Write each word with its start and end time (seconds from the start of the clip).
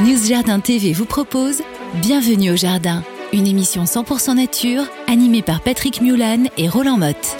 News 0.00 0.28
Jardin 0.28 0.60
TV 0.60 0.92
vous 0.92 1.06
propose 1.06 1.60
Bienvenue 1.94 2.52
au 2.52 2.56
Jardin, 2.56 3.02
une 3.32 3.48
émission 3.48 3.82
100% 3.82 4.36
nature 4.36 4.84
animée 5.08 5.42
par 5.42 5.60
Patrick 5.60 6.00
Mulan 6.00 6.44
et 6.56 6.68
Roland 6.68 6.96
Motte. 6.96 7.36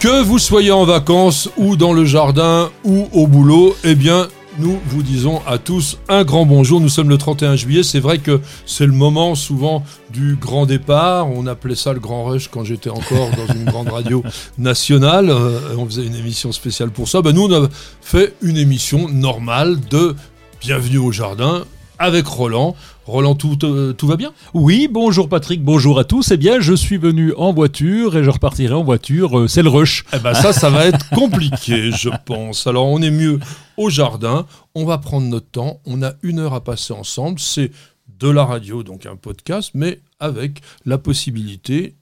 Que 0.00 0.20
vous 0.22 0.40
soyez 0.40 0.72
en 0.72 0.84
vacances 0.84 1.48
ou 1.56 1.76
dans 1.76 1.92
le 1.92 2.04
jardin 2.04 2.68
ou 2.82 3.06
au 3.12 3.28
boulot, 3.28 3.76
eh 3.84 3.94
bien, 3.94 4.26
nous 4.58 4.80
vous 4.86 5.02
disons 5.02 5.40
à 5.46 5.58
tous 5.58 5.98
un 6.08 6.24
grand 6.24 6.44
bonjour. 6.44 6.80
Nous 6.80 6.88
sommes 6.88 7.08
le 7.08 7.18
31 7.18 7.56
juillet. 7.56 7.82
C'est 7.82 8.00
vrai 8.00 8.18
que 8.18 8.40
c'est 8.66 8.86
le 8.86 8.92
moment 8.92 9.34
souvent 9.34 9.84
du 10.10 10.36
grand 10.36 10.66
départ. 10.66 11.28
On 11.30 11.46
appelait 11.46 11.76
ça 11.76 11.92
le 11.92 12.00
grand 12.00 12.24
rush 12.24 12.48
quand 12.48 12.64
j'étais 12.64 12.90
encore 12.90 13.30
dans 13.36 13.54
une 13.54 13.64
grande 13.64 13.88
radio 13.88 14.22
nationale. 14.58 15.30
Euh, 15.30 15.76
on 15.76 15.86
faisait 15.86 16.04
une 16.06 16.16
émission 16.16 16.52
spéciale 16.52 16.90
pour 16.90 17.08
ça. 17.08 17.22
Ben, 17.22 17.32
nous, 17.32 17.42
on 17.42 17.64
a 17.64 17.68
fait 18.00 18.34
une 18.42 18.56
émission 18.56 19.08
normale 19.08 19.78
de 19.90 20.16
Bienvenue 20.60 20.98
au 20.98 21.12
jardin 21.12 21.64
avec 21.98 22.26
Roland. 22.26 22.74
Roland, 23.08 23.34
tout, 23.34 23.56
euh, 23.64 23.94
tout 23.94 24.06
va 24.06 24.16
bien? 24.16 24.34
Oui, 24.52 24.86
bonjour 24.90 25.30
Patrick, 25.30 25.64
bonjour 25.64 25.98
à 25.98 26.04
tous. 26.04 26.30
Eh 26.30 26.36
bien, 26.36 26.60
je 26.60 26.74
suis 26.74 26.98
venu 26.98 27.32
en 27.38 27.54
voiture 27.54 28.16
et 28.18 28.22
je 28.22 28.28
repartirai 28.28 28.74
en 28.74 28.84
voiture. 28.84 29.38
Euh, 29.38 29.48
c'est 29.48 29.62
le 29.62 29.70
rush. 29.70 30.04
Eh 30.12 30.18
ben 30.18 30.34
ça, 30.34 30.52
ça 30.52 30.68
va 30.68 30.84
être 30.84 31.08
compliqué, 31.10 31.90
je 31.90 32.10
pense. 32.26 32.66
Alors, 32.66 32.86
on 32.86 33.00
est 33.00 33.10
mieux 33.10 33.40
au 33.78 33.88
jardin. 33.88 34.46
On 34.74 34.84
va 34.84 34.98
prendre 34.98 35.26
notre 35.26 35.48
temps. 35.48 35.80
On 35.86 36.02
a 36.02 36.12
une 36.22 36.38
heure 36.38 36.52
à 36.52 36.62
passer 36.62 36.92
ensemble. 36.92 37.40
C'est 37.40 37.70
de 38.18 38.28
la 38.28 38.44
radio, 38.44 38.82
donc 38.82 39.06
un 39.06 39.16
podcast, 39.16 39.70
mais 39.72 40.00
avec 40.20 40.60
la 40.84 40.98
possibilité 40.98 41.96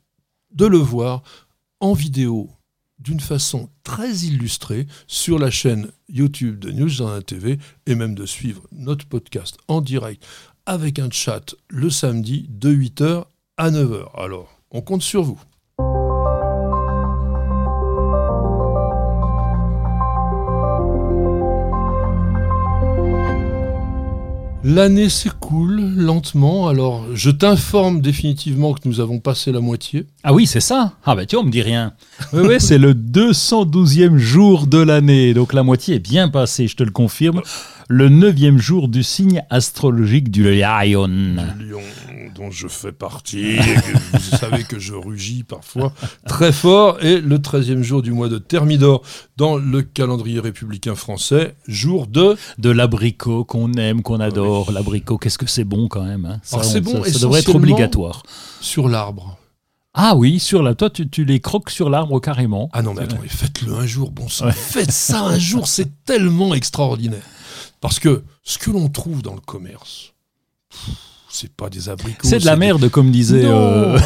de 0.55 0.67
le 0.67 0.79
voir 0.79 1.23
en 1.79 1.93
vidéo 1.93 2.51
d'une 2.99 3.21
façon 3.21 3.69
très 3.85 4.11
illustrée 4.11 4.89
sur 5.07 5.39
la 5.39 5.53
chaîne 5.53 5.89
YouTube 6.09 6.59
de 6.59 6.73
News 6.73 6.89
Jardin 6.89 7.21
TV 7.21 7.59
et 7.87 7.95
même 7.95 8.17
de 8.17 8.27
suivre 8.27 8.63
notre 8.73 9.07
podcast 9.07 9.59
en 9.69 9.81
direct 9.81 10.25
avec 10.67 10.99
un 10.99 11.09
chat 11.11 11.55
le 11.69 11.89
samedi 11.91 12.47
de 12.51 12.73
8h 12.73 13.25
à 13.57 13.71
9h. 13.71 14.09
Alors, 14.17 14.61
on 14.71 14.83
compte 14.83 15.03
sur 15.03 15.23
vous. 15.23 15.41
L'année 24.69 25.09
s'écoule 25.09 25.81
lentement, 25.95 26.67
alors 26.67 27.07
je 27.15 27.31
t'informe 27.31 28.01
définitivement 28.01 28.75
que 28.75 28.81
nous 28.85 28.99
avons 28.99 29.21
passé 29.21 29.53
la 29.53 29.61
moitié. 29.61 30.07
Ah 30.25 30.35
oui, 30.35 30.49
c'est 30.49 30.61
ça 30.61 30.95
Ah 31.05 31.15
bah 31.15 31.25
tu 31.25 31.37
on 31.37 31.45
me 31.45 31.53
dit 31.53 31.63
rien. 31.63 31.93
oui, 32.33 32.41
oui, 32.49 32.57
c'est 32.59 32.79
le 32.79 32.93
212e 32.93 34.17
jour 34.17 34.67
de 34.67 34.79
l'année, 34.79 35.35
donc 35.35 35.53
la 35.53 35.63
moitié 35.63 35.95
est 35.95 36.01
bien 36.01 36.29
passée, 36.29 36.67
je 36.67 36.75
te 36.75 36.83
le 36.83 36.91
confirme 36.91 37.43
le 37.89 38.09
neuvième 38.09 38.59
jour 38.59 38.89
du 38.89 39.03
signe 39.03 39.45
astrologique 39.51 40.31
du 40.31 40.45
lion. 40.45 41.07
Lion 41.07 41.83
dont 42.35 42.51
je 42.51 42.69
fais 42.69 42.93
partie. 42.93 43.57
vous 44.13 44.19
savez 44.37 44.65
que 44.65 44.79
je 44.79 44.95
rugis 44.95 45.43
parfois 45.43 45.93
très 46.27 46.53
fort. 46.53 47.03
Et 47.03 47.21
le 47.21 47.41
treizième 47.41 47.83
jour 47.83 48.03
du 48.03 48.13
mois 48.13 48.29
de 48.29 48.39
Thermidor 48.39 49.03
dans 49.37 49.57
le 49.57 49.83
calendrier 49.83 50.41
républicain 50.41 50.95
français, 50.95 51.55
jour 51.67 52.07
de... 52.07 52.37
De 52.59 52.71
l'abricot 52.71 53.45
qu'on 53.45 53.73
aime, 53.75 54.03
qu'on 54.03 54.21
adore. 54.21 54.73
L'abricot, 54.73 55.19
qu'est-ce 55.19 55.39
que 55.39 55.47
c'est 55.47 55.65
bon 55.65 55.89
quand 55.89 56.05
même. 56.05 56.27
Hein. 56.27 56.41
Ça, 56.43 56.63
c'est 56.63 56.81
bon, 56.81 57.03
ça, 57.05 57.13
ça 57.13 57.19
devrait 57.21 57.41
être 57.41 57.55
obligatoire. 57.55 58.23
Sur 58.61 58.89
l'arbre. 58.89 59.39
Ah 59.99 60.15
oui, 60.15 60.39
sur 60.39 60.63
la, 60.63 60.75
toi 60.75 60.91
tu, 60.91 61.25
les 61.25 61.41
croques 61.41 61.71
sur 61.71 61.89
l'arbre 61.89 62.21
carrément. 62.21 62.69
Ah 62.75 62.83
non 62.83 62.93
mais 62.93 63.05
attends, 63.05 63.17
faites-le 63.27 63.73
un 63.73 63.87
jour, 63.87 64.11
bon 64.11 64.29
sang, 64.29 64.51
faites 64.53 64.93
ça 64.93 65.23
un 65.23 65.39
jour, 65.39 65.67
c'est 65.67 66.05
tellement 66.05 66.55
extraordinaire. 66.55 67.23
Parce 67.87 68.01
que 68.01 68.25
ce 68.43 68.59
que 68.59 68.73
l'on 68.73 68.89
trouve 68.89 69.23
dans 69.23 69.35
le 69.35 69.41
commerce, 69.41 70.13
c'est 71.29 71.53
pas 71.53 71.71
des 71.71 71.89
abricots. 71.89 72.27
C'est 72.27 72.41
de 72.41 72.45
la 72.45 72.57
merde, 72.57 72.89
comme 72.89 73.13
disait 73.13 73.45
euh, 73.45 73.97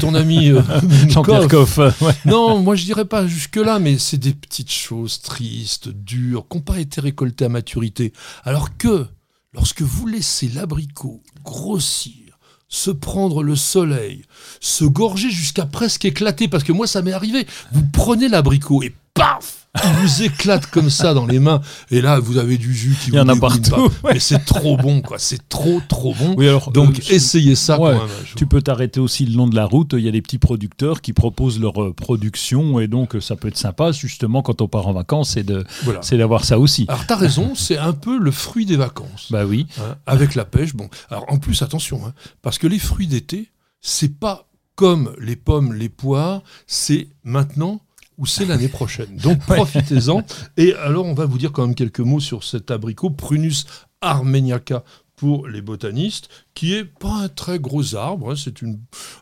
ton 0.00 0.14
ami 0.14 0.52
euh, 0.52 0.62
Jean-Pierre 1.08 1.48
Coff. 1.48 1.80
Non, 2.26 2.60
moi 2.60 2.76
je 2.76 2.84
dirais 2.84 3.06
pas 3.06 3.26
jusque-là, 3.26 3.80
mais 3.80 3.98
c'est 3.98 4.18
des 4.18 4.34
petites 4.34 4.70
choses 4.70 5.20
tristes, 5.20 5.88
dures, 5.88 6.46
qui 6.48 6.58
n'ont 6.58 6.62
pas 6.62 6.78
été 6.78 7.00
récoltées 7.00 7.46
à 7.46 7.48
maturité. 7.48 8.12
Alors 8.44 8.76
que 8.76 9.04
lorsque 9.52 9.82
vous 9.82 10.06
laissez 10.06 10.46
l'abricot 10.50 11.20
grossir, 11.42 12.38
se 12.68 12.92
prendre 12.92 13.42
le 13.42 13.56
soleil, 13.56 14.22
se 14.60 14.84
gorger 14.84 15.30
jusqu'à 15.30 15.66
presque 15.66 16.04
éclater, 16.04 16.46
parce 16.46 16.62
que 16.62 16.70
moi 16.70 16.86
ça 16.86 17.02
m'est 17.02 17.12
arrivé, 17.12 17.48
vous 17.72 17.82
prenez 17.92 18.28
l'abricot 18.28 18.84
et 18.84 18.94
paf 19.12 19.63
il 19.82 19.92
vous 20.02 20.22
éclate 20.22 20.66
comme 20.66 20.90
ça 20.90 21.14
dans 21.14 21.26
les 21.26 21.38
mains. 21.40 21.60
Et 21.90 22.00
là, 22.00 22.20
vous 22.20 22.38
avez 22.38 22.58
du 22.58 22.74
jus 22.74 22.96
qui 23.00 23.10
il 23.10 23.14
y 23.14 23.20
en 23.20 23.28
a 23.28 23.36
partout. 23.36 23.90
Mais 24.04 24.20
c'est 24.20 24.44
trop 24.44 24.76
bon, 24.76 25.00
quoi. 25.02 25.18
C'est 25.18 25.48
trop, 25.48 25.80
trop 25.88 26.14
bon. 26.14 26.34
Donc, 26.70 26.98
euh, 26.98 27.14
essayez 27.14 27.54
ça 27.54 27.76
quand 27.76 27.92
même. 27.92 28.00
Tu 28.36 28.46
peux 28.46 28.62
t'arrêter 28.62 29.00
aussi 29.00 29.26
le 29.26 29.36
long 29.36 29.48
de 29.48 29.56
la 29.56 29.64
route. 29.64 29.94
Il 29.94 30.04
y 30.04 30.08
a 30.08 30.12
des 30.12 30.22
petits 30.22 30.38
producteurs 30.38 31.00
qui 31.00 31.12
proposent 31.12 31.58
leur 31.58 31.82
euh, 31.82 31.92
production. 31.92 32.78
Et 32.78 32.86
donc, 32.86 33.16
ça 33.20 33.36
peut 33.36 33.48
être 33.48 33.58
sympa, 33.58 33.92
justement, 33.92 34.42
quand 34.42 34.60
on 34.62 34.68
part 34.68 34.86
en 34.86 34.92
vacances, 34.92 35.30
c'est 35.30 35.44
de, 35.44 35.64
c'est 36.02 36.18
d'avoir 36.18 36.44
ça 36.44 36.58
aussi. 36.58 36.86
Alors, 36.88 37.06
t'as 37.06 37.16
raison, 37.16 37.54
c'est 37.54 37.78
un 37.78 37.92
peu 37.92 38.18
le 38.18 38.30
fruit 38.30 38.66
des 38.66 38.76
vacances. 38.76 39.28
Bah 39.30 39.44
oui. 39.44 39.66
Hein, 39.80 39.96
avec 40.06 40.34
la 40.34 40.44
pêche. 40.44 40.74
Bon. 40.74 40.88
Alors, 41.10 41.24
en 41.28 41.38
plus, 41.38 41.62
attention, 41.62 42.00
hein, 42.06 42.12
parce 42.42 42.58
que 42.58 42.66
les 42.66 42.78
fruits 42.78 43.08
d'été, 43.08 43.50
c'est 43.80 44.18
pas 44.18 44.48
comme 44.76 45.14
les 45.20 45.36
pommes, 45.36 45.72
les 45.72 45.88
poires, 45.88 46.42
c'est 46.66 47.08
maintenant 47.22 47.80
ou 48.18 48.26
c'est 48.26 48.44
l'année 48.44 48.68
prochaine. 48.68 49.16
Donc 49.16 49.40
profitez-en. 49.40 50.22
Et 50.56 50.74
alors, 50.74 51.06
on 51.06 51.14
va 51.14 51.26
vous 51.26 51.38
dire 51.38 51.52
quand 51.52 51.66
même 51.66 51.74
quelques 51.74 52.00
mots 52.00 52.20
sur 52.20 52.44
cet 52.44 52.70
abricot, 52.70 53.10
Prunus 53.10 53.66
armeniaca 54.00 54.84
pour 55.16 55.46
les 55.46 55.62
botanistes, 55.62 56.28
qui 56.54 56.74
est 56.74 56.84
pas 56.84 57.14
un 57.14 57.28
très 57.28 57.58
gros 57.58 57.94
arbre, 57.94 58.32
hein. 58.32 58.34
c'est 58.36 58.54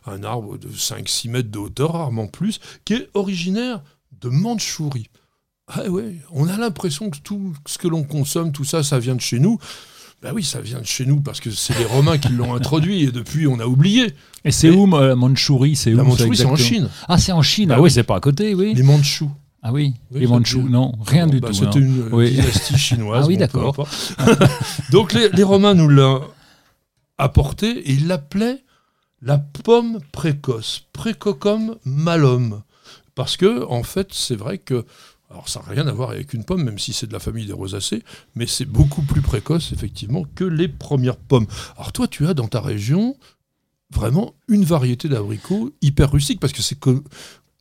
un 0.05 0.23
arbre 0.23 0.57
de 0.57 0.67
5-6 0.67 1.29
mètres 1.29 1.51
de 1.51 1.59
hauteur, 1.59 1.93
rarement 1.93 2.27
plus, 2.27 2.59
qui 2.83 2.93
est 2.93 3.09
originaire 3.13 3.83
de 4.19 4.29
Mandchourie. 4.29 5.09
Ah 5.67 5.89
ouais, 5.89 6.15
on 6.31 6.47
a 6.49 6.57
l'impression 6.57 7.09
que 7.09 7.19
tout 7.19 7.53
ce 7.65 7.77
que 7.77 7.87
l'on 7.87 8.03
consomme, 8.03 8.51
tout 8.51 8.65
ça, 8.65 8.83
ça 8.83 8.99
vient 8.99 9.15
de 9.15 9.21
chez 9.21 9.39
nous. 9.39 9.59
Ben 10.23 10.31
oui, 10.33 10.41
ça 10.41 10.61
vient 10.61 10.79
de 10.79 10.85
chez 10.85 11.05
nous 11.05 11.19
parce 11.19 11.41
que 11.41 11.51
c'est 11.51 11.77
les 11.77 11.83
Romains 11.83 12.17
qui 12.17 12.29
l'ont 12.29 12.55
introduit 12.55 13.03
et 13.03 13.11
depuis 13.11 13.45
on 13.45 13.59
a 13.59 13.65
oublié. 13.65 14.13
Et 14.45 14.51
c'est 14.51 14.69
où 14.69 14.89
la 14.89 15.15
Mandchourie? 15.15 15.75
C'est 15.75 15.93
où 15.93 15.97
La 15.97 16.03
Mandchourie, 16.03 16.37
c'est 16.37 16.45
en 16.45 16.55
Chine. 16.55 16.89
Ah, 17.09 17.17
c'est 17.17 17.33
en 17.33 17.41
Chine. 17.41 17.67
Bah 17.67 17.75
ah 17.77 17.81
oui, 17.81 17.91
c'est 17.91 18.03
pas 18.03 18.15
à 18.15 18.19
côté, 18.21 18.55
oui. 18.55 18.73
Les 18.73 18.83
Mandchous. 18.83 19.29
Ah 19.61 19.73
oui, 19.73 19.93
les 20.11 20.25
Mandchous, 20.25 20.69
non, 20.69 20.93
rien 21.05 21.27
du 21.27 21.41
bah, 21.41 21.49
tout. 21.49 21.55
C'était 21.55 21.79
une 21.79 22.09
dynastie 22.09 22.77
chinoise. 22.77 23.23
ah 23.25 23.27
oui, 23.27 23.35
d'accord. 23.35 23.85
Donc 24.91 25.11
les, 25.11 25.27
les, 25.29 25.43
Romains 25.43 25.73
nous 25.73 25.89
l'ont 25.89 26.21
apporté 27.17 27.79
et 27.79 27.91
ils 27.91 28.07
l'appelaient 28.07 28.63
la 29.21 29.37
pomme 29.37 29.99
précoce, 30.13 30.85
Precocum 30.93 31.75
malum. 31.83 32.61
Parce 33.15 33.35
que, 33.35 33.65
en 33.65 33.83
fait, 33.83 34.07
c'est 34.11 34.35
vrai 34.35 34.57
que 34.57 34.85
alors 35.33 35.49
ça 35.49 35.61
n'a 35.61 35.71
rien 35.71 35.87
à 35.87 35.91
voir 35.91 36.11
avec 36.11 36.33
une 36.33 36.43
pomme, 36.43 36.63
même 36.63 36.77
si 36.77 36.93
c'est 36.93 37.07
de 37.07 37.13
la 37.13 37.19
famille 37.19 37.47
des 37.47 37.53
rosacées, 37.53 38.03
mais 38.35 38.45
c'est 38.45 38.65
beaucoup 38.65 39.01
plus 39.01 39.21
précoce, 39.21 39.71
effectivement, 39.71 40.25
que 40.35 40.43
les 40.43 40.67
premières 40.67 41.17
pommes. 41.17 41.47
Alors 41.75 41.91
toi, 41.91 42.07
tu 42.07 42.27
as 42.27 42.35
dans 42.35 42.47
ta 42.47 42.61
région 42.61 43.17
vraiment 43.91 44.35
une 44.47 44.63
variété 44.63 45.09
d'abricots 45.09 45.71
hyper 45.81 46.11
rustique, 46.11 46.39
parce 46.39 46.53
que 46.53 46.61
c'est 46.61 46.77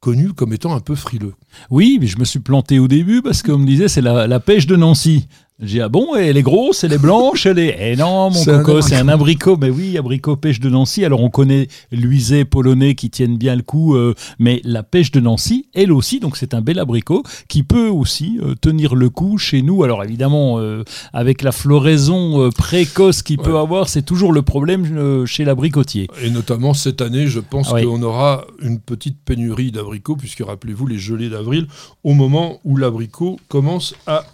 connu 0.00 0.34
comme 0.34 0.52
étant 0.52 0.74
un 0.74 0.80
peu 0.80 0.94
frileux. 0.94 1.34
Oui, 1.70 1.96
mais 1.98 2.06
je 2.06 2.18
me 2.18 2.24
suis 2.24 2.40
planté 2.40 2.78
au 2.78 2.88
début, 2.88 3.22
parce 3.22 3.42
qu'on 3.42 3.58
me 3.58 3.66
disait 3.66 3.88
c'est 3.88 4.02
la, 4.02 4.40
pêche 4.40 4.66
de 4.66 4.76
Nancy. 4.76 5.26
J'ai 5.62 5.78
dit, 5.78 5.80
ah 5.80 5.88
bon, 5.88 6.16
elle 6.16 6.36
est 6.36 6.42
grosse, 6.42 6.82
elle 6.82 6.92
est 6.92 6.98
blanche, 6.98 7.46
elle 7.46 7.60
est. 7.60 7.76
Eh 7.78 7.94
non, 7.94 8.30
mon 8.30 8.44
coco, 8.44 8.80
c'est 8.80 8.96
un 8.96 9.06
abricot. 9.06 9.56
Mais 9.56 9.70
oui, 9.70 9.96
abricot 9.96 10.34
pêche 10.34 10.58
de 10.58 10.68
Nancy. 10.68 11.04
Alors 11.04 11.22
on 11.22 11.30
connaît 11.30 11.68
l'uisé 11.92 12.44
polonais 12.44 12.96
qui 12.96 13.10
tiennent 13.10 13.38
bien 13.38 13.54
le 13.54 13.62
coup, 13.62 13.94
euh, 13.94 14.14
mais 14.40 14.60
la 14.64 14.82
pêche 14.82 15.12
de 15.12 15.20
Nancy, 15.20 15.66
elle 15.72 15.92
aussi, 15.92 16.18
donc 16.18 16.36
c'est 16.36 16.54
un 16.54 16.62
bel 16.62 16.80
abricot 16.80 17.22
qui 17.46 17.62
peut 17.62 17.86
aussi 17.86 18.40
euh, 18.42 18.56
tenir 18.60 18.96
le 18.96 19.08
coup 19.08 19.38
chez 19.38 19.62
nous. 19.62 19.84
Alors 19.84 20.02
évidemment, 20.02 20.58
euh, 20.58 20.82
avec 21.12 21.42
la 21.42 21.52
floraison 21.52 22.50
précoce 22.50 23.22
qu'il 23.22 23.38
peut 23.38 23.56
avoir, 23.56 23.88
c'est 23.88 24.02
toujours 24.02 24.32
le 24.32 24.42
problème 24.42 25.26
chez 25.26 25.44
l'abricotier. 25.44 26.08
Et 26.24 26.30
notamment 26.30 26.74
cette 26.74 27.00
année, 27.00 27.28
je 27.28 27.38
pense 27.38 27.68
qu'on 27.68 28.02
aura 28.02 28.46
une 28.60 28.80
petite 28.80 29.18
pénurie 29.24 29.70
d'abricots, 29.70 30.16
puisque 30.16 30.42
rappelez-vous 30.44 30.88
les 30.88 30.98
gelées 30.98 31.28
d'avril, 31.28 31.68
au 32.02 32.14
moment 32.14 32.58
où 32.64 32.76
l'abricot 32.76 33.38
commence 33.48 33.94
à 34.08 34.24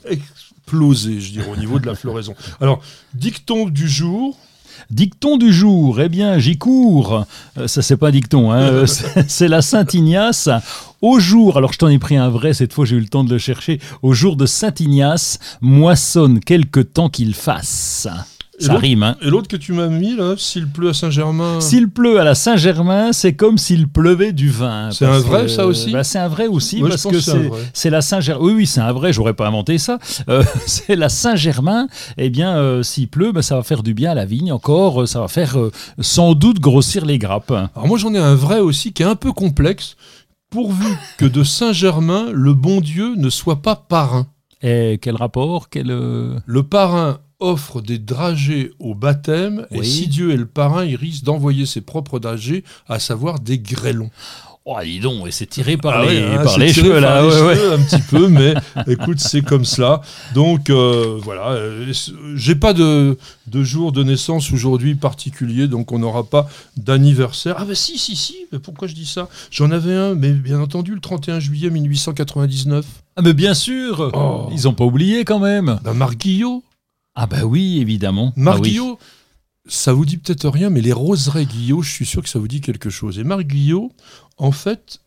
je 0.70 1.30
dirais, 1.30 1.50
au 1.50 1.56
niveau 1.56 1.78
de 1.78 1.86
la 1.86 1.94
floraison. 1.94 2.34
Alors, 2.60 2.80
dicton 3.14 3.66
du 3.66 3.88
jour. 3.88 4.36
Dicton 4.90 5.38
du 5.38 5.52
jour, 5.52 6.00
eh 6.00 6.08
bien, 6.08 6.38
j'y 6.38 6.56
cours. 6.56 7.26
Euh, 7.58 7.66
ça, 7.66 7.82
c'est 7.82 7.96
pas 7.96 8.12
dicton, 8.12 8.52
hein, 8.52 8.60
euh, 8.72 8.86
c'est 8.86 9.28
c'est 9.28 9.48
la 9.48 9.60
Saint-Ignace. 9.60 10.48
Au 11.02 11.18
jour, 11.18 11.56
alors 11.56 11.72
je 11.72 11.78
t'en 11.78 11.88
ai 11.88 11.98
pris 11.98 12.16
un 12.16 12.28
vrai, 12.28 12.54
cette 12.54 12.72
fois 12.72 12.84
j'ai 12.84 12.96
eu 12.96 13.00
le 13.00 13.08
temps 13.08 13.24
de 13.24 13.32
le 13.32 13.38
chercher. 13.38 13.80
Au 14.02 14.12
jour 14.12 14.36
de 14.36 14.46
Saint-Ignace, 14.46 15.38
moissonne 15.60 16.40
quelque 16.40 16.80
temps 16.80 17.08
qu'il 17.08 17.34
fasse. 17.34 18.06
Ça 18.58 18.74
rime, 18.76 19.02
hein. 19.04 19.16
Et 19.22 19.30
l'autre 19.30 19.46
que 19.48 19.56
tu 19.56 19.72
m'as 19.72 19.86
mis, 19.86 20.16
là, 20.16 20.34
s'il 20.36 20.66
pleut 20.68 20.88
à 20.88 20.94
Saint-Germain. 20.94 21.60
S'il 21.60 21.88
pleut 21.88 22.18
à 22.20 22.24
la 22.24 22.34
Saint-Germain, 22.34 23.12
c'est 23.12 23.34
comme 23.34 23.56
s'il 23.56 23.86
pleuvait 23.88 24.32
du 24.32 24.50
vin. 24.50 24.90
C'est 24.90 25.06
Parce 25.06 25.18
un 25.18 25.20
vrai, 25.20 25.42
que- 25.42 25.48
ça 25.48 25.66
aussi 25.66 25.92
bah, 25.92 26.02
C'est 26.02 26.18
un 26.18 26.28
vrai 26.28 26.48
aussi, 26.48 26.80
parce 26.80 27.04
que 27.04 27.20
c'est 27.20 27.30
c'est 27.30 27.50
c'est 27.72 27.90
la 27.90 28.00
Saint-Germain. 28.02 28.44
Oui, 28.44 28.52
oui, 28.54 28.66
c'est 28.66 28.80
un 28.80 28.92
vrai, 28.92 29.12
j'aurais 29.12 29.34
pas 29.34 29.46
inventé 29.46 29.78
ça. 29.78 29.98
Euh, 30.28 30.42
c'est 30.66 30.96
la 30.96 31.08
Saint-Germain. 31.08 31.86
Eh 32.16 32.30
bien, 32.30 32.56
euh, 32.56 32.82
s'il 32.82 33.08
pleut, 33.08 33.30
bah, 33.32 33.42
ça 33.42 33.54
va 33.56 33.62
faire 33.62 33.82
du 33.82 33.94
bien 33.94 34.10
à 34.10 34.14
la 34.14 34.24
vigne. 34.24 34.50
Encore, 34.52 35.02
euh, 35.02 35.06
ça 35.06 35.20
va 35.20 35.28
faire 35.28 35.58
euh, 35.58 35.70
sans 36.00 36.34
doute 36.34 36.58
grossir 36.58 37.04
les 37.06 37.18
grappes. 37.18 37.50
Alors 37.52 37.86
moi 37.86 37.96
j'en 37.98 38.12
ai 38.12 38.18
un 38.18 38.34
vrai 38.34 38.58
aussi 38.58 38.92
qui 38.92 39.02
est 39.02 39.06
un 39.06 39.14
peu 39.14 39.32
complexe, 39.32 39.96
pourvu 40.50 40.86
que 41.18 41.26
de 41.26 41.44
Saint-Germain, 41.44 42.26
le 42.32 42.54
bon 42.54 42.80
Dieu 42.80 43.14
ne 43.16 43.30
soit 43.30 43.62
pas 43.62 43.76
parrain. 43.76 44.26
Et 44.62 44.98
quel 45.00 45.14
rapport 45.14 45.68
quel, 45.68 45.86
Le 45.86 46.62
parrain 46.64 47.18
offre 47.40 47.80
des 47.80 47.98
dragées 47.98 48.72
au 48.78 48.94
baptême, 48.94 49.66
et 49.70 49.82
si 49.84 50.08
Dieu 50.08 50.32
est 50.32 50.36
le 50.36 50.46
parrain, 50.46 50.84
il 50.84 50.96
risque 50.96 51.24
d'envoyer 51.24 51.66
ses 51.66 51.80
propres 51.80 52.18
dragées, 52.18 52.64
à 52.88 52.98
savoir 52.98 53.38
des 53.40 53.58
grêlons. 53.58 54.10
Oh, 54.70 54.76
dis 54.84 55.00
donc, 55.00 55.26
et 55.26 55.30
c'est 55.30 55.46
tiré 55.46 55.78
par 55.78 55.94
Ah 55.94 56.04
les, 56.04 56.18
ouais, 56.20 56.34
hein, 56.36 56.44
par 56.44 56.58
les 56.58 56.70
cheveux, 56.70 56.98
là. 57.00 57.22
les 57.22 57.28
ouais, 57.28 57.40
ouais. 57.42 57.54
cheveux 57.54 57.72
un 57.72 57.78
petit 57.78 58.02
peu, 58.02 58.28
mais 58.28 58.52
écoute, 58.86 59.18
c'est 59.18 59.40
comme 59.40 59.64
cela. 59.64 60.02
Donc 60.34 60.68
euh, 60.68 61.18
voilà, 61.22 61.52
euh, 61.52 61.90
j'ai 62.34 62.54
pas 62.54 62.74
de, 62.74 63.16
de 63.46 63.64
jour 63.64 63.92
de 63.92 64.02
naissance 64.02 64.52
aujourd'hui 64.52 64.94
particulier, 64.94 65.68
donc 65.68 65.90
on 65.90 66.00
n'aura 66.00 66.24
pas 66.24 66.50
d'anniversaire. 66.76 67.54
Ah 67.58 67.64
bah 67.64 67.74
si, 67.74 67.96
si, 67.98 68.14
si, 68.14 68.36
mais 68.52 68.58
pourquoi 68.58 68.88
je 68.88 68.94
dis 68.94 69.06
ça? 69.06 69.28
J'en 69.50 69.70
avais 69.70 69.94
un, 69.94 70.14
mais 70.14 70.32
bien 70.32 70.60
entendu, 70.60 70.92
le 70.92 71.00
31 71.00 71.40
juillet 71.40 71.70
1899. 71.70 72.84
Ah, 73.16 73.22
mais 73.22 73.32
bien 73.32 73.54
sûr, 73.54 74.10
Oh. 74.12 74.48
ils 74.52 74.68
ont 74.68 74.74
pas 74.74 74.84
oublié 74.84 75.24
quand 75.24 75.38
même. 75.38 75.78
Bah, 75.82 75.94
Marc 75.94 76.18
Guillot. 76.18 76.62
Ah, 77.20 77.26
bah 77.26 77.44
oui, 77.44 77.80
évidemment. 77.80 78.32
Marc 78.36 78.58
Ah 78.58 78.60
oui. 78.62 78.70
Guillot, 78.70 78.96
ça 79.66 79.92
vous 79.92 80.04
dit 80.04 80.18
peut-être 80.18 80.48
rien, 80.48 80.70
mais 80.70 80.80
les 80.80 80.92
roseraies 80.92 81.46
Guillot, 81.46 81.82
je 81.82 81.90
suis 81.90 82.06
sûr 82.06 82.22
que 82.22 82.28
ça 82.28 82.38
vous 82.38 82.46
dit 82.46 82.60
quelque 82.60 82.90
chose. 82.90 83.18
Et 83.18 83.24
Marc 83.24 83.42
Guillot, 83.42 83.90
en 84.36 84.52
fait, 84.52 85.00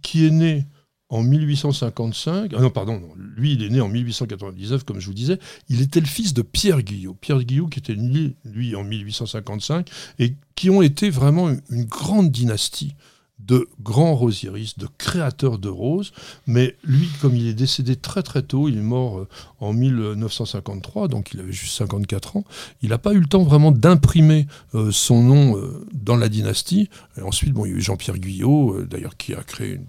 qui 0.00 0.24
est 0.24 0.30
né 0.30 0.66
en 1.08 1.24
1855, 1.24 2.52
ah 2.56 2.60
non, 2.60 2.70
pardon, 2.70 3.02
lui, 3.16 3.54
il 3.54 3.64
est 3.64 3.70
né 3.70 3.80
en 3.80 3.88
1899, 3.88 4.84
comme 4.84 5.00
je 5.00 5.06
vous 5.06 5.14
disais, 5.14 5.40
il 5.68 5.80
était 5.80 5.98
le 5.98 6.06
fils 6.06 6.32
de 6.32 6.42
Pierre 6.42 6.82
Guillot. 6.82 7.14
Pierre 7.20 7.42
Guillot, 7.42 7.66
qui 7.66 7.80
était 7.80 7.96
né, 7.96 8.36
lui, 8.44 8.76
en 8.76 8.84
1855, 8.84 9.90
et 10.20 10.36
qui 10.54 10.70
ont 10.70 10.80
été 10.80 11.10
vraiment 11.10 11.50
une 11.70 11.86
grande 11.86 12.30
dynastie 12.30 12.94
de 13.38 13.66
grands 13.82 14.14
rosieristes, 14.14 14.78
de 14.78 14.88
créateurs 14.98 15.58
de 15.58 15.68
roses. 15.68 16.12
Mais 16.46 16.76
lui, 16.84 17.08
comme 17.22 17.34
il 17.36 17.46
est 17.46 17.54
décédé 17.54 17.96
très 17.96 18.22
très 18.22 18.42
tôt, 18.42 18.68
il 18.68 18.76
est 18.78 18.82
mort 18.82 19.20
euh, 19.20 19.28
en 19.60 19.72
1953, 19.72 21.08
donc 21.08 21.30
il 21.32 21.40
avait 21.40 21.52
juste 21.52 21.74
54 21.76 22.36
ans, 22.36 22.44
il 22.82 22.90
n'a 22.90 22.98
pas 22.98 23.12
eu 23.12 23.20
le 23.20 23.26
temps 23.26 23.42
vraiment 23.44 23.72
d'imprimer 23.72 24.46
euh, 24.74 24.90
son 24.90 25.22
nom 25.22 25.56
euh, 25.56 25.86
dans 25.92 26.16
la 26.16 26.28
dynastie. 26.28 26.90
Et 27.16 27.22
ensuite, 27.22 27.52
bon, 27.52 27.64
il 27.64 27.70
y 27.70 27.74
a 27.74 27.76
eu 27.76 27.80
Jean-Pierre 27.80 28.18
Guyot, 28.18 28.74
euh, 28.74 28.86
d'ailleurs, 28.90 29.16
qui 29.16 29.34
a 29.34 29.42
créé 29.42 29.74
une 29.74 29.86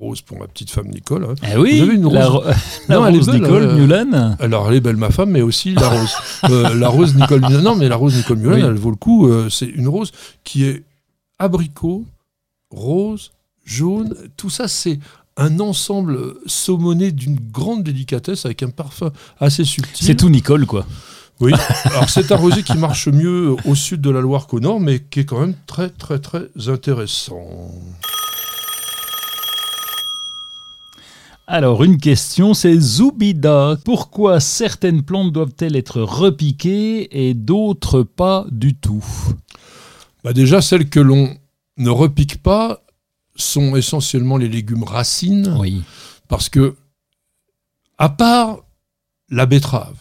rose 0.00 0.20
pour 0.20 0.38
ma 0.38 0.46
petite 0.46 0.70
femme 0.70 0.88
Nicole. 0.88 1.24
hein. 1.24 1.34
Eh 1.54 1.56
oui, 1.56 1.78
Vous 1.78 1.84
avez 1.84 1.94
une 1.94 2.12
la, 2.12 2.28
rose 2.28 2.44
ro- 2.44 2.50
la 2.88 2.96
Non, 2.96 3.06
elle 3.06 3.14
est 3.14 3.18
rose 3.18 3.26
belle, 3.28 3.40
Nicole 3.42 3.62
euh, 3.62 3.76
Mulan. 3.76 4.36
Alors, 4.40 4.68
elle 4.68 4.76
est 4.76 4.80
belle, 4.80 4.96
ma 4.96 5.10
femme, 5.10 5.30
mais 5.30 5.42
aussi 5.42 5.72
la 5.74 5.88
rose. 5.88 6.12
Euh, 6.50 6.74
la 6.78 6.88
rose 6.88 7.14
Nicole 7.14 7.40
Mulan. 7.40 7.62
Non, 7.62 7.76
mais 7.76 7.88
la 7.88 7.96
rose 7.96 8.16
Nicole 8.16 8.38
Mulan, 8.38 8.54
Oui. 8.56 8.60
elle 8.62 8.74
vaut 8.74 8.90
le 8.90 8.96
coup. 8.96 9.28
euh, 9.28 9.48
c'est 9.48 9.66
une 9.66 9.88
rose 9.88 10.12
qui 10.44 10.64
est 10.64 10.82
abricot, 11.38 12.04
rose, 12.70 13.32
jaune. 13.64 14.14
Tout 14.36 14.50
ça, 14.50 14.68
c'est 14.68 14.98
un 15.36 15.60
ensemble 15.60 16.34
saumonné 16.46 17.12
d'une 17.12 17.38
grande 17.38 17.82
délicatesse 17.82 18.46
avec 18.46 18.62
un 18.62 18.70
parfum 18.70 19.12
assez 19.38 19.64
subtil. 19.64 20.06
C'est 20.06 20.16
tout 20.16 20.30
Nicole, 20.30 20.66
quoi. 20.66 20.86
Oui. 21.40 21.52
Alors, 21.84 22.08
c'est 22.08 22.32
un 22.32 22.36
rosé 22.36 22.62
qui 22.62 22.78
marche 22.78 23.08
mieux 23.08 23.54
au 23.66 23.74
sud 23.74 24.00
de 24.00 24.10
la 24.10 24.22
Loire 24.22 24.46
qu'au 24.46 24.60
nord, 24.60 24.80
mais 24.80 25.00
qui 25.00 25.20
est 25.20 25.24
quand 25.24 25.40
même 25.40 25.54
très, 25.66 25.90
très, 25.90 26.18
très 26.18 26.48
intéressant. 26.68 27.70
Alors, 31.46 31.84
une 31.84 31.98
question, 31.98 32.54
c'est 32.54 32.80
Zoubida. 32.80 33.76
Pourquoi 33.84 34.40
certaines 34.40 35.02
plantes 35.02 35.32
doivent-elles 35.32 35.76
être 35.76 36.00
repiquées 36.00 37.28
et 37.28 37.34
d'autres 37.34 38.02
pas 38.02 38.46
du 38.50 38.74
tout? 38.74 39.04
Bah 40.24 40.32
déjà, 40.32 40.60
celles 40.60 40.88
que 40.88 40.98
l'on 40.98 41.36
ne 41.76 41.90
repique 41.90 42.42
pas 42.42 42.82
sont 43.36 43.76
essentiellement 43.76 44.36
les 44.38 44.48
légumes 44.48 44.84
racines. 44.84 45.54
Oui. 45.58 45.82
Parce 46.28 46.48
que, 46.48 46.76
à 47.98 48.08
part 48.08 48.58
la 49.28 49.46
betterave, 49.46 49.96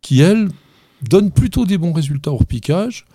qui 0.00 0.20
elle 0.20 0.48
donne 1.02 1.30
plutôt 1.30 1.66
des 1.66 1.78
bons 1.78 1.92
résultats 1.92 2.32
au 2.32 2.36
repiquage, 2.38 3.06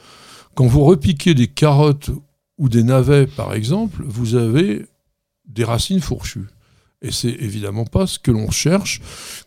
quand 0.56 0.68
vous 0.68 0.84
repiquez 0.84 1.34
des 1.34 1.48
carottes 1.48 2.12
ou 2.58 2.70
des 2.70 2.84
navets 2.84 3.28
par 3.28 3.54
exemple, 3.54 4.04
vous 4.06 4.36
avez 4.36 4.86
des 5.48 5.64
racines 5.64 6.02
fourchues. 6.02 6.48
Et 7.02 7.12
c'est 7.12 7.30
évidemment 7.30 7.86
pas 7.86 8.08
ce 8.08 8.20
que 8.20 8.30
l'on 8.30 8.52
cherche. 8.52 9.00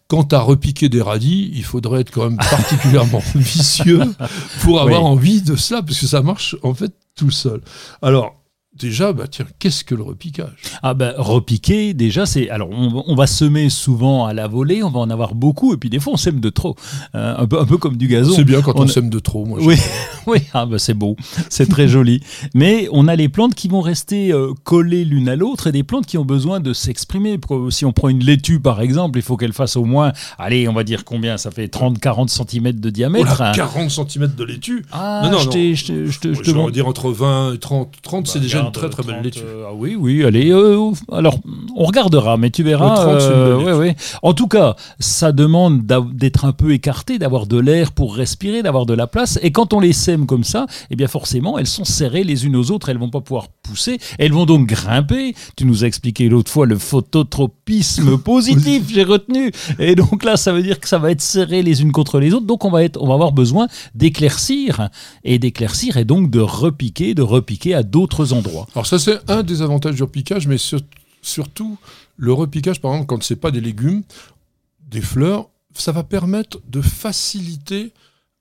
Quant 0.08 0.26
à 0.32 0.38
repiquer 0.38 0.88
des 0.88 1.02
radis, 1.02 1.50
il 1.54 1.64
faudrait 1.64 2.00
être 2.00 2.10
quand 2.10 2.24
même 2.30 2.36
particulièrement 2.50 3.22
vicieux 3.34 4.00
pour 4.62 4.80
avoir 4.80 5.02
Oui. 5.02 5.08
envie 5.08 5.42
de 5.42 5.54
cela, 5.56 5.82
parce 5.82 6.00
que 6.00 6.06
ça 6.06 6.22
marche 6.22 6.56
en 6.62 6.72
fait 6.72 6.92
tout 7.14 7.30
seul. 7.30 7.60
Alors, 8.00 8.41
déjà, 8.82 9.12
bah, 9.12 9.24
tiens, 9.30 9.46
qu'est-ce 9.58 9.84
que 9.84 9.94
le 9.94 10.02
repiquage? 10.02 10.50
Ah 10.82 10.94
ben, 10.94 11.14
repiquer, 11.16 11.94
déjà, 11.94 12.26
c'est... 12.26 12.50
Alors, 12.50 12.68
on, 12.70 13.04
on 13.06 13.14
va 13.14 13.26
semer 13.26 13.68
souvent 13.70 14.26
à 14.26 14.32
la 14.34 14.46
volée, 14.48 14.82
on 14.82 14.90
va 14.90 15.00
en 15.00 15.10
avoir 15.10 15.34
beaucoup, 15.34 15.72
et 15.74 15.76
puis 15.76 15.90
des 15.90 15.98
fois, 16.00 16.12
on 16.14 16.16
sème 16.16 16.40
de 16.40 16.50
trop. 16.50 16.76
Euh, 17.14 17.34
un, 17.38 17.46
peu, 17.46 17.60
un 17.60 17.64
peu 17.64 17.76
comme 17.78 17.96
du 17.96 18.08
gazon. 18.08 18.32
C'est 18.34 18.44
bien 18.44 18.60
quand 18.62 18.78
on, 18.78 18.82
on- 18.84 18.86
sème 18.88 19.08
de 19.10 19.18
trop, 19.18 19.44
moi. 19.44 19.58
Oui, 19.62 19.76
oui, 20.26 20.38
ah 20.52 20.66
bah 20.66 20.78
c'est 20.78 20.94
beau, 20.94 21.16
c'est 21.48 21.68
très 21.68 21.88
joli. 21.96 22.20
Mais 22.54 22.88
on 22.92 23.08
a 23.08 23.16
les 23.16 23.28
plantes 23.28 23.54
qui 23.54 23.68
vont 23.68 23.80
rester 23.80 24.32
euh, 24.32 24.52
collées 24.64 25.04
l'une 25.04 25.28
à 25.28 25.36
l'autre 25.36 25.66
et 25.66 25.72
des 25.72 25.82
plantes 25.84 26.06
qui 26.06 26.18
ont 26.18 26.24
besoin 26.24 26.60
de 26.60 26.72
s'exprimer. 26.72 27.38
Si 27.70 27.84
on 27.84 27.92
prend 27.92 28.08
une 28.08 28.24
laitue 28.24 28.60
par 28.60 28.80
exemple, 28.80 29.18
il 29.18 29.22
faut 29.22 29.36
qu'elle 29.36 29.52
fasse 29.52 29.76
au 29.76 29.84
moins, 29.84 30.12
allez, 30.38 30.68
on 30.68 30.72
va 30.72 30.84
dire 30.84 31.04
combien 31.04 31.36
Ça 31.38 31.50
fait 31.50 31.66
30-40 31.72 32.28
cm 32.28 32.72
de 32.72 32.88
Oh 32.88 32.90
diamètre. 32.90 33.40
là, 33.40 33.50
hein. 33.50 33.52
40 33.54 33.90
cm 33.90 34.32
de 34.36 34.44
laitue? 34.44 34.84
Ah, 34.92 35.20
Non, 35.24 35.30
non, 35.32 35.38
je 35.38 35.46
non. 35.46 35.52
je 35.52 35.84
te- 35.84 36.06
je 36.06 36.20
te- 36.20 36.34
je 36.34 36.70
dire 36.72 36.86
entre 36.88 37.10
20 37.10 37.54
et 37.54 37.58
30. 37.58 37.92
30, 38.02 38.26
c'est 38.26 38.38
Bah, 38.38 38.42
déjà 38.44 38.64
très 38.72 38.88
très 38.88 39.02
belle 39.02 39.14
30, 39.14 39.24
laitue. 39.24 39.40
euh, 39.44 39.64
ah 39.68 39.72
oui, 39.74 39.94
oui, 39.96 40.24
allez. 40.24 40.50
euh, 40.50 40.90
alors, 41.12 41.38
on 41.76 41.84
regardera, 41.84 42.36
mais 42.36 42.50
tu 42.50 42.62
verras. 42.62 42.90
Le 42.90 42.94
30, 42.94 43.20
c'est 43.20 43.26
une 43.28 43.32
euh, 43.32 43.56
belle 43.58 43.66
ouais, 43.66 43.72
ouais. 43.74 43.96
En 44.22 44.34
tout 44.34 44.48
cas, 44.48 44.76
ça 44.98 45.32
demande 45.32 45.82
d'être 46.14 46.44
un 46.44 46.52
peu 46.52 46.72
écarté, 46.72 47.18
d'avoir 47.18 47.46
de 47.46 47.58
l'air 47.58 47.92
pour 47.92 48.14
respirer, 48.16 48.62
d'avoir 48.62 48.86
de 48.86 48.94
la 48.94 49.06
place. 49.06 49.38
Et 49.42 49.52
quand 49.52 49.72
on 49.72 49.80
les 49.80 49.92
sème 49.92 50.26
comme 50.26 50.44
ça, 50.44 50.66
eh 50.90 50.96
bien 50.96 51.08
forcément, 51.08 51.58
elles 51.58 51.66
sont 51.66 51.84
serrées 51.84 52.24
les 52.24 52.46
unes 52.46 52.56
aux 52.56 52.70
autres. 52.70 52.88
Elles 52.88 52.98
vont 52.98 53.10
pas 53.10 53.20
pouvoir 53.20 53.48
pousser. 53.62 53.98
Elles 54.18 54.32
vont 54.32 54.46
donc 54.46 54.66
grimper. 54.66 55.34
Tu 55.56 55.64
nous 55.64 55.84
as 55.84 55.86
expliqué 55.86 56.28
l'autre 56.28 56.50
fois 56.50 56.66
le 56.66 56.78
phototropisme 56.78 58.18
positif, 58.24 58.84
j'ai 58.92 59.04
retenu. 59.04 59.52
Et 59.78 59.94
donc 59.94 60.24
là, 60.24 60.36
ça 60.36 60.52
veut 60.52 60.62
dire 60.62 60.80
que 60.80 60.88
ça 60.88 60.98
va 60.98 61.10
être 61.10 61.20
serré 61.20 61.62
les 61.62 61.82
unes 61.82 61.92
contre 61.92 62.18
les 62.18 62.34
autres. 62.34 62.46
Donc 62.46 62.64
on 62.64 62.70
va, 62.70 62.84
être, 62.84 63.00
on 63.00 63.06
va 63.06 63.14
avoir 63.14 63.32
besoin 63.32 63.68
d'éclaircir. 63.94 64.88
Et 65.24 65.38
d'éclaircir 65.38 65.96
et 65.96 66.04
donc 66.04 66.30
de 66.30 66.40
repiquer, 66.40 67.14
de 67.14 67.22
repiquer 67.22 67.74
à 67.74 67.82
d'autres 67.82 68.32
endroits. 68.32 68.51
Alors 68.74 68.86
ça 68.86 68.98
c'est 68.98 69.18
un 69.30 69.42
des 69.42 69.62
avantages 69.62 69.94
du 69.94 70.02
repiquage, 70.02 70.46
mais 70.46 70.58
sur- 70.58 70.80
surtout 71.22 71.78
le 72.16 72.32
repiquage, 72.32 72.80
par 72.80 72.92
exemple, 72.92 73.06
quand 73.08 73.22
c'est 73.22 73.36
pas 73.36 73.50
des 73.50 73.60
légumes, 73.60 74.02
des 74.88 75.00
fleurs, 75.00 75.48
ça 75.74 75.92
va 75.92 76.02
permettre 76.02 76.60
de 76.68 76.80
faciliter 76.82 77.92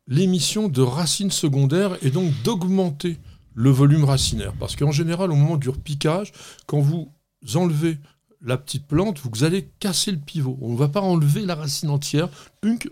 l'émission 0.07 0.67
de 0.67 0.81
racines 0.81 1.31
secondaires 1.31 1.97
et 2.01 2.09
donc 2.09 2.31
d'augmenter 2.43 3.17
le 3.53 3.69
volume 3.69 4.03
racinaire. 4.03 4.53
Parce 4.59 4.75
qu'en 4.75 4.91
général, 4.91 5.31
au 5.31 5.35
moment 5.35 5.57
du 5.57 5.69
repiquage, 5.69 6.31
quand 6.65 6.79
vous 6.81 7.09
enlevez 7.55 7.97
la 8.41 8.57
petite 8.57 8.87
plante, 8.87 9.19
vous 9.23 9.43
allez 9.43 9.69
casser 9.79 10.11
le 10.11 10.17
pivot. 10.17 10.57
On 10.61 10.73
ne 10.73 10.77
va 10.77 10.87
pas 10.87 11.01
enlever 11.01 11.41
la 11.45 11.55
racine 11.55 11.89
entière, 11.89 12.27
punk, 12.59 12.89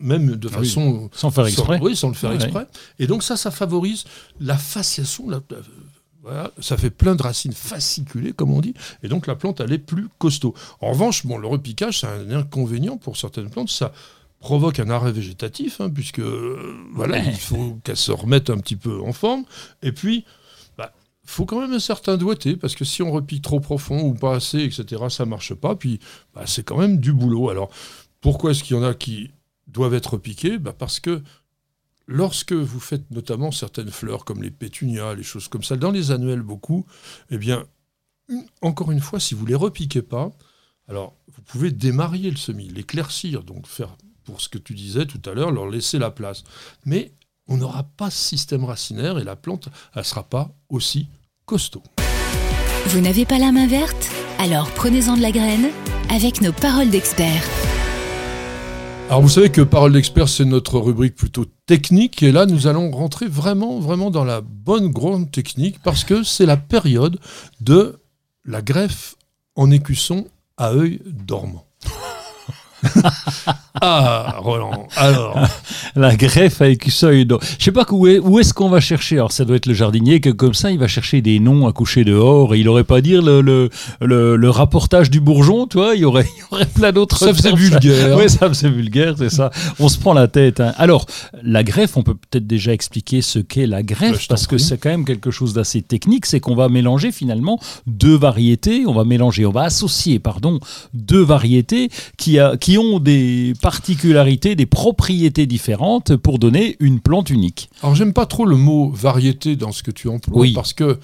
même 0.00 0.36
de 0.36 0.48
Ah 0.52 0.56
oui. 0.60 0.66
façon 0.68 1.10
Sans 1.12 1.30
faire 1.30 1.46
exprès. 1.46 1.78
sans, 1.78 1.84
oui, 1.84 1.94
sans 1.96 2.08
le 2.08 2.14
faire 2.14 2.30
Ouais, 2.30 2.36
exprès. 2.36 2.66
Et 2.98 3.06
donc 3.06 3.22
ça, 3.22 3.36
ça 3.36 3.50
favorise 3.50 4.04
la 4.40 4.56
fasciation. 4.56 5.28
la- 5.28 5.40
la- 5.50 5.56
voilà, 6.26 6.50
ça 6.58 6.76
fait 6.76 6.90
plein 6.90 7.14
de 7.14 7.22
racines 7.22 7.52
fasciculées, 7.52 8.32
comme 8.32 8.50
on 8.50 8.60
dit, 8.60 8.74
et 9.04 9.08
donc 9.08 9.28
la 9.28 9.36
plante, 9.36 9.60
elle 9.60 9.72
est 9.72 9.78
plus 9.78 10.08
costaud. 10.18 10.54
En 10.80 10.90
revanche, 10.90 11.24
bon, 11.24 11.38
le 11.38 11.46
repiquage, 11.46 12.00
c'est 12.00 12.08
un 12.08 12.32
inconvénient 12.32 12.96
pour 12.96 13.16
certaines 13.16 13.48
plantes. 13.48 13.68
Ça 13.68 13.92
provoque 14.40 14.80
un 14.80 14.90
arrêt 14.90 15.12
végétatif, 15.12 15.80
hein, 15.80 15.88
puisque 15.88 16.18
euh, 16.18 16.74
voilà, 16.92 17.18
il 17.18 17.36
faut 17.36 17.78
qu'elle 17.84 17.96
se 17.96 18.10
remette 18.10 18.50
un 18.50 18.58
petit 18.58 18.74
peu 18.74 19.00
en 19.00 19.12
forme. 19.12 19.44
Et 19.84 19.92
puis, 19.92 20.24
bah, 20.76 20.92
faut 21.24 21.46
quand 21.46 21.60
même 21.60 21.72
un 21.72 21.78
certain 21.78 22.16
doigté, 22.16 22.56
parce 22.56 22.74
que 22.74 22.84
si 22.84 23.04
on 23.04 23.12
repique 23.12 23.42
trop 23.42 23.60
profond 23.60 24.00
ou 24.00 24.14
pas 24.14 24.34
assez, 24.34 24.58
etc., 24.58 25.04
ça 25.10 25.26
marche 25.26 25.54
pas. 25.54 25.76
Puis, 25.76 26.00
bah, 26.34 26.42
c'est 26.44 26.64
quand 26.64 26.78
même 26.78 26.98
du 26.98 27.12
boulot. 27.12 27.50
Alors, 27.50 27.70
pourquoi 28.20 28.50
est-ce 28.50 28.64
qu'il 28.64 28.76
y 28.76 28.80
en 28.80 28.82
a 28.82 28.94
qui 28.94 29.30
doivent 29.68 29.94
être 29.94 30.16
piqués 30.16 30.58
bah, 30.58 30.74
Parce 30.76 30.98
que 30.98 31.22
lorsque 32.06 32.52
vous 32.52 32.80
faites 32.80 33.10
notamment 33.10 33.50
certaines 33.50 33.90
fleurs 33.90 34.24
comme 34.24 34.42
les 34.42 34.50
pétunias, 34.50 35.14
les 35.14 35.22
choses 35.22 35.48
comme 35.48 35.62
ça, 35.62 35.76
dans 35.76 35.90
les 35.90 36.10
annuels 36.10 36.42
beaucoup, 36.42 36.86
eh 37.30 37.38
bien, 37.38 37.64
encore 38.62 38.92
une 38.92 39.00
fois, 39.00 39.20
si 39.20 39.34
vous 39.34 39.44
ne 39.44 39.50
les 39.50 39.54
repiquez 39.54 40.02
pas, 40.02 40.30
alors 40.88 41.16
vous 41.34 41.42
pouvez 41.42 41.70
démarier 41.70 42.30
le 42.30 42.36
semis, 42.36 42.68
l'éclaircir, 42.68 43.42
donc 43.42 43.66
faire 43.66 43.96
pour 44.24 44.40
ce 44.40 44.48
que 44.48 44.58
tu 44.58 44.74
disais 44.74 45.06
tout 45.06 45.20
à 45.28 45.34
l'heure, 45.34 45.52
leur 45.52 45.68
laisser 45.68 45.98
la 45.98 46.10
place. 46.10 46.42
Mais 46.84 47.12
on 47.48 47.56
n'aura 47.56 47.84
pas 47.84 48.10
ce 48.10 48.18
système 48.18 48.64
racinaire 48.64 49.18
et 49.18 49.24
la 49.24 49.36
plante, 49.36 49.68
elle 49.94 50.00
ne 50.00 50.04
sera 50.04 50.24
pas 50.24 50.52
aussi 50.68 51.08
costaud. 51.44 51.82
Vous 52.88 53.00
n'avez 53.00 53.24
pas 53.24 53.38
la 53.38 53.52
main 53.52 53.66
verte? 53.66 54.10
Alors 54.38 54.70
prenez-en 54.72 55.16
de 55.16 55.22
la 55.22 55.32
graine 55.32 55.70
avec 56.10 56.40
nos 56.40 56.52
paroles 56.52 56.90
d'experts. 56.90 57.75
Alors 59.08 59.22
vous 59.22 59.28
savez 59.28 59.50
que 59.50 59.60
Parole 59.60 59.92
d'expert, 59.92 60.28
c'est 60.28 60.44
notre 60.44 60.80
rubrique 60.80 61.14
plutôt 61.14 61.44
technique. 61.66 62.24
Et 62.24 62.32
là, 62.32 62.44
nous 62.44 62.66
allons 62.66 62.90
rentrer 62.90 63.28
vraiment, 63.28 63.78
vraiment 63.78 64.10
dans 64.10 64.24
la 64.24 64.40
bonne 64.40 64.88
grande 64.88 65.30
technique 65.30 65.80
parce 65.84 66.02
que 66.02 66.24
c'est 66.24 66.44
la 66.44 66.56
période 66.56 67.20
de 67.60 68.00
la 68.44 68.62
greffe 68.62 69.14
en 69.54 69.70
écusson 69.70 70.26
à 70.56 70.72
œil 70.72 71.00
dormant. 71.06 71.66
ah, 73.80 74.34
Roland, 74.38 74.88
alors. 74.96 75.38
La 75.96 76.14
greffe 76.14 76.60
avec 76.60 76.82
écuseuil. 76.82 77.26
Je 77.58 77.64
sais 77.64 77.72
pas 77.72 77.86
où 77.90 78.06
est, 78.06 78.18
où 78.18 78.38
est-ce 78.38 78.52
qu'on 78.52 78.68
va 78.68 78.80
chercher. 78.80 79.16
Alors, 79.16 79.32
ça 79.32 79.46
doit 79.46 79.56
être 79.56 79.64
le 79.64 79.72
jardinier 79.72 80.20
que, 80.20 80.28
comme 80.28 80.52
ça, 80.52 80.70
il 80.70 80.78
va 80.78 80.88
chercher 80.88 81.22
des 81.22 81.40
noms 81.40 81.66
à 81.66 81.72
coucher 81.72 82.04
dehors 82.04 82.54
et 82.54 82.60
il 82.60 82.68
aurait 82.68 82.84
pas 82.84 82.98
à 82.98 83.00
dire 83.00 83.22
le, 83.22 83.40
le, 83.40 83.70
le, 84.02 84.50
rapportage 84.50 85.10
du 85.10 85.20
bourgeon, 85.20 85.66
tu 85.66 85.78
vois. 85.78 85.94
Il 85.94 86.02
y 86.02 86.04
aurait, 86.04 86.26
il 86.36 86.40
y 86.40 86.54
aurait 86.54 86.66
plein 86.66 86.92
d'autres. 86.92 87.16
Ça 87.16 87.32
faisait 87.32 87.54
vulgaire. 87.54 88.14
Oui, 88.18 88.28
ça 88.28 88.46
faisait 88.48 88.68
vulgaire, 88.68 89.14
c'est 89.16 89.30
ça. 89.30 89.50
On 89.78 89.88
se 89.88 89.98
prend 89.98 90.12
la 90.12 90.28
tête. 90.28 90.60
Hein. 90.60 90.74
Alors, 90.76 91.06
la 91.42 91.64
greffe, 91.64 91.96
on 91.96 92.02
peut 92.02 92.14
peut-être 92.14 92.46
déjà 92.46 92.74
expliquer 92.74 93.22
ce 93.22 93.38
qu'est 93.38 93.66
la 93.66 93.82
greffe 93.82 94.28
parce 94.28 94.46
que 94.46 94.58
c'est 94.58 94.76
quand 94.76 94.90
même 94.90 95.06
quelque 95.06 95.30
chose 95.30 95.54
d'assez 95.54 95.80
technique. 95.80 96.26
C'est 96.26 96.40
qu'on 96.40 96.56
va 96.56 96.68
mélanger 96.68 97.10
finalement 97.10 97.58
deux 97.86 98.16
variétés. 98.16 98.84
On 98.86 98.92
va 98.92 99.04
mélanger, 99.04 99.46
on 99.46 99.52
va 99.52 99.62
associer, 99.62 100.18
pardon, 100.18 100.60
deux 100.92 101.22
variétés 101.22 101.88
qui, 102.18 102.38
a, 102.38 102.58
qui 102.58 102.76
ont 102.76 102.98
des 102.98 103.54
particularités, 103.62 104.56
des 104.56 104.66
propriétés 104.66 105.46
différentes 105.46 105.85
pour 106.22 106.38
donner 106.38 106.76
une 106.80 107.00
plante 107.00 107.30
unique. 107.30 107.70
Alors 107.82 107.94
j'aime 107.94 108.12
pas 108.12 108.26
trop 108.26 108.44
le 108.44 108.56
mot 108.56 108.90
variété 108.90 109.56
dans 109.56 109.72
ce 109.72 109.82
que 109.82 109.90
tu 109.90 110.08
emploies 110.08 110.48
parce 110.54 110.72
que 110.72 110.98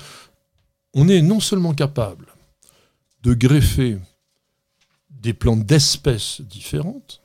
on 0.94 1.08
est 1.08 1.22
non 1.22 1.40
seulement 1.40 1.74
capable 1.74 2.26
de 3.22 3.34
greffer 3.34 3.98
des 5.10 5.32
plantes 5.32 5.64
d'espèces 5.64 6.40
différentes. 6.40 7.22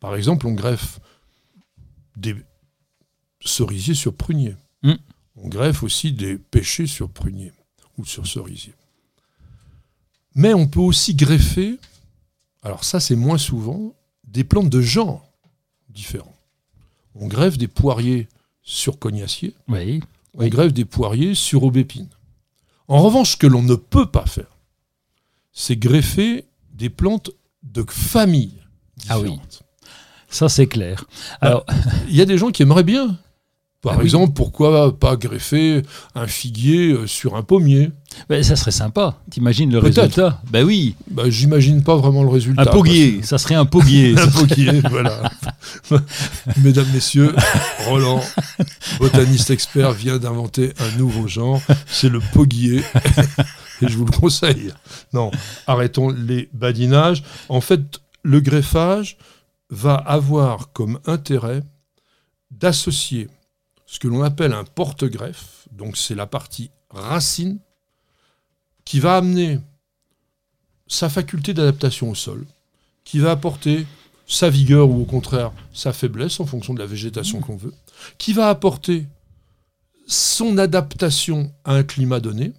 Par 0.00 0.16
exemple, 0.16 0.46
on 0.46 0.52
greffe 0.52 1.00
des 2.16 2.34
cerisiers 3.44 3.94
sur 3.94 4.14
pruniers. 4.14 4.56
Hmm. 4.82 4.94
On 5.36 5.48
greffe 5.48 5.82
aussi 5.82 6.12
des 6.12 6.36
pêchers 6.36 6.86
sur 6.86 7.08
pruniers 7.08 7.52
ou 7.96 8.04
sur 8.04 8.26
cerisiers. 8.26 8.74
Mais 10.34 10.54
on 10.54 10.66
peut 10.66 10.80
aussi 10.80 11.14
greffer, 11.14 11.78
alors 12.62 12.84
ça 12.84 13.00
c'est 13.00 13.16
moins 13.16 13.38
souvent, 13.38 13.94
des 14.24 14.44
plantes 14.44 14.68
de 14.68 14.80
genre 14.80 15.30
différents. 15.88 16.37
On 17.20 17.26
greffe 17.26 17.58
des 17.58 17.68
poiriers 17.68 18.28
sur 18.62 18.98
cognacier. 18.98 19.54
Oui. 19.68 20.00
On 20.34 20.46
greffe 20.48 20.72
des 20.72 20.84
poiriers 20.84 21.34
sur 21.34 21.64
aubépine. 21.64 22.08
En 22.86 23.02
revanche, 23.02 23.32
ce 23.32 23.36
que 23.36 23.46
l'on 23.46 23.62
ne 23.62 23.74
peut 23.74 24.06
pas 24.06 24.26
faire, 24.26 24.56
c'est 25.52 25.76
greffer 25.76 26.44
des 26.72 26.90
plantes 26.90 27.30
de 27.62 27.84
famille 27.88 28.54
différentes. 28.96 29.10
Ah 29.10 29.20
oui. 29.20 29.38
Ça, 30.30 30.48
c'est 30.48 30.66
clair. 30.66 31.04
Bah, 31.40 31.48
Alors, 31.48 31.66
il 32.08 32.16
y 32.16 32.20
a 32.20 32.24
des 32.24 32.38
gens 32.38 32.50
qui 32.50 32.62
aimeraient 32.62 32.84
bien 32.84 33.18
par 33.80 33.98
ah 34.00 34.02
exemple, 34.02 34.32
pourquoi 34.32 34.98
pas 34.98 35.16
greffer 35.16 35.82
un 36.16 36.26
figuier 36.26 36.90
euh, 36.90 37.06
sur 37.06 37.36
un 37.36 37.44
pommier? 37.44 37.92
Ben, 38.28 38.42
Ça 38.42 38.56
serait 38.56 38.72
sympa. 38.72 39.20
T'imagines 39.30 39.70
le 39.70 39.78
résultat? 39.78 40.42
Ben 40.50 40.64
oui. 40.64 40.96
Ben, 41.08 41.30
J'imagine 41.30 41.84
pas 41.84 41.94
vraiment 41.94 42.24
le 42.24 42.28
résultat. 42.28 42.62
Un 42.62 42.66
poguier, 42.66 43.22
ça 43.22 43.38
serait 43.38 43.54
un 43.54 43.66
poguier. 43.66 44.18
un 44.18 44.26
poguier, 44.26 44.80
voilà. 44.90 45.30
Mesdames, 46.56 46.88
Messieurs, 46.92 47.32
Roland, 47.86 48.20
botaniste 48.98 49.50
expert, 49.50 49.92
vient 49.92 50.18
d'inventer 50.18 50.72
un 50.80 50.98
nouveau 50.98 51.28
genre. 51.28 51.62
C'est 51.86 52.08
le 52.08 52.18
poguier. 52.32 52.82
Et 53.80 53.86
je 53.86 53.96
vous 53.96 54.06
le 54.06 54.10
conseille. 54.10 54.72
Non, 55.12 55.30
arrêtons 55.68 56.08
les 56.08 56.48
badinages. 56.52 57.22
En 57.48 57.60
fait, 57.60 58.00
le 58.24 58.40
greffage 58.40 59.18
va 59.70 59.94
avoir 59.94 60.72
comme 60.72 60.98
intérêt 61.06 61.62
d'associer 62.50 63.28
ce 63.88 63.98
que 63.98 64.06
l'on 64.06 64.22
appelle 64.22 64.52
un 64.52 64.64
porte-greffe, 64.64 65.66
donc 65.72 65.96
c'est 65.96 66.14
la 66.14 66.26
partie 66.26 66.70
racine, 66.90 67.58
qui 68.84 69.00
va 69.00 69.16
amener 69.16 69.60
sa 70.86 71.08
faculté 71.08 71.54
d'adaptation 71.54 72.10
au 72.10 72.14
sol, 72.14 72.46
qui 73.04 73.18
va 73.18 73.30
apporter 73.30 73.86
sa 74.26 74.50
vigueur 74.50 74.90
ou 74.90 75.00
au 75.00 75.04
contraire 75.06 75.52
sa 75.72 75.94
faiblesse 75.94 76.38
en 76.38 76.44
fonction 76.44 76.74
de 76.74 76.80
la 76.80 76.86
végétation 76.86 77.40
qu'on 77.40 77.56
veut, 77.56 77.72
qui 78.18 78.34
va 78.34 78.50
apporter 78.50 79.06
son 80.06 80.58
adaptation 80.58 81.50
à 81.64 81.72
un 81.72 81.82
climat 81.82 82.20
donné. 82.20 82.52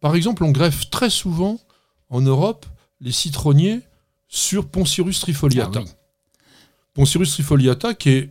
Par 0.00 0.14
exemple, 0.14 0.44
on 0.44 0.50
greffe 0.50 0.88
très 0.88 1.10
souvent 1.10 1.60
en 2.08 2.22
Europe 2.22 2.64
les 3.02 3.12
citronniers 3.12 3.82
sur 4.28 4.66
Poncirus 4.66 5.20
trifoliata. 5.20 5.82
Ah 5.86 5.90
Poncirus 6.94 7.32
trifoliata 7.32 7.92
qui 7.92 8.10
est 8.10 8.30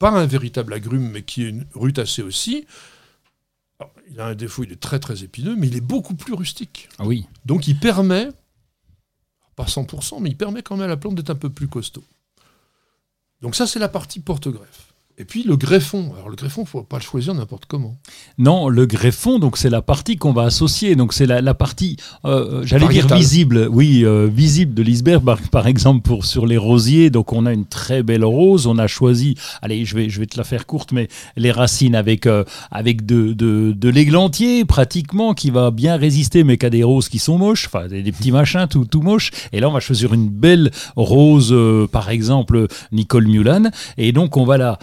pas 0.00 0.10
un 0.10 0.26
véritable 0.26 0.72
agrume, 0.72 1.10
mais 1.10 1.22
qui 1.22 1.44
est 1.44 1.50
une 1.50 1.66
rutacée 1.74 2.22
aussi. 2.22 2.66
il 4.10 4.18
a 4.18 4.26
un 4.26 4.34
défaut, 4.34 4.64
il 4.64 4.72
est 4.72 4.80
très 4.80 4.98
très 4.98 5.22
épineux, 5.22 5.54
mais 5.56 5.68
il 5.68 5.76
est 5.76 5.82
beaucoup 5.82 6.14
plus 6.14 6.32
rustique. 6.32 6.88
Ah 6.98 7.04
oui. 7.04 7.26
Donc 7.44 7.68
il 7.68 7.78
permet, 7.78 8.28
pas 9.54 9.66
100%, 9.66 10.20
mais 10.20 10.30
il 10.30 10.36
permet 10.36 10.62
quand 10.62 10.76
même 10.76 10.86
à 10.86 10.88
la 10.88 10.96
plante 10.96 11.14
d'être 11.16 11.30
un 11.30 11.36
peu 11.36 11.50
plus 11.50 11.68
costaud. 11.68 12.02
Donc 13.42 13.54
ça, 13.54 13.66
c'est 13.66 13.78
la 13.78 13.90
partie 13.90 14.20
porte-greffe. 14.20 14.89
Et 15.20 15.26
puis 15.26 15.42
le 15.42 15.54
greffon. 15.54 16.14
Alors 16.16 16.30
le 16.30 16.34
greffon, 16.34 16.62
il 16.62 16.64
ne 16.64 16.68
faut 16.68 16.82
pas 16.82 16.96
le 16.96 17.02
choisir 17.02 17.34
n'importe 17.34 17.66
comment. 17.66 17.94
Non, 18.38 18.70
le 18.70 18.86
greffon, 18.86 19.38
donc 19.38 19.58
c'est 19.58 19.68
la 19.68 19.82
partie 19.82 20.16
qu'on 20.16 20.32
va 20.32 20.44
associer. 20.44 20.96
Donc 20.96 21.12
c'est 21.12 21.26
la, 21.26 21.52
partie, 21.52 21.98
euh, 22.24 22.62
j'allais 22.64 22.88
dire 22.88 23.06
visible, 23.14 23.68
oui, 23.70 24.02
euh, 24.02 24.30
visible 24.32 24.72
de 24.72 24.82
l'iceberg, 24.82 25.22
par, 25.50 25.66
exemple 25.66 26.00
pour 26.00 26.24
sur 26.24 26.46
les 26.46 26.56
rosiers. 26.56 27.10
Donc 27.10 27.34
on 27.34 27.44
a 27.44 27.52
une 27.52 27.66
très 27.66 28.02
belle 28.02 28.24
rose. 28.24 28.66
On 28.66 28.78
a 28.78 28.86
choisi, 28.86 29.34
allez, 29.60 29.84
je 29.84 29.94
vais, 29.94 30.08
je 30.08 30.20
vais 30.20 30.26
te 30.26 30.38
la 30.38 30.44
faire 30.44 30.64
courte, 30.64 30.92
mais 30.92 31.08
les 31.36 31.52
racines 31.52 31.94
avec 31.94 32.24
euh, 32.24 32.44
avec 32.70 33.04
de, 33.04 33.34
de, 33.34 33.72
de 33.76 33.88
l'églantier 33.90 34.64
pratiquement 34.64 35.34
qui 35.34 35.50
va 35.50 35.70
bien 35.70 35.96
résister, 35.96 36.44
mais 36.44 36.56
qu'à 36.56 36.70
des 36.70 36.82
roses 36.82 37.10
qui 37.10 37.18
sont 37.18 37.36
moches, 37.36 37.66
enfin 37.66 37.88
des, 37.88 38.10
petits 38.10 38.32
machins 38.32 38.66
tout 38.70 38.86
tout 38.86 39.02
moches. 39.02 39.32
Et 39.52 39.60
là 39.60 39.68
on 39.68 39.72
va 39.72 39.80
choisir 39.80 40.14
une 40.14 40.30
belle 40.30 40.70
rose, 40.96 41.54
par 41.92 42.08
exemple 42.08 42.68
Nicole 42.90 43.26
Mulan. 43.26 43.64
Et 43.98 44.12
donc 44.12 44.38
on 44.38 44.46
va 44.46 44.56
la 44.56 44.78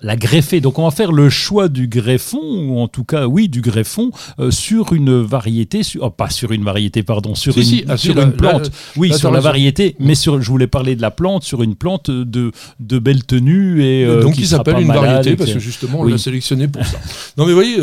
la 0.00 0.16
greffer. 0.16 0.60
Donc 0.60 0.78
on 0.78 0.84
va 0.84 0.90
faire 0.90 1.12
le 1.12 1.30
choix 1.30 1.68
du 1.68 1.88
greffon, 1.88 2.40
ou 2.42 2.78
en 2.78 2.88
tout 2.88 3.04
cas, 3.04 3.26
oui, 3.26 3.48
du 3.48 3.60
greffon, 3.60 4.10
euh, 4.38 4.50
sur 4.50 4.92
une 4.92 5.20
variété, 5.22 5.82
oh, 6.00 6.10
pas 6.10 6.30
sur 6.30 6.52
une 6.52 6.64
variété, 6.64 7.02
pardon, 7.02 7.34
sur 7.34 7.56
une, 7.56 7.84
ah, 7.88 7.96
sur 7.96 8.18
une 8.18 8.32
plante. 8.32 8.70
oui, 8.96 9.12
sur 9.16 9.30
la 9.30 9.40
variété, 9.40 9.96
mais 9.98 10.14
sur, 10.14 10.40
je 10.40 10.48
voulais 10.50 10.66
parler 10.66 10.96
de 10.96 11.02
la 11.02 11.10
plante, 11.10 11.44
sur 11.44 11.62
une 11.62 11.74
plante 11.74 12.10
de, 12.10 12.52
de 12.80 12.98
belle 12.98 13.24
tenue. 13.24 13.82
Et, 13.82 14.04
euh, 14.04 14.22
Donc 14.22 14.34
qui 14.34 14.46
s'appelle 14.46 14.80
une 14.80 14.88
variété, 14.88 15.36
parce 15.36 15.52
que 15.52 15.58
justement, 15.58 16.00
on 16.00 16.04
l'a 16.04 16.18
sélectionné 16.18 16.68
pour 16.68 16.84
ça. 16.84 16.98
non 17.36 17.46
mais 17.46 17.52
vous 17.52 17.58
voyez, 17.58 17.78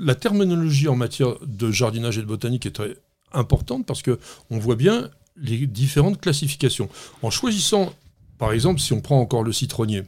la 0.00 0.14
terminologie 0.14 0.88
en 0.88 0.96
matière 0.96 1.34
de 1.46 1.70
jardinage 1.70 2.18
et 2.18 2.22
de 2.22 2.26
botanique 2.26 2.66
est 2.66 2.70
très 2.70 2.96
importante, 3.32 3.86
parce 3.86 4.02
que 4.02 4.18
on 4.50 4.58
voit 4.58 4.76
bien 4.76 5.08
les 5.40 5.66
différentes 5.66 6.20
classifications. 6.20 6.88
En 7.22 7.30
choisissant, 7.30 7.92
par 8.38 8.52
exemple, 8.52 8.80
si 8.80 8.92
on 8.92 9.00
prend 9.00 9.20
encore 9.20 9.42
le 9.42 9.52
citronnier, 9.52 10.02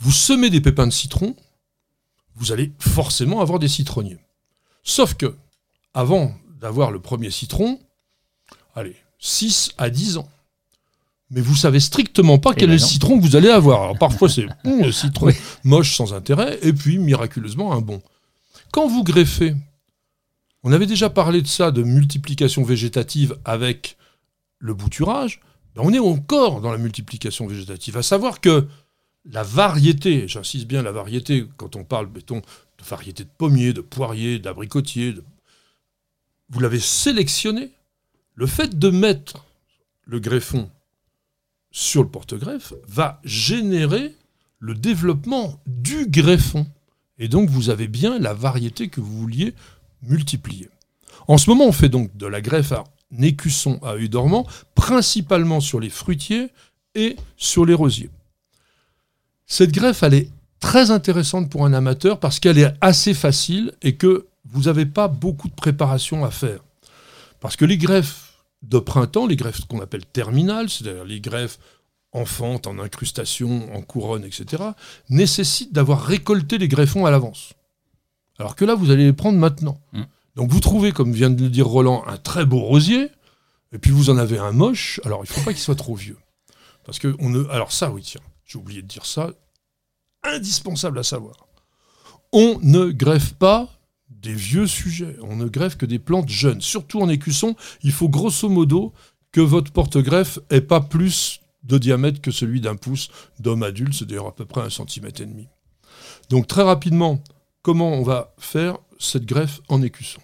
vous 0.00 0.12
semez 0.12 0.50
des 0.50 0.60
pépins 0.60 0.86
de 0.86 0.92
citron, 0.92 1.36
vous 2.34 2.52
allez 2.52 2.72
forcément 2.78 3.40
avoir 3.40 3.58
des 3.58 3.68
citronniers. 3.68 4.18
Sauf 4.82 5.14
que, 5.14 5.36
avant 5.92 6.34
d'avoir 6.60 6.90
le 6.90 7.00
premier 7.00 7.30
citron, 7.30 7.78
allez, 8.74 8.96
6 9.18 9.72
à 9.76 9.90
10 9.90 10.16
ans. 10.16 10.28
Mais 11.30 11.42
vous 11.42 11.54
savez 11.54 11.78
strictement 11.78 12.38
pas 12.38 12.54
quel 12.54 12.70
eh 12.70 12.72
est 12.72 12.76
le 12.76 12.80
ben 12.80 12.86
citron 12.86 13.18
que 13.18 13.22
vous 13.22 13.36
allez 13.36 13.50
avoir. 13.50 13.82
Alors 13.82 13.98
parfois 13.98 14.28
c'est 14.28 14.46
un 14.64 14.90
citron 14.90 15.30
moche 15.62 15.94
sans 15.94 16.12
intérêt, 16.12 16.58
et 16.62 16.72
puis 16.72 16.98
miraculeusement 16.98 17.72
un 17.72 17.80
bon. 17.80 18.02
Quand 18.72 18.88
vous 18.88 19.04
greffez, 19.04 19.54
on 20.64 20.72
avait 20.72 20.86
déjà 20.86 21.10
parlé 21.10 21.42
de 21.42 21.46
ça, 21.46 21.70
de 21.70 21.82
multiplication 21.82 22.64
végétative 22.64 23.38
avec 23.44 23.96
le 24.58 24.74
bouturage, 24.74 25.40
ben 25.76 25.82
on 25.84 25.92
est 25.92 25.98
encore 25.98 26.60
dans 26.60 26.72
la 26.72 26.78
multiplication 26.78 27.46
végétative. 27.46 27.96
À 27.96 28.02
savoir 28.02 28.40
que 28.40 28.66
la 29.24 29.42
variété, 29.42 30.26
j'insiste 30.28 30.66
bien 30.66 30.82
la 30.82 30.92
variété, 30.92 31.46
quand 31.56 31.76
on 31.76 31.84
parle, 31.84 32.08
mettons, 32.14 32.40
de 32.40 32.84
variété 32.84 33.24
de 33.24 33.30
pommiers, 33.36 33.72
de 33.72 33.80
poiriers, 33.80 34.38
d'abricotiers, 34.38 35.14
vous 36.48 36.60
l'avez 36.60 36.80
sélectionné. 36.80 37.70
Le 38.34 38.46
fait 38.46 38.78
de 38.78 38.90
mettre 38.90 39.46
le 40.04 40.18
greffon 40.20 40.70
sur 41.70 42.02
le 42.02 42.08
porte-greffe 42.08 42.72
va 42.88 43.20
générer 43.24 44.14
le 44.58 44.74
développement 44.74 45.60
du 45.66 46.06
greffon. 46.06 46.66
Et 47.18 47.28
donc 47.28 47.48
vous 47.50 47.70
avez 47.70 47.86
bien 47.86 48.18
la 48.18 48.34
variété 48.34 48.88
que 48.88 49.00
vous 49.00 49.18
vouliez 49.18 49.54
multiplier. 50.02 50.68
En 51.28 51.38
ce 51.38 51.50
moment, 51.50 51.66
on 51.66 51.72
fait 51.72 51.88
donc 51.88 52.16
de 52.16 52.26
la 52.26 52.40
greffe 52.40 52.72
à 52.72 52.84
écusson 53.20 53.78
à 53.82 53.92
œil 53.92 54.08
dormant, 54.08 54.46
principalement 54.74 55.60
sur 55.60 55.80
les 55.80 55.90
fruitiers 55.90 56.48
et 56.94 57.16
sur 57.36 57.64
les 57.66 57.74
rosiers. 57.74 58.10
Cette 59.50 59.72
greffe, 59.72 60.04
elle 60.04 60.14
est 60.14 60.30
très 60.60 60.92
intéressante 60.92 61.50
pour 61.50 61.66
un 61.66 61.72
amateur 61.72 62.20
parce 62.20 62.38
qu'elle 62.38 62.56
est 62.56 62.72
assez 62.80 63.14
facile 63.14 63.72
et 63.82 63.96
que 63.96 64.28
vous 64.44 64.62
n'avez 64.62 64.86
pas 64.86 65.08
beaucoup 65.08 65.48
de 65.48 65.54
préparation 65.54 66.24
à 66.24 66.30
faire. 66.30 66.60
Parce 67.40 67.56
que 67.56 67.64
les 67.64 67.76
greffes 67.76 68.44
de 68.62 68.78
printemps, 68.78 69.26
les 69.26 69.34
greffes 69.34 69.66
qu'on 69.66 69.80
appelle 69.80 70.06
terminales, 70.06 70.70
c'est-à-dire 70.70 71.04
les 71.04 71.20
greffes 71.20 71.58
enfantes, 72.12 72.68
en 72.68 72.78
incrustation, 72.78 73.74
en 73.74 73.82
couronne, 73.82 74.24
etc., 74.24 74.62
nécessitent 75.08 75.72
d'avoir 75.72 76.04
récolté 76.04 76.56
les 76.56 76.68
greffons 76.68 77.04
à 77.04 77.10
l'avance. 77.10 77.54
Alors 78.38 78.54
que 78.54 78.64
là, 78.64 78.76
vous 78.76 78.92
allez 78.92 79.04
les 79.04 79.12
prendre 79.12 79.38
maintenant. 79.38 79.80
Mm. 79.92 80.02
Donc 80.36 80.52
vous 80.52 80.60
trouvez, 80.60 80.92
comme 80.92 81.12
vient 81.12 81.30
de 81.30 81.42
le 81.42 81.50
dire 81.50 81.66
Roland, 81.66 82.04
un 82.06 82.18
très 82.18 82.44
beau 82.44 82.60
rosier, 82.60 83.08
et 83.72 83.78
puis 83.78 83.90
vous 83.90 84.10
en 84.10 84.16
avez 84.16 84.38
un 84.38 84.52
moche, 84.52 85.00
alors 85.04 85.24
il 85.24 85.28
ne 85.28 85.34
faut 85.34 85.42
pas 85.42 85.52
qu'il 85.52 85.60
soit 85.60 85.74
trop 85.74 85.96
vieux. 85.96 86.18
Parce 86.84 87.00
que 87.00 87.16
on 87.18 87.30
ne... 87.30 87.44
Alors 87.48 87.72
ça, 87.72 87.90
oui, 87.90 88.02
tiens, 88.02 88.20
j'ai 88.50 88.58
oublié 88.58 88.82
de 88.82 88.88
dire 88.88 89.06
ça, 89.06 89.30
indispensable 90.24 90.98
à 90.98 91.04
savoir. 91.04 91.46
On 92.32 92.58
ne 92.62 92.90
greffe 92.90 93.34
pas 93.34 93.68
des 94.08 94.34
vieux 94.34 94.66
sujets, 94.66 95.16
on 95.22 95.36
ne 95.36 95.46
greffe 95.46 95.76
que 95.76 95.86
des 95.86 96.00
plantes 96.00 96.28
jeunes. 96.28 96.60
Surtout 96.60 97.00
en 97.00 97.08
écusson, 97.08 97.54
il 97.82 97.92
faut 97.92 98.08
grosso 98.08 98.48
modo 98.48 98.92
que 99.30 99.40
votre 99.40 99.70
porte-greffe 99.72 100.40
ait 100.50 100.60
pas 100.60 100.80
plus 100.80 101.40
de 101.62 101.78
diamètre 101.78 102.20
que 102.20 102.32
celui 102.32 102.60
d'un 102.60 102.74
pouce 102.74 103.08
d'homme 103.38 103.62
adulte, 103.62 103.94
c'est 103.94 104.06
d'ailleurs 104.06 104.26
à 104.26 104.34
peu 104.34 104.44
près 104.44 104.62
un 104.62 104.70
centimètre 104.70 105.20
et 105.20 105.26
demi. 105.26 105.46
Donc 106.28 106.48
très 106.48 106.62
rapidement, 106.62 107.22
comment 107.62 107.92
on 107.92 108.02
va 108.02 108.34
faire 108.38 108.78
cette 108.98 109.26
greffe 109.26 109.60
en 109.68 109.80
écusson? 109.80 110.20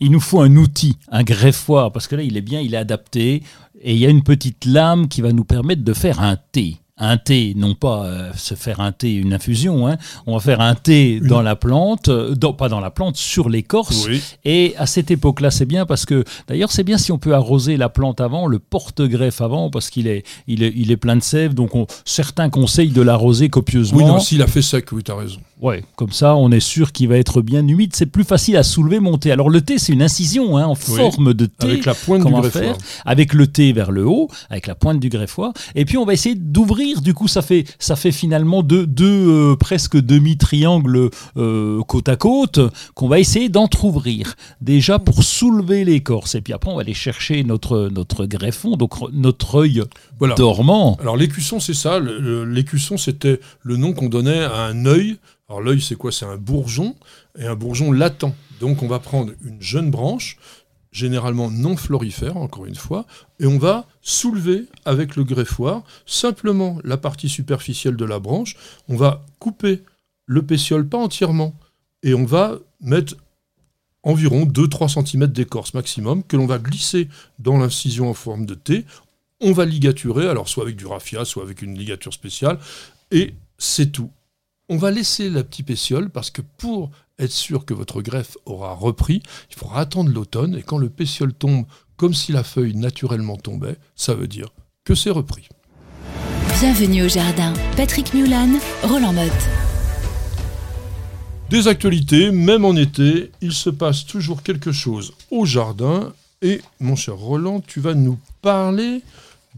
Il 0.00 0.10
nous 0.10 0.20
faut 0.20 0.40
un 0.40 0.56
outil, 0.56 0.96
un 1.08 1.24
greffoir, 1.24 1.92
parce 1.92 2.06
que 2.06 2.16
là, 2.16 2.22
il 2.22 2.36
est 2.36 2.42
bien, 2.42 2.60
il 2.60 2.74
est 2.74 2.78
adapté, 2.78 3.42
et 3.80 3.92
il 3.92 3.98
y 3.98 4.06
a 4.06 4.10
une 4.10 4.22
petite 4.22 4.64
lame 4.64 5.08
qui 5.08 5.20
va 5.20 5.32
nous 5.32 5.44
permettre 5.44 5.82
de 5.82 5.92
faire 5.92 6.20
un 6.20 6.36
thé 6.36 6.78
un 6.98 7.16
thé, 7.16 7.54
non 7.56 7.74
pas 7.74 8.04
euh, 8.04 8.30
se 8.36 8.54
faire 8.54 8.80
un 8.80 8.92
thé, 8.92 9.14
une 9.14 9.32
infusion, 9.32 9.86
hein. 9.86 9.96
on 10.26 10.34
va 10.34 10.40
faire 10.40 10.60
un 10.60 10.74
thé 10.74 11.20
dans 11.20 11.42
la 11.42 11.56
plante, 11.56 12.08
euh, 12.08 12.34
pas 12.56 12.68
dans 12.68 12.80
la 12.80 12.90
plante, 12.90 13.16
sur 13.16 13.48
l'écorce. 13.48 14.06
Oui. 14.08 14.22
Et 14.44 14.74
à 14.78 14.86
cette 14.86 15.10
époque-là, 15.10 15.50
c'est 15.50 15.66
bien 15.66 15.86
parce 15.86 16.06
que, 16.06 16.24
d'ailleurs, 16.48 16.72
c'est 16.72 16.84
bien 16.84 16.98
si 16.98 17.12
on 17.12 17.18
peut 17.18 17.34
arroser 17.34 17.76
la 17.76 17.88
plante 17.88 18.20
avant, 18.20 18.46
le 18.46 18.58
porte-greffe 18.58 19.40
avant, 19.40 19.70
parce 19.70 19.90
qu'il 19.90 20.06
est, 20.06 20.24
il 20.46 20.62
est, 20.62 20.72
il 20.76 20.90
est 20.90 20.96
plein 20.96 21.16
de 21.16 21.22
sève. 21.22 21.54
Donc, 21.54 21.74
on- 21.74 21.86
certains 22.04 22.50
conseillent 22.50 22.90
de 22.90 23.02
l'arroser 23.02 23.48
copieusement. 23.48 23.98
Oui, 23.98 24.04
non, 24.04 24.18
s'il 24.18 24.42
a 24.42 24.46
fait 24.46 24.62
sec, 24.62 24.90
oui, 24.92 25.02
t'as 25.02 25.16
raison. 25.16 25.40
Ouais, 25.60 25.82
comme 25.96 26.12
ça, 26.12 26.36
on 26.36 26.52
est 26.52 26.60
sûr 26.60 26.92
qu'il 26.92 27.08
va 27.08 27.18
être 27.18 27.42
bien 27.42 27.66
humide. 27.66 27.90
C'est 27.94 28.06
plus 28.06 28.22
facile 28.24 28.56
à 28.56 28.62
soulever, 28.62 29.00
monter. 29.00 29.32
Alors, 29.32 29.50
le 29.50 29.60
thé, 29.60 29.78
c'est 29.78 29.92
une 29.92 30.02
incision 30.02 30.56
hein, 30.56 30.66
en 30.66 30.74
forme 30.76 31.34
de 31.34 31.46
thé. 31.46 31.66
Avec 31.66 31.84
la 31.84 31.94
pointe 31.94 32.18
du 32.20 32.24
Comment 32.24 32.40
greffoir. 32.40 32.62
faire 32.62 32.76
avec 33.04 33.34
le 33.34 33.46
thé 33.48 33.72
vers 33.72 33.90
le 33.90 34.06
haut, 34.06 34.28
avec 34.50 34.66
la 34.68 34.74
pointe 34.76 35.00
du 35.00 35.08
greffoir. 35.08 35.52
Et 35.74 35.84
puis 35.84 35.96
on 35.96 36.04
va 36.04 36.12
essayer 36.12 36.36
d'ouvrir. 36.36 37.00
Du 37.02 37.12
coup, 37.14 37.26
ça 37.28 37.42
fait, 37.42 37.64
ça 37.78 37.96
fait 37.96 38.12
finalement 38.12 38.62
deux, 38.62 38.86
deux 38.86 39.52
euh, 39.52 39.56
presque 39.56 39.96
demi-triangles 39.96 41.10
euh, 41.36 41.82
côte 41.82 42.08
à 42.08 42.16
côte 42.16 42.60
qu'on 42.94 43.08
va 43.08 43.18
essayer 43.18 43.48
d'entr'ouvrir. 43.48 44.34
Déjà 44.60 44.98
pour 44.98 45.22
soulever 45.22 45.84
l'écorce. 45.84 46.34
Et 46.34 46.40
puis 46.40 46.52
après, 46.52 46.70
on 46.70 46.76
va 46.76 46.82
aller 46.82 46.94
chercher 46.94 47.42
notre, 47.44 47.88
notre 47.92 48.26
greffon, 48.26 48.76
donc 48.76 48.92
notre 49.12 49.56
œil 49.56 49.82
Voilà. 50.18 50.34
dormant. 50.34 50.96
Alors 51.00 51.16
l'écusson, 51.16 51.58
c'est 51.60 51.74
ça. 51.74 51.98
L'écusson, 52.00 52.96
c'était 52.96 53.40
le 53.62 53.76
nom 53.76 53.92
qu'on 53.92 54.08
donnait 54.08 54.44
à 54.44 54.62
un 54.66 54.86
œil. 54.86 55.16
Alors 55.48 55.62
l'œil, 55.62 55.80
c'est 55.80 55.96
quoi? 55.96 56.12
C'est 56.12 56.26
un 56.26 56.36
bourgeon 56.36 56.94
et 57.38 57.46
un 57.46 57.54
bourgeon 57.54 57.90
latent. 57.90 58.34
Donc 58.60 58.82
on 58.82 58.88
va 58.88 58.98
prendre 58.98 59.32
une 59.42 59.62
jeune 59.62 59.90
branche, 59.90 60.36
généralement 60.92 61.50
non 61.50 61.76
florifère, 61.76 62.36
encore 62.36 62.66
une 62.66 62.74
fois, 62.74 63.06
et 63.40 63.46
on 63.46 63.58
va 63.58 63.86
soulever 64.02 64.66
avec 64.84 65.16
le 65.16 65.24
greffoir 65.24 65.84
simplement 66.06 66.78
la 66.84 66.96
partie 66.96 67.28
superficielle 67.28 67.96
de 67.96 68.04
la 68.04 68.18
branche. 68.18 68.56
On 68.88 68.96
va 68.96 69.24
couper 69.38 69.82
le 70.26 70.42
pétiole, 70.42 70.86
pas 70.86 70.98
entièrement, 70.98 71.54
et 72.02 72.14
on 72.14 72.24
va 72.24 72.58
mettre 72.80 73.14
environ 74.02 74.44
2-3 74.44 75.04
cm 75.04 75.26
d'écorce 75.28 75.74
maximum 75.74 76.22
que 76.22 76.36
l'on 76.36 76.46
va 76.46 76.58
glisser 76.58 77.08
dans 77.38 77.58
l'incision 77.58 78.10
en 78.10 78.14
forme 78.14 78.44
de 78.44 78.54
T. 78.54 78.84
On 79.40 79.52
va 79.52 79.64
ligaturer, 79.64 80.28
alors 80.28 80.48
soit 80.48 80.64
avec 80.64 80.76
du 80.76 80.86
raffia, 80.86 81.24
soit 81.24 81.42
avec 81.42 81.62
une 81.62 81.78
ligature 81.78 82.12
spéciale, 82.12 82.58
et 83.10 83.34
c'est 83.56 83.92
tout. 83.92 84.10
On 84.70 84.76
va 84.76 84.90
laisser 84.90 85.30
la 85.30 85.44
petite 85.44 85.64
pétiole 85.64 86.10
parce 86.10 86.30
que 86.30 86.42
pour 86.42 86.90
être 87.18 87.32
sûr 87.32 87.64
que 87.64 87.72
votre 87.72 88.02
greffe 88.02 88.36
aura 88.44 88.74
repris, 88.74 89.22
il 89.50 89.56
faudra 89.56 89.80
attendre 89.80 90.12
l'automne, 90.12 90.54
et 90.56 90.62
quand 90.62 90.76
le 90.76 90.90
pétiole 90.90 91.32
tombe 91.32 91.64
comme 91.96 92.12
si 92.12 92.32
la 92.32 92.44
feuille 92.44 92.74
naturellement 92.74 93.38
tombait, 93.38 93.76
ça 93.96 94.12
veut 94.12 94.26
dire 94.26 94.50
que 94.84 94.94
c'est 94.94 95.08
repris. 95.08 95.48
Bienvenue 96.60 97.04
au 97.04 97.08
jardin. 97.08 97.54
Patrick 97.78 98.12
Mulan, 98.12 98.58
Roland 98.82 99.14
Motte. 99.14 99.32
Des 101.48 101.66
actualités, 101.66 102.30
même 102.30 102.66
en 102.66 102.76
été, 102.76 103.30
il 103.40 103.54
se 103.54 103.70
passe 103.70 104.04
toujours 104.04 104.42
quelque 104.42 104.70
chose 104.70 105.14
au 105.30 105.46
jardin. 105.46 106.12
Et 106.42 106.60
mon 106.78 106.94
cher 106.94 107.16
Roland, 107.16 107.60
tu 107.60 107.80
vas 107.80 107.94
nous 107.94 108.18
parler 108.42 109.00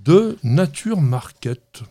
de 0.04 0.38
Nature 0.44 1.00
Market. 1.00 1.82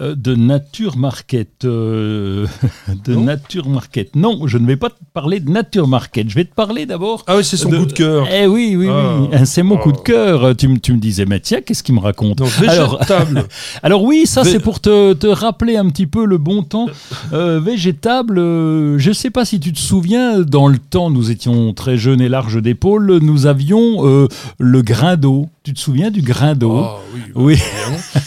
Euh, 0.00 0.14
de 0.14 0.36
Nature 0.36 0.96
Market. 0.96 1.64
euh, 1.64 2.46
de 3.04 3.14
Non 3.14 3.22
Nature 3.22 3.68
Market. 3.68 4.14
Non, 4.14 4.46
je 4.46 4.56
ne 4.56 4.64
vais 4.64 4.76
pas 4.76 4.90
te 4.90 4.94
parler 5.12 5.40
de 5.40 5.50
Nature 5.50 5.88
Market. 5.88 6.30
Je 6.30 6.36
vais 6.36 6.44
te 6.44 6.54
parler 6.54 6.86
d'abord 6.86 7.24
Ah 7.26 7.36
oui, 7.36 7.42
c'est 7.44 7.56
son 7.56 7.68
De- 7.68 7.78
coup 7.78 7.86
de 7.86 7.92
cœur. 7.92 8.28
Eh 8.32 8.46
oui, 8.46 8.76
oui, 8.76 8.86
oui. 8.88 9.28
Ah. 9.32 9.44
C'est 9.44 9.64
mon 9.64 9.76
coup 9.76 9.90
de 9.90 9.98
Ah. 9.98 10.04
cœur. 10.04 10.56
Tu, 10.56 10.68
me- 10.68 10.78
tu 10.78 10.92
me 10.92 10.98
disais, 10.98 11.24
mais 11.26 11.40
tiens, 11.40 11.62
qu'est-ce 11.62 11.82
qu'il 11.82 11.96
me 11.96 12.00
raconte 12.00 12.40
Alors- 12.40 12.96
végétable. 12.98 13.44
Alors 13.82 14.04
oui, 14.04 14.24
ça 14.26 14.42
Vé- 14.42 14.52
c'est 14.52 14.60
pour 14.60 14.78
te, 14.78 15.14
te 15.14 15.26
rappeler 15.26 15.76
un 15.76 15.88
petit 15.88 16.06
peu 16.06 16.24
le 16.26 16.38
bon 16.38 16.62
temps. 16.62 16.86
Euh, 17.32 17.58
végétable, 17.58 18.38
euh, 18.38 18.98
je 18.98 19.08
ne 19.08 19.14
sais 19.14 19.30
pas 19.30 19.44
si 19.44 19.58
tu 19.58 19.72
te 19.72 19.80
souviens, 19.80 20.38
dans 20.42 20.68
le 20.68 20.78
temps, 20.78 21.10
nous 21.10 21.32
étions 21.32 21.72
très 21.74 21.96
jeunes 21.96 22.20
et 22.20 22.28
larges 22.28 22.62
d'épaules, 22.62 23.18
nous 23.20 23.46
avions 23.46 24.28
le 24.58 24.82
grain 24.82 25.16
d'eau. 25.16 25.48
Tu 25.64 25.74
te 25.74 25.80
souviens 25.80 26.10
du 26.10 26.22
grain 26.22 26.54
d'eau? 26.54 26.78
Ah 26.78 26.96
oui, 27.14 27.20
bah, 27.26 27.32
Oui. 27.42 27.58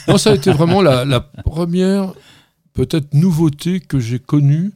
Non, 0.07 0.17
ça 0.17 0.31
a 0.31 0.35
été 0.35 0.51
vraiment 0.51 0.81
la, 0.81 1.05
la 1.05 1.25
première, 1.45 2.13
peut-être, 2.73 3.13
nouveauté 3.13 3.79
que 3.79 3.99
j'ai 3.99 4.19
connue 4.19 4.71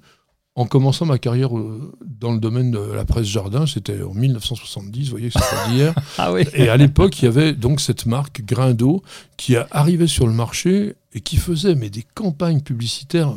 en 0.55 0.65
commençant 0.65 1.05
ma 1.05 1.17
carrière 1.17 1.57
euh, 1.57 1.91
dans 2.05 2.31
le 2.31 2.39
domaine 2.39 2.71
de 2.71 2.79
la 2.79 3.03
presse 3.03 3.27
jardin. 3.27 3.65
C'était 3.65 4.01
en 4.01 4.13
1970, 4.13 5.05
vous 5.05 5.11
voyez 5.11 5.29
c'est 5.29 5.39
pas 5.39 5.69
d'hier. 5.69 5.93
Ah 6.17 6.31
oui. 6.31 6.43
Et 6.53 6.69
à 6.69 6.77
l'époque, 6.77 7.21
il 7.21 7.25
y 7.25 7.27
avait 7.27 7.53
donc 7.53 7.81
cette 7.81 8.05
marque 8.05 8.41
Grain 8.41 8.73
d'eau 8.73 9.03
qui 9.37 9.55
arrivait 9.71 10.07
sur 10.07 10.27
le 10.27 10.33
marché 10.33 10.95
et 11.13 11.19
qui 11.19 11.35
faisait 11.37 11.75
mais 11.75 11.89
des 11.89 12.05
campagnes 12.15 12.61
publicitaires 12.61 13.33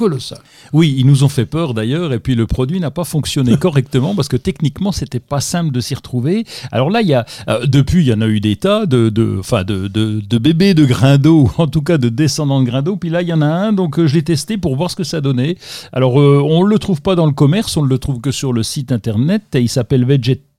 colossales. 0.00 0.40
Oui, 0.72 0.94
ils 0.96 1.04
nous 1.04 1.24
ont 1.24 1.28
fait 1.28 1.44
peur 1.44 1.74
d'ailleurs, 1.74 2.14
et 2.14 2.18
puis 2.20 2.34
le 2.34 2.46
produit 2.46 2.80
n'a 2.80 2.90
pas 2.90 3.04
fonctionné 3.04 3.56
correctement 3.66 4.14
parce 4.14 4.28
que 4.28 4.38
techniquement, 4.38 4.92
c'était 4.92 5.20
pas 5.20 5.40
simple 5.40 5.72
de 5.72 5.80
s'y 5.80 5.94
retrouver. 5.94 6.46
Alors 6.72 6.88
là, 6.88 7.02
il 7.02 7.08
y 7.08 7.12
a, 7.12 7.26
euh, 7.48 7.66
depuis, 7.66 8.00
il 8.00 8.08
y 8.08 8.12
en 8.14 8.22
a 8.22 8.26
eu 8.26 8.40
des 8.40 8.56
tas 8.56 8.86
de, 8.86 9.10
de, 9.10 9.36
enfin, 9.38 9.62
de, 9.62 9.88
de, 9.88 10.20
de 10.20 10.38
bébés 10.38 10.72
de 10.72 10.86
grains 10.86 11.18
d'eau, 11.18 11.50
en 11.58 11.66
tout 11.66 11.82
cas 11.82 11.98
de 11.98 12.08
descendants 12.08 12.62
de 12.62 12.66
grains 12.66 12.80
d'eau. 12.80 12.96
Puis 12.96 13.10
là, 13.10 13.20
il 13.20 13.28
y 13.28 13.32
en 13.34 13.42
a 13.42 13.46
un, 13.46 13.74
donc 13.74 13.98
euh, 13.98 14.06
je 14.06 14.14
l'ai 14.14 14.22
testé 14.22 14.56
pour 14.56 14.74
voir 14.74 14.90
ce 14.90 14.96
que 14.96 15.04
ça 15.04 15.20
donnait. 15.20 15.56
Alors, 15.92 16.18
euh, 16.18 16.42
on 16.42 16.62
le 16.62 16.78
trouve 16.78 17.02
pas 17.02 17.14
dans 17.14 17.26
le 17.26 17.32
commerce, 17.32 17.76
on 17.76 17.82
le 17.82 17.98
trouve 17.98 18.22
que 18.22 18.30
sur 18.30 18.54
le 18.54 18.62
site 18.62 18.90
internet. 18.90 19.42
Et 19.54 19.60
il 19.60 19.68
s'appelle 19.68 20.06
Vegetable. 20.06 20.49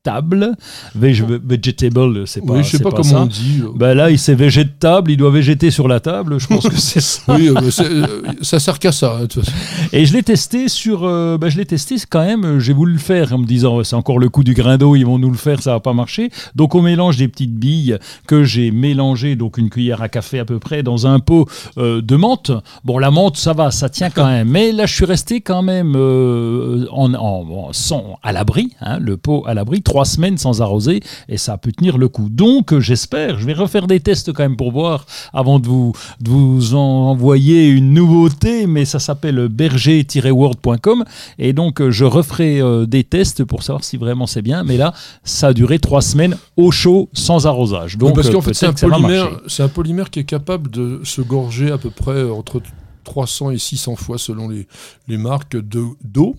Veg- 0.95 1.23
vegetable, 1.45 2.27
c'est 2.27 2.43
pas. 2.43 2.53
oui, 2.53 2.63
je 2.63 2.71
sais 2.71 2.77
c'est 2.77 2.83
pas, 2.83 2.89
comment 2.89 3.03
ça. 3.03 3.21
on 3.21 3.25
dit. 3.27 3.61
euh. 3.61 3.67
Ben 3.75 3.93
là, 3.93 4.09
il 4.09 4.17
s'est 4.17 4.33
végétable, 4.33 5.11
il 5.11 5.17
doit 5.17 5.29
végéter 5.29 5.69
sur 5.69 5.87
la 5.87 5.99
table. 5.99 6.39
Je 6.39 6.47
pense 6.47 6.67
que 6.67 6.75
c'est 6.79 7.01
ça. 7.01 7.21
Oui, 7.35 7.49
euh, 7.49 7.55
euh, 7.81 8.07
ça 8.41 8.59
sert 8.59 8.79
qu'à 8.79 8.91
ça. 8.91 9.15
hein, 9.17 9.21
de 9.21 9.25
toute 9.27 9.45
façon. 9.45 9.55
Et 9.93 10.05
je 10.07 10.13
l'ai 10.13 10.23
testé 10.23 10.69
sur. 10.69 11.03
euh, 11.03 11.37
bah, 11.37 11.49
je 11.49 11.57
l'ai 11.57 11.65
testé 11.65 11.95
quand 12.09 12.23
même. 12.25 12.57
J'ai 12.59 12.73
voulu 12.73 12.93
le 12.93 12.99
faire 12.99 13.31
en 13.33 13.37
me 13.37 13.45
disant 13.45 13.83
c'est 13.83 13.95
encore 13.95 14.17
le 14.17 14.29
coup 14.29 14.43
du 14.43 14.53
grain 14.55 14.77
d'eau, 14.77 14.95
ils 14.95 15.05
vont 15.05 15.19
nous 15.19 15.29
le 15.29 15.37
faire, 15.37 15.61
ça 15.61 15.73
va 15.73 15.79
pas 15.79 15.93
marcher. 15.93 16.31
Donc 16.55 16.73
on 16.73 16.81
mélange 16.81 17.17
des 17.17 17.27
petites 17.27 17.55
billes 17.55 17.97
que 18.27 18.43
j'ai 18.43 18.71
mélangées, 18.71 19.35
donc 19.35 19.57
une 19.59 19.69
cuillère 19.69 20.01
à 20.01 20.09
café 20.09 20.39
à 20.39 20.45
peu 20.45 20.57
près, 20.57 20.81
dans 20.81 21.05
un 21.05 21.19
pot 21.19 21.47
euh, 21.77 22.01
de 22.01 22.15
menthe. 22.15 22.51
Bon, 22.85 22.97
la 22.97 23.11
menthe, 23.11 23.37
ça 23.37 23.53
va, 23.53 23.69
ça 23.69 23.87
tient 23.87 24.09
quand 24.09 24.25
même. 24.25 24.49
Mais 24.49 24.71
là, 24.71 24.87
je 24.87 24.93
suis 24.95 25.05
resté 25.05 25.41
quand 25.41 25.61
même 25.61 25.95
en, 25.95 27.13
en- 27.13 27.13
en- 27.13 27.69
sans, 27.73 28.17
à 28.23 28.31
l'abri, 28.31 28.71
hein, 28.81 28.97
le 28.99 29.17
pot 29.17 29.43
à 29.45 29.53
l'abri, 29.53 29.81
trois 29.91 30.05
semaines 30.05 30.37
sans 30.37 30.61
arroser 30.61 31.01
et 31.27 31.37
ça 31.37 31.57
peut 31.57 31.73
tenir 31.73 31.97
le 31.97 32.07
coup. 32.07 32.29
Donc, 32.29 32.79
j'espère, 32.79 33.37
je 33.37 33.45
vais 33.45 33.51
refaire 33.51 33.87
des 33.87 33.99
tests 33.99 34.31
quand 34.31 34.43
même 34.43 34.55
pour 34.55 34.71
voir 34.71 35.05
avant 35.33 35.59
de 35.59 35.67
vous, 35.67 35.91
de 36.21 36.29
vous 36.29 36.75
envoyer 36.75 37.67
une 37.67 37.93
nouveauté, 37.93 38.67
mais 38.67 38.85
ça 38.85 38.99
s'appelle 38.99 39.49
berger-word.com 39.49 41.03
et 41.39 41.51
donc 41.51 41.89
je 41.89 42.05
referai 42.05 42.61
des 42.87 43.03
tests 43.03 43.43
pour 43.43 43.63
savoir 43.63 43.83
si 43.83 43.97
vraiment 43.97 44.27
c'est 44.27 44.41
bien. 44.41 44.63
Mais 44.63 44.77
là, 44.77 44.93
ça 45.25 45.47
a 45.47 45.53
duré 45.53 45.77
trois 45.77 46.01
semaines 46.01 46.37
au 46.55 46.71
chaud 46.71 47.09
sans 47.11 47.45
arrosage. 47.45 47.97
Donc, 47.97 48.15
parce 48.15 48.29
qu'en 48.29 48.39
fait, 48.39 48.53
c'est 48.53 48.67
un, 48.67 49.65
un 49.65 49.67
polymère 49.67 50.09
qui 50.09 50.19
est 50.19 50.23
capable 50.23 50.71
de 50.71 51.01
se 51.03 51.21
gorger 51.21 51.69
à 51.69 51.77
peu 51.77 51.89
près 51.89 52.23
entre 52.23 52.61
300 53.03 53.51
et 53.51 53.57
600 53.57 53.95
fois 53.97 54.17
selon 54.17 54.47
les, 54.47 54.67
les 55.07 55.17
marques 55.17 55.57
d'eau. 55.57 56.37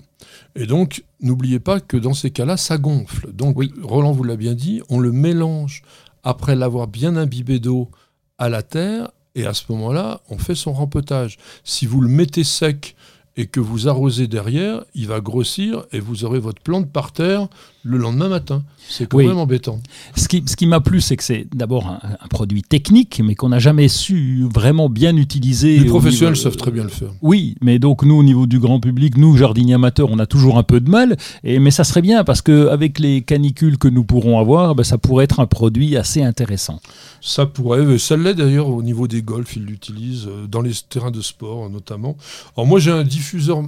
Et 0.55 0.67
donc, 0.67 1.05
n'oubliez 1.21 1.61
pas 1.61 1.81
que 1.81 1.97
dans 1.97 2.15
ces 2.15 2.31
cas-là, 2.31 2.57
ça 2.57 2.79
gonfle. 2.79 3.33
Donc, 3.33 3.57
oui. 3.57 3.73
Roland 3.83 4.13
vous 4.13 4.25
l'a 4.25 4.37
bien 4.37 4.55
dit, 4.55 4.83
on 4.89 4.99
le 4.99 5.13
mélange 5.13 5.83
après 6.23 6.57
l'avoir 6.57 6.87
bien 6.87 7.17
imbibé 7.17 7.59
d'eau 7.59 7.91
à 8.39 8.49
la 8.49 8.63
terre, 8.63 9.11
et 9.35 9.47
à 9.47 9.55
ce 9.55 9.65
moment-là, 9.71 10.21
on 10.29 10.39
fait 10.39 10.55
son 10.55 10.73
rempotage. 10.73 11.39
Si 11.65 11.87
vous 11.87 12.01
le 12.01 12.09
mettez 12.09 12.45
sec 12.45 12.97
et 13.37 13.47
que 13.47 13.61
vous 13.61 13.89
arrosez 13.89 14.27
derrière, 14.27 14.85
il 14.95 15.07
va 15.07 15.21
grossir 15.21 15.87
et 15.93 16.01
vous 16.01 16.25
aurez 16.25 16.39
votre 16.39 16.63
plante 16.63 16.91
par 16.91 17.13
terre 17.13 17.49
le 17.85 17.99
lendemain 17.99 18.29
matin. 18.29 18.63
C'est 18.89 19.09
quand 19.09 19.19
même 19.19 19.39
embêtant. 19.39 19.81
Ce 20.17 20.29
qui, 20.29 20.43
ce 20.47 20.57
qui 20.57 20.67
m'a 20.67 20.81
plu, 20.81 21.01
c'est 21.01 21.17
que 21.17 21.25
c'est 21.25 21.47
d'abord 21.55 21.87
un, 21.89 22.29
produit 22.29 22.63
technique, 22.63 23.21
mais 23.25 23.35
qu'on 23.35 23.49
n'a 23.49 23.59
jamais 23.59 23.89
su 23.89 24.47
vraiment 24.53 24.89
bien 24.89 25.17
utiliser. 25.17 25.79
Les 25.79 25.87
professionnels 25.87 26.37
savent 26.37 26.57
très 26.57 26.71
bien 26.71 26.83
le 26.83 26.89
faire. 26.89 27.11
Oui, 27.23 27.57
mais 27.61 27.79
donc 27.79 28.05
nous, 28.05 28.15
au 28.15 28.23
niveau 28.23 28.47
du 28.47 28.59
grand 28.59 28.81
public, 28.81 29.17
nous, 29.17 29.37
jardiniers 29.37 29.75
amateurs, 29.75 30.09
on 30.11 30.19
a 30.19 30.27
toujours 30.27 30.59
un 30.59 30.63
peu 30.63 30.81
de 30.81 30.91
mal. 30.91 31.17
Et, 31.45 31.59
mais 31.59 31.71
ça 31.71 31.85
serait 31.85 32.03
bien 32.03 32.25
parce 32.25 32.43
qu'avec 32.43 32.99
les 32.99 33.23
canicules 33.23 33.79
que 33.79 33.89
nous 33.89 34.05
pourrons 34.05 34.39
avoir, 34.39 34.75
ben, 34.75 34.85
ça 34.85 34.99
pourrait 34.99 35.25
être 35.25 35.41
un 35.41 35.47
produit 35.47 35.97
assez 35.97 36.23
intéressant. 36.23 36.81
Ça 37.21 37.47
pourrait, 37.47 37.99
ça 37.99 38.17
l'est 38.17 38.35
d'ailleurs 38.35 38.69
au 38.69 38.83
niveau 38.83 39.09
des 39.09 39.23
golfs, 39.23 39.57
ils 39.57 39.65
l'utilisent, 39.65 40.27
euh, 40.29 40.47
dans 40.47 40.61
les 40.61 40.73
terrains 40.89 41.11
de 41.11 41.21
sport 41.21 41.71
notamment. 41.71 42.17
Alors 42.57 42.67
moi 42.67 42.81
j'ai 42.81 42.91
un 42.91 43.05
diffuseur 43.05 43.63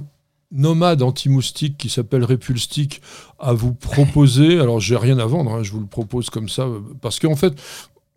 nomade 0.51 1.01
anti-moustique 1.01 1.77
qui 1.77 1.89
s'appelle 1.89 2.23
Repulstic 2.23 3.01
à 3.39 3.53
vous 3.53 3.73
proposer. 3.73 4.59
Alors, 4.61 4.79
j'ai 4.79 4.97
rien 4.97 5.19
à 5.19 5.25
vendre, 5.25 5.51
hein, 5.51 5.63
je 5.63 5.71
vous 5.71 5.79
le 5.79 5.87
propose 5.87 6.29
comme 6.29 6.49
ça, 6.49 6.67
parce 7.01 7.19
qu'en 7.19 7.35
fait, 7.35 7.61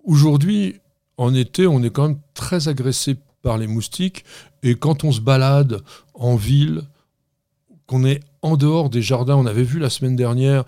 aujourd'hui, 0.04 0.76
en 1.16 1.34
été, 1.34 1.66
on 1.66 1.82
est 1.82 1.90
quand 1.90 2.08
même 2.08 2.20
très 2.34 2.68
agressé 2.68 3.16
par 3.42 3.58
les 3.58 3.66
moustiques, 3.66 4.24
et 4.62 4.74
quand 4.74 5.04
on 5.04 5.12
se 5.12 5.20
balade 5.20 5.82
en 6.14 6.36
ville, 6.36 6.82
qu'on 7.86 8.04
est 8.04 8.20
en 8.42 8.56
dehors 8.56 8.90
des 8.90 9.02
jardins, 9.02 9.36
on 9.36 9.46
avait 9.46 9.62
vu 9.62 9.78
la 9.78 9.90
semaine 9.90 10.16
dernière 10.16 10.64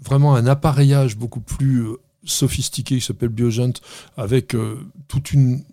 vraiment 0.00 0.34
un 0.34 0.46
appareillage 0.46 1.16
beaucoup 1.16 1.40
plus 1.40 1.82
euh, 1.82 1.96
sophistiqué 2.24 2.96
qui 2.96 3.04
s'appelle 3.04 3.28
Biogent, 3.30 3.80
avec 4.16 4.54
euh, 4.54 4.78
toute 5.08 5.32
une, 5.32 5.64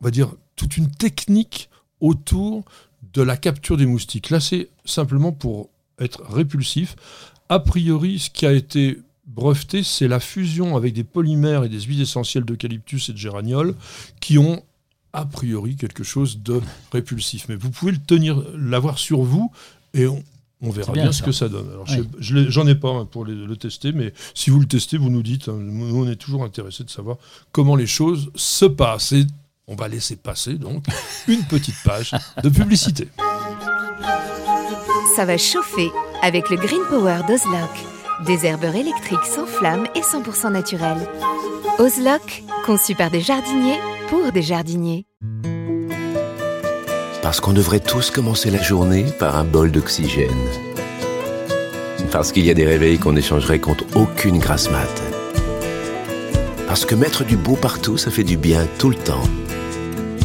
on 0.00 0.04
va 0.04 0.10
dire, 0.10 0.32
toute 0.54 0.76
une 0.76 0.90
technique 0.90 1.68
autour 2.00 2.64
de 3.16 3.22
la 3.22 3.36
capture 3.36 3.76
des 3.76 3.86
moustiques. 3.86 4.30
Là, 4.30 4.40
c'est 4.40 4.68
simplement 4.84 5.32
pour 5.32 5.70
être 5.98 6.22
répulsif. 6.30 6.96
A 7.48 7.58
priori, 7.58 8.18
ce 8.18 8.30
qui 8.30 8.44
a 8.44 8.52
été 8.52 8.98
breveté, 9.26 9.82
c'est 9.82 10.06
la 10.06 10.20
fusion 10.20 10.76
avec 10.76 10.92
des 10.92 11.04
polymères 11.04 11.64
et 11.64 11.68
des 11.68 11.80
huiles 11.80 12.02
essentielles 12.02 12.44
d'eucalyptus 12.44 13.08
et 13.08 13.12
de 13.12 13.18
géraniol 13.18 13.74
qui 14.20 14.38
ont 14.38 14.62
a 15.14 15.24
priori 15.24 15.76
quelque 15.76 16.04
chose 16.04 16.42
de 16.42 16.60
répulsif. 16.92 17.46
Mais 17.48 17.56
vous 17.56 17.70
pouvez 17.70 17.92
le 17.92 17.98
tenir, 17.98 18.42
l'avoir 18.54 18.98
sur 18.98 19.22
vous 19.22 19.50
et 19.94 20.06
on, 20.06 20.22
verra 20.70 20.92
bien, 20.92 21.10
ce 21.10 21.22
que 21.22 21.32
ça 21.32 21.48
donne. 21.48 21.68
Alors, 21.70 21.86
J'en 22.18 22.66
ai 22.66 22.74
pas 22.74 22.90
hein, 22.90 23.06
pour 23.06 23.24
le 23.24 23.56
tester, 23.56 23.92
mais 23.92 24.12
si 24.34 24.50
vous 24.50 24.60
le 24.60 24.66
testez, 24.66 24.98
vous 24.98 25.10
nous 25.10 25.22
dites. 25.22 25.48
Hein, 25.48 25.56
nous, 25.58 25.96
on 25.96 26.06
est 26.10 26.16
toujours 26.16 26.44
intéressés 26.44 26.84
de 26.84 26.90
savoir 26.90 27.16
comment 27.52 27.76
les 27.76 27.86
choses 27.86 28.30
se 28.34 28.66
passent. 28.66 29.14
On 29.68 29.74
va 29.74 29.88
laisser 29.88 30.14
passer 30.14 30.54
donc 30.54 30.84
une 31.28 31.42
petite 31.42 31.74
page 31.84 32.12
de 32.40 32.48
publicité. 32.48 33.08
Ça 35.16 35.24
va 35.24 35.36
chauffer 35.36 35.90
avec 36.22 36.50
le 36.50 36.56
Green 36.56 36.82
Power 36.88 37.22
d'Ozlock. 37.26 37.70
Des 38.26 38.46
herbeurs 38.46 38.76
électriques 38.76 39.24
sans 39.24 39.44
flamme 39.44 39.88
et 39.96 40.02
100% 40.02 40.52
naturels. 40.52 41.08
Ozlock, 41.80 42.44
conçu 42.64 42.94
par 42.94 43.10
des 43.10 43.20
jardiniers 43.20 43.80
pour 44.08 44.30
des 44.30 44.42
jardiniers. 44.42 45.04
Parce 47.20 47.40
qu'on 47.40 47.52
devrait 47.52 47.80
tous 47.80 48.12
commencer 48.12 48.52
la 48.52 48.62
journée 48.62 49.04
par 49.18 49.36
un 49.36 49.44
bol 49.44 49.72
d'oxygène. 49.72 50.30
Parce 52.12 52.30
qu'il 52.30 52.46
y 52.46 52.50
a 52.50 52.54
des 52.54 52.66
réveils 52.66 53.00
qu'on 53.00 53.16
échangerait 53.16 53.58
contre 53.58 53.84
aucune 53.96 54.38
grasse 54.38 54.70
mat. 54.70 55.02
Parce 56.68 56.84
que 56.84 56.94
mettre 56.94 57.24
du 57.24 57.36
beau 57.36 57.56
partout, 57.56 57.96
ça 57.96 58.12
fait 58.12 58.22
du 58.22 58.36
bien 58.36 58.64
tout 58.78 58.90
le 58.90 58.96
temps. 58.96 59.24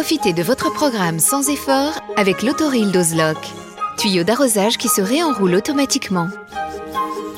Profitez 0.00 0.32
de 0.32 0.44
votre 0.44 0.72
programme 0.72 1.18
sans 1.18 1.48
effort 1.48 1.92
avec 2.16 2.44
l'autoril 2.44 2.92
d'Ozlock. 2.92 3.36
Tuyau 3.98 4.22
d'arrosage 4.22 4.78
qui 4.78 4.86
se 4.86 5.00
réenroule 5.00 5.56
automatiquement. 5.56 6.28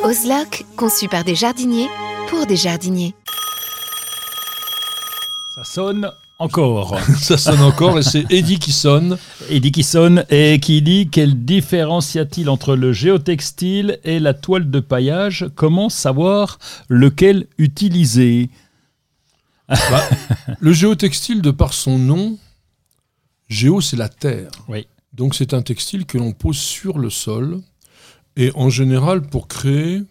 Ozlock, 0.05 0.67
conçu 0.77 1.09
par 1.09 1.25
des 1.25 1.35
jardiniers 1.35 1.89
pour 2.29 2.45
des 2.45 2.57
jardiniers. 2.57 3.15
Ça 5.55 5.65
sonne 5.65 6.13
encore. 6.39 7.01
Ça 7.19 7.39
sonne 7.39 7.63
encore 7.63 7.99
et 7.99 8.03
c'est 8.03 8.31
Eddie 8.31 8.59
qui 8.59 8.73
sonne. 8.73 9.17
Eddie 9.49 9.73
qui 9.73 9.83
sonne 9.83 10.27
et 10.29 10.61
qui 10.61 10.83
dit 10.83 11.09
quelle 11.09 11.47
différence 11.47 12.15
y 12.15 12.19
a-t-il 12.19 12.51
entre 12.51 12.77
le 12.77 12.93
géotextile 12.93 14.01
et 14.05 14.21
la 14.21 14.35
toile 14.35 14.71
de 14.71 14.81
paillage? 14.81 15.47
Comment 15.55 15.89
savoir 15.89 16.59
lequel 16.91 17.47
utiliser? 17.57 18.51
Bah, 19.67 20.05
Le 20.61 20.73
géotextile, 20.75 21.41
de 21.41 21.53
par 21.53 21.73
son 21.73 21.97
nom, 21.97 22.37
Géo, 23.51 23.81
c'est 23.81 23.97
la 23.97 24.09
terre. 24.09 24.51
Oui. 24.69 24.87
Donc 25.13 25.35
c'est 25.35 25.53
un 25.53 25.61
textile 25.61 26.07
que 26.07 26.17
l'on 26.17 26.33
pose 26.33 26.57
sur 26.57 26.99
le 26.99 27.11
sol. 27.11 27.61
Et 28.37 28.53
en 28.55 28.71
général, 28.71 29.23
pour 29.23 29.49
créer, 29.49 30.03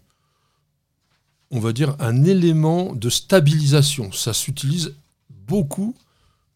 on 1.50 1.60
va 1.60 1.72
dire, 1.72 1.96
un 2.00 2.26
élément 2.26 2.94
de 2.94 3.10
stabilisation. 3.10 4.12
Ça 4.12 4.34
s'utilise 4.34 4.94
beaucoup 5.48 5.96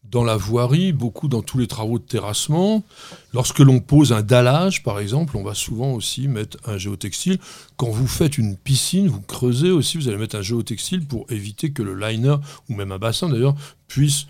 dans 0.04 0.22
la 0.22 0.36
voirie, 0.36 0.92
beaucoup 0.92 1.26
dans 1.26 1.42
tous 1.42 1.58
les 1.58 1.66
travaux 1.66 1.98
de 1.98 2.04
terrassement. 2.04 2.84
Lorsque 3.32 3.58
l'on 3.58 3.80
pose 3.80 4.12
un 4.12 4.22
dallage, 4.22 4.82
par 4.82 5.00
exemple, 5.00 5.36
on 5.36 5.42
va 5.42 5.54
souvent 5.54 5.92
aussi 5.92 6.28
mettre 6.28 6.58
un 6.66 6.76
géotextile. 6.76 7.38
Quand 7.76 7.88
vous 7.88 8.06
faites 8.06 8.38
une 8.38 8.56
piscine, 8.56 9.08
vous 9.08 9.22
creusez 9.22 9.70
aussi, 9.70 9.96
vous 9.96 10.06
allez 10.06 10.18
mettre 10.18 10.36
un 10.36 10.42
géotextile 10.42 11.04
pour 11.04 11.26
éviter 11.32 11.72
que 11.72 11.82
le 11.82 11.98
liner, 11.98 12.36
ou 12.68 12.74
même 12.74 12.92
un 12.92 12.98
bassin 12.98 13.28
d'ailleurs, 13.28 13.56
puisse 13.88 14.26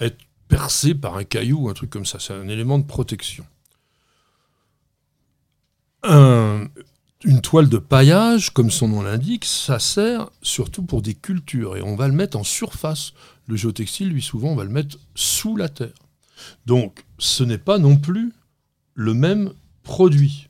être 0.00 0.18
percé 0.48 0.94
par 0.94 1.16
un 1.16 1.24
caillou 1.24 1.64
ou 1.64 1.68
un 1.68 1.74
truc 1.74 1.90
comme 1.90 2.06
ça. 2.06 2.18
C'est 2.18 2.34
un 2.34 2.48
élément 2.48 2.78
de 2.78 2.84
protection. 2.84 3.44
une 6.04 7.40
toile 7.40 7.70
de 7.70 7.78
paillage, 7.78 8.50
comme 8.50 8.70
son 8.70 8.88
nom 8.88 9.02
l'indique, 9.02 9.46
ça 9.46 9.78
sert 9.78 10.28
surtout 10.42 10.82
pour 10.82 11.00
des 11.00 11.14
cultures 11.14 11.76
et 11.76 11.82
on 11.82 11.96
va 11.96 12.08
le 12.08 12.14
mettre 12.14 12.36
en 12.36 12.44
surface. 12.44 13.14
Le 13.46 13.56
géotextile, 13.56 14.10
lui, 14.10 14.20
souvent, 14.20 14.50
on 14.50 14.56
va 14.56 14.64
le 14.64 14.70
mettre 14.70 14.98
sous 15.14 15.56
la 15.56 15.70
terre. 15.70 15.94
Donc, 16.66 17.04
ce 17.18 17.42
n'est 17.42 17.58
pas 17.58 17.78
non 17.78 17.96
plus 17.96 18.32
le 18.94 19.14
même 19.14 19.52
produit. 19.82 20.48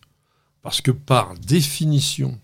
Parce 0.62 0.80
que 0.80 0.90
par 0.90 1.34
définition, 1.34 2.40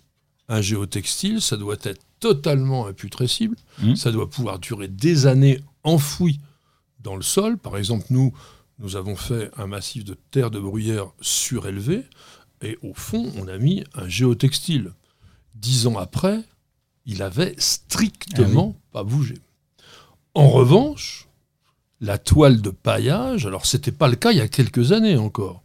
un 0.48 0.60
géotextile, 0.60 1.40
ça 1.40 1.56
doit 1.56 1.78
être 1.82 2.02
totalement 2.20 2.86
imputrescible, 2.86 3.56
mmh. 3.80 3.96
ça 3.96 4.12
doit 4.12 4.28
pouvoir 4.28 4.58
durer 4.58 4.88
des 4.88 5.26
années 5.26 5.60
enfoui 5.84 6.38
dans 7.02 7.16
le 7.16 7.22
sol. 7.22 7.58
Par 7.58 7.76
exemple, 7.76 8.06
nous, 8.10 8.32
nous 8.78 8.96
avons 8.96 9.16
fait 9.16 9.50
un 9.56 9.66
massif 9.66 10.04
de 10.04 10.16
terre 10.30 10.50
de 10.50 10.58
bruyère 10.58 11.08
surélevé, 11.20 12.04
et 12.62 12.78
au 12.82 12.94
fond, 12.94 13.32
on 13.36 13.48
a 13.48 13.58
mis 13.58 13.84
un 13.94 14.08
géotextile. 14.08 14.92
Dix 15.54 15.86
ans 15.86 15.98
après, 15.98 16.42
il 17.06 17.22
avait 17.22 17.54
strictement 17.58 18.76
ah 18.76 18.88
pas 18.92 19.04
bougé. 19.04 19.36
En 20.34 20.48
revanche, 20.48 21.28
la 22.00 22.18
toile 22.18 22.60
de 22.62 22.70
paillage, 22.70 23.46
alors 23.46 23.66
c'était 23.66 23.92
pas 23.92 24.08
le 24.08 24.16
cas 24.16 24.32
il 24.32 24.38
y 24.38 24.42
a 24.42 24.48
quelques 24.48 24.92
années 24.92 25.16
encore, 25.16 25.62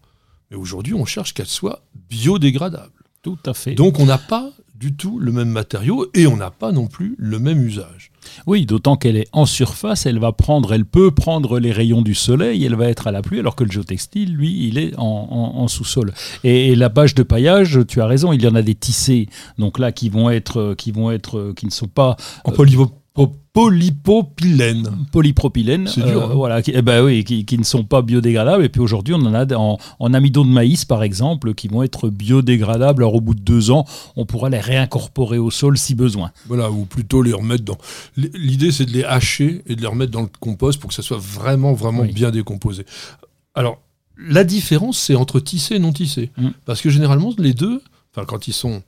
mais 0.49 0.57
aujourd'hui 0.57 0.93
on 0.93 1.05
cherche 1.05 1.33
qu'elle 1.33 1.45
soit 1.47 1.83
biodégradable. 2.09 2.91
Tout 3.21 3.37
à 3.45 3.53
fait. 3.53 3.75
Donc 3.75 3.99
on 3.99 4.05
n'a 4.05 4.17
pas 4.17 4.51
du 4.75 4.95
tout 4.95 5.19
le 5.19 5.31
même 5.31 5.49
matériau 5.49 6.09
et 6.13 6.27
on 6.27 6.37
n'a 6.37 6.51
pas 6.51 6.71
non 6.71 6.87
plus 6.87 7.15
le 7.17 7.39
même 7.39 7.61
usage. 7.61 8.11
Oui, 8.47 8.65
d'autant 8.65 8.95
qu'elle 8.95 9.17
est 9.17 9.27
en 9.31 9.45
surface, 9.45 10.05
elle 10.05 10.19
va 10.19 10.31
prendre, 10.31 10.73
elle 10.73 10.85
peut 10.85 11.11
prendre 11.11 11.59
les 11.59 11.71
rayons 11.71 12.01
du 12.01 12.15
soleil, 12.15 12.63
elle 12.65 12.75
va 12.75 12.87
être 12.87 13.07
à 13.07 13.11
la 13.11 13.21
pluie, 13.21 13.39
alors 13.39 13.55
que 13.55 13.63
le 13.63 13.71
géotextile, 13.71 14.33
lui, 14.33 14.67
il 14.67 14.77
est 14.77 14.93
en, 14.97 15.67
sous-sol. 15.67 16.13
Et, 16.43 16.75
la 16.75 16.89
bâche 16.89 17.15
de 17.15 17.23
paillage, 17.23 17.79
tu 17.87 18.01
as 18.01 18.05
raison, 18.05 18.33
il 18.33 18.41
y 18.41 18.47
en 18.47 18.55
a 18.55 18.61
des 18.61 18.75
tissés, 18.75 19.27
donc 19.57 19.79
là 19.79 19.91
qui 19.91 20.09
vont 20.09 20.29
être, 20.29 20.75
qui 20.77 20.91
vont 20.91 21.11
être, 21.11 21.53
qui 21.55 21.65
ne 21.65 21.71
sont 21.71 21.87
pas 21.87 22.17
en 22.43 22.51
euh, 22.51 22.55
polypropylène. 23.53 25.05
Polypropylène, 25.13 25.87
C'est 25.87 26.01
dur, 26.05 26.23
euh, 26.23 26.25
hein. 26.25 26.33
voilà, 26.35 26.61
qui, 26.61 26.71
eh 26.75 26.81
ben 26.81 27.01
oui, 27.03 27.23
qui, 27.23 27.45
qui 27.45 27.57
ne 27.57 27.63
sont 27.63 27.85
pas 27.85 28.01
biodégradables. 28.01 28.65
Et 28.65 28.69
puis 28.69 28.81
aujourd'hui, 28.81 29.13
on 29.13 29.21
en 29.25 29.33
a 29.33 29.55
en, 29.55 29.77
en 29.99 30.13
amidon 30.13 30.43
de 30.43 30.49
maïs, 30.49 30.83
par 30.83 31.03
exemple, 31.03 31.53
qui 31.53 31.69
vont 31.69 31.81
être 31.81 32.09
biodégradables. 32.09 33.03
Alors 33.03 33.15
au 33.15 33.21
bout 33.21 33.33
de 33.33 33.39
deux 33.39 33.71
ans, 33.71 33.85
on 34.17 34.25
pourra 34.25 34.49
les 34.49 34.59
réincorporer 34.59 35.37
au 35.37 35.51
sol 35.51 35.77
si 35.77 35.95
besoin. 35.95 36.31
Voilà, 36.47 36.69
ou 36.69 36.83
plutôt 36.83 37.21
les 37.23 37.31
remettre 37.31 37.63
dans. 37.63 37.77
L'idée, 38.17 38.71
c'est 38.73 38.85
de 38.85 38.91
les 38.91 39.05
hacher 39.05 39.61
et 39.67 39.77
de 39.77 39.81
les 39.81 39.87
remettre 39.87 40.11
dans 40.11 40.23
le 40.23 40.29
compost 40.41 40.79
pour 40.81 40.89
que 40.89 40.93
ça 40.93 41.01
soit 41.01 41.19
vraiment, 41.19 41.73
vraiment 41.73 42.01
Oui. 42.01 42.11
bien 42.11 42.31
décomposé. 42.31 42.85
Alors, 43.53 43.79
la 44.17 44.43
différence, 44.43 44.97
c'est 44.97 45.15
entre 45.15 45.39
tissé 45.39 45.75
et 45.75 45.79
non 45.79 45.93
tissé. 45.93 46.31
Mm. 46.37 46.49
Parce 46.65 46.81
que 46.81 46.89
généralement, 46.89 47.33
les 47.37 47.53
deux, 47.53 47.81
quand 48.27 48.49
ils 48.49 48.53
sont 48.53 48.83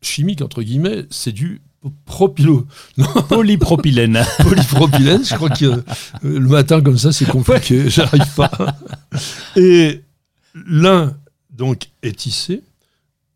chimiques, 0.00 0.40
entre 0.40 0.62
guillemets, 0.62 1.04
c'est 1.10 1.32
du 1.32 1.60
propylo, 2.04 2.66
Polypropylène. 3.28 4.22
polypropylène. 4.38 5.24
Je 5.24 5.34
crois 5.34 5.50
que 5.50 5.64
euh, 5.64 5.82
le 6.22 6.40
matin, 6.48 6.80
comme 6.80 6.98
ça, 6.98 7.12
c'est 7.12 7.26
compliqué. 7.26 7.88
J'arrive 7.90 8.34
pas. 8.34 8.50
Et 9.56 10.02
l'un, 10.54 11.16
donc, 11.50 11.88
est 12.02 12.16
tissé 12.16 12.62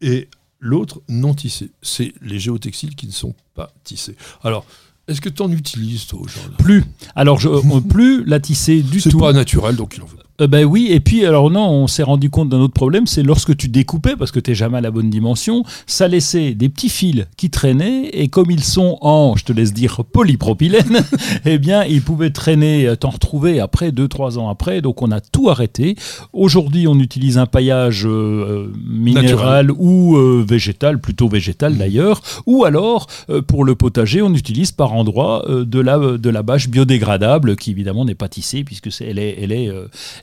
et 0.00 0.28
l'autre 0.58 1.00
non 1.08 1.34
tissé. 1.34 1.70
C'est 1.82 2.12
les 2.22 2.38
géotextiles 2.38 2.94
qui 2.94 3.06
ne 3.06 3.12
sont 3.12 3.34
pas 3.54 3.72
tissés. 3.84 4.16
Alors, 4.42 4.64
est-ce 5.08 5.20
que 5.20 5.28
tu 5.28 5.42
en 5.42 5.50
utilises, 5.50 6.06
toi, 6.06 6.20
aujourd'hui? 6.20 6.56
Plus. 6.58 6.84
Alors, 7.16 7.40
je, 7.40 7.48
euh, 7.48 7.80
plus 7.80 8.24
la 8.24 8.38
tisser 8.40 8.82
du 8.82 9.00
C'est 9.00 9.10
tout. 9.10 9.18
pas 9.18 9.32
naturel, 9.32 9.76
donc 9.76 9.94
il 9.96 10.02
en 10.02 10.06
veut 10.06 10.16
pas. 10.16 10.22
Euh, 10.40 10.46
ben 10.46 10.64
oui, 10.64 10.88
et 10.90 11.00
puis 11.00 11.24
alors 11.26 11.50
non, 11.50 11.68
on 11.68 11.86
s'est 11.86 12.02
rendu 12.02 12.30
compte 12.30 12.48
d'un 12.48 12.58
autre 12.58 12.72
problème, 12.72 13.06
c'est 13.06 13.22
lorsque 13.22 13.56
tu 13.56 13.68
découpais, 13.68 14.16
parce 14.16 14.30
que 14.30 14.40
tu 14.40 14.54
jamais 14.54 14.78
à 14.78 14.80
la 14.80 14.90
bonne 14.90 15.10
dimension, 15.10 15.64
ça 15.86 16.08
laissait 16.08 16.54
des 16.54 16.68
petits 16.68 16.88
fils 16.88 17.26
qui 17.36 17.50
traînaient, 17.50 18.08
et 18.12 18.28
comme 18.28 18.50
ils 18.50 18.64
sont 18.64 18.98
en, 19.00 19.36
je 19.36 19.44
te 19.44 19.52
laisse 19.52 19.72
dire, 19.72 20.04
polypropylène, 20.04 21.04
eh 21.44 21.58
bien, 21.58 21.84
ils 21.84 22.02
pouvaient 22.02 22.30
traîner, 22.30 22.86
euh, 22.86 22.96
t'en 22.96 23.10
retrouver 23.10 23.60
après, 23.60 23.92
deux, 23.92 24.08
trois 24.08 24.38
ans 24.38 24.48
après, 24.48 24.80
donc 24.80 25.02
on 25.02 25.10
a 25.10 25.20
tout 25.20 25.50
arrêté. 25.50 25.96
Aujourd'hui, 26.32 26.88
on 26.88 26.98
utilise 26.98 27.38
un 27.38 27.46
paillage 27.46 28.06
euh, 28.06 28.72
minéral 28.86 29.70
ou 29.70 30.16
euh, 30.16 30.44
végétal, 30.46 31.00
plutôt 31.00 31.28
végétal 31.28 31.76
d'ailleurs, 31.76 32.22
ou 32.46 32.64
alors, 32.64 33.06
pour 33.46 33.64
le 33.64 33.74
potager, 33.74 34.22
on 34.22 34.34
utilise 34.34 34.72
par 34.72 34.92
endroit 34.92 35.44
de, 35.48 35.80
la, 35.80 35.98
de 35.98 36.30
la 36.30 36.42
bâche 36.42 36.68
biodégradable, 36.68 37.56
qui 37.56 37.70
évidemment 37.70 38.04
n'est 38.04 38.14
pas 38.14 38.28
tissée, 38.28 38.64
puisque 38.64 38.90
c'est, 38.90 39.06
elle 39.06 39.18
est... 39.18 39.38
Elle 39.40 39.52
est 39.52 39.70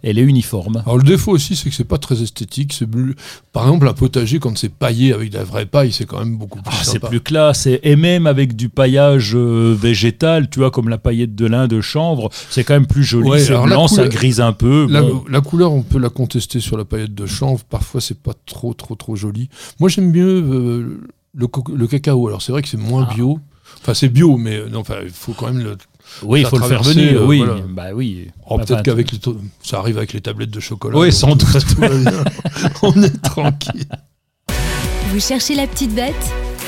elle 0.09 0.19
est 0.19 0.23
uniforme. 0.23 0.77
Alors, 0.85 0.97
le 0.97 1.03
défaut 1.03 1.31
aussi, 1.31 1.55
c'est 1.55 1.69
que 1.69 1.75
c'est 1.75 1.83
pas 1.83 1.97
très 1.97 2.21
esthétique. 2.21 2.73
C'est 2.73 2.85
bleu. 2.85 3.15
Par 3.53 3.63
exemple, 3.63 3.87
un 3.87 3.93
potager, 3.93 4.39
quand 4.39 4.57
c'est 4.57 4.71
paillé 4.71 5.13
avec 5.13 5.31
de 5.31 5.37
la 5.37 5.43
vraie 5.43 5.65
paille, 5.65 5.91
c'est 5.91 6.05
quand 6.05 6.19
même 6.19 6.37
beaucoup 6.37 6.61
plus 6.61 6.75
Ah, 6.79 6.83
c'est 6.83 6.99
plus 6.99 7.19
classe. 7.19 7.67
Et, 7.67 7.95
même 7.95 8.27
avec 8.27 8.55
du 8.55 8.69
paillage 8.69 9.33
euh, 9.35 9.75
végétal, 9.79 10.49
tu 10.49 10.59
vois, 10.59 10.71
comme 10.71 10.89
la 10.89 10.97
paillette 10.97 11.35
de 11.35 11.45
lin 11.45 11.67
de 11.67 11.81
chanvre, 11.81 12.29
c'est 12.49 12.63
quand 12.63 12.73
même 12.73 12.87
plus 12.87 13.03
joli. 13.03 13.29
Ouais, 13.29 13.47
alors 13.47 13.65
blanc, 13.65 13.87
ça 13.87 14.07
grise 14.07 14.39
un 14.39 14.53
peu. 14.53 14.87
La, 14.89 15.01
bon. 15.01 15.23
la 15.29 15.41
couleur, 15.41 15.71
on 15.73 15.81
peut 15.81 15.99
la 15.99 16.09
contester 16.09 16.59
sur 16.59 16.77
la 16.77 16.85
paillette 16.85 17.15
de 17.15 17.25
chanvre. 17.25 17.63
Parfois, 17.65 18.01
c'est 18.01 18.19
pas 18.19 18.33
trop, 18.45 18.73
trop, 18.73 18.95
trop 18.95 19.15
joli. 19.15 19.49
Moi, 19.79 19.89
j'aime 19.89 20.11
mieux 20.11 20.43
euh, 20.43 20.99
le 21.33 21.87
cacao. 21.87 22.27
Alors, 22.27 22.41
c'est 22.41 22.51
vrai 22.51 22.61
que 22.61 22.67
c'est 22.69 22.77
moins 22.77 23.07
Ah. 23.09 23.13
bio. 23.13 23.39
Enfin, 23.81 23.93
c'est 23.93 24.09
bio, 24.09 24.37
mais 24.37 24.57
euh, 24.57 24.69
non, 24.69 24.79
enfin, 24.79 24.95
il 25.03 25.09
faut 25.09 25.33
quand 25.33 25.47
même 25.47 25.63
le. 25.63 25.77
Oui, 26.23 26.41
il 26.41 26.47
faut 26.47 26.57
le 26.57 26.65
faire 26.65 26.83
venir. 26.83 27.21
euh, 27.21 27.25
oui, 27.25 27.37
voilà. 27.39 27.55
bah 27.69 27.87
oui. 27.93 28.27
Oh, 28.49 28.57
Peut-être 28.57 28.83
qu'avec 28.83 29.11
les 29.11 29.19
ça 29.63 29.79
arrive 29.79 29.97
avec 29.97 30.13
les 30.13 30.21
tablettes 30.21 30.51
de 30.51 30.59
chocolat. 30.59 30.97
Oui, 30.97 31.11
sans 31.13 31.35
tout- 31.35 31.45
doute. 31.51 31.65
tout 31.67 31.81
va 31.81 31.89
bien. 31.89 32.23
on 32.81 33.01
est 33.03 33.21
tranquille. 33.21 33.85
Vous 35.11 35.19
cherchez 35.19 35.55
la 35.55 35.67
petite 35.67 35.93
bête? 35.93 36.15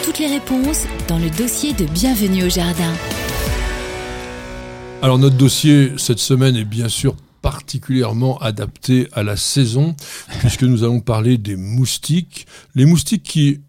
Toutes 0.06 0.20
les 0.20 0.28
réponses 0.28 0.86
dans 1.08 1.18
le 1.18 1.30
dossier 1.30 1.74
de 1.74 1.86
Bienvenue 1.86 2.46
au 2.46 2.50
Jardin. 2.50 2.94
Alors 5.02 5.18
notre 5.18 5.38
dossier 5.38 5.94
cette 5.98 6.20
semaine 6.20 6.56
est 6.56 6.66
bien 6.66 6.90
sûr 6.90 7.16
particulièrement 7.42 8.38
adapté 8.40 9.08
à 9.14 9.24
la 9.24 9.38
saison, 9.38 9.96
puisque 10.40 10.64
nous 10.64 10.84
allons 10.84 11.00
parler 11.00 11.38
des 11.38 11.56
moustiques. 11.56 12.46
Les 12.76 12.86
moustiques 12.86 13.24
qui, 13.24 13.62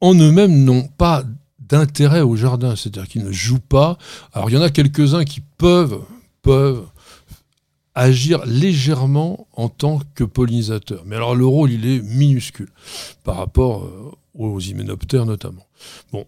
en 0.00 0.14
eux-mêmes, 0.14 0.64
n'ont 0.64 0.88
pas 0.88 1.22
d'intérêt 1.70 2.20
au 2.20 2.36
jardin, 2.36 2.76
c'est-à-dire 2.76 3.08
qu'ils 3.08 3.24
ne 3.24 3.32
jouent 3.32 3.58
pas. 3.58 3.96
Alors 4.32 4.50
il 4.50 4.54
y 4.54 4.56
en 4.56 4.62
a 4.62 4.70
quelques-uns 4.70 5.24
qui 5.24 5.40
peuvent, 5.56 6.02
agir 7.94 8.44
légèrement 8.46 9.46
en 9.52 9.68
tant 9.68 10.00
que 10.14 10.24
pollinisateurs. 10.24 11.02
Mais 11.06 11.16
alors 11.16 11.34
le 11.34 11.44
rôle, 11.44 11.70
il 11.70 11.86
est 11.86 12.00
minuscule 12.00 12.70
par 13.24 13.36
rapport 13.36 13.84
euh, 13.84 14.12
aux 14.34 14.58
hyménoptères 14.60 15.26
notamment. 15.26 15.66
Bon, 16.12 16.24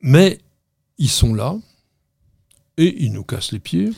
mais 0.00 0.38
ils 0.98 1.10
sont 1.10 1.34
là 1.34 1.56
et 2.76 3.04
ils 3.04 3.12
nous 3.12 3.24
cassent 3.24 3.52
les 3.52 3.58
pieds. 3.58 3.90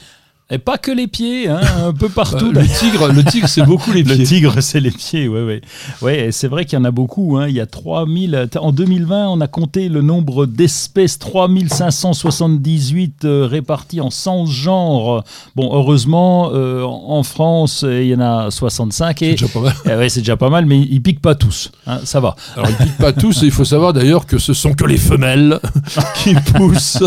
Et 0.50 0.56
pas 0.56 0.78
que 0.78 0.90
les 0.90 1.08
pieds, 1.08 1.46
hein, 1.46 1.60
un 1.84 1.92
peu 1.92 2.08
partout. 2.08 2.50
Le 2.52 2.66
tigre, 2.66 3.08
le 3.12 3.22
tigre, 3.22 3.46
c'est 3.48 3.66
beaucoup 3.66 3.92
les 3.92 4.02
Le 4.02 4.14
pieds. 4.14 4.24
tigre, 4.24 4.62
c'est 4.62 4.80
les 4.80 4.90
pieds, 4.90 5.28
ouais, 5.28 5.42
ouais. 5.44 5.60
Ouais, 6.00 6.30
c'est 6.32 6.48
vrai 6.48 6.64
qu'il 6.64 6.78
y 6.78 6.80
en 6.80 6.86
a 6.86 6.90
beaucoup. 6.90 7.36
Hein. 7.36 7.48
Il 7.48 7.54
y 7.54 7.60
a 7.60 7.66
3000. 7.66 8.48
En 8.58 8.72
2020, 8.72 9.28
on 9.28 9.42
a 9.42 9.46
compté 9.46 9.90
le 9.90 10.00
nombre 10.00 10.46
d'espèces 10.46 11.18
3578 11.18 13.26
euh, 13.26 13.46
réparties 13.46 14.00
en 14.00 14.08
100 14.08 14.46
genres. 14.46 15.22
Bon, 15.54 15.68
heureusement, 15.74 16.50
euh, 16.54 16.82
en 16.82 17.22
France, 17.24 17.84
euh, 17.84 18.02
il 18.02 18.08
y 18.08 18.14
en 18.14 18.20
a 18.20 18.50
65 18.50 19.16
C'est 19.18 19.26
et 19.26 19.30
déjà 19.32 19.48
pas 19.48 19.60
mal. 19.60 19.74
eh 19.84 19.96
ouais, 19.96 20.08
c'est 20.08 20.20
déjà 20.20 20.38
pas 20.38 20.48
mal, 20.48 20.64
mais 20.64 20.80
ils 20.80 21.02
piquent 21.02 21.20
pas 21.20 21.34
tous. 21.34 21.72
hein, 21.86 22.00
ça 22.04 22.20
va. 22.20 22.36
Alors, 22.56 22.70
ils 22.70 22.76
piquent 22.86 22.96
pas 22.98 23.12
tous, 23.12 23.42
et 23.42 23.46
il 23.46 23.52
faut 23.52 23.66
savoir 23.66 23.92
d'ailleurs 23.92 24.24
que 24.24 24.38
ce 24.38 24.54
sont 24.54 24.72
que 24.72 24.86
les 24.86 24.96
femelles 24.96 25.60
qui 26.24 26.32
poussent. 26.54 27.02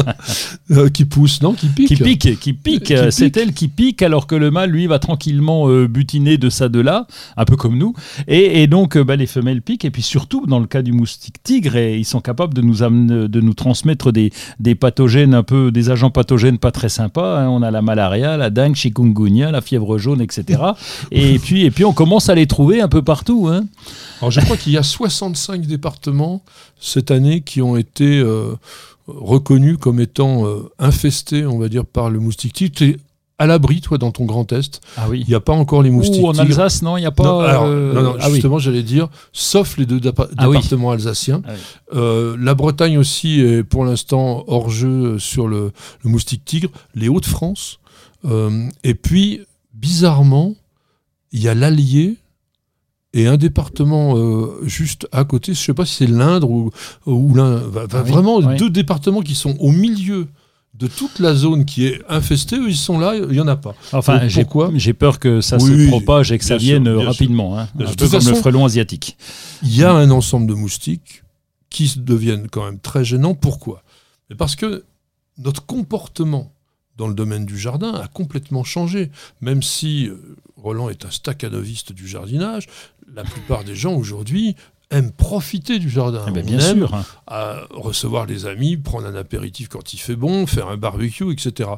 Euh, 0.69 0.89
qui 0.89 1.05
poussent, 1.05 1.41
non 1.41 1.53
Qui 1.53 1.65
piquent. 1.67 1.87
Qui 1.87 1.95
pique, 1.95 2.39
qui 2.39 2.53
pique. 2.53 2.83
Qui 2.83 2.95
euh, 2.95 3.09
elle 3.37 3.53
qui 3.53 3.67
pique, 3.67 4.01
alors 4.01 4.27
que 4.27 4.35
le 4.35 4.51
mâle, 4.51 4.69
lui, 4.71 4.87
va 4.87 4.99
tranquillement 4.99 5.69
euh, 5.69 5.87
butiner 5.87 6.37
de 6.37 6.49
ça, 6.49 6.69
de 6.69 6.79
là, 6.79 7.07
un 7.37 7.45
peu 7.45 7.55
comme 7.55 7.77
nous. 7.77 7.93
Et, 8.27 8.61
et 8.63 8.67
donc, 8.67 8.97
euh, 8.97 9.03
bah, 9.03 9.15
les 9.15 9.27
femelles 9.27 9.61
piquent. 9.61 9.85
Et 9.85 9.91
puis 9.91 10.01
surtout, 10.01 10.45
dans 10.47 10.59
le 10.59 10.67
cas 10.67 10.81
du 10.81 10.91
moustique 10.91 11.41
tigre, 11.43 11.75
et 11.75 11.97
ils 11.97 12.05
sont 12.05 12.21
capables 12.21 12.53
de 12.53 12.61
nous, 12.61 12.83
amener, 12.83 13.27
de 13.27 13.41
nous 13.41 13.53
transmettre 13.53 14.11
des, 14.11 14.31
des 14.59 14.75
pathogènes, 14.75 15.33
un 15.33 15.43
peu, 15.43 15.71
des 15.71 15.89
agents 15.89 16.09
pathogènes 16.11 16.57
pas 16.57 16.71
très 16.71 16.89
sympas. 16.89 17.41
hein. 17.41 17.49
On 17.49 17.61
a 17.61 17.71
la 17.71 17.81
malaria, 17.81 18.37
la 18.37 18.49
dengue, 18.49 18.75
chikungunya, 18.75 19.51
la 19.51 19.61
fièvre 19.61 19.97
jaune, 19.97 20.21
etc. 20.21 20.61
et, 21.11 21.39
puis, 21.39 21.63
et 21.65 21.71
puis, 21.71 21.85
on 21.85 21.93
commence 21.93 22.29
à 22.29 22.35
les 22.35 22.47
trouver 22.47 22.81
un 22.81 22.87
peu 22.87 23.01
partout. 23.01 23.47
hein. 23.49 23.65
Alors, 24.19 24.31
je 24.31 24.39
crois 24.41 24.57
qu'il 24.57 24.71
y 24.73 24.77
a 24.77 24.83
65 24.83 25.61
départements 25.65 26.41
cette 26.79 27.11
année 27.11 27.41
qui 27.41 27.61
ont 27.61 27.75
été 27.77 28.19
euh, 28.19 28.53
reconnus 29.07 29.77
comme 29.79 29.99
étant 29.99 30.45
euh, 30.45 30.69
infestés, 30.79 31.45
on 31.45 31.59
va 31.59 31.69
dire, 31.69 31.85
par 31.85 32.09
le 32.09 32.19
moustique 32.19 32.53
tigre. 32.53 32.97
À 33.41 33.47
l'abri, 33.47 33.81
toi, 33.81 33.97
dans 33.97 34.11
ton 34.11 34.25
Grand 34.25 34.51
Est. 34.51 34.81
Ah 34.97 35.07
oui. 35.09 35.21
Il 35.25 35.29
n'y 35.29 35.33
a 35.35 35.39
pas 35.39 35.53
encore 35.53 35.81
les 35.81 35.89
moustiques 35.89 36.21
Ou 36.23 36.27
en 36.27 36.31
tigres. 36.33 36.45
Alsace, 36.59 36.81
non, 36.83 36.95
il 36.97 37.01
n'y 37.01 37.07
a 37.07 37.11
pas. 37.11 37.23
non, 37.23 37.39
alors, 37.39 37.63
euh, 37.65 37.93
non, 37.93 38.01
non, 38.03 38.15
ah 38.19 38.27
oui. 38.27 38.33
justement, 38.35 38.59
j'allais 38.59 38.83
dire, 38.83 39.07
sauf 39.33 39.77
les 39.77 39.85
deux 39.85 39.99
dépa- 39.99 40.27
Ah 40.37 40.47
oui. 40.49 40.57
départements 40.57 40.91
alsaciens. 40.91 41.41
Ah. 41.47 41.51
Euh, 41.95 42.37
la 42.39 42.53
Bretagne 42.53 42.97
aussi 42.97 43.39
est 43.41 43.63
pour 43.63 43.83
l'instant 43.85 44.43
hors 44.47 44.69
jeu 44.69 45.17
sur 45.19 45.47
le, 45.47 45.71
le 46.03 46.09
moustique 46.09 46.45
tigre. 46.45 46.69
Les 46.95 47.09
Hauts-de-France. 47.09 47.79
Euh, 48.25 48.67
et 48.83 48.93
puis, 48.93 49.41
bizarrement, 49.73 50.53
il 51.31 51.41
y 51.41 51.47
a 51.47 51.55
l'Allier 51.55 52.17
et 53.13 53.27
un 53.27 53.37
département 53.37 54.15
euh, 54.17 54.59
juste 54.63 55.07
à 55.11 55.23
côté. 55.25 55.53
Je 55.53 55.59
ne 55.59 55.63
sais 55.65 55.73
pas 55.73 55.85
si 55.85 55.95
c'est 55.95 56.07
l'Indre 56.07 56.49
ou, 56.49 56.69
oui, 57.07 57.41
vraiment, 57.89 58.37
oui. 58.37 58.55
deux 58.57 58.69
départements 58.69 59.21
qui 59.21 59.35
sont 59.35 59.55
au 59.59 59.71
milieu 59.71 60.27
de 60.81 60.87
toute 60.87 61.19
la 61.19 61.35
zone 61.35 61.63
qui 61.65 61.85
est 61.85 62.01
infestée. 62.09 62.57
Eux, 62.57 62.69
ils 62.69 62.75
sont 62.75 62.97
là, 62.99 63.15
il 63.15 63.27
n'y 63.27 63.39
en 63.39 63.47
a 63.47 63.55
pas. 63.55 63.75
Enfin, 63.93 64.27
j'ai 64.27 64.45
j'ai 64.75 64.93
peur 64.93 65.19
que 65.19 65.39
ça 65.39 65.57
Oui, 65.61 65.85
se 65.85 65.87
propage 65.89 66.31
et 66.31 66.37
que 66.39 66.43
ça 66.43 66.57
vienne 66.57 66.87
euh, 66.87 66.99
sûr. 66.99 67.07
rapidement. 67.07 67.57
hein. 67.59 67.69
Un 67.79 67.93
peu 67.93 68.09
comme 68.09 68.25
le 68.27 68.33
frelon 68.35 68.65
asiatique. 68.65 69.17
il 69.61 69.75
y 69.75 69.83
a 69.83 69.91
un 69.93 70.09
ensemble 70.11 70.47
de 70.47 70.53
moustiques 70.55 71.23
qui 71.69 71.91
deviennent 71.97 72.49
quand 72.49 72.65
même 72.65 72.79
très 72.79 73.05
gênants. 73.05 73.35
Pourquoi? 73.35 73.83
Parce 74.37 74.55
que 74.55 74.83
notre 75.37 75.65
comportement 75.65 76.51
dans 76.97 77.07
le 77.07 77.13
domaine 77.13 77.45
du 77.45 77.57
jardin 77.57 77.93
a 77.93 78.07
complètement 78.07 78.63
changé. 78.63 79.11
Même 79.39 79.63
si 79.63 80.07
euh, 80.07 80.35
Roland 80.57 80.89
est 80.89 81.05
un 81.05 81.11
staccanoviste 81.11 81.93
du 81.93 82.07
jardinage, 82.07 82.67
la 83.13 83.23
plupart 83.23 83.63
des 83.63 83.75
gens 83.75 83.93
aujourd'hui 83.93 84.55
aiment 84.91 85.11
profiter 85.11 85.79
du 85.79 85.89
jardin. 85.89 86.23
Eh 86.27 86.31
ben, 86.31 86.43
On 86.43 86.47
bien 86.47 86.59
aime 86.59 86.77
sûr. 86.79 86.93
hein. 86.93 87.05
à 87.27 87.61
recevoir 87.71 88.25
les 88.25 88.45
amis, 88.45 88.77
prendre 88.77 89.07
un 89.07 89.15
apéritif 89.15 89.67
quand 89.69 89.93
il 89.93 89.97
fait 89.97 90.15
bon, 90.15 90.45
faire 90.45 90.67
un 90.67 90.77
barbecue, 90.77 91.31
etc. 91.31 91.69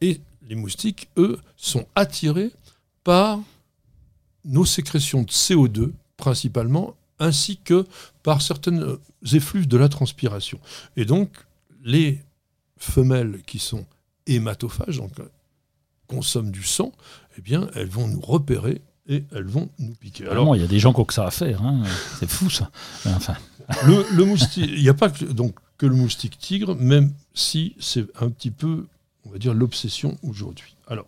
Et 0.00 0.20
les 0.48 0.54
moustiques, 0.54 1.08
eux, 1.16 1.38
sont 1.56 1.86
attirés 1.94 2.50
par 3.04 3.40
nos 4.44 4.64
sécrétions 4.64 5.22
de 5.22 5.30
CO2, 5.30 5.90
principalement, 6.16 6.94
ainsi 7.18 7.58
que 7.58 7.84
par 8.22 8.40
certaines 8.42 8.96
effluves 9.32 9.66
de 9.68 9.76
la 9.76 9.88
transpiration. 9.88 10.60
Et 10.96 11.04
donc, 11.04 11.30
les 11.82 12.22
femelles 12.76 13.42
qui 13.46 13.58
sont 13.58 13.84
hématophages, 14.26 14.98
donc 14.98 15.12
consomment 16.06 16.50
du 16.50 16.62
sang, 16.62 16.92
eh 17.36 17.40
bien, 17.40 17.68
elles 17.74 17.88
vont 17.88 18.08
nous 18.08 18.20
repérer 18.20 18.80
et 19.08 19.24
elles 19.34 19.46
vont 19.46 19.68
nous 19.78 19.94
piquer. 19.94 20.28
Alors, 20.28 20.54
il 20.54 20.60
y 20.60 20.64
a 20.64 20.68
des 20.68 20.78
gens 20.78 20.92
qui 20.92 21.00
ont 21.00 21.04
que 21.04 21.14
ça 21.14 21.26
à 21.26 21.30
faire. 21.30 21.62
Hein. 21.62 21.82
C'est 22.18 22.28
fou, 22.28 22.50
ça. 22.50 22.70
Enfin. 23.06 23.34
Le, 23.86 24.24
moustique, 24.24 24.70
il 24.74 24.82
n'y 24.82 24.88
a 24.88 24.94
pas 24.94 25.10
que, 25.10 25.24
donc, 25.24 25.54
que 25.76 25.86
le 25.86 25.94
moustique 25.94 26.38
tigre, 26.38 26.74
même 26.74 27.12
si 27.34 27.74
c'est 27.78 28.06
un 28.20 28.30
petit 28.30 28.50
peu, 28.50 28.86
on 29.26 29.30
va 29.30 29.38
dire, 29.38 29.54
l'obsession 29.54 30.16
aujourd'hui. 30.22 30.74
Alors, 30.88 31.06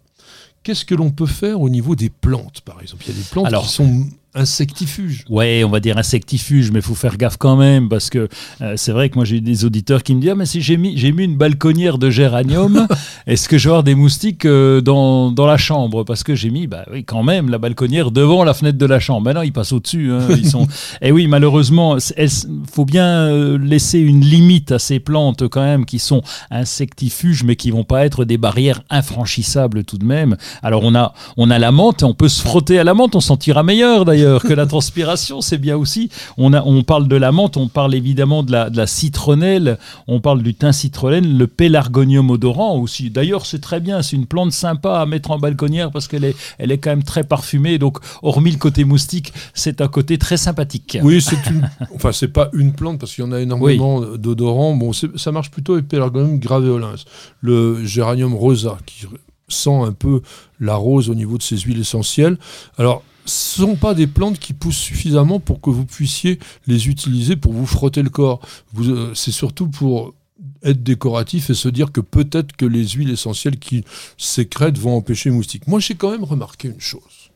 qu'est-ce 0.63 0.85
que 0.85 0.95
l'on 0.95 1.11
peut 1.11 1.27
faire 1.27 1.61
au 1.61 1.69
niveau 1.69 1.95
des 1.95 2.11
plantes, 2.11 2.61
par 2.63 2.81
exemple? 2.81 3.05
Il 3.07 3.15
y 3.15 3.19
a 3.19 3.23
des 3.23 3.29
plantes 3.29 3.63
qui 3.63 3.69
sont 3.69 4.07
insectifuge. 4.35 5.25
Ouais, 5.29 5.64
on 5.64 5.71
va 5.71 5.81
dire 5.81 5.99
insectifuge, 5.99 6.71
mais 6.71 6.79
il 6.79 6.83
faut 6.83 6.95
faire 6.95 7.16
gaffe 7.16 7.37
quand 7.37 7.57
même 7.57 7.88
parce 7.88 8.11
que 8.11 8.29
euh, 8.61 8.75
c'est 8.77 8.93
vrai 8.93 9.09
que 9.09 9.16
moi 9.16 9.25
j'ai 9.25 9.40
des 9.40 9.64
auditeurs 9.64 10.05
qui 10.05 10.14
me 10.14 10.21
disent 10.21 10.31
ah, 10.31 10.35
mais 10.37 10.47
si 10.47 10.61
j'ai 10.61 10.77
mis 10.77 10.97
j'ai 10.97 11.11
mis 11.11 11.25
une 11.25 11.37
balconnière 11.37 11.99
de 11.99 12.11
géranium, 12.11 12.87
est-ce 13.27 13.49
que 13.49 13.59
je 13.59 13.64
vais 13.64 13.71
avoir 13.71 13.83
des 13.83 13.97
moustiques 13.97 14.45
euh, 14.45 14.81
dans, 14.81 15.33
dans, 15.33 15.47
la 15.47 15.57
chambre? 15.57 16.05
Parce 16.05 16.23
que 16.23 16.37
j'ai 16.37 16.51
mis 16.51 16.69
bah 16.69 16.85
oui 16.93 17.05
quand 17.05 17.25
même 17.25 17.49
la 17.49 17.59
balconnière 17.59 18.12
devant 18.12 18.45
la 18.45 18.55
fenêtre 18.55 18.79
de 18.79 18.87
la 18.87 19.01
chambre. 19.01 19.23
Maintenant 19.23 19.43
ils 19.43 19.53
passent 19.53 19.73
au-dessus 19.73 20.12
hein, 20.12 20.21
ils 20.31 20.49
sont 20.49 20.64
Et 20.64 20.66
eh 21.09 21.12
oui, 21.12 21.27
malheureusement, 21.27 21.97
il 21.99 22.29
faut 22.71 22.85
bien 22.85 23.07
euh, 23.07 23.59
laisser 23.59 23.99
une 23.99 24.21
limite 24.21 24.71
à 24.71 24.79
ces 24.79 25.01
plantes 25.01 25.49
quand 25.49 25.62
même 25.62 25.85
qui 25.85 25.99
sont 25.99 26.23
insectifuges 26.53 27.43
mais 27.43 27.57
qui 27.57 27.73
vont 27.73 27.85
pas 27.85 28.07
être 28.07 28.25
des 28.25 28.38
barrières 28.38 28.83
infranchissables 28.90 29.83
tout 29.83 29.99
de 29.99 30.07
même. 30.07 30.37
Alors 30.62 30.83
on 30.85 30.95
a 30.95 31.14
on 31.37 31.51
a 31.51 31.59
la 31.59 31.73
menthe, 31.73 32.05
on 32.05 32.14
peut 32.14 32.29
se 32.29 32.43
frotter 32.43 32.79
à 32.79 32.85
la 32.85 32.95
menthe, 32.95 33.16
on 33.16 33.21
sentira 33.21 33.64
meilleur 33.64 34.05
d'ailleurs 34.05 34.20
que 34.43 34.53
la 34.53 34.67
transpiration, 34.67 35.41
c'est 35.41 35.59
bien 35.59 35.77
aussi. 35.77 36.11
On, 36.37 36.53
a, 36.53 36.63
on 36.63 36.83
parle 36.83 37.09
de 37.09 37.17
la 37.17 37.33
menthe, 37.33 37.57
on 37.57 37.69
parle 37.69 37.95
évidemment 37.95 38.43
de 38.43 38.53
la, 38.53 38.71
de 38.71 38.77
la 38.77 38.87
citronnelle, 38.87 39.79
on 40.07 40.21
parle 40.21 40.43
du 40.43 40.55
thym 40.55 40.73
citronnelle, 40.73 41.37
le 41.37 41.47
pélargonium 41.47 42.31
odorant 42.31 42.79
aussi. 42.79 43.11
D'ailleurs, 43.11 43.47
c'est 43.47 43.61
très 43.61 43.81
bien, 43.81 44.03
c'est 44.03 44.17
une 44.17 44.27
plante 44.27 44.53
sympa 44.53 45.01
à 45.01 45.07
mettre 45.07 45.31
en 45.31 45.39
balconnière 45.39 45.91
parce 45.91 46.09
qu'elle 46.09 46.25
est, 46.25 46.37
elle 46.59 46.71
est 46.73 46.79
quand 46.79 46.91
même 46.91 47.03
très 47.03 47.25
parfumée. 47.25 47.79
Donc, 47.79 47.99
hormis 48.23 48.53
le 48.53 48.59
côté 48.59 48.85
moustique, 48.85 49.33
c'est 49.55 49.81
un 49.81 49.89
côté 49.89 50.19
très 50.19 50.37
sympathique. 50.37 50.99
Oui, 51.03 51.21
c'est 51.21 51.47
une. 51.51 51.69
enfin, 51.95 52.13
c'est 52.13 52.29
pas 52.29 52.51
une 52.53 52.73
plante 52.73 52.99
parce 52.99 53.15
qu'il 53.15 53.25
y 53.25 53.27
en 53.27 53.33
a 53.33 53.41
énormément 53.41 54.01
d'odorants. 54.01 54.75
Bon, 54.75 54.93
ça 54.93 55.33
marche 55.33 55.51
plutôt 55.51 55.75
avec 55.75 55.89
pélargonium 55.89 56.39
graveolens, 56.39 57.05
le 57.41 57.85
géranium 57.85 58.35
rosa 58.35 58.79
qui 58.87 59.07
sent 59.49 59.75
un 59.75 59.93
peu 59.93 60.23
la 60.61 60.77
rose 60.77 61.11
au 61.11 61.15
niveau 61.15 61.39
de 61.39 61.43
ses 61.43 61.59
huiles 61.59 61.81
essentielles. 61.81 62.39
Alors, 62.79 63.03
ce 63.31 63.62
ne 63.62 63.69
sont 63.69 63.77
pas 63.77 63.95
des 63.95 64.07
plantes 64.07 64.38
qui 64.38 64.53
poussent 64.53 64.77
suffisamment 64.77 65.40
pour 65.40 65.61
que 65.61 65.71
vous 65.71 65.87
puissiez 65.87 66.38
les 66.66 66.88
utiliser 66.88 67.37
pour 67.37 67.53
vous 67.53 67.66
frotter 67.66 68.03
le 68.03 68.11
corps. 68.11 68.40
Euh, 68.79 69.14
c'est 69.14 69.31
surtout 69.31 69.69
pour 69.69 70.14
être 70.62 70.83
décoratif 70.83 71.51
et 71.51 71.55
se 71.55 71.69
dire 71.69 71.93
que 71.93 72.01
peut-être 72.01 72.57
que 72.57 72.66
les 72.66 72.88
huiles 72.88 73.11
essentielles 73.11 73.59
qui 73.59 73.85
sécrètent 74.19 74.79
vont 74.79 74.97
empêcher 74.97 75.31
les 75.31 75.37
moustiques. 75.37 75.66
Moi, 75.66 75.81
j'ai 75.81 75.95
quand 75.95 76.11
même 76.11 76.25
remarqué 76.25 76.69
une 76.69 76.81
chose. 76.81 77.31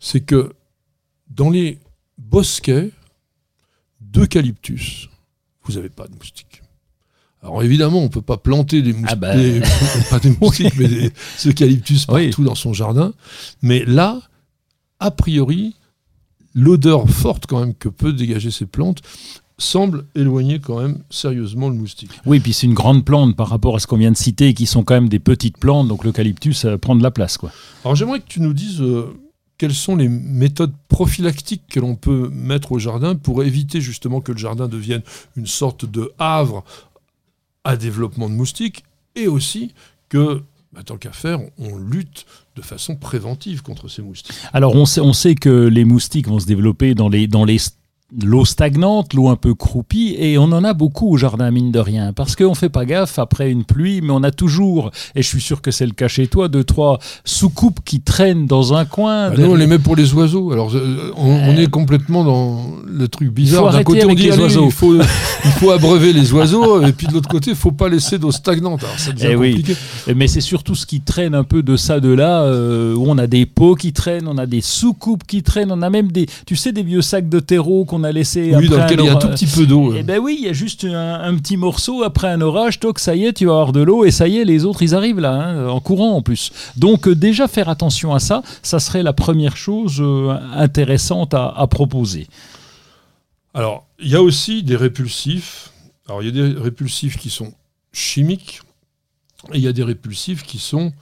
C'est 0.00 0.20
que 0.20 0.52
dans 1.28 1.50
les 1.50 1.78
bosquets 2.18 2.90
d'eucalyptus, 4.00 5.08
vous 5.64 5.74
n'avez 5.74 5.90
pas 5.90 6.06
de 6.06 6.14
moustiques. 6.14 6.62
Alors 7.42 7.62
évidemment, 7.62 8.00
on 8.00 8.04
ne 8.04 8.08
peut 8.08 8.22
pas 8.22 8.36
planter 8.36 8.82
des 8.82 8.92
moustiques, 8.92 9.10
ah 9.10 9.16
bah. 9.16 9.34
pas 10.10 10.18
des 10.18 10.36
moustiques, 10.40 10.76
mais 10.76 10.88
des 10.88 11.12
eucalyptus 11.46 12.06
partout 12.06 12.44
dans 12.44 12.54
son 12.54 12.72
jardin. 12.72 13.12
Mais 13.62 13.84
là, 13.86 14.20
a 15.00 15.10
priori, 15.10 15.74
l'odeur 16.54 17.08
forte 17.08 17.46
quand 17.46 17.60
même 17.60 17.74
que 17.74 17.88
peut 17.88 18.12
dégager 18.12 18.50
ces 18.50 18.66
plantes 18.66 19.02
semble 19.58 20.06
éloigner 20.14 20.58
quand 20.58 20.80
même 20.80 21.02
sérieusement 21.10 21.68
le 21.68 21.74
moustique. 21.74 22.10
Oui, 22.24 22.40
puis 22.40 22.52
c'est 22.52 22.66
une 22.66 22.74
grande 22.74 23.04
plante 23.04 23.36
par 23.36 23.48
rapport 23.48 23.76
à 23.76 23.78
ce 23.78 23.86
qu'on 23.86 23.98
vient 23.98 24.10
de 24.10 24.16
citer, 24.16 24.54
qui 24.54 24.66
sont 24.66 24.84
quand 24.84 24.94
même 24.94 25.08
des 25.08 25.18
petites 25.18 25.58
plantes, 25.58 25.86
donc 25.88 26.04
l'eucalyptus 26.04 26.66
prend 26.80 26.96
de 26.96 27.02
la 27.02 27.10
place. 27.10 27.36
Quoi. 27.36 27.52
Alors 27.84 27.94
j'aimerais 27.94 28.20
que 28.20 28.26
tu 28.26 28.40
nous 28.40 28.54
dises 28.54 28.80
euh, 28.80 29.14
quelles 29.58 29.74
sont 29.74 29.96
les 29.96 30.08
méthodes 30.08 30.72
prophylactiques 30.88 31.64
que 31.68 31.78
l'on 31.78 31.94
peut 31.94 32.30
mettre 32.32 32.72
au 32.72 32.78
jardin 32.78 33.14
pour 33.14 33.42
éviter 33.42 33.80
justement 33.82 34.22
que 34.22 34.32
le 34.32 34.38
jardin 34.38 34.66
devienne 34.66 35.02
une 35.36 35.46
sorte 35.46 35.84
de 35.84 36.10
havre 36.18 36.64
à 37.64 37.76
développement 37.76 38.30
de 38.30 38.34
moustiques, 38.34 38.84
et 39.14 39.28
aussi 39.28 39.74
que 40.08 40.42
bah, 40.72 40.82
tant 40.84 40.96
qu'à 40.96 41.12
faire, 41.12 41.40
on 41.58 41.76
lutte 41.76 42.24
façon 42.62 42.96
préventive 42.96 43.62
contre 43.62 43.88
ces 43.88 44.02
moustiques. 44.02 44.36
Alors 44.52 44.74
on 44.74 44.84
sait, 44.84 45.00
on 45.00 45.12
sait 45.12 45.34
que 45.34 45.66
les 45.66 45.84
moustiques 45.84 46.28
vont 46.28 46.38
se 46.38 46.46
développer 46.46 46.94
dans 46.94 47.08
les, 47.08 47.26
dans 47.26 47.44
les 47.44 47.58
l'eau 48.24 48.44
stagnante, 48.44 49.14
l'eau 49.14 49.28
un 49.28 49.36
peu 49.36 49.54
croupie, 49.54 50.16
et 50.18 50.38
on 50.38 50.44
en 50.44 50.64
a 50.64 50.74
beaucoup 50.74 51.10
au 51.10 51.16
jardin, 51.16 51.50
mine 51.50 51.70
de 51.70 51.78
rien, 51.78 52.12
parce 52.12 52.36
qu'on 52.36 52.50
ne 52.50 52.54
fait 52.54 52.68
pas 52.68 52.84
gaffe 52.84 53.18
après 53.18 53.50
une 53.50 53.64
pluie, 53.64 54.00
mais 54.00 54.10
on 54.10 54.22
a 54.22 54.30
toujours, 54.30 54.90
et 55.14 55.22
je 55.22 55.28
suis 55.28 55.40
sûr 55.40 55.62
que 55.62 55.70
c'est 55.70 55.86
le 55.86 55.92
cas 55.92 56.08
chez 56.08 56.26
toi, 56.26 56.48
deux, 56.48 56.64
trois 56.64 56.98
soucoupes 57.24 57.80
qui 57.84 58.00
traînent 58.00 58.46
dans 58.46 58.74
un 58.74 58.84
coin. 58.84 59.30
Bah 59.30 59.36
non, 59.38 59.52
on 59.52 59.54
les 59.54 59.66
met 59.66 59.78
pour 59.78 59.96
les 59.96 60.12
oiseaux. 60.14 60.52
Alors, 60.52 60.74
euh, 60.74 61.12
on, 61.16 61.30
euh, 61.30 61.56
est 61.56 61.70
complètement 61.70 62.24
dans 62.24 62.66
le 62.86 63.08
truc 63.08 63.32
bizarre. 63.32 63.72
D'un 63.72 63.82
côté, 63.84 64.04
on 64.04 64.14
dit, 64.14 64.30
oiseaux. 64.30 64.66
Il, 64.66 64.72
faut, 64.72 64.94
il 65.44 65.50
faut 65.52 65.70
abreuver 65.70 66.12
les 66.12 66.32
oiseaux, 66.32 66.82
et 66.82 66.92
puis 66.92 67.06
de 67.06 67.12
l'autre 67.12 67.28
côté, 67.28 67.50
il 67.50 67.54
ne 67.54 67.58
faut 67.58 67.72
pas 67.72 67.88
laisser 67.88 68.18
d'eau 68.18 68.32
stagnante. 68.32 68.82
Alors, 68.82 68.98
ça 68.98 69.12
devient 69.12 69.28
eh 69.30 69.34
compliqué. 69.34 69.76
Mais 70.14 70.26
c'est 70.26 70.40
surtout 70.40 70.74
ce 70.74 70.86
qui 70.86 71.00
traîne 71.00 71.34
un 71.34 71.44
peu 71.44 71.62
de 71.62 71.76
ça, 71.76 72.00
de 72.00 72.12
là, 72.12 72.42
euh, 72.42 72.94
où 72.94 73.04
on 73.06 73.18
a 73.18 73.26
des 73.26 73.46
pots 73.46 73.76
qui 73.76 73.92
traînent, 73.92 74.26
on 74.26 74.38
a 74.38 74.46
des 74.46 74.60
soucoupes 74.60 75.24
qui 75.26 75.42
traînent, 75.42 75.70
on 75.70 75.82
a 75.82 75.90
même 75.90 76.10
des, 76.10 76.26
tu 76.46 76.56
sais, 76.56 76.72
des 76.72 76.82
vieux 76.82 77.02
sacs 77.02 77.28
de 77.28 77.40
terreau 77.40 77.84
qu'on 77.84 77.99
a 78.04 78.12
laissé. 78.12 78.54
Oui, 78.54 78.68
dans 78.68 78.82
lequel 78.82 79.00
il 79.00 79.06
y 79.06 79.08
a 79.08 79.12
un 79.12 79.16
tout 79.16 79.28
petit 79.28 79.46
peu 79.46 79.66
d'eau. 79.66 79.94
Eh 79.96 80.02
ben 80.02 80.18
oui, 80.18 80.36
il 80.38 80.44
y 80.44 80.48
a 80.48 80.52
juste 80.52 80.84
un, 80.84 81.36
petit 81.36 81.56
morceau 81.56 82.02
après 82.02 82.28
un 82.28 82.40
orage, 82.40 82.80
toc, 82.80 82.98
ça 82.98 83.14
y 83.14 83.24
est, 83.24 83.32
tu 83.32 83.46
vas 83.46 83.52
avoir 83.52 83.72
de 83.72 83.80
l'eau 83.80 84.04
et 84.04 84.10
ça 84.10 84.28
y 84.28 84.38
est, 84.38 84.44
les 84.44 84.64
autres 84.64 84.82
ils 84.82 84.94
arrivent 84.94 85.20
là, 85.20 85.32
hein, 85.32 85.68
en 85.68 85.80
courant 85.80 86.16
en 86.16 86.22
plus. 86.22 86.52
Donc 86.76 87.08
euh, 87.08 87.14
déjà 87.14 87.48
faire 87.48 87.68
attention 87.68 88.14
à 88.14 88.20
ça, 88.20 88.42
ça 88.62 88.80
serait 88.80 89.02
la 89.02 89.12
première 89.12 89.56
chose 89.56 89.98
euh, 90.00 90.36
intéressante 90.54 91.34
à, 91.34 91.66
proposer. 91.70 92.26
Alors, 93.54 93.86
il 93.98 94.08
y 94.08 94.16
a 94.16 94.22
aussi 94.22 94.62
des 94.62 94.76
répulsifs. 94.76 95.70
Alors, 96.08 96.22
il 96.22 96.26
y 96.26 96.40
a 96.40 96.52
des 96.52 96.58
répulsifs 96.58 97.16
qui 97.16 97.30
sont 97.30 97.52
chimiques 97.92 98.60
et 99.52 99.58
il 99.58 99.62
y 99.62 99.68
a 99.68 99.72
des 99.72 99.84
répulsifs 99.84 100.42
qui 100.42 100.58
sont, 100.58 100.92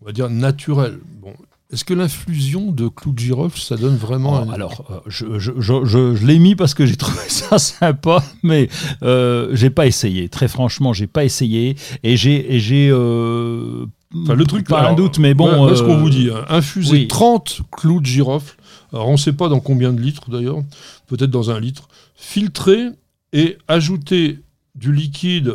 on 0.00 0.04
va 0.04 0.12
dire, 0.12 0.28
naturels. 0.28 0.98
Bon, 1.20 1.32
est-ce 1.72 1.86
que 1.86 1.94
l'infusion 1.94 2.70
de 2.70 2.88
clou 2.88 3.12
de 3.12 3.18
girofle, 3.18 3.58
ça 3.58 3.76
donne 3.76 3.96
vraiment... 3.96 4.44
Oh, 4.46 4.52
alors, 4.52 4.84
euh, 4.90 5.00
je, 5.06 5.38
je, 5.38 5.52
je, 5.58 6.26
l'ai 6.26 6.38
mis 6.38 6.54
parce 6.54 6.74
que 6.74 6.84
j'ai 6.84 6.96
trouvé 6.98 7.28
ça 7.28 7.58
sympa, 7.58 8.22
mais 8.42 8.68
euh, 9.02 9.48
j'ai 9.52 9.70
pas 9.70 9.86
essayé. 9.86 10.28
Très 10.28 10.48
franchement, 10.48 10.92
j'ai 10.92 11.06
pas 11.06 11.24
essayé. 11.24 11.76
Et 12.02 12.18
j'ai... 12.18 12.90
euh, 12.90 13.86
enfin, 14.14 14.34
le 14.34 14.44
truc, 14.44 14.68
pas 14.68 14.86
un 14.86 14.92
doute, 14.92 15.18
mais 15.18 15.32
bon... 15.32 15.66
Ouais, 15.66 15.74
ce 15.74 15.82
qu'on 15.82 15.96
vous 15.96 16.10
dit, 16.10 16.28
hein, 16.30 16.44
infuser 16.50 17.08
30 17.08 17.62
clous 17.70 18.00
de 18.00 18.06
girofle, 18.06 18.56
alors 18.92 19.08
on 19.08 19.12
ne 19.12 19.16
sait 19.16 19.32
pas 19.32 19.48
dans 19.48 19.60
combien 19.60 19.94
de 19.94 20.00
litres 20.00 20.28
d'ailleurs, 20.28 20.58
peut-être 21.06 21.30
dans 21.30 21.50
un 21.50 21.58
litre, 21.58 21.88
filtrer 22.14 22.88
et 23.32 23.56
ajouter 23.66 24.40
du 24.74 24.92
liquide 24.92 25.54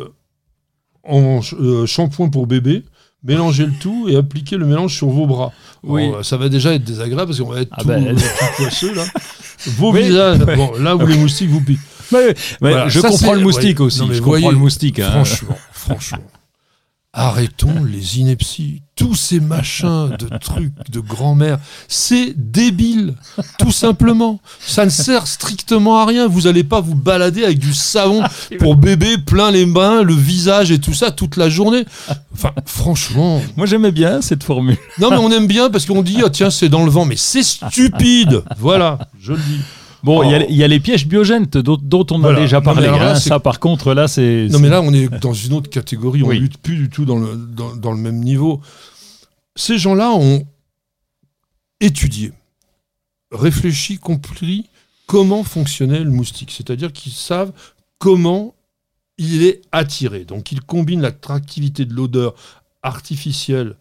en 1.03 1.41
shampoing 1.86 2.30
pour 2.30 2.47
bébé, 2.47 2.84
mélanger 3.27 3.65
le 3.65 3.73
tout 3.73 4.07
et 4.09 4.15
appliquer 4.15 4.57
le 4.57 4.65
mélange 4.65 4.95
sur 4.95 5.09
vos 5.09 5.27
bras. 5.27 5.51
Oui. 5.83 6.09
Euh, 6.09 6.23
ça 6.23 6.37
va 6.37 6.49
déjà 6.49 6.73
être 6.73 6.83
désagréable 6.83 7.27
parce 7.27 7.39
qu'on 7.39 7.49
va 7.49 7.61
être 7.61 7.69
ah 7.73 7.81
tout, 7.81 7.87
ben, 7.87 8.15
poisseux 8.57 8.95
là. 8.95 9.03
Vos 9.65 9.91
visages, 9.91 10.39
bon, 10.55 10.71
là 10.79 10.95
où 10.95 11.05
les 11.05 11.17
moustiques 11.17 11.49
vous 11.49 11.61
piquent. 11.61 11.79
je 12.11 13.01
comprends 13.01 13.33
le 13.33 13.41
moustique 13.41 13.79
aussi. 13.81 14.01
je 14.11 14.21
comprends 14.21 14.51
le 14.51 14.57
moustique. 14.57 15.01
Franchement, 15.01 15.57
franchement. 15.71 16.23
Arrêtons 17.13 17.83
les 17.83 18.19
inepties, 18.19 18.83
tous 18.97 19.15
ces 19.15 19.39
machins 19.39 20.10
de 20.19 20.38
trucs 20.41 20.73
de 20.91 20.99
grand-mère. 20.99 21.60
C'est 21.88 22.33
débile, 22.36 23.13
tout 23.57 23.71
simplement. 23.71 24.41
Ça 24.60 24.83
ne 24.83 24.89
sert 24.89 25.27
strictement 25.27 25.99
à 26.01 26.05
rien. 26.05 26.27
Vous 26.27 26.41
n'allez 26.41 26.65
pas 26.65 26.81
vous 26.81 26.95
balader 26.95 27.45
avec 27.45 27.60
du 27.60 27.73
savon 27.73 28.23
pour 28.60 28.75
bébé 28.75 29.17
plein 29.17 29.51
les 29.51 29.65
mains, 29.65 30.01
le 30.01 30.13
visage 30.13 30.71
et 30.71 30.79
tout 30.79 30.93
ça 30.93 31.12
toute 31.12 31.38
la 31.38 31.47
journée. 31.47 31.86
Enfin, 32.33 32.51
franchement. 32.65 33.41
Moi, 33.55 33.67
j'aimais 33.67 33.91
bien 33.91 34.21
cette 34.21 34.43
formule. 34.43 34.77
Non, 34.99 35.12
mais 35.12 35.17
on 35.17 35.31
aime 35.31 35.47
bien 35.47 35.69
parce 35.69 35.86
qu'on 35.86 36.01
dit, 36.01 36.17
ah, 36.25 36.29
tiens, 36.29 36.49
c'est 36.49 36.69
dans 36.69 36.83
le 36.83 36.91
vent. 36.91 37.05
Mais 37.05 37.15
c'est 37.15 37.43
stupide. 37.43 38.43
Voilà, 38.57 38.97
je 39.21 39.33
le 39.33 39.39
dis. 39.39 39.62
Bon, 40.07 40.23
il 40.23 40.55
y, 40.55 40.63
a 40.63 40.67
les 40.69 40.79
pièges 40.79 41.05
biogènes 41.05 41.47
dont, 41.47 42.07
on 42.11 42.23
a 42.23 42.33
déjà 42.33 42.61
parlé. 42.61 42.87
Hein. 42.87 43.15
ça, 43.15 43.41
par 43.41 43.59
contre, 43.59 43.93
là, 43.93 44.07
c'est. 44.07 44.47
Non, 44.49 44.59
mais 44.59 44.69
là, 44.69 44.81
on 44.81 44.93
est 44.93 45.09
dans 45.19 45.33
une 45.33 45.51
autre 45.51 45.69
catégorie. 45.69 46.23
On 46.23 46.29
ne 46.29 46.39
lutte 46.39 46.60
plus 46.60 46.77
du 46.77 46.89
tout 46.89 47.03
dans 47.03 47.19
le, 47.19 47.35
dans, 47.35 47.91
le 47.91 47.97
même 47.97 48.21
niveau. 48.21 48.62
Ces 49.58 49.77
gens-là 49.77 50.12
ont 50.12 50.47
étudié, 51.81 52.31
réfléchi, 53.33 53.97
compris 53.97 54.69
comment 55.08 55.43
fonctionnait 55.43 55.99
le 55.99 56.10
moustique. 56.10 56.51
C'est-à-dire 56.51 56.93
qu'ils 56.93 57.12
savent 57.12 57.51
comment 57.97 58.55
il 59.17 59.43
est 59.43 59.60
attiré. 59.73 60.23
Donc, 60.23 60.53
ils 60.53 60.62
combinent 60.62 61.01
l'attractivité 61.01 61.83
de 61.83 61.93
l'odeur 61.93 62.33
artificielle 62.81 63.75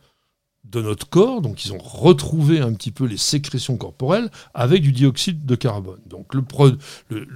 de 0.71 0.83
notre 0.83 1.09
corps, 1.09 1.43
donc 1.43 1.65
ils 1.65 1.73
ont 1.73 1.79
retrouvé 1.79 2.61
un 2.61 2.73
petit 2.73 2.91
peu 2.91 3.05
les 3.05 3.17
sécrétions 3.17 3.77
corporelles 3.77 4.31
avec 4.55 4.83
du 4.83 4.93
dioxyde 4.93 5.47
de 5.47 5.55
carbone. 5.55 6.01
Donc 6.07 6.35
le, 6.35 6.45
le, 7.09 7.27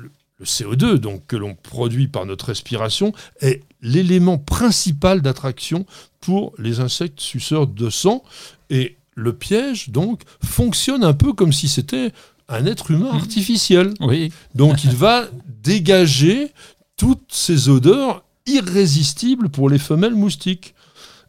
le 0.40 0.46
CO2 0.46 0.94
donc, 0.96 1.26
que 1.26 1.36
l'on 1.36 1.54
produit 1.54 2.08
par 2.08 2.26
notre 2.26 2.46
respiration 2.46 3.12
est 3.40 3.62
l'élément 3.82 4.38
principal 4.38 5.22
d'attraction 5.22 5.86
pour 6.20 6.52
les 6.58 6.80
insectes 6.80 7.20
suceurs 7.20 7.66
de 7.66 7.90
sang. 7.90 8.24
Et 8.70 8.96
le 9.14 9.32
piège, 9.32 9.90
donc, 9.90 10.22
fonctionne 10.42 11.04
un 11.04 11.12
peu 11.12 11.32
comme 11.32 11.52
si 11.52 11.68
c'était 11.68 12.12
un 12.48 12.66
être 12.66 12.90
humain 12.90 13.12
mmh. 13.12 13.16
artificiel. 13.16 13.94
Oui. 14.00 14.32
Donc 14.54 14.82
il 14.84 14.90
va 14.90 15.26
dégager 15.62 16.52
toutes 16.96 17.32
ces 17.32 17.68
odeurs 17.68 18.24
irrésistibles 18.46 19.50
pour 19.50 19.68
les 19.68 19.78
femelles 19.78 20.14
moustiques. 20.14 20.74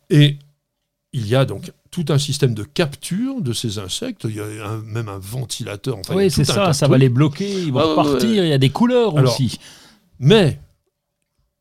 Et 0.10 0.38
il 1.14 1.28
y 1.28 1.36
a 1.36 1.46
donc 1.46 1.72
tout 1.92 2.06
un 2.10 2.18
système 2.18 2.54
de 2.54 2.64
capture 2.64 3.42
de 3.42 3.54
ces 3.54 3.78
insectes. 3.78 4.26
Il 4.28 4.36
y 4.36 4.40
a 4.40 4.78
même 4.86 5.10
un 5.10 5.20
ventilateur. 5.20 5.98
oui, 6.14 6.32
c'est 6.32 6.46
ça, 6.46 6.74
ça 6.74 6.88
va 6.88 6.98
les 6.98 7.10
bloquer, 7.10 7.64
ils 7.64 7.72
vont 7.72 7.80
ah, 7.80 8.02
repartir. 8.02 8.44
Il 8.44 8.50
y 8.50 8.54
a 8.54 8.58
des 8.58 8.70
couleurs 8.70 9.14
aussi. 9.16 9.60
Mais 10.20 10.60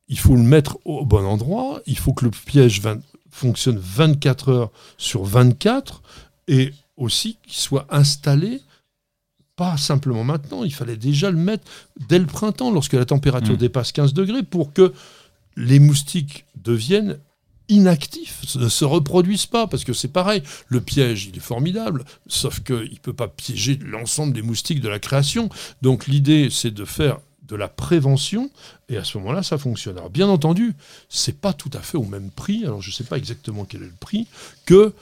il 0.07 0.17
faut 0.17 0.35
le 0.35 0.43
mettre 0.43 0.77
au 0.85 1.05
bon 1.05 1.25
endroit. 1.25 1.81
Il 1.85 1.97
faut 1.97 2.13
que 2.13 2.25
le 2.25 2.31
piège 2.31 2.81
fonctionne 3.29 3.77
24 3.77 4.49
heures 4.49 4.71
sur 4.97 5.23
24 5.23 6.01
et 6.47 6.73
aussi 6.97 7.37
qu'il 7.43 7.53
soit 7.53 7.87
installé 7.89 8.61
pas 9.61 9.77
simplement 9.77 10.23
maintenant, 10.23 10.63
il 10.63 10.73
fallait 10.73 10.97
déjà 10.97 11.29
le 11.29 11.37
mettre 11.37 11.63
dès 12.09 12.17
le 12.17 12.25
printemps, 12.25 12.71
lorsque 12.71 12.93
la 12.93 13.05
température 13.05 13.53
mmh. 13.53 13.57
dépasse 13.57 13.91
15 13.91 14.13
degrés, 14.13 14.41
pour 14.41 14.73
que 14.73 14.91
les 15.55 15.79
moustiques 15.79 16.45
deviennent 16.55 17.19
inactifs, 17.71 18.55
ne 18.55 18.69
se 18.69 18.85
reproduisent 18.85 19.47
pas, 19.47 19.65
parce 19.65 19.83
que 19.83 19.93
c'est 19.93 20.09
pareil, 20.09 20.43
le 20.67 20.81
piège, 20.81 21.25
il 21.25 21.37
est 21.37 21.41
formidable, 21.41 22.05
sauf 22.27 22.61
qu'il 22.61 22.75
ne 22.75 22.99
peut 23.01 23.13
pas 23.13 23.27
piéger 23.27 23.79
l'ensemble 23.81 24.33
des 24.33 24.41
moustiques 24.41 24.81
de 24.81 24.89
la 24.89 24.99
création. 24.99 25.49
Donc 25.81 26.07
l'idée, 26.07 26.49
c'est 26.51 26.71
de 26.71 26.85
faire 26.85 27.19
de 27.47 27.55
la 27.55 27.67
prévention, 27.67 28.49
et 28.89 28.97
à 28.97 29.03
ce 29.03 29.17
moment-là, 29.17 29.43
ça 29.43 29.57
fonctionne. 29.57 29.97
Alors 29.97 30.09
bien 30.09 30.27
entendu, 30.27 30.73
c'est 31.09 31.39
pas 31.39 31.53
tout 31.53 31.71
à 31.73 31.79
fait 31.79 31.97
au 31.97 32.05
même 32.05 32.29
prix, 32.29 32.63
alors 32.65 32.81
je 32.81 32.89
ne 32.89 32.93
sais 32.93 33.03
pas 33.03 33.17
exactement 33.17 33.65
quel 33.65 33.83
est 33.83 33.85
le 33.85 33.93
prix, 33.99 34.27
que 34.65 34.93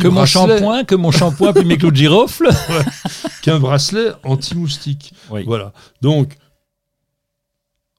que 0.00 0.06
mon 0.06 0.24
shampoing, 0.24 0.84
que 0.84 0.94
mon 0.94 1.10
shampoing 1.10 1.52
puis 1.52 1.64
mes 1.64 1.76
clous 1.76 1.90
de 1.90 1.96
girofle. 1.96 2.48
Qu'un 3.42 3.58
bracelet 3.58 4.12
anti-moustique. 4.22 5.12
Voilà. 5.28 5.72
Donc, 6.02 6.36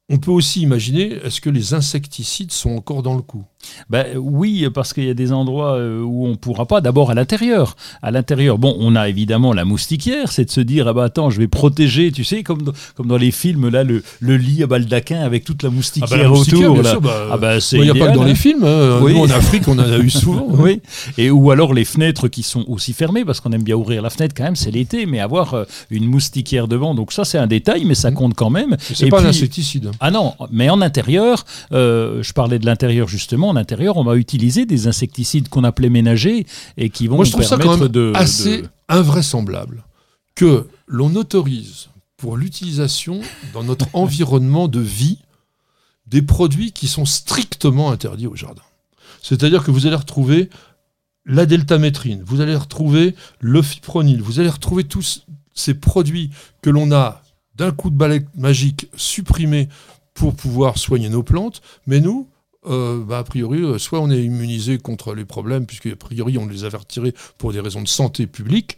on 0.09 0.17
peut 0.17 0.31
aussi 0.31 0.61
imaginer, 0.61 1.13
est-ce 1.23 1.41
que 1.41 1.49
les 1.49 1.73
insecticides 1.73 2.51
sont 2.51 2.71
encore 2.71 3.03
dans 3.03 3.15
le 3.15 3.21
coup? 3.21 3.43
Ben, 3.89 4.05
Oui, 4.17 4.67
parce 4.73 4.93
qu'il 4.93 5.05
y 5.05 5.09
a 5.09 5.13
des 5.13 5.31
endroits 5.31 5.73
euh, 5.73 6.01
où 6.01 6.25
on 6.25 6.31
ne 6.31 6.35
pourra 6.35 6.65
pas. 6.65 6.81
D'abord 6.81 7.11
à 7.11 7.13
l'intérieur. 7.13 7.75
À 8.01 8.11
l'intérieur, 8.11 8.57
bon, 8.57 8.75
on 8.79 8.95
a 8.95 9.09
évidemment 9.09 9.53
la 9.53 9.65
moustiquière, 9.65 10.31
c'est 10.31 10.45
de 10.45 10.51
se 10.51 10.61
dire, 10.61 10.87
ah 10.87 10.93
bah 10.93 11.05
attends, 11.05 11.29
je 11.29 11.39
vais 11.39 11.47
protéger, 11.47 12.11
tu 12.11 12.23
sais, 12.23 12.43
comme 12.43 12.61
dans, 12.61 12.73
comme 12.95 13.07
dans 13.07 13.17
les 13.17 13.31
films, 13.31 13.69
là, 13.69 13.83
le, 13.83 14.03
le 14.19 14.37
lit 14.37 14.63
à 14.63 14.67
baldaquin 14.67 15.21
avec 15.21 15.43
toute 15.43 15.63
la 15.63 15.69
moustiquière, 15.69 16.31
autour. 16.31 16.77
il 16.77 17.81
n'y 17.81 17.89
a 17.89 17.95
pas 17.95 18.11
que 18.11 18.15
dans 18.15 18.23
les 18.23 18.35
films. 18.35 18.63
Hein. 18.63 18.99
Nous, 19.01 19.17
en 19.17 19.29
Afrique, 19.29 19.67
on 19.67 19.77
en 19.77 19.91
a 19.91 19.97
eu 19.97 20.09
souvent. 20.09 20.47
Hein. 20.51 20.55
oui. 20.59 20.81
Et, 21.17 21.31
ou 21.31 21.51
alors 21.51 21.73
les 21.73 21.85
fenêtres 21.85 22.27
qui 22.27 22.43
sont 22.43 22.65
aussi 22.67 22.93
fermées, 22.93 23.25
parce 23.25 23.39
qu'on 23.39 23.51
aime 23.51 23.63
bien 23.63 23.75
ouvrir 23.75 24.01
la 24.01 24.09
fenêtre 24.09 24.33
quand 24.35 24.43
même, 24.43 24.55
c'est 24.55 24.71
l'été, 24.71 25.05
mais 25.05 25.19
avoir 25.19 25.53
euh, 25.53 25.63
une 25.89 26.05
moustiquière 26.05 26.67
devant. 26.67 26.95
Donc 26.95 27.11
ça, 27.11 27.25
c'est 27.25 27.37
un 27.37 27.47
détail, 27.47 27.85
mais 27.85 27.95
ça 27.95 28.11
mmh. 28.11 28.15
compte 28.15 28.33
quand 28.35 28.49
même. 28.49 28.77
C'est 28.79 29.09
pas 29.09 29.21
un 29.21 29.25
insecticide. 29.25 29.91
Ah 29.99 30.11
non, 30.11 30.33
mais 30.51 30.69
en 30.69 30.81
intérieur, 30.81 31.45
euh, 31.71 32.21
je 32.21 32.33
parlais 32.33 32.59
de 32.59 32.65
l'intérieur 32.65 33.07
justement, 33.07 33.46
en 33.49 33.55
intérieur, 33.55 33.97
on 33.97 34.03
va 34.03 34.15
utiliser 34.15 34.65
des 34.65 34.87
insecticides 34.87 35.49
qu'on 35.49 35.63
appelait 35.63 35.89
ménagers 35.89 36.45
et 36.77 36.89
qui 36.89 37.07
vont 37.07 37.17
Moi, 37.17 37.25
je 37.25 37.31
trouve 37.31 37.43
ça 37.43 37.57
quand 37.57 37.77
même 37.77 38.15
assez 38.15 38.63
invraisemblable 38.89 39.83
que 40.35 40.67
l'on 40.87 41.15
autorise 41.15 41.89
pour 42.17 42.37
l'utilisation 42.37 43.21
dans 43.53 43.63
notre 43.63 43.87
environnement 43.93 44.67
de 44.67 44.79
vie 44.79 45.19
des 46.07 46.21
produits 46.21 46.71
qui 46.71 46.87
sont 46.87 47.05
strictement 47.05 47.91
interdits 47.91 48.27
au 48.27 48.35
jardin. 48.35 48.61
C'est-à-dire 49.21 49.63
que 49.63 49.71
vous 49.71 49.87
allez 49.87 49.95
retrouver 49.95 50.49
la 51.25 51.45
deltamétrine, 51.45 52.23
vous 52.25 52.39
allez 52.39 52.55
retrouver 52.55 53.13
le 53.39 53.61
fipronil, 53.61 54.21
vous 54.21 54.39
allez 54.39 54.49
retrouver 54.49 54.85
tous 54.85 55.25
ces 55.53 55.73
produits 55.73 56.31
que 56.61 56.69
l'on 56.69 56.91
a 56.91 57.21
d'un 57.55 57.71
coup 57.71 57.89
de 57.89 57.97
balai 57.97 58.25
magique 58.35 58.87
supprimés 58.95 59.67
pour 60.13 60.35
pouvoir 60.35 60.77
soigner 60.77 61.09
nos 61.09 61.23
plantes. 61.23 61.61
Mais 61.85 61.99
nous, 61.99 62.29
euh, 62.65 63.03
bah, 63.03 63.19
a 63.19 63.23
priori, 63.23 63.61
euh, 63.61 63.77
soit 63.77 63.99
on 63.99 64.09
est 64.09 64.21
immunisé 64.21 64.77
contre 64.77 65.13
les 65.13 65.25
problèmes, 65.25 65.65
puisque 65.65 65.87
a 65.87 65.95
priori 65.95 66.37
on 66.37 66.47
les 66.47 66.63
avait 66.63 66.77
retirés 66.77 67.13
pour 67.37 67.53
des 67.53 67.59
raisons 67.59 67.81
de 67.81 67.87
santé 67.87 68.27
publique, 68.27 68.77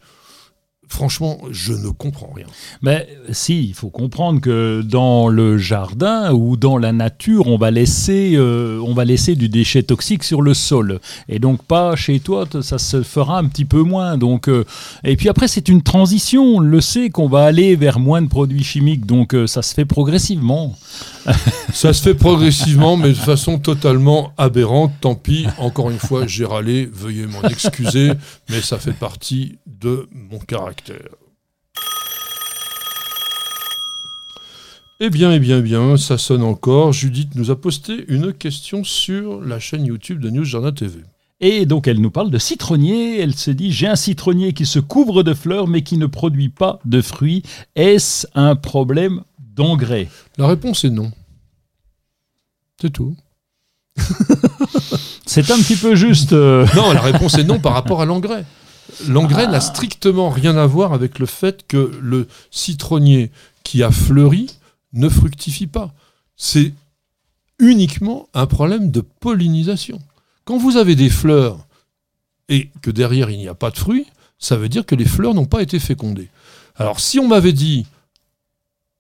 Franchement, 0.90 1.38
je 1.52 1.74
ne 1.74 1.90
comprends 1.90 2.32
rien. 2.36 2.48
Mais 2.82 3.08
si, 3.32 3.64
il 3.64 3.76
faut 3.76 3.92
comprendre 3.92 4.42
que 4.42 4.82
dans 4.82 5.30
le 5.30 5.58
jardin 5.58 6.34
ou 6.34 6.58
dans 6.58 6.78
la 6.78 6.92
nature, 6.92 7.48
on 7.48 7.58
va 7.58 7.70
laisser, 7.70 8.34
euh, 8.34 8.82
on 8.84 8.96
va 8.96 9.06
laisser 9.06 9.36
du 9.36 9.50
déchet 9.50 9.84
toxique 9.84 10.24
sur 10.24 10.42
le 10.42 10.56
sol. 10.56 11.00
Et 11.30 11.38
donc 11.38 11.64
pas 11.64 11.96
chez 11.96 12.20
toi, 12.20 12.46
ça 12.62 12.80
se 12.80 13.04
fera 13.04 13.38
un 13.38 13.46
petit 13.46 13.66
peu 13.66 13.84
moins. 13.84 14.18
Donc, 14.18 14.50
euh, 14.50 14.66
et 15.04 15.16
puis 15.16 15.30
après, 15.30 15.48
c'est 15.48 15.70
une 15.70 15.84
transition. 15.84 16.44
On 16.56 16.60
le 16.60 16.82
sait 16.82 17.12
qu'on 17.12 17.30
va 17.30 17.44
aller 17.44 17.76
vers 17.76 18.00
moins 18.00 18.24
de 18.24 18.28
produits 18.28 18.64
chimiques. 18.64 19.06
Donc 19.06 19.36
euh, 19.36 19.46
ça 19.46 19.62
se 19.62 19.76
fait 19.76 19.86
progressivement. 19.86 20.76
ça 21.72 21.94
se 21.94 22.02
fait 22.02 22.16
progressivement, 22.16 22.98
mais 22.98 23.10
de 23.10 23.14
façon 23.14 23.60
totalement 23.60 24.34
aberrante. 24.38 24.92
Tant 25.02 25.16
pis, 25.16 25.46
encore 25.60 25.92
une 25.92 26.00
fois, 26.00 26.26
j'ai 26.26 26.46
râlé. 26.46 26.90
Veuillez 26.92 27.28
m'en 27.28 27.44
excuser, 27.48 28.12
mais 28.50 28.62
ça 28.62 28.80
fait 28.80 28.92
partie 28.94 29.60
de 29.68 30.10
mon 30.32 30.40
caractère. 30.40 30.79
Eh 35.02 35.10
bien, 35.10 35.32
eh 35.32 35.40
bien, 35.40 35.60
eh 35.60 35.62
bien, 35.62 35.96
ça 35.98 36.18
sonne 36.18 36.44
encore. 36.44 36.92
Judith 36.92 37.36
nous 37.36 37.52
a 37.52 37.60
posté 37.60 38.06
une 38.08 38.34
question 38.34 38.84
sur 38.84 39.42
la 39.42 39.60
chaîne 39.60 39.86
YouTube 39.86 40.20
de 40.20 40.30
News 40.30 40.44
Journal 40.44 40.74
TV. 40.74 41.00
Et 41.42 41.66
donc 41.66 41.88
elle 41.88 42.02
nous 42.02 42.12
parle 42.12 42.32
de 42.32 42.38
citronnier. 42.38 43.20
Elle 43.20 43.34
se 43.34 43.52
dit 43.52 43.72
j'ai 43.72 43.88
un 43.88 43.96
citronnier 43.96 44.52
qui 44.54 44.66
se 44.66 44.80
couvre 44.80 45.24
de 45.24 45.34
fleurs 45.34 45.68
mais 45.68 45.84
qui 45.84 45.98
ne 45.98 46.06
produit 46.06 46.50
pas 46.50 46.80
de 46.84 47.02
fruits. 47.02 47.44
Est-ce 47.76 48.28
un 48.36 48.56
problème 48.56 49.22
d'engrais? 49.40 50.10
La 50.38 50.48
réponse 50.48 50.84
est 50.84 50.90
non. 50.90 51.12
C'est 52.82 52.92
tout. 52.92 53.16
C'est 55.26 55.52
un 55.52 55.58
petit 55.58 55.76
peu 55.76 55.96
juste. 55.96 56.34
Euh. 56.34 56.66
Non, 56.76 56.92
la 56.92 57.02
réponse 57.02 57.38
est 57.38 57.44
non 57.44 57.60
par 57.60 57.74
rapport 57.74 58.02
à 58.02 58.06
l'engrais. 58.06 58.46
L'engrais 59.08 59.48
n'a 59.48 59.62
strictement 59.62 60.30
rien 60.30 60.58
à 60.58 60.66
voir 60.66 60.94
avec 60.94 61.20
le 61.20 61.26
fait 61.26 61.66
que 61.68 61.92
le 62.02 62.28
citronnier 62.52 63.32
qui 63.64 63.84
a 63.84 63.92
fleuri 63.92 64.48
ne 64.94 65.10
fructifie 65.10 65.68
pas. 65.68 65.94
C'est 66.36 66.74
uniquement 67.60 68.28
un 68.34 68.46
problème 68.46 68.92
de 68.92 69.02
pollinisation. 69.02 70.00
Quand 70.46 70.58
vous 70.58 70.78
avez 70.78 70.96
des 70.96 71.10
fleurs 71.10 71.60
et 72.48 72.70
que 72.82 72.90
derrière 72.90 73.30
il 73.30 73.38
n'y 73.38 73.48
a 73.48 73.54
pas 73.54 73.70
de 73.70 73.78
fruits, 73.78 74.08
ça 74.40 74.56
veut 74.56 74.70
dire 74.70 74.86
que 74.86 74.96
les 74.96 75.06
fleurs 75.06 75.34
n'ont 75.34 75.46
pas 75.46 75.62
été 75.62 75.80
fécondées. 75.80 76.30
Alors 76.76 77.00
si 77.00 77.20
on 77.20 77.28
m'avait 77.28 77.54
dit 77.54 77.86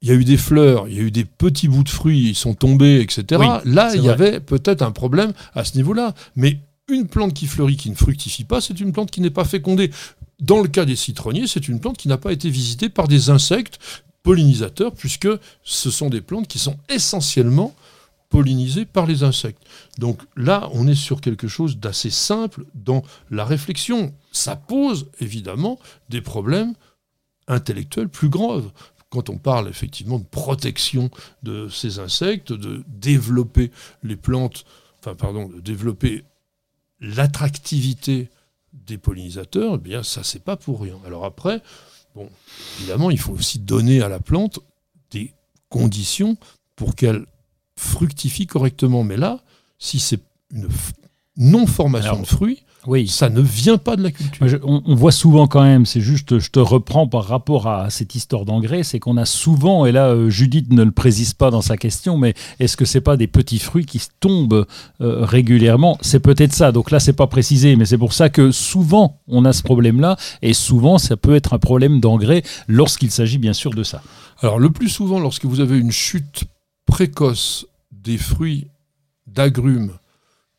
il 0.01 0.07
y 0.07 0.11
a 0.11 0.15
eu 0.15 0.23
des 0.23 0.37
fleurs, 0.37 0.87
il 0.87 0.95
y 0.95 0.99
a 0.99 1.01
eu 1.01 1.11
des 1.11 1.25
petits 1.25 1.67
bouts 1.67 1.83
de 1.83 1.89
fruits, 1.89 2.29
ils 2.29 2.35
sont 2.35 2.53
tombés, 2.53 3.01
etc. 3.01 3.41
là, 3.65 3.95
il 3.95 4.01
y 4.01 4.09
avait 4.09 4.39
peut-être 4.39 4.81
un 4.81 4.91
problème 4.91 5.33
à 5.53 5.65
ce 5.65 5.75
niveau-là. 5.75 6.13
Mais 6.35 6.59
une 6.89 7.07
plante 7.07 7.33
qui 7.33 7.47
fleurit, 7.47 7.77
qui 7.77 7.89
ne 7.89 7.95
fructifie 7.95 8.43
pas, 8.43 8.61
c'est 8.61 8.79
une 8.79 8.91
plante 8.91 9.11
qui 9.11 9.21
n'est 9.21 9.29
pas 9.29 9.45
fécondée. 9.45 9.91
Dans 10.39 10.61
le 10.61 10.67
cas 10.67 10.85
des 10.85 10.95
citronniers, 10.95 11.47
c'est 11.47 11.67
une 11.67 11.79
plante 11.79 11.97
qui 11.97 12.07
n'a 12.07 12.17
pas 12.17 12.31
été 12.31 12.49
visitée 12.49 12.89
par 12.89 13.07
des 13.07 13.29
insectes 13.29 13.79
pollinisateurs, 14.23 14.93
puisque 14.93 15.29
ce 15.63 15.91
sont 15.91 16.09
des 16.09 16.21
plantes 16.21 16.47
qui 16.47 16.59
sont 16.59 16.77
essentiellement 16.89 17.73
pollinisées 18.29 18.85
par 18.85 19.05
les 19.05 19.23
insectes. 19.23 19.61
Donc 19.97 20.21
là, 20.35 20.69
on 20.73 20.87
est 20.87 20.95
sur 20.95 21.19
quelque 21.19 21.47
chose 21.47 21.77
d'assez 21.77 22.11
simple 22.11 22.65
dans 22.75 23.03
la 23.31 23.43
réflexion. 23.43 24.13
Ça 24.31 24.55
pose 24.55 25.09
évidemment 25.19 25.79
des 26.09 26.21
problèmes 26.21 26.73
intellectuels 27.47 28.09
plus 28.09 28.29
graves. 28.29 28.71
Quand 29.09 29.29
on 29.29 29.37
parle 29.37 29.67
effectivement 29.67 30.19
de 30.19 30.25
protection 30.25 31.09
de 31.41 31.67
ces 31.69 31.97
insectes, 31.97 32.53
de 32.53 32.83
développer 32.87 33.71
les 34.03 34.15
plantes, 34.15 34.63
enfin 34.99 35.15
pardon, 35.15 35.49
de 35.49 35.59
développer 35.59 36.23
l'attractivité 37.01 38.29
des 38.73 38.97
pollinisateurs, 38.97 39.75
eh 39.75 39.77
bien 39.77 40.03
ça 40.03 40.23
c'est 40.23 40.43
pas 40.43 40.57
pour 40.57 40.81
rien. 40.81 40.99
Alors 41.05 41.25
après, 41.25 41.61
bon, 42.15 42.29
évidemment, 42.79 43.09
il 43.09 43.19
faut 43.19 43.33
aussi 43.33 43.59
donner 43.59 44.01
à 44.01 44.09
la 44.09 44.19
plante 44.19 44.59
des 45.11 45.33
conditions 45.69 46.37
pour 46.75 46.95
qu'elle 46.95 47.25
fructifie 47.75 48.47
correctement. 48.47 49.03
Mais 49.03 49.17
là, 49.17 49.41
si 49.79 49.99
c'est 49.99 50.21
une 50.51 50.67
non-formation 51.37 52.21
de 52.21 52.27
fruits, 52.27 52.63
Oui. 52.87 53.07
Ça 53.07 53.29
ne 53.29 53.41
vient 53.41 53.77
pas 53.77 53.95
de 53.97 54.03
la 54.03 54.11
culture. 54.11 54.47
Je- 54.47 54.57
on, 54.63 54.81
on 54.85 54.95
voit 54.95 55.11
souvent 55.11 55.47
quand 55.47 55.63
même, 55.63 55.85
c'est 55.85 55.99
juste, 56.01 56.39
je 56.39 56.49
te 56.49 56.59
reprends 56.59 57.07
par 57.07 57.25
rapport 57.25 57.67
à 57.67 57.89
cette 57.89 58.15
histoire 58.15 58.45
d'engrais, 58.45 58.83
c'est 58.83 58.99
qu'on 58.99 59.17
a 59.17 59.25
souvent, 59.25 59.85
et 59.85 59.91
là 59.91 60.07
euh, 60.07 60.29
Judith 60.29 60.71
ne 60.71 60.83
le 60.83 60.91
précise 60.91 61.33
pas 61.33 61.51
dans 61.51 61.61
sa 61.61 61.75
question, 61.75 62.17
mais 62.17 62.33
est-ce 62.59 62.77
que 62.77 62.85
c'est 62.85 63.01
pas 63.01 63.17
des 63.17 63.27
petits 63.27 63.59
fruits 63.59 63.85
qui 63.85 64.01
tombent 64.21 64.65
euh, 65.01 65.25
régulièrement? 65.25 65.97
C'est 66.01 66.21
peut-être 66.21 66.53
ça, 66.53 66.71
donc 66.71 66.89
là 66.89 66.99
c'est 67.01 67.13
pas 67.13 67.27
précisé, 67.27 67.75
mais 67.75 67.85
c'est 67.85 67.97
pour 67.97 68.13
ça 68.13 68.29
que 68.29 68.51
souvent 68.51 69.19
on 69.27 69.43
a 69.43 69.51
ce 69.51 69.61
problème-là, 69.63 70.15
et 70.41 70.53
souvent 70.53 70.97
ça 70.97 71.17
peut 71.17 71.35
être 71.35 71.53
un 71.53 71.59
problème 71.59 71.99
d'engrais 71.99 72.43
lorsqu'il 72.67 73.11
s'agit 73.11 73.39
bien 73.39 73.53
sûr 73.53 73.71
de 73.71 73.83
ça. 73.83 74.01
Alors 74.41 74.57
le 74.57 74.69
plus 74.69 74.87
souvent, 74.89 75.19
lorsque 75.19 75.43
vous 75.45 75.59
avez 75.59 75.77
une 75.77 75.91
chute 75.91 76.45
précoce 76.85 77.65
des 77.91 78.17
fruits 78.17 78.67
d'agrumes 79.27 79.91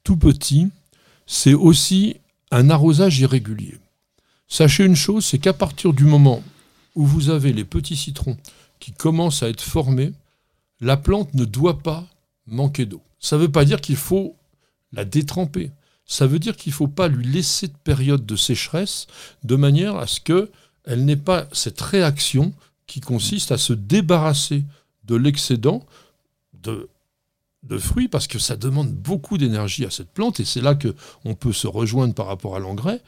tout 0.05 0.17
petits, 0.17 0.69
c'est 1.33 1.55
aussi 1.55 2.17
un 2.51 2.71
arrosage 2.71 3.21
irrégulier. 3.21 3.79
Sachez 4.49 4.85
une 4.85 4.97
chose, 4.97 5.25
c'est 5.25 5.39
qu'à 5.39 5.53
partir 5.53 5.93
du 5.93 6.05
moment 6.05 6.43
où 6.97 7.07
vous 7.07 7.31
avez 7.31 7.53
les 7.53 7.65
petits 7.65 7.95
citrons 7.95 8.37
qui 8.81 8.91
commencent 8.91 9.45
à 9.45 9.49
être 9.49 9.63
formés, 9.63 10.13
la 10.81 10.97
plante 10.97 11.33
ne 11.35 11.45
doit 11.45 11.79
pas 11.79 12.05
manquer 12.49 12.85
d'eau. 12.85 13.01
Ça 13.21 13.37
ne 13.37 13.43
veut 13.43 13.49
pas 13.49 13.65
dire 13.65 13.81
qu'il 13.81 13.95
faut 13.95 14.35
la 14.93 15.05
détremper. 15.05 15.71
Ça 16.05 16.27
veut 16.27 16.41
dire 16.41 16.57
qu'il 16.57 16.71
ne 16.71 16.75
faut 16.77 16.89
pas 16.89 17.07
lui 17.07 17.25
laisser 17.25 17.69
de 17.69 17.77
période 17.85 18.27
de 18.27 18.35
sécheresse 18.35 19.07
de 19.45 19.55
manière 19.55 19.99
à 19.99 20.09
ce 20.09 20.19
qu'elle 20.19 21.05
n'ait 21.05 21.15
pas 21.15 21.47
cette 21.53 21.81
réaction 21.81 22.53
qui 22.89 22.99
consiste 22.99 23.53
à 23.53 23.57
se 23.57 23.73
débarrasser 23.73 24.65
de 25.05 25.15
l'excédent 25.15 25.87
de, 26.55 26.90
de 27.63 27.79
fruits 27.79 28.09
parce 28.09 28.27
que 28.27 28.39
ça 28.39 28.57
demande 28.57 28.91
beaucoup 28.91 29.39
d'énergie 29.39 29.85
à 29.85 29.91
cette 29.91 30.11
plante 30.11 30.41
et 30.41 30.45
c'est 30.45 30.61
là 30.61 30.75
que 30.75 30.95
on 31.25 31.35
peut 31.35 31.53
se 31.53 31.67
rejoindre 31.67 32.15
par 32.15 32.27
rapport 32.27 32.57
à 32.57 32.59
l'engrais. 32.59 33.01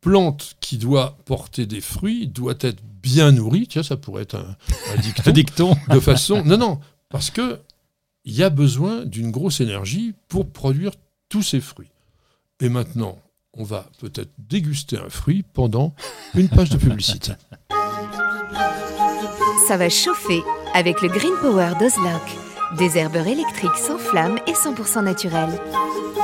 Plante 0.00 0.56
qui 0.60 0.78
doit 0.78 1.18
porter 1.24 1.66
des 1.66 1.80
fruits 1.80 2.26
doit 2.26 2.54
être 2.60 2.82
bien 3.02 3.32
nourrie. 3.32 3.66
Tiens, 3.66 3.82
ça 3.82 3.96
pourrait 3.96 4.22
être 4.22 4.36
un, 4.36 4.56
un 4.92 4.96
dicton 5.00 5.30
Dicton. 5.32 5.76
de 5.90 6.00
façon. 6.00 6.42
Non, 6.44 6.56
non, 6.56 6.80
parce 7.08 7.30
que 7.30 7.60
il 8.24 8.34
y 8.34 8.42
a 8.42 8.50
besoin 8.50 9.04
d'une 9.04 9.30
grosse 9.30 9.60
énergie 9.60 10.14
pour 10.28 10.50
produire 10.50 10.92
tous 11.28 11.42
ces 11.42 11.60
fruits. 11.60 11.90
Et 12.60 12.68
maintenant, 12.68 13.18
on 13.54 13.64
va 13.64 13.88
peut-être 13.98 14.30
déguster 14.38 14.98
un 14.98 15.08
fruit 15.08 15.42
pendant 15.42 15.94
une 16.34 16.48
page 16.48 16.70
de 16.70 16.76
publicité. 16.76 17.32
Ça 19.66 19.76
va 19.76 19.88
chauffer 19.88 20.42
avec 20.74 21.00
le 21.00 21.08
Green 21.08 21.32
Power 21.40 21.72
d'Ozlock. 21.80 22.49
Des 22.78 22.98
herbeurs 22.98 23.26
électriques 23.26 23.76
sans 23.76 23.98
flamme 23.98 24.38
et 24.46 24.52
100% 24.52 25.02
naturels. 25.02 25.60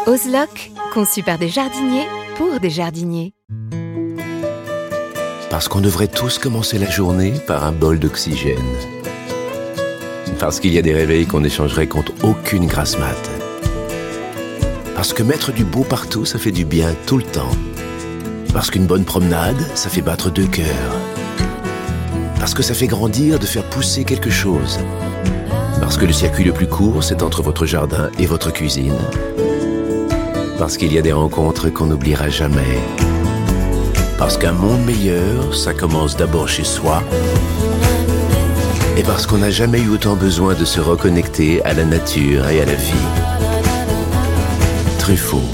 Ozlock, 0.06 0.70
conçu 0.94 1.24
par 1.24 1.38
des 1.38 1.48
jardiniers 1.48 2.06
pour 2.36 2.60
des 2.60 2.70
jardiniers. 2.70 3.34
Parce 5.50 5.66
qu'on 5.66 5.80
devrait 5.80 6.06
tous 6.06 6.38
commencer 6.38 6.78
la 6.78 6.88
journée 6.88 7.32
par 7.48 7.64
un 7.64 7.72
bol 7.72 7.98
d'oxygène. 7.98 8.56
Parce 10.38 10.60
qu'il 10.60 10.72
y 10.72 10.78
a 10.78 10.82
des 10.82 10.94
réveils 10.94 11.26
qu'on 11.26 11.42
échangerait 11.42 11.88
contre 11.88 12.12
aucune 12.22 12.66
grasse 12.66 12.96
mat. 12.96 13.30
Parce 14.94 15.12
que 15.12 15.24
mettre 15.24 15.50
du 15.50 15.64
beau 15.64 15.82
partout, 15.82 16.24
ça 16.24 16.38
fait 16.38 16.52
du 16.52 16.64
bien 16.64 16.94
tout 17.06 17.16
le 17.16 17.24
temps. 17.24 17.56
Parce 18.52 18.70
qu'une 18.70 18.86
bonne 18.86 19.04
promenade, 19.04 19.60
ça 19.74 19.90
fait 19.90 20.00
battre 20.00 20.30
deux 20.30 20.46
cœurs. 20.46 20.94
Parce 22.38 22.54
que 22.54 22.62
ça 22.62 22.74
fait 22.74 22.86
grandir 22.86 23.40
de 23.40 23.46
faire 23.46 23.64
pousser 23.64 24.04
quelque 24.04 24.30
chose. 24.30 24.78
Parce 25.80 25.96
que 25.98 26.06
le 26.06 26.12
circuit 26.12 26.44
le 26.44 26.52
plus 26.52 26.66
court, 26.66 27.02
c'est 27.02 27.22
entre 27.22 27.42
votre 27.42 27.66
jardin 27.66 28.10
et 28.18 28.26
votre 28.26 28.52
cuisine. 28.52 28.96
Parce 30.58 30.76
qu'il 30.76 30.92
y 30.92 30.98
a 30.98 31.02
des 31.02 31.12
rencontres 31.12 31.68
qu'on 31.68 31.86
n'oubliera 31.86 32.28
jamais. 32.28 32.78
Parce 34.18 34.38
qu'un 34.38 34.52
monde 34.52 34.84
meilleur, 34.84 35.54
ça 35.54 35.74
commence 35.74 36.16
d'abord 36.16 36.48
chez 36.48 36.64
soi. 36.64 37.02
Et 38.96 39.02
parce 39.02 39.26
qu'on 39.26 39.38
n'a 39.38 39.50
jamais 39.50 39.80
eu 39.80 39.90
autant 39.90 40.16
besoin 40.16 40.54
de 40.54 40.64
se 40.64 40.80
reconnecter 40.80 41.62
à 41.64 41.74
la 41.74 41.84
nature 41.84 42.48
et 42.48 42.62
à 42.62 42.64
la 42.64 42.74
vie. 42.74 42.92
Truffaut, 44.98 45.44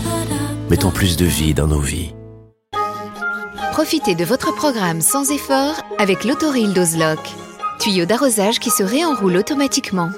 mettons 0.71 0.91
plus 0.91 1.17
de 1.17 1.25
vie 1.25 1.53
dans 1.53 1.67
nos 1.67 1.81
vies. 1.81 2.15
Profitez 3.73 4.15
de 4.15 4.25
votre 4.25 4.55
programme 4.55 5.01
sans 5.01 5.31
effort 5.33 5.75
avec 5.99 6.25
l'autoril 6.25 6.73
d'Ozlock. 6.73 7.19
Tuyau 7.83 8.07
d'arrosage 8.07 8.61
qui 8.61 8.71
se 8.71 8.85
réenroule 8.85 9.37
automatiquement. 9.37 10.11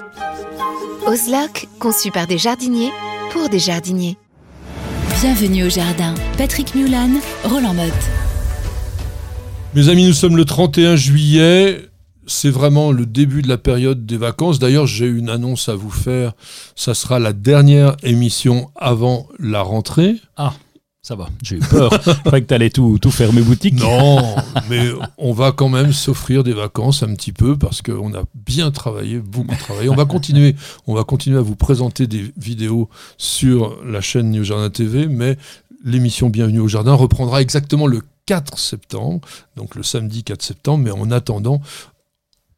Ozlock, 1.07 1.67
conçu 1.79 2.11
par 2.11 2.27
des 2.27 2.37
jardiniers 2.37 2.91
pour 3.31 3.49
des 3.49 3.57
jardiniers. 3.57 4.17
Bienvenue 5.19 5.63
au 5.63 5.69
jardin. 5.69 6.13
Patrick 6.37 6.75
Mulan, 6.75 7.09
Roland 7.43 7.73
Motte. 7.73 7.91
Mes 9.73 9.89
amis, 9.89 10.05
nous 10.05 10.13
sommes 10.13 10.37
le 10.37 10.45
31 10.45 10.95
juillet. 10.95 11.89
C'est 12.27 12.51
vraiment 12.51 12.91
le 12.91 13.07
début 13.07 13.41
de 13.41 13.47
la 13.47 13.57
période 13.57 14.05
des 14.05 14.17
vacances. 14.17 14.59
D'ailleurs, 14.59 14.85
j'ai 14.85 15.07
une 15.07 15.31
annonce 15.31 15.67
à 15.67 15.73
vous 15.73 15.89
faire. 15.89 16.33
Ça 16.75 16.93
sera 16.93 17.17
la 17.17 17.33
dernière 17.33 17.97
émission 18.03 18.69
avant 18.75 19.27
la 19.39 19.63
rentrée. 19.63 20.17
Ça 21.05 21.13
va, 21.13 21.29
j'ai 21.43 21.57
eu 21.57 21.59
peur. 21.59 21.91
Je 22.03 22.19
croyais 22.21 22.41
que 22.41 22.47
tu 22.47 22.53
allais 22.55 22.71
tout, 22.71 22.97
tout 22.97 23.11
fermer 23.11 23.43
boutique. 23.43 23.79
Non, 23.79 24.37
mais 24.71 24.89
on 25.19 25.33
va 25.33 25.51
quand 25.51 25.69
même 25.69 25.93
s'offrir 25.93 26.43
des 26.43 26.53
vacances 26.53 27.03
un 27.03 27.13
petit 27.13 27.31
peu 27.31 27.55
parce 27.55 27.83
qu'on 27.83 28.15
a 28.15 28.23
bien 28.33 28.71
travaillé, 28.71 29.19
beaucoup 29.19 29.55
travaillé. 29.55 29.87
On 29.87 29.95
va 29.95 30.05
continuer, 30.05 30.55
on 30.87 30.95
va 30.95 31.03
continuer 31.03 31.37
à 31.37 31.41
vous 31.41 31.55
présenter 31.55 32.07
des 32.07 32.33
vidéos 32.37 32.89
sur 33.19 33.83
la 33.85 34.01
chaîne 34.01 34.31
New 34.31 34.43
Jardin 34.43 34.71
TV, 34.71 35.07
mais 35.07 35.37
l'émission 35.83 36.31
Bienvenue 36.31 36.61
au 36.61 36.67
Jardin 36.67 36.95
reprendra 36.95 37.39
exactement 37.39 37.85
le 37.85 38.01
4 38.25 38.57
septembre, 38.57 39.21
donc 39.57 39.75
le 39.75 39.83
samedi 39.83 40.23
4 40.23 40.41
septembre, 40.41 40.85
mais 40.85 40.91
en 40.91 41.11
attendant, 41.11 41.61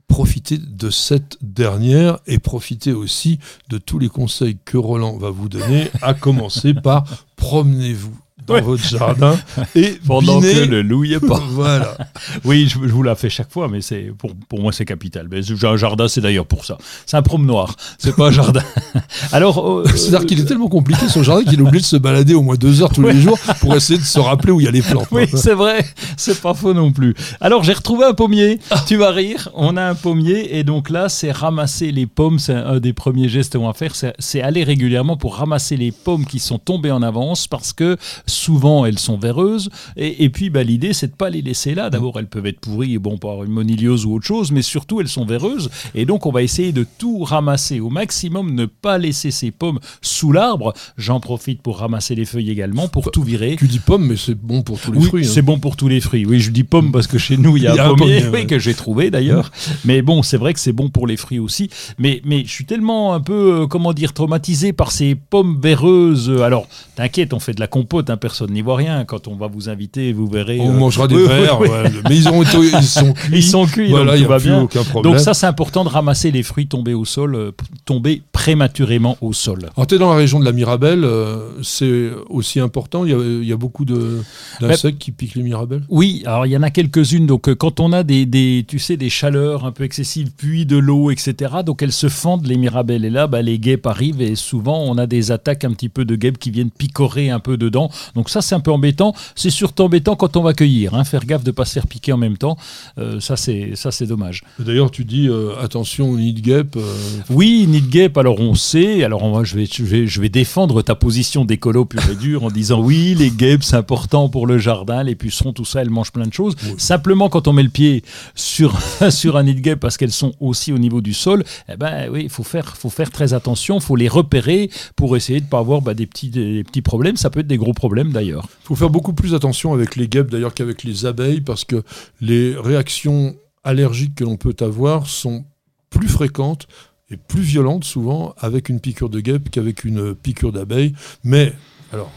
profitez 0.07 0.57
de 0.57 0.89
cette 0.89 1.37
dernière 1.41 2.19
et 2.27 2.39
profitez 2.39 2.93
aussi 2.93 3.39
de 3.67 3.77
tous 3.77 3.99
les 3.99 4.07
conseils 4.07 4.57
que 4.63 4.77
Roland 4.77 5.17
va 5.17 5.31
vous 5.31 5.49
donner, 5.49 5.91
à 6.01 6.13
commencer 6.13 6.73
par 6.73 7.03
promenez-vous 7.35 8.17
dans 8.47 8.53
Ouais. 8.55 8.61
votre 8.61 8.83
jardin 8.83 9.37
et 9.75 9.99
Pendant 10.07 10.39
que 10.41 10.65
le 10.65 10.81
loup 10.81 11.03
y 11.03 11.13
est 11.13 11.19
pas. 11.19 11.39
voilà. 11.49 11.97
Oui, 12.45 12.67
je, 12.67 12.79
je 12.81 12.93
vous 12.93 13.03
la 13.03 13.15
fais 13.15 13.29
chaque 13.29 13.51
fois, 13.51 13.67
mais 13.67 13.81
c'est 13.81 14.11
pour, 14.17 14.31
pour 14.49 14.59
moi 14.61 14.71
c'est 14.71 14.85
capital. 14.85 15.27
Mais 15.29 15.41
j'ai 15.43 15.55
un 15.67 15.77
jardin, 15.77 16.07
c'est 16.07 16.21
d'ailleurs 16.21 16.45
pour 16.45 16.65
ça. 16.65 16.77
C'est 17.05 17.17
un 17.17 17.21
promenoir, 17.21 17.75
c'est 17.97 18.15
pas 18.15 18.27
un 18.27 18.31
jardin. 18.31 18.61
Alors, 19.31 19.59
euh, 19.69 19.83
C'est-à-dire 19.95 20.25
qu'il 20.25 20.39
est 20.39 20.45
tellement 20.45 20.69
compliqué 20.69 21.07
son 21.09 21.23
jardin 21.23 21.43
qu'il 21.43 21.59
est 21.59 21.61
obligé 21.61 21.81
de 21.81 21.85
se 21.85 21.97
balader 21.97 22.33
au 22.33 22.41
moins 22.41 22.55
deux 22.55 22.81
heures 22.81 22.91
tous 22.91 23.03
les 23.03 23.19
jours 23.19 23.37
pour 23.59 23.75
essayer 23.75 23.99
de 23.99 24.03
se 24.05 24.19
rappeler 24.19 24.51
où 24.51 24.59
il 24.61 24.65
y 24.65 24.67
a 24.67 24.71
les 24.71 24.81
plantes. 24.81 25.07
Oui, 25.11 25.23
c'est 25.33 25.53
vrai, 25.53 25.85
c'est 26.15 26.41
pas 26.41 26.53
faux 26.53 26.73
non 26.73 26.91
plus. 26.91 27.13
Alors 27.41 27.63
j'ai 27.63 27.73
retrouvé 27.73 28.05
un 28.05 28.13
pommier, 28.13 28.59
tu 28.87 28.95
vas 28.95 29.11
rire, 29.11 29.49
on 29.53 29.75
a 29.77 29.83
un 29.83 29.95
pommier 29.95 30.57
et 30.57 30.63
donc 30.63 30.89
là 30.89 31.09
c'est 31.09 31.31
ramasser 31.31 31.91
les 31.91 32.05
pommes, 32.07 32.39
c'est 32.39 32.53
un 32.53 32.79
des 32.79 32.93
premiers 32.93 33.29
gestes 33.29 33.57
qu'on 33.57 33.67
va 33.67 33.73
faire, 33.73 33.93
c'est 34.19 34.41
aller 34.41 34.63
régulièrement 34.63 35.17
pour 35.17 35.35
ramasser 35.35 35.75
les 35.77 35.91
pommes 35.91 36.25
qui 36.25 36.39
sont 36.39 36.59
tombées 36.59 36.91
en 36.91 37.01
avance 37.01 37.47
parce 37.47 37.73
que 37.73 37.97
souvent 38.37 38.85
elles 38.85 38.99
sont 38.99 39.17
véreuses 39.17 39.69
et, 39.95 40.23
et 40.23 40.29
puis 40.29 40.49
bah, 40.49 40.63
l'idée 40.63 40.93
c'est 40.93 41.07
de 41.07 41.15
pas 41.15 41.29
les 41.29 41.41
laisser 41.41 41.75
là, 41.75 41.89
d'abord 41.89 42.19
elles 42.19 42.27
peuvent 42.27 42.45
être 42.45 42.59
pourries, 42.59 42.97
bon 42.97 43.17
par 43.17 43.43
une 43.43 43.51
moniliose 43.51 44.05
ou 44.05 44.13
autre 44.15 44.25
chose, 44.25 44.51
mais 44.51 44.61
surtout 44.61 45.01
elles 45.01 45.07
sont 45.07 45.25
véreuses 45.25 45.69
et 45.95 46.05
donc 46.05 46.25
on 46.25 46.31
va 46.31 46.43
essayer 46.43 46.71
de 46.71 46.85
tout 46.97 47.23
ramasser 47.23 47.79
au 47.79 47.89
maximum, 47.89 48.53
ne 48.53 48.65
pas 48.65 48.97
laisser 48.97 49.31
ces 49.31 49.51
pommes 49.51 49.79
sous 50.01 50.31
l'arbre, 50.31 50.73
j'en 50.97 51.19
profite 51.19 51.61
pour 51.61 51.79
ramasser 51.79 52.15
les 52.15 52.25
feuilles 52.25 52.49
également, 52.51 52.87
pour 52.87 53.11
tout 53.11 53.23
virer. 53.23 53.55
Tu 53.57 53.67
dis 53.67 53.79
pomme, 53.79 54.07
mais 54.07 54.15
c'est 54.17 54.35
bon 54.35 54.61
pour 54.61 54.79
tous 54.79 54.91
les 54.91 54.99
Oui, 54.99 55.05
fruits. 55.05 55.25
hein. 55.25 55.31
c'est 55.33 55.41
bon 55.41 55.59
pour 55.59 55.75
tous 55.75 55.87
les 55.87 55.99
fruits. 55.99 56.25
Oui, 56.25 56.39
je 56.39 56.51
dis 56.51 56.63
pomme 56.63 56.91
parce 56.91 57.07
que 57.07 57.17
chez 57.17 57.37
nous, 57.37 57.57
il 57.57 57.63
y 57.63 57.67
a, 57.67 57.75
y 57.75 57.79
a 57.79 57.87
un 57.87 57.91
un 57.91 57.95
pommier, 57.95 58.21
pommier, 58.21 58.25
oui, 58.33 58.39
ouais. 58.41 58.45
que 58.45 58.59
j'ai 58.59 58.73
trouvé 58.73 59.09
d'ailleurs. 59.09 59.51
Mais 59.85 60.01
bon, 60.01 60.21
c'est 60.23 60.37
vrai 60.37 60.53
que 60.53 60.59
c'est 60.59 60.71
bon 60.73 60.89
pour 60.89 61.07
les 61.07 61.17
fruits 61.17 61.39
aussi. 61.39 61.69
Mais, 61.97 62.21
mais 62.25 62.43
je 62.45 62.51
suis 62.51 62.65
tellement 62.65 63.13
un 63.13 63.19
peu, 63.21 63.61
euh, 63.61 63.67
comment 63.67 63.93
dire, 63.93 64.13
traumatisé 64.13 64.73
par 64.73 64.91
ces 64.91 65.15
pommes 65.15 65.59
véreuses. 65.61 66.29
Alors, 66.41 66.67
t'inquiète, 66.95 67.33
on 67.33 67.39
fait 67.39 67.53
de 67.53 67.59
la 67.59 67.67
compote, 67.67 68.09
hein, 68.09 68.17
personne 68.27 68.51
n'y 68.51 68.61
voit 68.61 68.75
rien. 68.75 69.05
Quand 69.05 69.27
on 69.29 69.35
va 69.35 69.47
vous 69.47 69.69
inviter, 69.69 70.11
vous 70.11 70.27
verrez. 70.27 70.59
On 70.59 70.69
euh, 70.69 70.73
mangera 70.73 71.07
des 71.13 71.25
verres, 71.25 71.61
ouais, 71.61 71.69
mais 72.09 72.17
ils, 72.17 72.27
ont 72.27 72.43
ils 72.43 72.83
sont 72.83 73.13
cuits. 73.13 73.37
Ils 73.37 73.43
sont 73.43 73.65
cuits, 73.65 73.89
Voilà, 73.89 74.17
donc 74.17 74.19
tout 74.19 74.25
a 74.25 74.27
va 74.35 74.39
plus 74.39 74.49
bien. 74.49 74.61
aucun 74.63 74.83
problème. 74.83 75.13
Donc 75.13 75.21
ça, 75.21 75.33
c'est 75.33 75.45
important 75.45 75.85
de 75.85 75.89
ramasser 75.89 76.29
les 76.31 76.43
fruits 76.43 76.67
tombés 76.67 76.93
au 76.93 77.05
sol, 77.05 77.35
euh, 77.35 77.51
tombés 77.85 78.21
prématurément 78.33 79.17
au 79.21 79.31
sol. 79.33 79.59
Alors, 79.75 79.87
tu 79.87 79.95
es 79.95 79.97
dans 79.97 80.09
la 80.09 80.17
région 80.17 80.39
de 80.41 80.45
la 80.45 80.51
Mirabelle, 80.51 81.03
euh, 81.05 81.61
c'est 81.63 82.09
aussi 82.29 82.59
important. 82.59 83.05
Il 83.05 83.11
y 83.11 83.13
a, 83.13 83.17
il 83.17 83.47
y 83.47 83.53
a 83.53 83.57
beaucoup 83.57 83.85
de- 83.85 84.21
d'insectes 84.59 84.97
qui 84.99 85.11
piquent 85.11 85.35
les 85.35 85.43
Mirabelles? 85.43 85.83
Oui, 85.89 86.23
alors 86.25 86.45
il 86.45 86.51
y 86.51 86.57
en 86.57 86.63
a 86.63 86.69
quelques-unes. 86.69 87.27
Donc 87.27 87.53
quand 87.55 87.79
on 87.79 87.93
a 87.93 88.03
des, 88.03 88.25
des, 88.25 88.65
tu 88.67 88.79
sais, 88.79 88.97
des 88.97 89.09
chaleurs 89.09 89.65
un 89.65 89.71
peu 89.71 89.83
excessives, 89.83 90.31
puis 90.35 90.65
de 90.65 90.77
l'eau, 90.77 91.11
etc. 91.11 91.55
Donc 91.65 91.81
elles 91.81 91.91
se 91.91 92.09
fendent 92.09 92.45
les 92.47 92.57
mirabelles. 92.57 93.05
Et 93.05 93.09
là, 93.09 93.27
bah, 93.27 93.41
les 93.41 93.59
guêpes 93.59 93.85
arrivent 93.87 94.21
et 94.21 94.35
souvent 94.35 94.81
on 94.83 94.97
a 94.97 95.05
des 95.07 95.31
attaques 95.31 95.63
un 95.63 95.71
petit 95.71 95.89
peu 95.89 96.05
de 96.05 96.15
guêpes 96.15 96.37
qui 96.37 96.51
viennent 96.51 96.71
picorer 96.71 97.29
un 97.29 97.39
peu 97.39 97.57
dedans. 97.57 97.89
Donc 98.17 98.29
ça, 98.29 98.41
c'est 98.41 98.55
un 98.55 98.59
peu 98.59 98.71
embêtant. 98.71 99.13
C'est 99.35 99.49
surtout 99.49 99.83
embêtant 99.83 100.15
quand 100.15 100.35
on 100.35 100.41
va 100.41 100.53
cueillir. 100.53 100.93
Hein. 100.95 101.03
Faire 101.05 101.23
gaffe 101.25 101.43
de 101.43 101.51
ne 101.51 101.55
pas 101.55 101.65
se 101.65 101.73
faire 101.73 101.87
piquer 101.87 102.11
en 102.11 102.17
même 102.17 102.37
temps. 102.37 102.57
Euh, 102.97 103.19
ça, 103.19 103.37
c'est 103.37 103.75
ça, 103.75 103.91
c'est 103.91 104.07
dommage. 104.07 104.43
D'ailleurs, 104.59 104.91
tu 104.91 105.05
dis 105.05 105.29
euh, 105.29 105.51
attention 105.61 106.15
nid 106.17 106.33
de 106.33 106.41
guêpe. 106.41 106.75
euh, 106.75 106.95
Oui, 107.29 107.65
nid 107.67 107.81
de 107.81 107.87
guêpe, 107.87 108.17
alors 108.17 108.39
on 108.39 108.55
sait, 108.55 109.03
alors 109.03 109.45
je, 109.45 109.55
vais, 109.55 109.67
je, 109.71 109.83
vais, 109.83 110.07
je 110.07 110.19
vais 110.19 110.29
défendre 110.29 110.81
ta 110.81 110.95
position 110.95 111.45
d'écolo 111.45 111.85
pur 111.85 112.01
et 112.11 112.15
dur 112.15 112.43
en 112.43 112.49
disant 112.49 112.81
oui, 112.81 113.15
les 113.15 113.29
guêpes, 113.29 113.63
c'est 113.63 113.75
important 113.75 114.29
pour 114.29 114.47
le 114.47 114.57
jardin, 114.57 115.03
les 115.03 115.15
pucerons, 115.15 115.53
tout 115.53 115.65
ça, 115.65 115.81
elles 115.81 115.89
mangent 115.89 116.11
plein 116.11 116.25
de 116.25 116.33
choses. 116.33 116.55
Simplement, 116.77 117.29
quand 117.29 117.47
on 117.47 117.53
met 117.53 117.63
le 117.63 117.69
pied 117.69 118.03
sur, 118.35 118.79
sur 119.11 119.37
un 119.37 119.43
nid 119.43 119.53
de 119.55 119.61
guêpe, 119.61 119.79
parce 119.79 119.97
qu'elles 119.97 120.11
sont 120.11 120.33
aussi 120.39 120.73
au 120.73 120.77
niveau 120.79 121.01
du 121.01 121.13
sol, 121.13 121.43
eh 121.71 121.77
ben 121.77 122.09
oui, 122.11 122.21
il 122.23 122.29
faut 122.29 122.43
faire, 122.43 122.75
faut 122.75 122.89
faire 122.89 123.11
très 123.11 123.33
attention, 123.33 123.77
il 123.77 123.81
faut 123.83 123.95
les 123.95 124.07
repérer 124.07 124.69
pour 124.95 125.15
essayer 125.15 125.39
de 125.39 125.45
ne 125.45 125.49
pas 125.49 125.59
avoir 125.59 125.81
bah, 125.81 125.93
des, 125.93 126.07
petits, 126.07 126.29
des 126.29 126.63
petits 126.63 126.81
problèmes. 126.81 127.17
Ça 127.17 127.29
peut 127.29 127.41
être 127.41 127.47
des 127.47 127.57
gros 127.57 127.73
problèmes 127.73 128.06
d'ailleurs. 128.11 128.47
Il 128.63 128.67
faut 128.67 128.75
faire 128.75 128.89
beaucoup 128.89 129.13
plus 129.13 129.33
attention 129.33 129.73
avec 129.73 129.95
les 129.95 130.07
guêpes 130.07 130.29
d'ailleurs 130.29 130.53
qu'avec 130.53 130.83
les 130.83 131.05
abeilles 131.05 131.41
parce 131.41 131.65
que 131.65 131.83
les 132.21 132.55
réactions 132.57 133.35
allergiques 133.63 134.15
que 134.15 134.23
l'on 134.23 134.37
peut 134.37 134.55
avoir 134.61 135.07
sont 135.07 135.45
plus 135.89 136.07
fréquentes 136.07 136.67
et 137.09 137.17
plus 137.17 137.41
violentes 137.41 137.83
souvent 137.85 138.33
avec 138.37 138.69
une 138.69 138.79
piqûre 138.79 139.09
de 139.09 139.19
guêpe 139.19 139.49
qu'avec 139.49 139.83
une 139.83 140.13
piqûre 140.15 140.51
d'abeille. 140.51 140.93
Mais, 141.23 141.53
alors, 141.93 142.11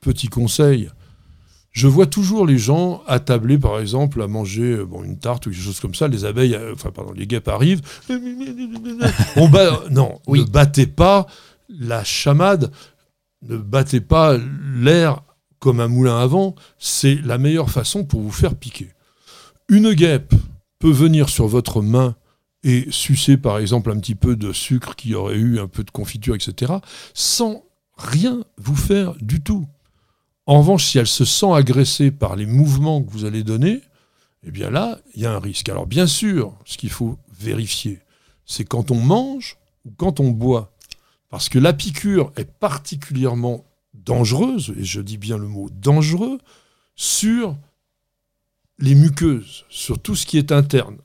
petit 0.00 0.28
conseil, 0.28 0.90
je 1.72 1.86
vois 1.86 2.06
toujours 2.06 2.46
les 2.46 2.58
gens 2.58 3.02
attabler 3.06 3.56
par 3.58 3.78
exemple 3.78 4.20
à 4.22 4.26
manger 4.26 4.72
euh, 4.78 4.84
bon, 4.84 5.04
une 5.04 5.18
tarte 5.18 5.46
ou 5.46 5.50
quelque 5.50 5.62
chose 5.62 5.80
comme 5.80 5.94
ça. 5.94 6.08
Les 6.08 6.24
abeilles, 6.24 6.54
euh, 6.54 6.72
enfin 6.74 6.90
pardon, 6.90 7.12
les 7.12 7.26
guêpes 7.26 7.48
arrivent. 7.48 7.82
On 9.36 9.48
bat, 9.48 9.82
non, 9.90 10.20
Oui. 10.26 10.40
ne 10.40 10.44
battez 10.44 10.86
pas 10.86 11.26
la 11.68 12.02
chamade, 12.04 12.72
ne 13.42 13.56
battez 13.56 14.00
pas 14.00 14.36
l'air 14.74 15.22
comme 15.58 15.80
un 15.80 15.88
moulin 15.88 16.18
à 16.18 16.26
vent. 16.26 16.54
C'est 16.78 17.16
la 17.16 17.38
meilleure 17.38 17.70
façon 17.70 18.04
pour 18.04 18.20
vous 18.20 18.32
faire 18.32 18.54
piquer. 18.54 18.92
Une 19.68 19.92
guêpe 19.92 20.34
peut 20.78 20.90
venir 20.90 21.28
sur 21.28 21.46
votre 21.46 21.82
main 21.82 22.16
et 22.64 22.86
sucer 22.90 23.36
par 23.36 23.58
exemple 23.58 23.90
un 23.90 23.98
petit 23.98 24.14
peu 24.14 24.36
de 24.36 24.52
sucre 24.52 24.96
qui 24.96 25.14
aurait 25.14 25.36
eu 25.36 25.60
un 25.60 25.68
peu 25.68 25.84
de 25.84 25.90
confiture, 25.90 26.34
etc., 26.34 26.72
sans 27.14 27.64
rien 27.96 28.44
vous 28.56 28.76
faire 28.76 29.14
du 29.20 29.40
tout. 29.40 29.66
En 30.46 30.60
revanche, 30.60 30.86
si 30.86 30.98
elle 30.98 31.06
se 31.06 31.24
sent 31.24 31.52
agressée 31.52 32.10
par 32.10 32.34
les 32.34 32.46
mouvements 32.46 33.02
que 33.02 33.10
vous 33.10 33.24
allez 33.24 33.44
donner, 33.44 33.82
eh 34.44 34.50
bien 34.50 34.70
là, 34.70 34.98
il 35.14 35.22
y 35.22 35.26
a 35.26 35.32
un 35.32 35.38
risque. 35.38 35.68
Alors 35.68 35.86
bien 35.86 36.06
sûr, 36.06 36.54
ce 36.64 36.78
qu'il 36.78 36.90
faut 36.90 37.18
vérifier, 37.38 38.00
c'est 38.46 38.64
quand 38.64 38.90
on 38.90 39.00
mange 39.00 39.58
ou 39.84 39.90
quand 39.96 40.20
on 40.20 40.30
boit. 40.30 40.72
Parce 41.30 41.48
que 41.48 41.58
la 41.58 41.72
piqûre 41.72 42.32
est 42.36 42.50
particulièrement 42.50 43.64
dangereuse, 43.94 44.74
et 44.78 44.84
je 44.84 45.00
dis 45.00 45.18
bien 45.18 45.38
le 45.38 45.48
mot 45.48 45.68
dangereux, 45.70 46.38
sur 46.94 47.56
les 48.78 48.94
muqueuses, 48.94 49.64
sur 49.68 49.98
tout 49.98 50.14
ce 50.14 50.26
qui 50.26 50.38
est 50.38 50.52
interne. 50.52 50.98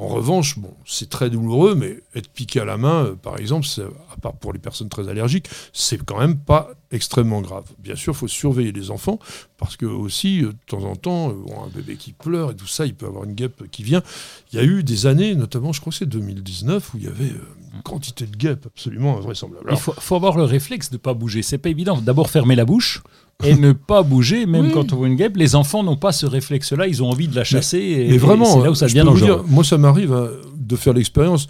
En 0.00 0.06
revanche, 0.06 0.58
bon, 0.58 0.72
c'est 0.86 1.10
très 1.10 1.28
douloureux, 1.28 1.74
mais 1.74 2.00
être 2.14 2.30
piqué 2.30 2.58
à 2.60 2.64
la 2.64 2.78
main, 2.78 3.04
euh, 3.04 3.14
par 3.16 3.36
exemple, 3.36 3.66
à 4.10 4.16
part 4.16 4.32
pour 4.32 4.54
les 4.54 4.58
personnes 4.58 4.88
très 4.88 5.10
allergiques, 5.10 5.50
c'est 5.74 6.02
quand 6.02 6.18
même 6.18 6.38
pas 6.38 6.70
extrêmement 6.90 7.42
grave. 7.42 7.66
Bien 7.78 7.96
sûr, 7.96 8.14
il 8.14 8.16
faut 8.16 8.26
surveiller 8.26 8.72
les 8.72 8.90
enfants, 8.90 9.18
parce 9.58 9.76
que 9.76 9.84
aussi, 9.84 10.42
euh, 10.42 10.52
de 10.52 10.58
temps 10.66 10.84
en 10.84 10.96
temps, 10.96 11.32
euh, 11.32 11.64
un 11.66 11.68
bébé 11.68 11.96
qui 11.96 12.12
pleure 12.12 12.52
et 12.52 12.56
tout 12.56 12.66
ça, 12.66 12.86
il 12.86 12.94
peut 12.94 13.04
avoir 13.04 13.24
une 13.24 13.34
guêpe 13.34 13.70
qui 13.70 13.82
vient. 13.82 14.02
Il 14.50 14.56
y 14.56 14.58
a 14.58 14.64
eu 14.64 14.82
des 14.82 15.04
années, 15.04 15.34
notamment, 15.34 15.74
je 15.74 15.82
crois 15.82 15.90
que 15.90 15.98
c'est 15.98 16.06
2019, 16.06 16.94
où 16.94 16.96
il 16.96 17.04
y 17.04 17.08
avait 17.08 17.34
une 17.74 17.82
quantité 17.82 18.26
de 18.26 18.36
guêpes 18.36 18.66
absolument 18.66 19.16
invraisemblable. 19.18 19.66
Il 19.70 19.76
faut, 19.76 19.92
faut 19.98 20.16
avoir 20.16 20.36
le 20.36 20.44
réflexe 20.44 20.90
de 20.90 20.96
ne 20.96 20.98
pas 20.98 21.14
bouger. 21.14 21.42
C'est 21.42 21.58
pas 21.58 21.68
évident. 21.68 22.00
D'abord 22.00 22.28
fermer 22.30 22.56
la 22.56 22.64
bouche 22.64 23.02
et 23.44 23.54
ne 23.56 23.72
pas 23.72 24.02
bouger, 24.02 24.46
même 24.46 24.66
Oui. 24.66 24.72
quand 24.72 24.92
on 24.92 24.96
voit 24.96 25.06
une 25.08 25.16
guêpe. 25.16 25.36
Les 25.36 25.54
enfants 25.54 25.82
n'ont 25.82 25.96
pas 25.96 26.12
ce 26.12 26.26
réflexe-là. 26.26 26.86
Ils 26.86 27.02
ont 27.02 27.08
envie 27.10 27.28
de 27.28 27.36
la 27.36 27.44
chasser. 27.44 27.78
et, 27.78 28.08
Mais 28.10 28.18
vraiment, 28.18 28.46
et 28.46 28.58
c'est 28.58 28.64
là 28.64 28.70
où 28.70 28.74
ça 28.74 28.86
devient 28.86 29.02
dangereux. 29.04 29.44
moi, 29.48 29.64
ça 29.64 29.78
m'arrive 29.78 30.12
hein, 30.12 30.28
de 30.56 30.76
faire 30.76 30.92
l'expérience. 30.94 31.46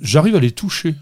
J'arrive 0.00 0.36
à 0.36 0.40
les 0.40 0.50
toucher. 0.52 0.94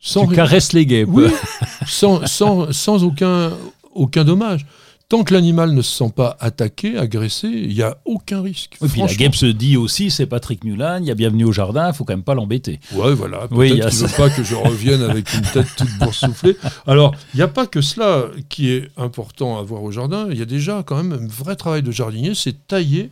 Sans 0.00 0.22
Tu 0.22 0.28
rien- 0.30 0.36
caresses 0.36 0.72
les 0.72 0.84
guêpes. 0.86 1.08
Oui, 1.10 1.24
sans, 1.86 2.26
sans, 2.26 2.72
sans 2.72 3.04
aucun, 3.04 3.52
aucun 3.94 4.24
dommage. 4.24 4.66
Tant 5.12 5.24
que 5.24 5.34
l'animal 5.34 5.74
ne 5.74 5.82
se 5.82 5.94
sent 5.94 6.10
pas 6.16 6.38
attaqué, 6.40 6.96
agressé, 6.96 7.46
il 7.46 7.74
n'y 7.74 7.82
a 7.82 7.98
aucun 8.06 8.40
risque. 8.40 8.78
Et 8.82 8.88
puis 8.88 9.02
la 9.02 9.12
guêpe 9.12 9.34
se 9.34 9.44
dit 9.44 9.76
aussi, 9.76 10.10
c'est 10.10 10.24
Patrick 10.24 10.64
Mulan, 10.64 11.00
il 11.02 11.04
y 11.04 11.10
a 11.10 11.14
bienvenue 11.14 11.44
au 11.44 11.52
jardin, 11.52 11.88
il 11.88 11.94
faut 11.94 12.06
quand 12.06 12.14
même 12.14 12.22
pas 12.22 12.32
l'embêter. 12.32 12.80
Ouais, 12.94 13.12
voilà. 13.12 13.40
Peut-être 13.40 13.58
Oui, 13.58 13.72
qu'il 13.72 13.92
ça. 13.92 14.06
veut 14.06 14.16
pas 14.16 14.30
que 14.30 14.42
je 14.42 14.54
revienne 14.54 15.02
avec 15.02 15.34
une 15.34 15.42
tête 15.42 15.66
toute 15.76 15.90
boursouflée. 15.98 16.56
Alors, 16.86 17.14
il 17.34 17.36
n'y 17.36 17.42
a 17.42 17.48
pas 17.48 17.66
que 17.66 17.82
cela 17.82 18.28
qui 18.48 18.70
est 18.70 18.88
important 18.96 19.58
à 19.58 19.62
voir 19.62 19.82
au 19.82 19.90
jardin. 19.90 20.28
Il 20.30 20.38
y 20.38 20.42
a 20.42 20.46
déjà 20.46 20.82
quand 20.82 20.96
même 20.96 21.12
un 21.12 21.26
vrai 21.26 21.56
travail 21.56 21.82
de 21.82 21.90
jardinier, 21.90 22.34
c'est 22.34 22.66
tailler 22.66 23.10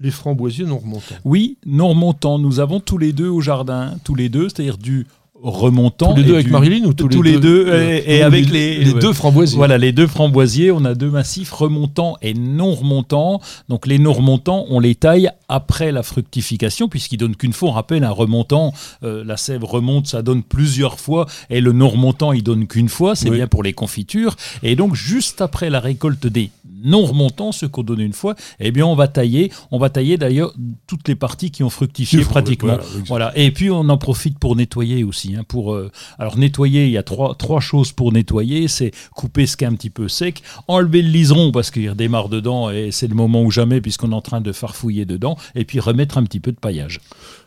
les 0.00 0.10
framboisiers 0.10 0.64
non 0.64 0.78
remontants. 0.78 1.16
Oui, 1.26 1.58
non 1.66 1.88
remontant, 1.88 2.38
nous 2.38 2.60
avons 2.60 2.80
tous 2.80 2.96
les 2.96 3.12
deux 3.12 3.28
au 3.28 3.42
jardin, 3.42 3.98
tous 4.04 4.14
les 4.14 4.30
deux, 4.30 4.48
c'est-à-dire 4.48 4.78
du 4.78 5.06
remontant. 5.42 6.14
Tous 6.14 6.20
les 6.20 6.26
deux 6.26 6.34
avec 6.34 6.46
du- 6.46 6.52
Marilyn 6.52 6.84
ou 6.84 6.92
tous, 6.94 7.08
tous 7.08 7.22
les 7.22 7.38
deux, 7.38 7.68
et- 8.06 8.22
avec 8.22 8.48
les- 8.50 8.84
deux 9.00 9.12
framboisiers. 9.12 9.56
Voilà, 9.56 9.76
les 9.78 9.92
deux 9.92 10.06
framboisiers, 10.06 10.70
on 10.70 10.84
a 10.84 10.94
deux 10.94 11.10
massifs 11.10 11.50
remontants 11.52 12.16
et 12.22 12.32
non 12.34 12.72
remontants. 12.74 13.40
Donc 13.68 13.86
les 13.86 13.98
non 13.98 14.12
remontants, 14.12 14.66
on 14.70 14.78
les 14.78 14.94
taille 14.94 15.30
après 15.52 15.92
la 15.92 16.02
fructification, 16.02 16.88
puisqu'ils 16.88 17.18
donnent 17.18 17.36
qu'une 17.36 17.52
fois. 17.52 17.68
On 17.68 17.72
rappelle, 17.72 18.04
un 18.04 18.10
remontant, 18.10 18.72
euh, 19.02 19.22
la 19.24 19.36
sève 19.36 19.64
remonte, 19.64 20.06
ça 20.06 20.22
donne 20.22 20.42
plusieurs 20.42 20.98
fois, 20.98 21.26
et 21.50 21.60
le 21.60 21.72
non 21.72 21.88
remontant, 21.90 22.32
il 22.32 22.42
donne 22.42 22.66
qu'une 22.66 22.88
fois. 22.88 23.14
C'est 23.14 23.28
Oui. 23.30 23.36
bien 23.36 23.46
pour 23.46 23.62
les 23.62 23.72
confitures. 23.74 24.34
Et 24.62 24.76
donc 24.76 24.94
juste 24.94 25.40
après 25.42 25.68
la 25.68 25.78
récolte 25.80 26.26
des 26.26 26.50
non 26.84 27.04
remontants, 27.04 27.52
ceux 27.52 27.68
qu'on 27.68 27.84
donne 27.84 28.00
une 28.00 28.12
fois, 28.12 28.34
eh 28.58 28.72
bien 28.72 28.84
on 28.86 28.96
va 28.96 29.06
tailler. 29.06 29.52
On 29.70 29.78
va 29.78 29.88
tailler 29.90 30.16
d'ailleurs 30.16 30.52
toutes 30.88 31.06
les 31.06 31.14
parties 31.14 31.50
qui 31.52 31.62
ont 31.62 31.70
fructifié 31.70 32.22
pratiquement. 32.24 32.78
Voilà. 33.06 33.30
Et 33.36 33.52
puis 33.52 33.70
on 33.70 33.88
en 33.88 33.98
profite 33.98 34.38
pour 34.38 34.56
nettoyer 34.56 35.04
aussi. 35.04 35.36
hein, 35.36 35.44
pour, 35.46 35.74
euh, 35.74 35.90
alors 36.18 36.36
nettoyer, 36.38 36.86
il 36.86 36.90
y 36.92 36.98
a 36.98 37.02
trois, 37.04 37.34
trois 37.36 37.60
choses 37.60 37.92
pour 37.92 38.10
nettoyer. 38.12 38.66
C'est 38.66 38.90
couper 39.14 39.46
ce 39.46 39.56
qui 39.56 39.62
est 39.64 39.68
un 39.68 39.74
petit 39.74 39.90
peu 39.90 40.08
sec, 40.08 40.42
enlever 40.66 41.02
le 41.02 41.08
liseron 41.10 41.52
parce 41.52 41.70
qu'il 41.70 41.88
redémarre 41.88 42.28
dedans 42.28 42.70
et 42.70 42.90
c'est 42.90 43.06
le 43.06 43.14
moment 43.14 43.42
ou 43.42 43.50
jamais 43.52 43.80
puisqu'on 43.80 44.10
est 44.10 44.14
en 44.16 44.20
train 44.22 44.40
de 44.40 44.50
farfouiller 44.52 45.04
dedans, 45.04 45.36
et 45.54 45.64
puis 45.64 45.80
remettre 45.80 46.18
un 46.18 46.24
petit 46.24 46.40
peu 46.40 46.52
de 46.52 46.58
paillage. 46.58 47.00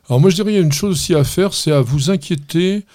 Alors 0.09 0.19
moi 0.19 0.29
je 0.29 0.35
dirais 0.35 0.51
il 0.51 0.55
y 0.55 0.59
a 0.59 0.61
une 0.61 0.71
chose 0.71 0.91
aussi 0.91 1.15
à 1.15 1.23
faire, 1.23 1.53
c'est 1.53 1.71
à 1.71 1.81
vous 1.81 2.09
inquiéter 2.09 2.85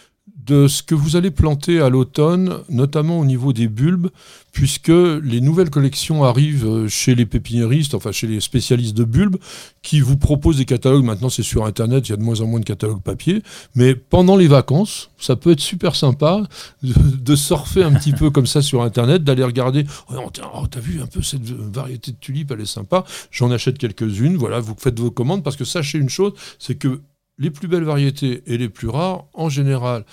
de 0.51 0.67
ce 0.67 0.83
que 0.83 0.97
vous 0.97 1.15
allez 1.15 1.31
planter 1.31 1.81
à 1.81 1.89
l'automne, 1.89 2.59
notamment 2.69 3.21
au 3.21 3.25
niveau 3.25 3.53
des 3.53 3.69
bulbes, 3.69 4.09
puisque 4.51 4.89
les 4.89 5.41
nouvelles 5.41 5.71
collections 5.71 6.25
arrivent 6.25 6.67
euh, 6.67 6.89
chez 6.89 7.15
les 7.15 7.25
pépiniéristes, 7.25 7.95
enfin 7.95 8.11
chez 8.11 8.27
les 8.27 8.41
spécialistes 8.41 8.97
de 8.97 9.05
bulbes, 9.05 9.37
qui 9.83 10.01
vous 10.01 10.17
proposent 10.17 10.57
des 10.57 10.65
catalogues. 10.65 11.05
Maintenant 11.05 11.29
c'est 11.29 11.45
sur 11.45 11.67
Internet, 11.67 12.09
il 12.09 12.11
y 12.11 12.15
a 12.15 12.17
de 12.17 12.23
moins 12.23 12.41
en 12.41 12.47
moins 12.47 12.59
de 12.59 12.65
catalogues 12.65 13.01
papier, 13.01 13.45
mais 13.77 13.95
pendant 13.95 14.37
les 14.37 14.49
vacances, 14.49 15.11
ça 15.19 15.37
peut 15.37 15.53
être 15.53 15.61
super 15.61 15.95
sympa 15.95 16.43
de, 16.83 17.37
surfer 17.37 17.85
un 17.85 17.93
petit 17.93 18.13
peu 18.13 18.31
comme 18.31 18.47
ça 18.47 18.61
sur 18.61 18.83
Internet, 18.83 19.23
d'aller 19.23 19.45
regarder, 19.45 19.87
oh, 20.11 20.17
oh, 20.53 20.67
t'as 20.69 20.81
vu 20.81 21.01
un 21.01 21.07
peu 21.07 21.23
cette 21.23 21.49
variété 21.49 22.11
de 22.11 22.17
tulipes, 22.17 22.51
elle 22.51 22.63
est 22.63 22.67
sympa, 22.67 23.05
j'en 23.31 23.53
achète 23.53 23.79
quelques-unes, 23.79 24.37
voilà, 24.37 24.59
vous 24.59 24.75
faites 24.77 24.99
vos 24.99 25.13
commandes, 25.13 25.45
parce 25.45 25.55
que 25.55 25.65
sachez 25.65 25.99
une 25.99 26.09
chose, 26.09 26.33
c'est 26.59 26.75
que 26.75 27.01
les 27.41 27.51
plus 27.51 27.67
belles 27.67 27.85
variétés 27.85 28.43
et 28.47 28.59
les 28.59 28.69
plus 28.69 28.89
rares, 28.89 29.25
en 29.33 29.49
général, 29.49 30.05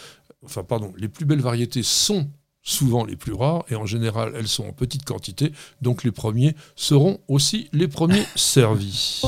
enfin 0.43 0.63
pardon, 0.63 0.93
les 0.97 1.07
plus 1.07 1.25
belles 1.25 1.41
variétés 1.41 1.83
sont 1.83 2.29
souvent 2.61 3.05
les 3.05 3.15
plus 3.15 3.33
rares 3.33 3.63
et 3.69 3.75
en 3.75 3.85
général 3.85 4.33
elles 4.35 4.47
sont 4.47 4.65
en 4.65 4.73
petite 4.73 5.05
quantité, 5.05 5.51
donc 5.81 6.03
les 6.03 6.11
premiers 6.11 6.55
seront 6.75 7.19
aussi 7.27 7.69
les 7.73 7.88
premiers 7.88 8.25
servis. 8.35 9.21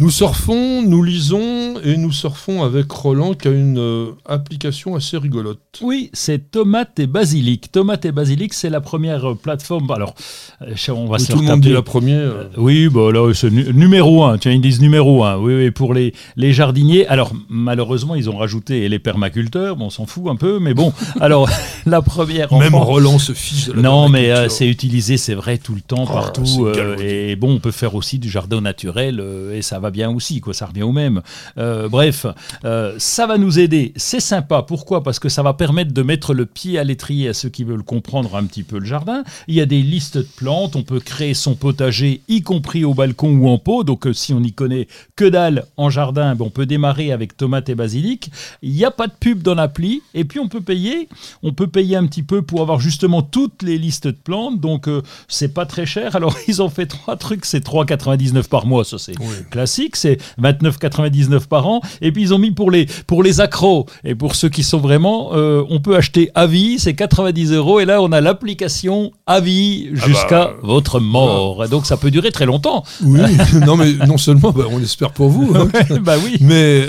Nous 0.00 0.08
surfons, 0.08 0.80
nous 0.80 1.02
lisons 1.02 1.74
et 1.84 1.98
nous 1.98 2.10
surfons 2.10 2.62
avec 2.62 2.90
Roland 2.90 3.34
qui 3.34 3.48
a 3.48 3.50
une 3.50 3.78
euh, 3.78 4.06
application 4.26 4.94
assez 4.96 5.18
rigolote. 5.18 5.60
Oui, 5.82 6.08
c'est 6.14 6.50
Tomate 6.50 6.98
et 7.00 7.06
Basilic. 7.06 7.70
Tomate 7.70 8.06
et 8.06 8.12
Basilic, 8.12 8.54
c'est 8.54 8.70
la 8.70 8.80
première 8.80 9.32
euh, 9.32 9.34
plateforme. 9.34 9.90
Alors, 9.90 10.14
euh, 10.62 10.72
on 10.94 11.04
va 11.06 11.18
se 11.18 11.30
tout 11.30 11.38
le 11.40 11.44
monde 11.44 11.60
dit 11.60 11.68
la 11.72 11.82
première. 11.82 12.48
Oui, 12.56 12.88
bah 12.88 13.12
là, 13.12 13.30
c'est 13.34 13.50
nu- 13.50 13.70
numéro 13.74 14.24
un. 14.24 14.38
Tiens, 14.38 14.52
ils 14.52 14.62
disent 14.62 14.80
numéro 14.80 15.22
un. 15.22 15.36
Oui, 15.36 15.54
oui, 15.54 15.70
pour 15.70 15.92
les, 15.92 16.14
les 16.34 16.54
jardiniers. 16.54 17.06
Alors, 17.08 17.32
malheureusement, 17.50 18.14
ils 18.14 18.30
ont 18.30 18.38
rajouté 18.38 18.88
les 18.88 18.98
permaculteurs. 18.98 19.76
Bon, 19.76 19.86
on 19.86 19.90
s'en 19.90 20.06
fout 20.06 20.28
un 20.28 20.36
peu, 20.36 20.58
mais 20.60 20.72
bon. 20.72 20.94
Alors, 21.20 21.46
la 21.84 22.00
première. 22.00 22.50
Même 22.54 22.70
France- 22.70 22.86
Roland 22.86 23.18
se 23.18 23.34
fiche 23.34 23.66
de 23.66 23.74
la 23.74 23.82
non, 23.82 24.08
mais 24.08 24.48
c'est 24.48 24.66
utilisé, 24.66 25.18
c'est 25.18 25.34
vrai, 25.34 25.58
tout 25.58 25.74
le 25.74 25.82
temps, 25.82 26.04
Oh, 26.08 26.12
partout. 26.12 26.68
et 27.02 27.36
bon, 27.36 27.52
on 27.56 27.58
peut 27.58 27.70
faire 27.70 27.94
aussi 27.94 28.18
du 28.18 28.30
jardin 28.30 28.62
naturel 28.62 29.22
et 29.52 29.60
ça 29.60 29.78
va 29.78 29.89
bien 29.90 30.10
aussi, 30.10 30.40
quoi, 30.40 30.54
ça 30.54 30.66
revient 30.66 30.82
au 30.82 30.92
même. 30.92 31.22
Euh, 31.58 31.88
bref, 31.88 32.26
euh, 32.64 32.94
ça 32.98 33.26
va 33.26 33.38
nous 33.38 33.58
aider, 33.58 33.92
c'est 33.96 34.20
sympa. 34.20 34.62
Pourquoi? 34.62 35.02
Parce 35.02 35.18
que 35.18 35.28
ça 35.28 35.42
va 35.42 35.54
permettre 35.54 35.92
de 35.92 36.02
mettre 36.02 36.34
le 36.34 36.46
pied 36.46 36.78
à 36.78 36.84
l'étrier 36.84 37.28
à 37.28 37.34
ceux 37.34 37.48
qui 37.48 37.64
veulent 37.64 37.82
comprendre 37.82 38.36
un 38.36 38.44
petit 38.44 38.62
peu 38.62 38.78
le 38.78 38.84
jardin. 38.84 39.24
Il 39.48 39.54
y 39.54 39.60
a 39.60 39.66
des 39.66 39.82
listes 39.82 40.18
de 40.18 40.26
plantes, 40.36 40.76
on 40.76 40.82
peut 40.82 41.00
créer 41.00 41.34
son 41.34 41.54
potager, 41.54 42.22
y 42.28 42.42
compris 42.42 42.84
au 42.84 42.94
balcon 42.94 43.34
ou 43.34 43.48
en 43.48 43.58
pot. 43.58 43.84
Donc 43.84 44.06
euh, 44.06 44.12
si 44.12 44.32
on 44.32 44.40
n'y 44.40 44.52
connaît 44.52 44.88
que 45.16 45.24
dalle 45.24 45.64
en 45.76 45.90
jardin, 45.90 46.34
ben, 46.34 46.46
on 46.46 46.50
peut 46.50 46.66
démarrer 46.66 47.12
avec 47.12 47.36
tomates 47.36 47.68
et 47.68 47.74
basilic. 47.74 48.30
Il 48.62 48.72
n'y 48.72 48.84
a 48.84 48.90
pas 48.90 49.06
de 49.06 49.14
pub 49.18 49.42
dans 49.42 49.54
l'appli, 49.54 50.02
et 50.14 50.24
puis 50.24 50.38
on 50.38 50.48
peut 50.48 50.60
payer. 50.60 51.08
On 51.42 51.52
peut 51.52 51.66
payer 51.66 51.96
un 51.96 52.06
petit 52.06 52.22
peu 52.22 52.42
pour 52.42 52.60
avoir 52.60 52.80
justement 52.80 53.22
toutes 53.22 53.62
les 53.62 53.78
listes 53.78 54.06
de 54.06 54.12
plantes, 54.12 54.60
donc 54.60 54.88
c'est 55.28 55.52
pas 55.54 55.66
très 55.66 55.86
cher. 55.86 56.16
Alors 56.16 56.36
ils 56.48 56.62
ont 56.62 56.68
fait 56.68 56.86
trois 56.86 57.16
trucs, 57.16 57.44
c'est 57.44 57.64
3,99 57.64 58.48
par 58.48 58.66
mois, 58.66 58.84
ça 58.84 58.98
c'est 58.98 59.14
classique, 59.50 59.79
c'est 59.94 60.18
29,99 60.40 61.46
par 61.46 61.66
an. 61.66 61.80
Et 62.00 62.12
puis 62.12 62.22
ils 62.22 62.34
ont 62.34 62.38
mis 62.38 62.50
pour 62.50 62.70
les, 62.70 62.86
pour 63.06 63.22
les 63.22 63.40
accros 63.40 63.86
et 64.04 64.14
pour 64.14 64.34
ceux 64.34 64.48
qui 64.48 64.62
sont 64.62 64.78
vraiment, 64.78 65.30
euh, 65.32 65.64
on 65.70 65.80
peut 65.80 65.96
acheter 65.96 66.30
à 66.34 66.46
vie, 66.46 66.78
c'est 66.78 66.94
90 66.94 67.52
euros. 67.52 67.80
Et 67.80 67.84
là, 67.84 68.02
on 68.02 68.12
a 68.12 68.20
l'application 68.20 69.12
à 69.26 69.40
vie 69.40 69.90
ah 69.92 70.06
jusqu'à 70.06 70.44
bah, 70.46 70.54
votre 70.62 71.00
mort. 71.00 71.68
Donc 71.68 71.86
ça 71.86 71.96
peut 71.96 72.10
durer 72.10 72.30
très 72.30 72.46
longtemps. 72.46 72.84
Oui, 73.02 73.20
non 73.66 73.76
mais 73.76 73.92
non 74.06 74.18
seulement, 74.18 74.52
bah, 74.52 74.64
on 74.70 74.80
espère 74.80 75.12
pour 75.12 75.28
vous. 75.28 75.52
Hein. 75.54 75.68
bah 76.02 76.16
oui. 76.22 76.36
Mais 76.40 76.88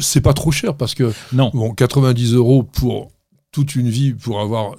c'est 0.00 0.20
pas 0.20 0.32
trop 0.32 0.50
cher 0.50 0.74
parce 0.74 0.94
que 0.94 1.12
non. 1.32 1.50
Bon, 1.54 1.72
90 1.72 2.34
euros 2.34 2.62
pour 2.62 3.10
toute 3.52 3.74
une 3.74 3.88
vie 3.88 4.12
pour 4.12 4.40
avoir 4.40 4.74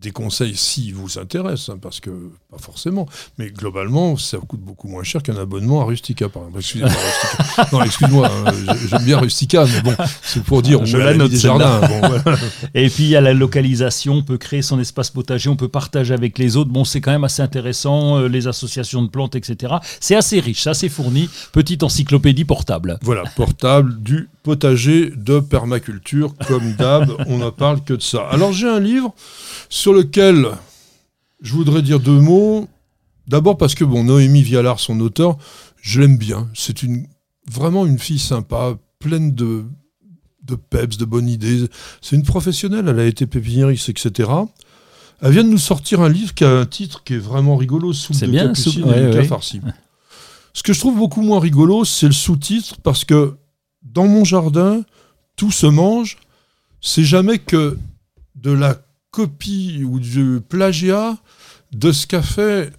des 0.00 0.10
conseils 0.12 0.56
s'ils 0.56 0.94
vous 0.94 1.18
intéressent, 1.18 1.70
hein, 1.70 1.78
parce 1.80 2.00
que 2.00 2.10
pas 2.50 2.58
forcément, 2.58 3.06
mais 3.36 3.50
globalement, 3.50 4.16
ça 4.16 4.38
coûte 4.38 4.60
beaucoup 4.60 4.88
moins 4.88 5.02
cher 5.02 5.22
qu'un 5.22 5.36
abonnement 5.36 5.80
à 5.80 5.84
Rustica, 5.84 6.28
par 6.28 6.42
exemple. 6.44 6.58
Excusez-moi, 6.60 7.66
non, 7.72 7.82
excuse-moi, 7.82 8.30
hein, 8.30 8.52
j'aime 8.88 9.04
bien 9.04 9.18
Rustica, 9.18 9.64
mais 9.64 9.82
bon, 9.82 9.94
c'est 10.22 10.42
pour 10.44 10.62
dire, 10.62 10.84
Je 10.86 10.96
la 10.96 11.14
note 11.14 11.30
des 11.30 11.38
jardins. 11.38 11.80
Et 12.74 12.88
puis, 12.88 13.04
il 13.04 13.10
y 13.10 13.16
a 13.16 13.20
la 13.20 13.34
localisation, 13.34 14.14
on 14.14 14.22
peut 14.22 14.38
créer 14.38 14.62
son 14.62 14.78
espace 14.78 15.10
potager, 15.10 15.50
on 15.50 15.56
peut 15.56 15.68
partager 15.68 16.14
avec 16.14 16.38
les 16.38 16.56
autres. 16.56 16.70
Bon, 16.70 16.84
c'est 16.84 17.00
quand 17.00 17.10
même 17.10 17.24
assez 17.24 17.42
intéressant, 17.42 18.18
euh, 18.18 18.28
les 18.28 18.46
associations 18.46 19.02
de 19.02 19.08
plantes, 19.08 19.34
etc. 19.34 19.74
C'est 20.00 20.14
assez 20.14 20.38
riche, 20.40 20.62
c'est 20.62 20.70
assez 20.70 20.88
fourni. 20.88 21.28
Petite 21.52 21.82
encyclopédie 21.82 22.44
portable. 22.44 22.98
Voilà, 23.02 23.24
portable, 23.36 24.00
du 24.00 24.28
potager 24.42 25.12
de 25.14 25.40
permaculture, 25.40 26.34
comme 26.46 26.72
d'hab, 26.72 27.10
on 27.26 27.38
ne 27.38 27.50
parle 27.50 27.82
que 27.84 27.94
de 27.94 28.02
ça. 28.02 28.26
Alors, 28.30 28.52
j'ai 28.52 28.68
un 28.68 28.80
livre 28.80 29.14
sur 29.68 29.87
lequel 29.92 30.48
je 31.40 31.52
voudrais 31.52 31.82
dire 31.82 32.00
deux 32.00 32.20
mots. 32.20 32.68
D'abord 33.26 33.58
parce 33.58 33.74
que 33.74 33.84
bon, 33.84 34.04
Noémie 34.04 34.42
Vialard, 34.42 34.80
son 34.80 34.98
auteur, 35.00 35.36
je 35.80 36.00
l'aime 36.00 36.16
bien. 36.16 36.48
C'est 36.54 36.82
une, 36.82 37.06
vraiment 37.50 37.86
une 37.86 37.98
fille 37.98 38.18
sympa, 38.18 38.76
pleine 38.98 39.34
de, 39.34 39.64
de 40.44 40.54
peps, 40.54 40.96
de 40.96 41.04
bonnes 41.04 41.28
idées. 41.28 41.68
C'est 42.00 42.16
une 42.16 42.22
professionnelle, 42.22 42.88
elle 42.88 42.98
a 42.98 43.04
été 43.04 43.26
pépiniériste, 43.26 43.88
etc. 43.90 44.30
Elle 45.20 45.32
vient 45.32 45.44
de 45.44 45.50
nous 45.50 45.58
sortir 45.58 46.00
un 46.00 46.08
livre 46.08 46.34
qui 46.34 46.44
a 46.44 46.50
un 46.50 46.66
titre 46.66 47.02
qui 47.04 47.14
est 47.14 47.18
vraiment 47.18 47.56
rigolo, 47.56 47.92
Soupe 47.92 48.16
de 48.16 48.26
bien, 48.26 48.48
capucine 48.48 48.88
et 48.88 49.28
Ce 50.54 50.62
que 50.62 50.72
je 50.72 50.78
trouve 50.78 50.96
beaucoup 50.96 51.22
moins 51.22 51.40
rigolo, 51.40 51.84
c'est 51.84 52.06
le 52.06 52.12
sous-titre, 52.12 52.76
parce 52.82 53.04
que 53.04 53.36
dans 53.82 54.06
mon 54.06 54.24
jardin, 54.24 54.82
tout 55.36 55.50
se 55.50 55.66
mange. 55.66 56.18
C'est 56.80 57.04
jamais 57.04 57.38
que 57.38 57.76
de 58.36 58.52
la 58.52 58.80
copie 59.10 59.82
ou 59.84 60.00
du 60.00 60.40
plagiat 60.46 61.16
de 61.72 61.92
ce 61.92 62.06
qu'a 62.06 62.22
fait 62.22 62.72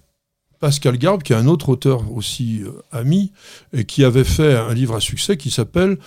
Pascal 0.60 0.98
Garbe, 0.98 1.22
qui 1.22 1.32
est 1.32 1.36
un 1.36 1.46
autre 1.46 1.70
auteur 1.70 2.12
aussi 2.12 2.62
euh, 2.62 2.82
ami, 2.92 3.32
et 3.72 3.84
qui 3.84 4.04
avait 4.04 4.24
fait 4.24 4.54
un 4.56 4.74
livre 4.74 4.94
à 4.94 5.00
succès 5.00 5.36
qui 5.36 5.50
s'appelle 5.50 5.98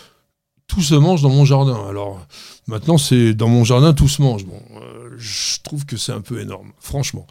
Tout 0.67 0.81
se 0.81 0.93
mange 0.93 1.23
dans 1.23 1.29
mon 1.29 1.43
jardin. 1.43 1.87
Alors 1.89 2.25
maintenant, 2.67 2.99
c'est 2.99 3.33
dans 3.33 3.47
mon 3.47 3.63
jardin, 3.63 3.93
tout 3.93 4.07
se 4.07 4.21
mange. 4.21 4.45
Euh, 4.45 5.09
je 5.17 5.59
trouve 5.63 5.85
que 5.85 5.97
c'est 5.97 6.11
un 6.11 6.21
peu 6.21 6.39
énorme, 6.39 6.71
franchement. 6.79 7.25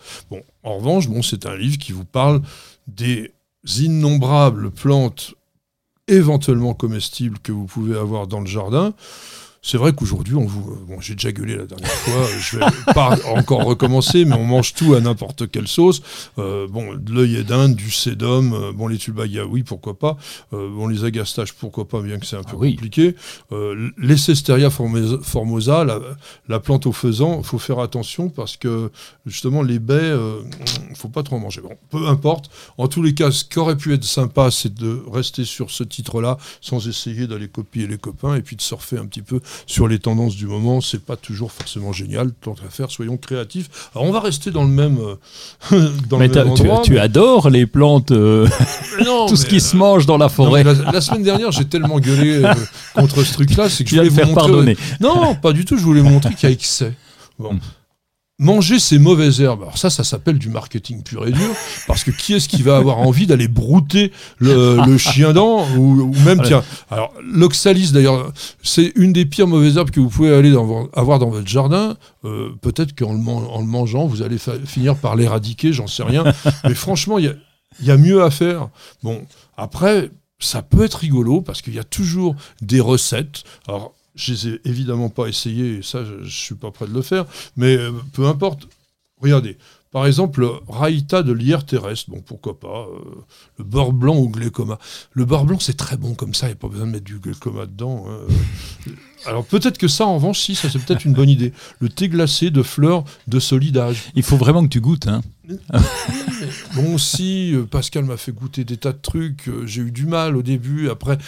En 0.65 0.79
revanche, 0.79 1.07
c'est 1.23 1.47
un 1.47 1.57
livre 1.57 1.79
qui 1.79 1.93
vous 1.93 2.05
parle 2.05 2.43
des 2.89 3.33
innombrables 3.65 4.71
plantes 4.71 5.35
éventuellement 6.09 6.75
comestibles 6.75 7.39
que 7.39 7.53
vous 7.53 7.67
pouvez 7.67 7.97
avoir 7.97 8.27
dans 8.27 8.41
le 8.41 8.47
jardin. 8.47 8.93
C'est 9.65 9.79
vrai 9.79 9.93
qu'aujourd'hui, 9.93 10.35
on 10.35 10.45
vous. 10.45 10.77
Bon, 10.89 11.01
j'ai 11.01 11.15
déjà 11.15 11.31
gueulé 11.31 11.55
la 11.55 11.67
dernière 11.67 11.89
fois, 11.89 12.27
je 12.41 12.59
vais 12.59 12.65
pas 12.95 13.17
encore 13.29 13.63
recommencer, 13.63 14.25
mais 14.25 14.35
on 14.35 14.45
mange 14.45 14.75
tout 14.75 14.95
à 14.95 15.01
n'importe 15.01 15.49
quelle 15.53 15.69
sauce. 15.69 16.03
Euh, 16.41 16.67
bon, 16.67 16.97
de 16.97 17.13
l'œil 17.13 17.45
d'Inde, 17.45 17.77
du 17.77 17.93
sédum, 17.93 18.55
euh, 18.55 18.73
bon, 18.73 18.89
les 18.89 18.99
tubagas, 18.99 19.45
oui, 19.45 19.63
pourquoi 19.63 19.97
pas. 19.97 20.17
Euh, 20.53 20.69
bon, 20.69 20.89
les 20.89 21.05
agastaches, 21.05 21.53
pourquoi 21.53 21.87
pas, 21.87 22.01
bien 22.01 22.19
que 22.19 22.27
c'est 22.27 22.35
un 22.35 22.43
peu 22.43 22.57
ah 22.61 22.67
compliqué. 22.67 23.15
les 23.99 24.17
cesteria 24.17 24.69
formosa, 24.69 25.85
la, 26.49 26.61
plante 26.61 26.87
au 26.87 26.93
faisan, 26.93 27.45
faut 27.45 27.59
faire 27.59 27.79
attention 27.79 28.31
parce 28.31 28.57
que 28.57 28.91
justement, 29.27 29.63
les 29.63 29.79
baies, 29.79 30.13
faut 30.97 31.09
pas 31.09 31.23
trop 31.23 31.37
en 31.37 31.41
manger. 31.41 31.61
Bon, 31.61 31.77
peu 31.89 32.09
importe. 32.09 32.51
En 32.79 32.89
tous 32.89 33.03
les 33.03 33.15
cas, 33.15 33.31
ce 33.31 33.45
qui 33.45 33.61
aurait 33.61 33.77
pu 33.77 33.95
être 33.95 34.03
sympa, 34.03 34.51
c'est 34.51 34.75
de 34.75 35.05
rester 35.13 35.45
sur 35.45 35.71
ce 35.71 35.85
titre-là 35.85 36.37
sans 36.61 36.89
essayer 36.89 37.29
d'aller 37.29 37.47
copier 37.47 37.87
les 37.87 37.99
copains 37.99 38.35
et 38.35 38.43
puis 38.43 38.57
de 38.57 38.63
surfer 38.63 38.99
un 38.99 39.07
petit 39.07 39.23
peu 39.23 39.41
sur 39.67 39.89
les 39.89 39.99
tendances 39.99 40.37
du 40.37 40.47
moment, 40.47 40.81
c'est 40.81 41.03
pas 41.03 41.17
toujours 41.17 41.53
forcément 41.53 41.93
génial. 41.93 42.33
Tant 42.33 42.55
à 42.67 42.71
faire, 42.71 42.91
soyons 42.91 43.17
créatifs. 43.17 43.69
Alors 43.95 44.07
on 44.07 44.13
va 44.13 44.21
rester 44.21 44.51
dans 44.51 44.65
le 44.65 44.71
même, 44.71 44.99
euh, 44.99 45.91
dans 46.09 46.19
mais 46.19 46.31
tu, 46.85 46.99
adores 46.99 47.51
les 47.51 47.67
plantes, 47.67 48.13
euh, 48.13 48.49
tout 49.29 49.37
ce 49.37 49.47
qui 49.47 49.61
se 49.61 49.77
mange 49.77 50.07
dans 50.07 50.19
la 50.19 50.29
forêt. 50.29 50.65
la, 50.65 51.01
semaine 51.01 51.23
dernière, 51.23 51.53
j'ai 51.53 51.65
tellement 51.65 51.99
gueulé 51.99 52.45
euh, 52.45 52.55
contre 52.95 53.23
ce 53.23 53.33
truc-là, 53.35 53.69
c'est 53.69 53.85
que 53.85 53.91
je 53.91 53.97
voulais 53.97 54.09
vous 54.09 54.15
faire 54.17 54.27
montrer. 54.27 54.43
Pardonner. 54.43 54.77
Non, 55.01 55.35
pas 55.35 55.53
du 55.53 55.65
tout. 55.65 55.77
Je 55.77 55.83
voulais 55.83 56.03
montrer 56.03 56.35
qu'il 56.35 56.49
y 56.49 56.53
a 56.53 56.55
excès. 56.55 56.93
Bon. 57.39 57.59
Manger 58.43 58.81
ces 58.81 58.99
mauvaises 58.99 59.41
herbes. 59.41 59.63
Alors 59.63 59.79
ça, 59.79 59.89
ça 59.89 60.03
s'appelle 60.03 60.37
du 60.37 60.49
marketing 60.49 61.03
pur 61.05 61.27
et 61.27 61.31
dur, 61.31 61.55
parce 61.87 62.03
que 62.03 62.11
qui 62.11 62.35
est-ce 62.35 62.49
qui 62.49 62.63
va 62.63 62.77
avoir 62.77 62.99
envie 62.99 63.27
d'aller 63.27 63.47
brouter 63.47 64.11
le, 64.39 64.97
chien 64.99 65.33
dent 65.33 65.65
ou, 65.77 66.13
même 66.25 66.43
tiens. 66.43 66.65
Alors 66.91 67.15
l'oxalis 67.23 67.93
d'ailleurs, 67.93 68.33
c'est 68.63 68.93
une 68.97 69.13
des 69.13 69.27
pires 69.27 69.47
mauvaises 69.47 69.77
herbes 69.77 69.91
que 69.91 70.01
vous 70.01 70.09
pouvez 70.09 70.35
aller 70.35 70.53
avoir 70.53 71.19
dans 71.21 71.31
votre 71.31 71.47
jardin. 71.47 71.97
Euh, 72.25 72.51
peut-être 72.61 72.99
qu'en 72.99 73.13
le, 73.13 73.19
le, 73.19 73.65
mangeant, 73.65 74.07
vous 74.07 74.23
allez 74.23 74.39
finir 74.67 74.97
par 74.97 75.15
l'éradiquer, 75.15 75.73
j'en 75.73 75.87
sais 75.87 76.03
rien. 76.03 76.25
Mais 76.65 76.75
franchement, 76.75 77.19
il 77.19 77.37
y 77.81 77.91
a, 77.91 77.97
mieux 77.97 78.25
à 78.25 78.31
faire. 78.31 78.71
Bon, 79.05 79.23
après, 79.57 80.11
ça 80.41 80.63
peut 80.63 80.85
être 80.85 80.95
rigolo 80.95 81.43
parce 81.43 81.63
qu'il 81.63 81.75
y 81.75 81.79
a 81.79 81.85
toujours 81.85 82.35
des 82.61 82.81
recettes. 82.81 83.45
Alors 83.69 83.95
je 84.15 84.33
les 84.33 84.49
ai 84.49 84.61
évidemment 84.65 85.09
pas 85.09 85.27
essayés, 85.27 85.79
et 85.79 85.83
ça, 85.83 86.05
je, 86.05 86.15
ne 86.15 86.29
suis 86.29 86.55
pas 86.55 86.71
prêt 86.71 86.87
de 86.87 86.93
le 86.93 87.03
faire, 87.03 87.27
mais 87.57 87.77
euh, 87.77 87.93
peu 88.13 88.27
importe. 88.27 88.69
Regardez, 89.21 89.57
par 89.93 90.07
exemple, 90.07 90.49
Raïta 90.69 91.23
de 91.23 91.33
lierre 91.33 91.67
terrestre, 91.67 92.11
bon, 92.11 92.23
pourquoi 92.23 92.59
pas. 92.59 92.87
Euh, 92.89 93.21
le 93.59 93.65
beurre 93.65 93.93
blanc 93.93 94.17
au 94.17 94.29
glécoma. 94.29 94.79
Le 95.13 95.27
beurre 95.27 95.45
blanc, 95.45 95.59
c'est 95.61 95.77
très 95.77 95.99
bon 95.99 96.15
comme 96.15 96.33
ça, 96.33 96.47
il 96.47 96.51
n'y 96.51 96.55
a 96.55 96.57
pas 96.57 96.69
besoin 96.69 96.87
de 96.87 96.93
mettre 96.93 97.05
du 97.05 97.19
glécoma 97.19 97.67
dedans. 97.67 98.07
Hein. 98.09 98.93
Alors 99.27 99.45
peut-être 99.45 99.77
que 99.77 99.89
ça, 99.89 100.07
en 100.07 100.15
revanche, 100.15 100.41
si, 100.41 100.55
ça 100.55 100.71
c'est 100.71 100.79
peut-être 100.79 101.05
une 101.05 101.13
bonne 101.13 101.29
idée. 101.29 101.53
Le 101.79 101.91
thé 101.91 102.09
glacé 102.09 102.51
de 102.51 102.63
fleurs 102.63 103.05
de 103.29 103.39
solidage. 103.39 104.11
Il 104.15 104.23
faut 104.23 104.39
vraiment 104.39 104.63
que 104.65 104.71
tu 104.71 104.81
goûtes, 104.81 105.07
hein. 105.09 105.21
bon, 106.75 106.97
si, 106.97 107.55
euh, 107.55 107.65
Pascal 107.65 108.05
m'a 108.05 108.17
fait 108.17 108.33
goûter 108.33 108.65
des 108.65 108.79
tas 108.79 108.93
de 108.93 108.99
trucs, 109.01 109.51
j'ai 109.67 109.83
eu 109.83 109.93
du 109.93 110.07
mal 110.07 110.37
au 110.37 110.43
début, 110.43 110.89
après. 110.89 111.19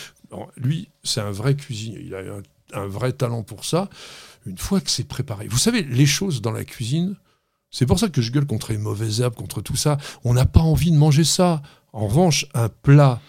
lui, 0.56 0.88
c'est 1.02 1.20
un 1.20 1.30
vrai 1.30 1.54
cuisinier. 1.54 2.02
Il 2.02 2.14
a 2.14 2.20
un 2.20 2.42
un 2.74 2.86
vrai 2.86 3.12
talent 3.12 3.42
pour 3.42 3.64
ça, 3.64 3.88
une 4.46 4.58
fois 4.58 4.80
que 4.80 4.90
c'est 4.90 5.08
préparé. 5.08 5.48
Vous 5.48 5.58
savez, 5.58 5.82
les 5.82 6.06
choses 6.06 6.42
dans 6.42 6.52
la 6.52 6.64
cuisine, 6.64 7.16
c'est 7.70 7.86
pour 7.86 7.98
ça 7.98 8.08
que 8.08 8.22
je 8.22 8.30
gueule 8.30 8.46
contre 8.46 8.72
les 8.72 8.78
mauvaises 8.78 9.20
herbes, 9.20 9.34
contre 9.34 9.60
tout 9.60 9.76
ça. 9.76 9.98
On 10.24 10.34
n'a 10.34 10.46
pas 10.46 10.60
envie 10.60 10.90
de 10.90 10.96
manger 10.96 11.24
ça. 11.24 11.62
En 11.92 12.06
revanche, 12.06 12.46
un 12.54 12.68
plat 12.68 13.20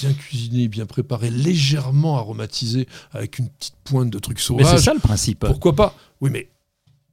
bien 0.00 0.12
cuisiné, 0.12 0.68
bien 0.68 0.86
préparé, 0.86 1.30
légèrement 1.30 2.18
aromatisé, 2.18 2.86
avec 3.12 3.38
une 3.38 3.48
petite 3.48 3.76
pointe 3.84 4.10
de 4.10 4.18
trucs 4.18 4.40
sauvages. 4.40 4.66
Mais 4.66 4.78
c'est 4.78 4.84
ça 4.84 4.94
le 4.94 5.00
principe. 5.00 5.46
Pourquoi 5.46 5.74
pas? 5.74 5.94
Oui, 6.20 6.30
mais 6.30 6.50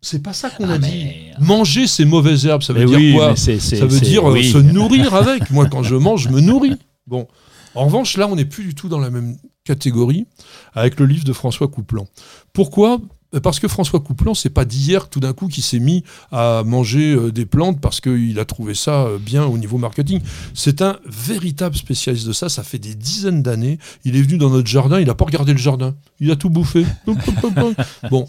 c'est 0.01 0.21
pas 0.21 0.33
ça 0.33 0.49
qu'on 0.49 0.69
a 0.69 0.73
ah, 0.73 0.77
dit. 0.77 1.07
Manger 1.39 1.87
ces 1.87 2.03
mauvaises 2.03 2.45
herbes, 2.45 2.61
ça 2.61 2.73
veut 2.73 2.85
dire 2.85 3.15
quoi? 3.15 3.35
Ça 3.37 3.53
veut 3.85 3.99
dire 4.01 4.29
euh, 4.29 4.43
se 4.43 4.57
nourrir 4.57 5.13
avec. 5.15 5.49
Moi, 5.51 5.69
quand 5.69 5.83
je 5.83 5.95
mange, 5.95 6.23
je 6.23 6.29
me 6.29 6.41
nourris. 6.41 6.75
Bon. 7.07 7.27
En 7.75 7.85
revanche, 7.85 8.17
là, 8.17 8.27
on 8.27 8.35
n'est 8.35 8.45
plus 8.45 8.65
du 8.65 8.75
tout 8.75 8.89
dans 8.89 8.99
la 8.99 9.09
même 9.09 9.37
catégorie 9.63 10.25
avec 10.73 10.99
le 10.99 11.05
livre 11.05 11.23
de 11.23 11.33
François 11.33 11.67
Couplan. 11.67 12.07
Pourquoi? 12.53 12.99
Parce 13.41 13.59
que 13.59 13.67
François 13.67 13.99
Couplan, 13.99 14.35
c'est 14.35 14.51
pas 14.51 14.65
d'hier 14.65 15.09
tout 15.09 15.19
d'un 15.19 15.33
coup 15.33 15.47
qui 15.47 15.63
s'est 15.63 15.79
mis 15.79 16.03
à 16.31 16.63
manger 16.63 17.15
euh, 17.15 17.31
des 17.31 17.47
plantes 17.47 17.81
parce 17.81 17.99
qu'il 17.99 18.37
a 18.37 18.45
trouvé 18.45 18.75
ça 18.75 19.05
euh, 19.05 19.17
bien 19.17 19.45
au 19.45 19.57
niveau 19.57 19.79
marketing. 19.79 20.19
C'est 20.53 20.83
un 20.83 20.99
véritable 21.05 21.75
spécialiste 21.75 22.27
de 22.27 22.33
ça. 22.33 22.47
Ça 22.47 22.63
fait 22.63 22.77
des 22.77 22.93
dizaines 22.93 23.41
d'années. 23.41 23.79
Il 24.05 24.15
est 24.15 24.21
venu 24.21 24.37
dans 24.37 24.51
notre 24.51 24.67
jardin. 24.67 24.99
Il 24.99 25.07
n'a 25.07 25.15
pas 25.15 25.25
regardé 25.25 25.51
le 25.51 25.57
jardin. 25.57 25.95
Il 26.19 26.29
a 26.29 26.35
tout 26.35 26.51
bouffé. 26.51 26.85
bon. 28.11 28.27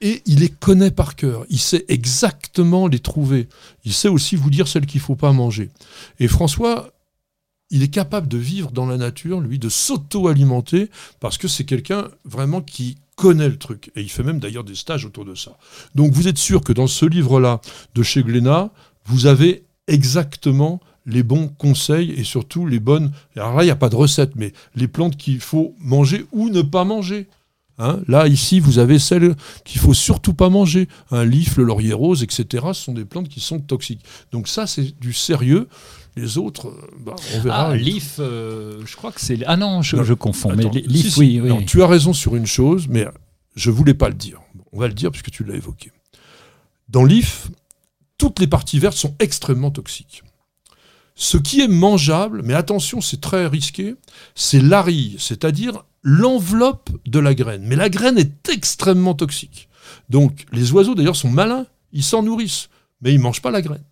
Et 0.00 0.22
il 0.26 0.40
les 0.40 0.48
connaît 0.48 0.90
par 0.90 1.14
cœur. 1.14 1.44
Il 1.50 1.60
sait 1.60 1.84
exactement 1.88 2.88
les 2.88 2.98
trouver. 3.00 3.48
Il 3.84 3.92
sait 3.92 4.08
aussi 4.08 4.34
vous 4.34 4.50
dire 4.50 4.66
celles 4.66 4.86
qu'il 4.86 5.00
faut 5.00 5.14
pas 5.14 5.32
manger. 5.32 5.70
Et 6.18 6.26
François 6.26 6.91
il 7.72 7.82
est 7.82 7.88
capable 7.88 8.28
de 8.28 8.38
vivre 8.38 8.70
dans 8.70 8.86
la 8.86 8.96
nature, 8.96 9.40
lui, 9.40 9.58
de 9.58 9.68
s'auto-alimenter, 9.68 10.90
parce 11.18 11.38
que 11.38 11.48
c'est 11.48 11.64
quelqu'un 11.64 12.08
vraiment 12.24 12.60
qui 12.60 12.98
connaît 13.16 13.48
le 13.48 13.58
truc. 13.58 13.90
Et 13.96 14.02
il 14.02 14.10
fait 14.10 14.22
même 14.22 14.38
d'ailleurs 14.38 14.62
des 14.62 14.74
stages 14.74 15.04
autour 15.04 15.24
de 15.24 15.34
ça. 15.34 15.58
Donc 15.94 16.12
vous 16.12 16.28
êtes 16.28 16.38
sûr 16.38 16.62
que 16.62 16.72
dans 16.72 16.86
ce 16.86 17.06
livre-là 17.06 17.60
de 17.94 18.02
chez 18.02 18.22
Glénat, 18.22 18.70
vous 19.06 19.26
avez 19.26 19.64
exactement 19.88 20.80
les 21.06 21.22
bons 21.22 21.48
conseils 21.48 22.12
et 22.12 22.24
surtout 22.24 22.66
les 22.66 22.78
bonnes. 22.78 23.10
Alors 23.36 23.56
là, 23.56 23.62
il 23.62 23.66
n'y 23.66 23.72
a 23.72 23.76
pas 23.76 23.88
de 23.88 23.96
recette, 23.96 24.36
mais 24.36 24.52
les 24.74 24.86
plantes 24.86 25.16
qu'il 25.16 25.40
faut 25.40 25.74
manger 25.80 26.26
ou 26.32 26.48
ne 26.50 26.62
pas 26.62 26.84
manger. 26.84 27.26
Hein. 27.78 28.00
là, 28.06 28.28
ici, 28.28 28.60
vous 28.60 28.78
avez 28.78 28.98
celles 28.98 29.34
qu'il 29.64 29.80
faut 29.80 29.94
surtout 29.94 30.34
pas 30.34 30.48
manger. 30.48 30.88
Un 31.10 31.24
lif, 31.24 31.56
le 31.56 31.64
laurier 31.64 31.92
rose, 31.92 32.22
etc. 32.22 32.66
Ce 32.72 32.84
sont 32.84 32.92
des 32.92 33.04
plantes 33.04 33.28
qui 33.28 33.40
sont 33.40 33.60
toxiques. 33.60 34.04
Donc 34.30 34.48
ça, 34.48 34.66
c'est 34.66 34.98
du 35.00 35.12
sérieux. 35.12 35.68
Les 36.14 36.36
autres, 36.36 36.68
euh, 36.68 36.90
bah, 37.00 37.16
on 37.34 37.40
verra. 37.40 37.70
Ah, 37.70 37.76
l'if, 37.76 38.16
euh, 38.18 38.82
je 38.84 38.96
crois 38.96 39.12
que 39.12 39.20
c'est. 39.20 39.38
Ah 39.46 39.56
non, 39.56 39.80
je, 39.82 40.12
confonds. 40.12 40.54
mais 40.54 40.68
l'if, 40.68 41.16
oui. 41.16 41.40
tu 41.66 41.82
as 41.82 41.86
raison 41.86 42.12
sur 42.12 42.36
une 42.36 42.46
chose, 42.46 42.86
mais 42.88 43.06
je 43.56 43.70
voulais 43.70 43.94
pas 43.94 44.08
le 44.08 44.14
dire. 44.14 44.40
On 44.72 44.78
va 44.78 44.88
le 44.88 44.94
dire 44.94 45.10
puisque 45.10 45.30
tu 45.30 45.44
l'as 45.44 45.54
évoqué. 45.54 45.90
Dans 46.88 47.04
l'if, 47.04 47.48
toutes 48.18 48.38
les 48.38 48.46
parties 48.46 48.78
vertes 48.78 48.96
sont 48.96 49.14
extrêmement 49.18 49.70
toxiques. 49.70 50.22
Ce 51.14 51.36
qui 51.36 51.60
est 51.60 51.68
mangeable, 51.68 52.42
mais 52.44 52.54
attention, 52.54 53.00
c'est 53.00 53.20
très 53.20 53.46
risqué, 53.46 53.94
c'est 54.34 54.60
l'arille, 54.60 55.16
c'est-à-dire 55.18 55.84
l'enveloppe 56.02 56.90
de 57.06 57.18
la 57.18 57.34
graine. 57.34 57.62
Mais 57.64 57.76
la 57.76 57.88
graine 57.88 58.18
est 58.18 58.48
extrêmement 58.48 59.14
toxique. 59.14 59.68
Donc 60.08 60.46
les 60.52 60.72
oiseaux 60.72 60.94
d'ailleurs 60.94 61.16
sont 61.16 61.30
malins, 61.30 61.66
ils 61.92 62.04
s'en 62.04 62.22
nourrissent, 62.22 62.68
mais 63.00 63.12
ils 63.12 63.18
ne 63.18 63.22
mangent 63.22 63.42
pas 63.42 63.50
la 63.50 63.62
graine. 63.62 63.84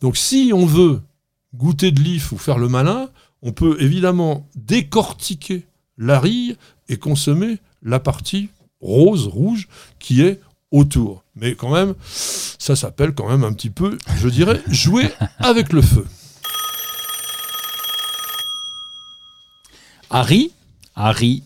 Donc 0.00 0.16
si 0.16 0.52
on 0.54 0.66
veut 0.66 1.00
goûter 1.54 1.90
de 1.90 2.00
l'if 2.00 2.32
ou 2.32 2.38
faire 2.38 2.58
le 2.58 2.68
malin, 2.68 3.08
on 3.42 3.52
peut 3.52 3.76
évidemment 3.80 4.46
décortiquer 4.54 5.66
la 5.98 6.20
rille 6.20 6.56
et 6.88 6.98
consommer 6.98 7.58
la 7.82 8.00
partie 8.00 8.50
rose, 8.80 9.26
rouge, 9.26 9.68
qui 9.98 10.22
est 10.22 10.40
autour. 10.70 11.24
Mais 11.34 11.54
quand 11.54 11.72
même, 11.72 11.94
ça 12.10 12.76
s'appelle 12.76 13.14
quand 13.14 13.28
même 13.28 13.44
un 13.44 13.52
petit 13.52 13.70
peu, 13.70 13.98
je 14.18 14.28
dirais, 14.28 14.62
jouer 14.68 15.10
avec 15.38 15.72
le 15.72 15.82
feu. 15.82 16.06
Harry, 20.10 20.52
Harry 20.94 21.42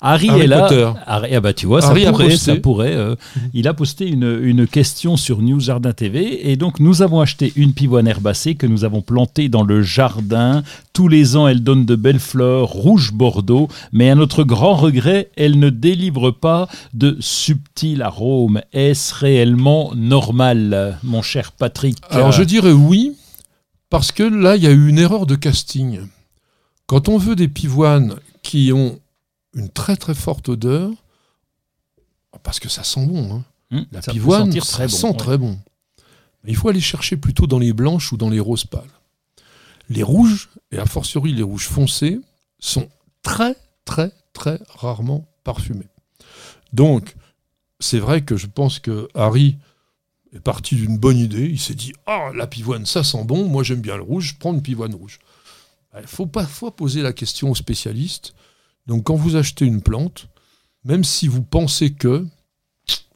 Harry 0.00 0.28
est 0.28 0.46
là. 0.46 0.68
Harry, 1.06 1.34
ah 1.34 1.40
bah 1.40 1.52
tu 1.52 1.66
vois, 1.66 1.82
ça 1.82 1.94
pourrait. 1.94 2.36
Ça 2.36 2.56
pourrait 2.56 2.94
euh, 2.94 3.14
il 3.54 3.68
a 3.68 3.74
posté 3.74 4.08
une, 4.08 4.38
une, 4.42 4.66
question 4.66 5.16
sur 5.16 5.42
News 5.42 5.60
Jardin 5.60 5.92
TV 5.92 6.50
et 6.50 6.56
donc 6.56 6.80
nous 6.80 7.02
avons 7.02 7.20
acheté 7.20 7.52
une 7.56 7.72
pivoine 7.72 8.06
herbacée 8.06 8.54
que 8.54 8.66
nous 8.66 8.84
avons 8.84 9.02
plantée 9.02 9.48
dans 9.48 9.62
le 9.62 9.82
jardin. 9.82 10.62
Tous 10.92 11.08
les 11.08 11.36
ans, 11.36 11.48
elle 11.48 11.62
donne 11.62 11.84
de 11.84 11.96
belles 11.96 12.18
fleurs 12.18 12.68
rouge 12.68 13.12
bordeaux, 13.12 13.68
mais 13.92 14.10
à 14.10 14.14
notre 14.14 14.44
grand 14.44 14.74
regret, 14.74 15.30
elle 15.36 15.58
ne 15.58 15.70
délivre 15.70 16.30
pas 16.30 16.68
de 16.94 17.16
subtils 17.20 18.02
arômes. 18.02 18.60
Est-ce 18.72 19.14
réellement 19.14 19.92
normal, 19.94 20.98
mon 21.02 21.22
cher 21.22 21.52
Patrick? 21.52 21.98
Alors 22.10 22.32
je 22.32 22.42
dirais 22.42 22.72
oui, 22.72 23.14
parce 23.88 24.12
que 24.12 24.22
là, 24.22 24.56
il 24.56 24.62
y 24.62 24.66
a 24.66 24.70
eu 24.70 24.88
une 24.88 24.98
erreur 24.98 25.26
de 25.26 25.34
casting. 25.34 26.00
Quand 26.86 27.08
on 27.08 27.18
veut 27.18 27.36
des 27.36 27.48
pivoines 27.48 28.16
qui 28.42 28.72
ont 28.72 28.98
une 29.54 29.68
très 29.68 29.96
très 29.96 30.14
forte 30.14 30.48
odeur, 30.48 30.90
parce 32.42 32.60
que 32.60 32.68
ça 32.68 32.84
sent 32.84 33.06
bon. 33.06 33.34
Hein. 33.34 33.44
Hum, 33.72 33.86
la 33.92 34.00
pivoine, 34.00 34.52
ça 34.60 34.88
sent 34.88 35.14
très 35.16 35.38
bon. 35.38 35.58
Mais 36.42 36.50
il 36.50 36.56
faut 36.56 36.68
aller 36.68 36.80
chercher 36.80 37.16
plutôt 37.16 37.46
dans 37.46 37.58
les 37.58 37.72
blanches 37.72 38.12
ou 38.12 38.16
dans 38.16 38.30
les 38.30 38.40
roses 38.40 38.64
pâles. 38.64 38.90
Les 39.88 40.02
rouges, 40.02 40.48
et 40.70 40.78
a 40.78 40.86
fortiori 40.86 41.32
les 41.32 41.42
rouges 41.42 41.68
foncés, 41.68 42.20
sont 42.58 42.88
très 43.22 43.56
très 43.84 44.12
très 44.32 44.60
rarement 44.68 45.28
parfumés. 45.44 45.88
Donc, 46.72 47.14
c'est 47.80 47.98
vrai 47.98 48.22
que 48.22 48.36
je 48.36 48.46
pense 48.46 48.78
que 48.78 49.08
Harry 49.14 49.56
est 50.32 50.40
parti 50.40 50.76
d'une 50.76 50.98
bonne 50.98 51.18
idée. 51.18 51.46
Il 51.46 51.60
s'est 51.60 51.74
dit 51.74 51.92
Ah, 52.06 52.30
la 52.34 52.46
pivoine, 52.46 52.86
ça 52.86 53.04
sent 53.04 53.24
bon, 53.24 53.48
moi 53.48 53.62
j'aime 53.62 53.80
bien 53.80 53.96
le 53.96 54.02
rouge, 54.02 54.32
je 54.32 54.38
prends 54.38 54.54
une 54.54 54.62
pivoine 54.62 54.94
rouge. 54.94 55.18
Il 56.00 56.06
faut 56.06 56.26
parfois 56.26 56.74
poser 56.74 57.02
la 57.02 57.12
question 57.12 57.50
aux 57.50 57.56
spécialistes 57.56 58.32
donc 58.90 59.04
quand 59.04 59.14
vous 59.14 59.36
achetez 59.36 59.64
une 59.64 59.82
plante, 59.82 60.26
même 60.82 61.04
si 61.04 61.28
vous 61.28 61.42
pensez 61.42 61.92
que, 61.92 62.26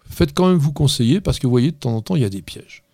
faites 0.08 0.32
quand 0.32 0.48
même 0.48 0.56
vous 0.56 0.72
conseiller, 0.72 1.20
parce 1.20 1.40
que 1.40 1.48
vous 1.48 1.50
voyez, 1.50 1.72
de 1.72 1.76
temps 1.76 1.96
en 1.96 2.00
temps, 2.00 2.14
il 2.14 2.22
y 2.22 2.24
a 2.24 2.30
des 2.30 2.42
pièges. 2.42 2.84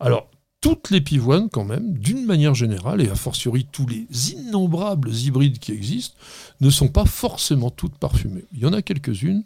Alors, 0.00 0.30
toutes 0.62 0.88
les 0.88 1.02
pivoines, 1.02 1.50
quand 1.50 1.66
même, 1.66 1.92
d'une 1.98 2.24
manière 2.24 2.54
générale, 2.54 3.02
et 3.02 3.10
a 3.10 3.14
fortiori 3.14 3.66
tous 3.70 3.86
les 3.86 4.06
innombrables 4.32 5.12
hybrides 5.12 5.58
qui 5.58 5.72
existent, 5.72 6.16
ne 6.62 6.70
sont 6.70 6.88
pas 6.88 7.04
forcément 7.04 7.68
toutes 7.68 7.98
parfumées. 7.98 8.46
Il 8.54 8.60
y 8.60 8.66
en 8.66 8.72
a 8.72 8.80
quelques-unes, 8.80 9.44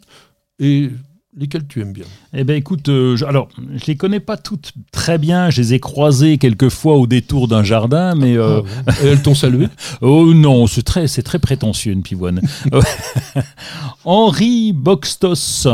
et 0.59 0.89
lesquelles 1.37 1.67
tu 1.67 1.81
aimes 1.81 1.93
bien? 1.93 2.05
Eh 2.33 2.43
bien, 2.43 2.55
écoute, 2.55 2.89
euh, 2.89 3.15
je, 3.15 3.25
alors, 3.25 3.49
je 3.75 3.85
les 3.85 3.95
connais 3.95 4.19
pas 4.19 4.37
toutes 4.37 4.73
très 4.91 5.17
bien. 5.17 5.49
Je 5.49 5.61
les 5.61 5.73
ai 5.73 5.79
croisées 5.79 6.37
quelques 6.37 6.69
fois 6.69 6.95
au 6.95 7.07
détour 7.07 7.47
d'un 7.47 7.63
jardin, 7.63 8.15
mais. 8.15 8.37
Euh, 8.37 8.61
ah 8.87 8.93
Et 9.03 9.07
elles 9.07 9.21
t'ont 9.21 9.35
salué? 9.35 9.67
Oh 10.01 10.33
non, 10.33 10.67
c'est 10.67 10.83
très, 10.83 11.07
très 11.07 11.39
prétentieux, 11.39 11.93
une 11.93 12.03
pivoine. 12.03 12.41
Henri 14.05 14.73
Boxtos. 14.73 15.67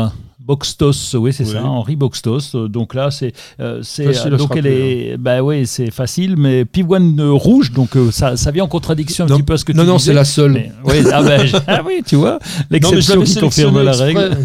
Boxtos, 0.44 1.14
oui 1.14 1.32
c'est 1.32 1.44
ça, 1.44 1.64
Henri 1.64 1.94
Boxtos. 1.94 2.56
Donc 2.68 2.94
là 2.94 3.12
c'est 3.12 3.32
euh, 3.60 3.80
c'est 3.82 4.28
donc 4.30 4.56
elle 4.56 4.66
est 4.66 5.16
bah 5.16 5.40
oui 5.40 5.66
c'est 5.68 5.92
facile, 5.92 6.36
mais 6.36 6.64
pivoine 6.64 7.20
rouge 7.20 7.70
donc 7.70 7.90
ça, 8.10 8.36
ça 8.36 8.50
vient 8.50 8.64
en 8.64 8.68
contradiction 8.68 9.24
un 9.24 9.28
petit 9.28 9.42
peu 9.44 9.52
à 9.52 9.58
ce 9.58 9.64
que 9.64 9.72
non, 9.72 9.82
tu 9.82 9.86
Non 9.86 9.92
non 9.94 9.98
c'est 10.00 10.12
la 10.12 10.24
seule. 10.24 10.72
oui, 10.84 10.96
ah, 11.12 11.22
bah, 11.22 11.36
ah, 11.68 11.82
oui 11.86 12.02
tu 12.04 12.16
vois 12.16 12.40
l'exception 12.70 13.22
qui 13.22 13.36
confirme 13.36 13.82
la 13.82 13.92
règle. 13.92 14.36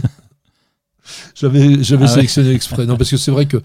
J'avais, 1.36 1.84
j'avais 1.84 2.06
ah 2.06 2.08
sélectionné 2.08 2.52
exprès. 2.52 2.86
Non, 2.86 2.98
parce 2.98 3.10
que 3.10 3.18
c'est 3.18 3.32
vrai 3.32 3.46
que, 3.46 3.58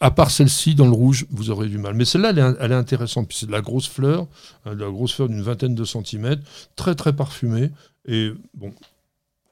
à 0.00 0.10
part 0.10 0.30
celle-ci, 0.30 0.74
dans 0.74 0.86
le 0.86 0.92
rouge, 0.92 1.26
vous 1.30 1.50
aurez 1.50 1.68
du 1.68 1.78
mal. 1.78 1.94
Mais 1.94 2.04
celle-là, 2.04 2.30
elle, 2.60 2.72
est, 2.72 2.74
intéressante. 2.74 3.28
Puis 3.28 3.38
c'est 3.40 3.46
de 3.46 3.52
la 3.52 3.60
grosse 3.60 3.88
fleur, 3.88 4.26
hein, 4.64 4.74
de 4.74 4.84
la 4.84 4.90
grosse 4.90 5.14
fleur 5.14 5.28
d'une 5.28 5.42
vingtaine 5.42 5.74
de 5.74 5.84
centimètres, 5.84 6.42
très 6.76 6.94
très 6.94 7.14
parfumée. 7.14 7.70
Et 8.06 8.32
bon, 8.54 8.72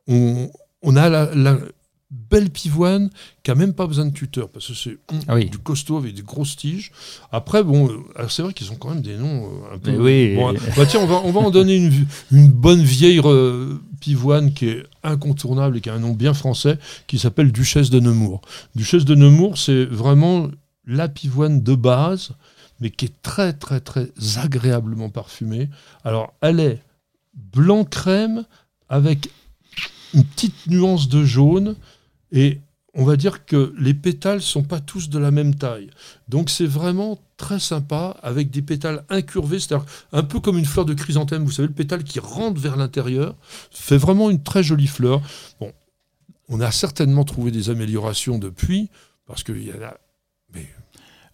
on, 0.07 0.51
on 0.83 0.97
a 0.97 1.09
la, 1.09 1.35
la, 1.35 1.59
belle 2.31 2.51
pivoine 2.51 3.11
qui 3.43 3.51
a 3.51 3.55
même 3.55 3.75
pas 3.75 3.87
besoin 3.87 4.07
de 4.07 4.13
tuteur 4.13 4.49
parce 4.49 4.69
que 4.69 4.75
c'est 4.75 4.99
ah 5.29 5.39
du 5.39 5.59
costaud 5.59 5.97
avec 5.97 6.15
des 6.15 6.23
grosses 6.23 6.57
tiges. 6.57 6.93
Après, 7.33 7.63
bon, 7.63 7.89
euh, 7.91 8.29
c'est 8.29 8.43
vrai 8.43 8.53
qu'ils 8.53 8.73
ont 8.73 8.77
quand 8.77 8.91
même 8.91 9.03
des 9.03 9.17
noms 9.17 9.45
euh, 9.45 9.75
un 9.75 9.79
peu. 9.79 9.97
Oui. 9.97 10.37
bah 10.77 10.87
tiens, 10.87 11.01
on 11.01 11.07
va, 11.07 11.21
on 11.25 11.33
va 11.33 11.41
en 11.41 11.51
donner 11.51 11.77
une, 11.77 12.07
une 12.33 12.51
bonne 12.51 12.83
vieille 12.83 13.21
euh, 13.25 13.75
pivoine 14.01 14.53
qui 14.53 14.69
est 14.69 14.85
incontournable 15.03 15.77
et 15.77 15.81
qui 15.81 15.91
a 15.91 15.95
un 15.95 16.01
nom 16.01 16.13
bien 16.13 16.35
français 16.35 16.79
qui 17.07 17.19
s'appelle 17.19 17.53
Duchesse 17.53 17.91
de 17.91 18.01
Nemours. 18.01 18.41
Duchesse 18.75 19.05
de 19.05 19.15
Nemours, 19.15 19.59
c'est 19.59 19.85
vraiment 19.85 20.49
la 20.87 21.09
pivoine 21.09 21.63
de 21.63 21.75
base, 21.75 22.33
mais 22.81 22.91
qui 22.91 23.07
est 23.07 23.23
très 23.23 23.53
très 23.53 23.81
très 23.81 24.11
agréablement 24.37 25.11
parfumée. 25.11 25.69
Alors, 26.05 26.35
elle 26.41 26.61
est 26.61 26.83
blanc 27.35 27.85
crème 27.85 28.45
avec 28.89 29.31
une 30.15 30.25
petite 30.25 30.67
nuance 30.69 31.09
de 31.09 31.25
jaune 31.25 31.75
et 32.35 32.61
on 32.93 33.05
va 33.05 33.17
dire 33.17 33.47
que 33.47 33.75
les 33.79 33.95
pétales 33.95 34.43
sont 34.43 34.63
pas 34.63 34.81
tous 34.81 35.09
de 35.09 35.19
la 35.19 35.31
même 35.31 35.55
taille. 35.55 35.89
Donc 36.29 36.51
c'est 36.51 36.67
vraiment 36.67 37.19
très 37.37 37.59
sympa 37.59 38.17
avec 38.23 38.51
des 38.51 38.63
pétales 38.63 39.05
incurvés, 39.09 39.59
c'est-à-dire 39.59 39.87
un 40.13 40.23
peu 40.23 40.39
comme 40.41 40.59
une 40.59 40.65
fleur 40.65 40.85
de 40.85 40.95
chrysanthème, 40.95 41.45
vous 41.45 41.51
savez, 41.51 41.69
le 41.69 41.75
pétale 41.75 42.05
qui 42.05 42.21
rentre 42.21 42.61
vers 42.61 42.77
l'intérieur, 42.77 43.35
fait 43.71 43.97
vraiment 43.97 44.31
une 44.31 44.43
très 44.43 44.63
jolie 44.63 44.87
fleur. 44.87 45.23
Bon, 45.61 45.73
on 46.49 46.61
a 46.61 46.71
certainement 46.71 47.25
trouvé 47.25 47.51
des 47.51 47.71
améliorations 47.71 48.39
depuis, 48.39 48.91
parce 49.27 49.43
qu'il 49.43 49.63
y 49.63 49.73
en 49.73 49.83
a... 49.83 49.97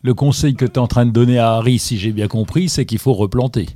Le 0.03 0.15
conseil 0.15 0.55
que 0.55 0.65
tu 0.65 0.73
es 0.73 0.79
en 0.79 0.87
train 0.87 1.05
de 1.05 1.11
donner 1.11 1.39
à 1.39 1.53
Harry, 1.57 1.79
si 1.79 1.99
j'ai 1.99 2.13
bien 2.13 2.27
compris, 2.27 2.71
c'est 2.71 2.87
qu'il 2.87 2.99
faut 2.99 3.13
replanter. 3.13 3.69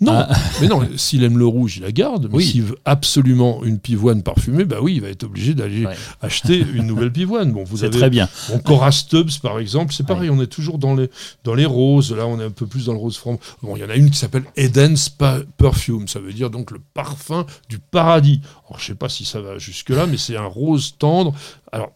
Non, 0.00 0.12
ah. 0.14 0.34
mais 0.60 0.68
non, 0.68 0.88
s'il 0.96 1.24
aime 1.24 1.36
le 1.36 1.46
rouge, 1.46 1.76
il 1.76 1.82
la 1.82 1.92
garde. 1.92 2.30
Mais 2.32 2.42
s'il 2.42 2.62
veut 2.62 2.78
absolument 2.86 3.62
une 3.64 3.78
pivoine 3.78 4.22
parfumée, 4.22 4.64
bah 4.64 4.78
oui, 4.80 4.94
il 4.94 5.02
va 5.02 5.08
être 5.08 5.24
obligé 5.24 5.52
d'aller 5.52 5.86
acheter 6.22 6.64
une 6.72 6.86
nouvelle 6.86 7.12
pivoine. 7.12 7.52
Bon, 7.52 7.64
vous 7.64 7.84
avez 7.84 7.96
très 7.96 8.08
bien. 8.08 8.28
Bon, 8.48 8.58
Cora 8.60 8.92
Stubbs, 8.92 9.40
par 9.42 9.58
exemple, 9.58 9.92
c'est 9.92 10.06
pareil, 10.06 10.30
on 10.30 10.40
est 10.40 10.46
toujours 10.46 10.78
dans 10.78 10.94
les, 10.94 11.10
dans 11.44 11.54
les 11.54 11.66
roses. 11.66 12.12
Là, 12.12 12.26
on 12.26 12.40
est 12.40 12.44
un 12.44 12.50
peu 12.50 12.66
plus 12.66 12.86
dans 12.86 12.92
le 12.92 12.98
rose 12.98 13.18
from. 13.18 13.36
Bon, 13.62 13.76
il 13.76 13.80
y 13.80 13.84
en 13.84 13.90
a 13.90 13.94
une 13.94 14.10
qui 14.10 14.18
s'appelle 14.18 14.44
Eden's 14.56 15.10
Perfume, 15.58 16.08
ça 16.08 16.18
veut 16.18 16.32
dire 16.32 16.50
donc 16.50 16.70
le 16.70 16.80
parfum 16.94 17.44
du 17.68 17.78
paradis. 17.78 18.40
Alors, 18.68 18.80
je 18.80 18.86
sais 18.86 18.94
pas 18.94 19.08
si 19.08 19.24
ça 19.24 19.40
va 19.40 19.58
jusque-là, 19.58 20.06
mais 20.06 20.16
c'est 20.16 20.36
un 20.36 20.46
rose 20.46 20.94
tendre. 20.98 21.34
Alors, 21.72 21.92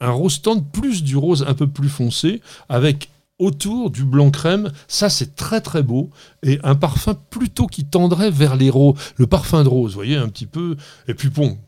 un 0.00 0.10
rose 0.10 0.42
tendre 0.42 0.62
plus 0.62 1.02
du 1.02 1.16
rose 1.16 1.44
un 1.48 1.54
peu 1.54 1.66
plus 1.66 1.88
foncé, 1.88 2.40
avec 2.68 3.08
autour 3.38 3.90
du 3.90 4.04
blanc 4.04 4.30
crème. 4.30 4.72
Ça, 4.86 5.08
c'est 5.08 5.34
très 5.34 5.60
très 5.60 5.82
beau. 5.82 6.10
Et 6.42 6.58
un 6.62 6.74
parfum 6.74 7.14
plutôt 7.14 7.66
qui 7.66 7.84
tendrait 7.84 8.30
vers 8.30 8.56
les 8.56 8.70
roses, 8.70 8.98
le 9.16 9.26
parfum 9.26 9.62
de 9.62 9.68
rose, 9.68 9.92
vous 9.92 9.98
voyez, 9.98 10.16
un 10.16 10.28
petit 10.28 10.46
peu. 10.46 10.76
Et 11.06 11.14
puis 11.14 11.28
bon, 11.28 11.58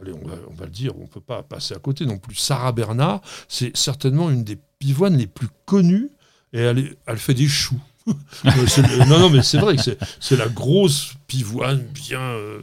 allez, 0.00 0.12
on 0.12 0.54
va, 0.54 0.64
le 0.64 0.70
dire, 0.70 0.96
on 0.96 1.02
ne 1.02 1.06
peut 1.06 1.20
pas 1.20 1.42
passer 1.42 1.74
à 1.74 1.78
côté 1.78 2.06
non 2.06 2.18
plus. 2.18 2.36
Sarah 2.36 2.72
Bernard, 2.72 3.20
c'est 3.48 3.76
certainement 3.76 4.30
une 4.30 4.44
des 4.44 4.58
pivoines 4.78 5.16
les 5.16 5.26
plus 5.26 5.48
connues. 5.64 6.10
Et 6.52 6.60
elle, 6.60 6.94
elle 7.06 7.18
fait 7.18 7.34
des 7.34 7.48
choux. 7.48 7.80
non, 8.06 9.18
non, 9.18 9.30
mais 9.30 9.42
c'est 9.42 9.58
vrai 9.58 9.76
que 9.76 9.82
c'est 10.20 10.36
la 10.36 10.48
grosse 10.48 11.14
pivoine 11.26 11.82
bien, 11.92 12.20
euh, 12.20 12.60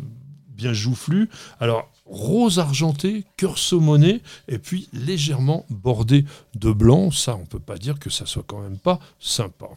bien 0.47 0.72
joufflue. 0.72 1.30
Alors, 1.59 1.91
rose 2.06 2.60
argenté, 2.60 3.26
cœur 3.38 3.58
saumonné, 3.58 4.22
et 4.47 4.60
puis 4.60 4.89
légèrement 4.93 5.66
bordé 5.70 6.26
de 6.56 6.72
blanc. 6.72 7.12
Ça, 7.12 7.36
on 7.36 7.45
peut 7.45 7.60
pas 7.60 7.78
dire 7.78 7.99
que 7.99 8.10
ça 8.10 8.26
soit 8.26 8.43
quand 8.45 8.62
même 8.62 8.78
pas 8.78 8.99
sympa. 9.20 9.68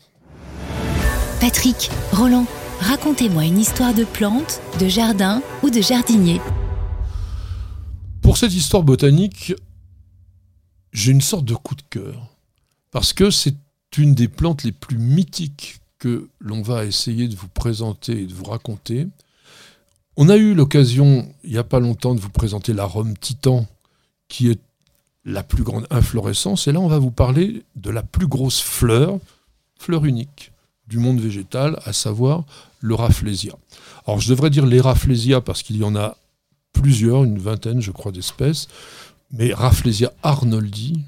Patrick, 1.40 1.90
Roland, 2.12 2.46
racontez-moi 2.80 3.44
une 3.44 3.58
histoire 3.58 3.94
de 3.94 4.04
plante, 4.04 4.60
de 4.80 4.88
jardin 4.88 5.42
ou 5.62 5.70
de 5.70 5.80
jardinier. 5.80 6.40
Pour 8.22 8.38
cette 8.38 8.54
histoire 8.54 8.82
botanique, 8.82 9.54
j'ai 10.92 11.12
une 11.12 11.20
sorte 11.20 11.44
de 11.44 11.54
coup 11.54 11.74
de 11.74 11.82
cœur. 11.90 12.36
Parce 12.90 13.12
que 13.12 13.30
c'est 13.30 13.56
une 13.98 14.14
des 14.14 14.28
plantes 14.28 14.64
les 14.64 14.72
plus 14.72 14.98
mythiques 14.98 15.80
que 15.98 16.28
l'on 16.40 16.62
va 16.62 16.84
essayer 16.84 17.28
de 17.28 17.36
vous 17.36 17.48
présenter 17.48 18.22
et 18.22 18.26
de 18.26 18.34
vous 18.34 18.44
raconter. 18.44 19.06
On 20.16 20.30
a 20.30 20.36
eu 20.36 20.54
l'occasion, 20.54 21.28
il 21.44 21.50
n'y 21.50 21.58
a 21.58 21.64
pas 21.64 21.80
longtemps, 21.80 22.14
de 22.14 22.20
vous 22.20 22.30
présenter 22.30 22.72
l'arôme 22.72 23.16
titan, 23.18 23.66
qui 24.28 24.48
est 24.50 24.60
la 25.26 25.42
plus 25.42 25.62
grande 25.62 25.86
inflorescence. 25.90 26.68
Et 26.68 26.72
là, 26.72 26.80
on 26.80 26.88
va 26.88 26.98
vous 26.98 27.10
parler 27.10 27.64
de 27.74 27.90
la 27.90 28.02
plus 28.02 28.26
grosse 28.26 28.62
fleur, 28.62 29.18
fleur 29.78 30.06
unique 30.06 30.52
du 30.88 30.98
monde 30.98 31.20
végétal, 31.20 31.78
à 31.84 31.92
savoir 31.92 32.44
le 32.80 32.94
Rafflesia. 32.94 33.52
Alors, 34.06 34.20
je 34.20 34.30
devrais 34.30 34.50
dire 34.50 34.64
les 34.64 34.80
Rafflesia 34.80 35.40
parce 35.40 35.62
qu'il 35.62 35.76
y 35.76 35.84
en 35.84 35.96
a 35.96 36.16
plusieurs, 36.72 37.24
une 37.24 37.38
vingtaine, 37.38 37.82
je 37.82 37.90
crois, 37.90 38.12
d'espèces. 38.12 38.68
Mais 39.32 39.52
Rafflesia 39.52 40.12
arnoldi, 40.22 41.00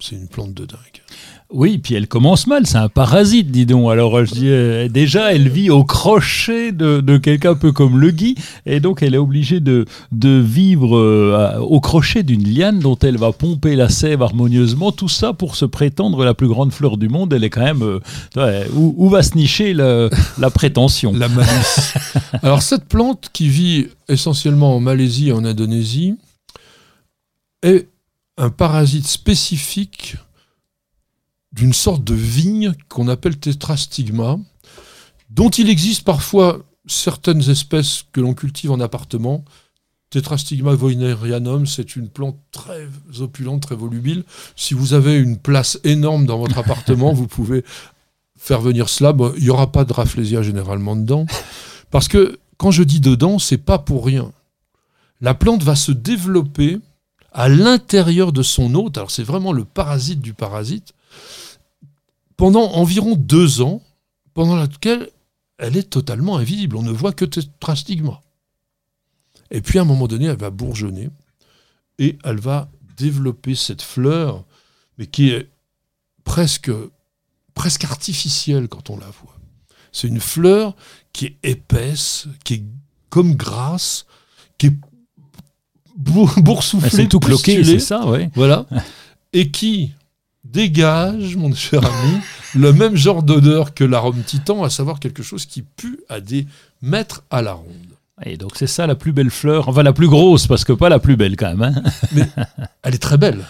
c'est 0.00 0.16
une 0.16 0.28
plante 0.28 0.54
de 0.54 0.64
dingue. 0.64 1.02
Oui, 1.50 1.78
puis 1.78 1.94
elle 1.94 2.08
commence 2.08 2.46
mal, 2.46 2.66
c'est 2.66 2.78
un 2.78 2.88
parasite, 2.88 3.50
dis 3.50 3.66
donc. 3.66 3.90
Alors, 3.92 4.18
euh, 4.18 4.88
déjà, 4.88 5.32
elle 5.34 5.48
vit 5.48 5.70
au 5.70 5.84
crochet 5.84 6.72
de, 6.72 7.16
quelqu'un 7.18 7.50
un 7.50 7.54
peu 7.54 7.70
comme 7.70 7.98
le 8.00 8.10
Guy, 8.10 8.34
et 8.66 8.80
donc 8.80 9.02
elle 9.02 9.14
est 9.14 9.18
obligée 9.18 9.60
de, 9.60 9.84
de 10.10 10.40
vivre 10.40 10.96
euh, 10.96 11.58
au 11.58 11.80
crochet 11.80 12.22
d'une 12.22 12.42
liane 12.42 12.80
dont 12.80 12.98
elle 12.98 13.18
va 13.18 13.30
pomper 13.32 13.76
la 13.76 13.88
sève 13.88 14.22
harmonieusement, 14.22 14.90
tout 14.90 15.08
ça 15.08 15.32
pour 15.32 15.54
se 15.54 15.64
prétendre 15.64 16.24
la 16.24 16.34
plus 16.34 16.48
grande 16.48 16.72
fleur 16.72 16.96
du 16.96 17.08
monde. 17.08 17.32
Elle 17.32 17.44
est 17.44 17.50
quand 17.50 17.62
même. 17.62 18.00
Euh, 18.36 18.64
où, 18.74 19.08
va 19.08 19.22
se 19.22 19.36
nicher 19.36 19.74
la, 19.74 20.08
la 20.38 20.50
prétention? 20.50 21.12
La 21.12 21.28
malice. 21.28 21.94
Alors, 22.42 22.62
cette 22.62 22.86
plante 22.86 23.28
qui 23.32 23.48
vit 23.48 23.88
essentiellement 24.08 24.74
en 24.74 24.80
Malaisie 24.80 25.28
et 25.28 25.32
en 25.32 25.44
Indonésie 25.44 26.16
est 27.62 27.88
un 28.38 28.50
parasite 28.50 29.06
spécifique 29.06 30.16
d'une 31.54 31.72
sorte 31.72 32.02
de 32.02 32.14
vigne 32.14 32.74
qu'on 32.88 33.08
appelle 33.08 33.38
tétrastigma, 33.38 34.38
dont 35.30 35.50
il 35.50 35.70
existe 35.70 36.04
parfois 36.04 36.58
certaines 36.86 37.48
espèces 37.48 38.04
que 38.12 38.20
l'on 38.20 38.34
cultive 38.34 38.72
en 38.72 38.80
appartement. 38.80 39.44
Tétrastigma 40.10 40.74
voinerianum, 40.74 41.66
c'est 41.66 41.96
une 41.96 42.08
plante 42.08 42.38
très 42.50 42.88
opulente, 43.20 43.62
très 43.62 43.76
volubile. 43.76 44.24
Si 44.56 44.74
vous 44.74 44.94
avez 44.94 45.16
une 45.16 45.38
place 45.38 45.78
énorme 45.84 46.26
dans 46.26 46.38
votre 46.38 46.58
appartement, 46.58 47.12
vous 47.12 47.28
pouvez 47.28 47.64
faire 48.36 48.60
venir 48.60 48.88
cela. 48.88 49.14
il 49.36 49.44
n'y 49.44 49.50
aura 49.50 49.70
pas 49.70 49.84
de 49.84 49.92
rafflesia 49.92 50.42
généralement 50.42 50.96
dedans. 50.96 51.24
Parce 51.90 52.08
que 52.08 52.38
quand 52.58 52.72
je 52.72 52.82
dis 52.82 53.00
dedans, 53.00 53.38
c'est 53.38 53.58
pas 53.58 53.78
pour 53.78 54.04
rien. 54.04 54.32
La 55.20 55.34
plante 55.34 55.62
va 55.62 55.76
se 55.76 55.92
développer 55.92 56.80
à 57.32 57.48
l'intérieur 57.48 58.32
de 58.32 58.42
son 58.42 58.74
hôte. 58.74 58.98
Alors 58.98 59.12
c'est 59.12 59.22
vraiment 59.22 59.52
le 59.52 59.64
parasite 59.64 60.20
du 60.20 60.34
parasite 60.34 60.94
pendant 62.36 62.72
environ 62.72 63.14
deux 63.16 63.60
ans, 63.60 63.82
pendant 64.34 64.56
laquelle 64.56 65.10
elle 65.58 65.76
est 65.76 65.90
totalement 65.90 66.36
invisible. 66.36 66.76
On 66.76 66.82
ne 66.82 66.90
voit 66.90 67.12
que 67.12 67.24
tétrastigma. 67.24 68.22
Et 69.50 69.60
puis 69.60 69.78
à 69.78 69.82
un 69.82 69.84
moment 69.84 70.08
donné, 70.08 70.26
elle 70.26 70.36
va 70.36 70.50
bourgeonner 70.50 71.10
et 71.98 72.18
elle 72.24 72.40
va 72.40 72.68
développer 72.96 73.54
cette 73.54 73.82
fleur, 73.82 74.44
mais 74.98 75.06
qui 75.06 75.30
est 75.30 75.48
presque, 76.24 76.70
presque 77.54 77.84
artificielle 77.84 78.68
quand 78.68 78.90
on 78.90 78.98
la 78.98 79.06
voit. 79.06 79.36
C'est 79.92 80.08
une 80.08 80.20
fleur 80.20 80.74
qui 81.12 81.26
est 81.26 81.36
épaisse, 81.44 82.26
qui 82.44 82.54
est 82.54 82.62
comme 83.10 83.34
grasse, 83.34 84.06
qui 84.58 84.66
est 84.66 84.76
boursouflée, 85.96 86.90
c'est 86.90 87.08
tout 87.08 87.20
cloqué, 87.20 87.62
c'est 87.62 87.78
ça, 87.78 88.04
oui. 88.06 88.28
Voilà. 88.34 88.66
Et 89.32 89.52
qui, 89.52 89.92
dégage, 90.54 91.36
mon 91.36 91.52
cher 91.54 91.84
ami, 91.84 92.20
le 92.54 92.72
même 92.72 92.96
genre 92.96 93.22
d'odeur 93.22 93.74
que 93.74 93.84
l'arôme 93.84 94.22
titan, 94.22 94.62
à 94.62 94.70
savoir 94.70 95.00
quelque 95.00 95.22
chose 95.22 95.44
qui 95.44 95.62
pue 95.62 96.00
à 96.08 96.20
des 96.20 96.46
mètres 96.80 97.24
à 97.30 97.42
la 97.42 97.52
ronde. 97.52 97.66
Et 98.24 98.36
donc 98.36 98.52
c'est 98.54 98.68
ça 98.68 98.86
la 98.86 98.94
plus 98.94 99.12
belle 99.12 99.30
fleur, 99.30 99.68
enfin 99.68 99.82
la 99.82 99.92
plus 99.92 100.08
grosse, 100.08 100.46
parce 100.46 100.64
que 100.64 100.72
pas 100.72 100.88
la 100.88 101.00
plus 101.00 101.16
belle 101.16 101.36
quand 101.36 101.54
même. 101.56 101.62
Hein. 101.62 101.82
Mais 102.12 102.28
elle 102.82 102.94
est 102.94 103.02
très 103.02 103.18
belle. 103.18 103.44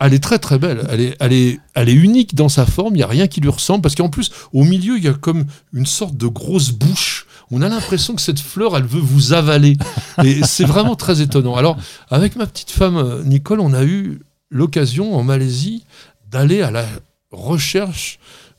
Elle 0.00 0.12
est 0.12 0.22
très 0.22 0.40
très 0.40 0.58
belle. 0.58 0.84
Elle 0.90 1.00
est, 1.00 1.16
elle 1.20 1.32
est, 1.32 1.60
elle 1.74 1.88
est 1.88 1.94
unique 1.94 2.34
dans 2.34 2.48
sa 2.48 2.66
forme. 2.66 2.94
Il 2.94 2.98
n'y 2.98 3.04
a 3.04 3.06
rien 3.06 3.28
qui 3.28 3.40
lui 3.40 3.48
ressemble. 3.48 3.80
Parce 3.80 3.94
qu'en 3.94 4.08
plus, 4.08 4.32
au 4.52 4.64
milieu, 4.64 4.96
il 4.96 5.04
y 5.04 5.08
a 5.08 5.12
comme 5.12 5.44
une 5.72 5.86
sorte 5.86 6.16
de 6.16 6.26
grosse 6.26 6.72
bouche. 6.72 7.26
On 7.52 7.62
a 7.62 7.68
l'impression 7.68 8.16
que 8.16 8.20
cette 8.20 8.40
fleur, 8.40 8.76
elle 8.76 8.82
veut 8.82 9.00
vous 9.00 9.34
avaler. 9.34 9.76
Et 10.24 10.42
c'est 10.42 10.64
vraiment 10.64 10.96
très 10.96 11.20
étonnant. 11.20 11.54
Alors, 11.54 11.78
avec 12.10 12.34
ma 12.34 12.46
petite 12.46 12.72
femme 12.72 12.96
euh, 12.96 13.22
Nicole, 13.22 13.60
on 13.60 13.72
a 13.72 13.84
eu 13.84 14.18
l'occasion 14.50 15.14
en 15.14 15.22
Malaisie 15.22 15.84
d'aller 16.30 16.62
à 16.62 16.70
la 16.70 16.86
recherche 17.30 18.18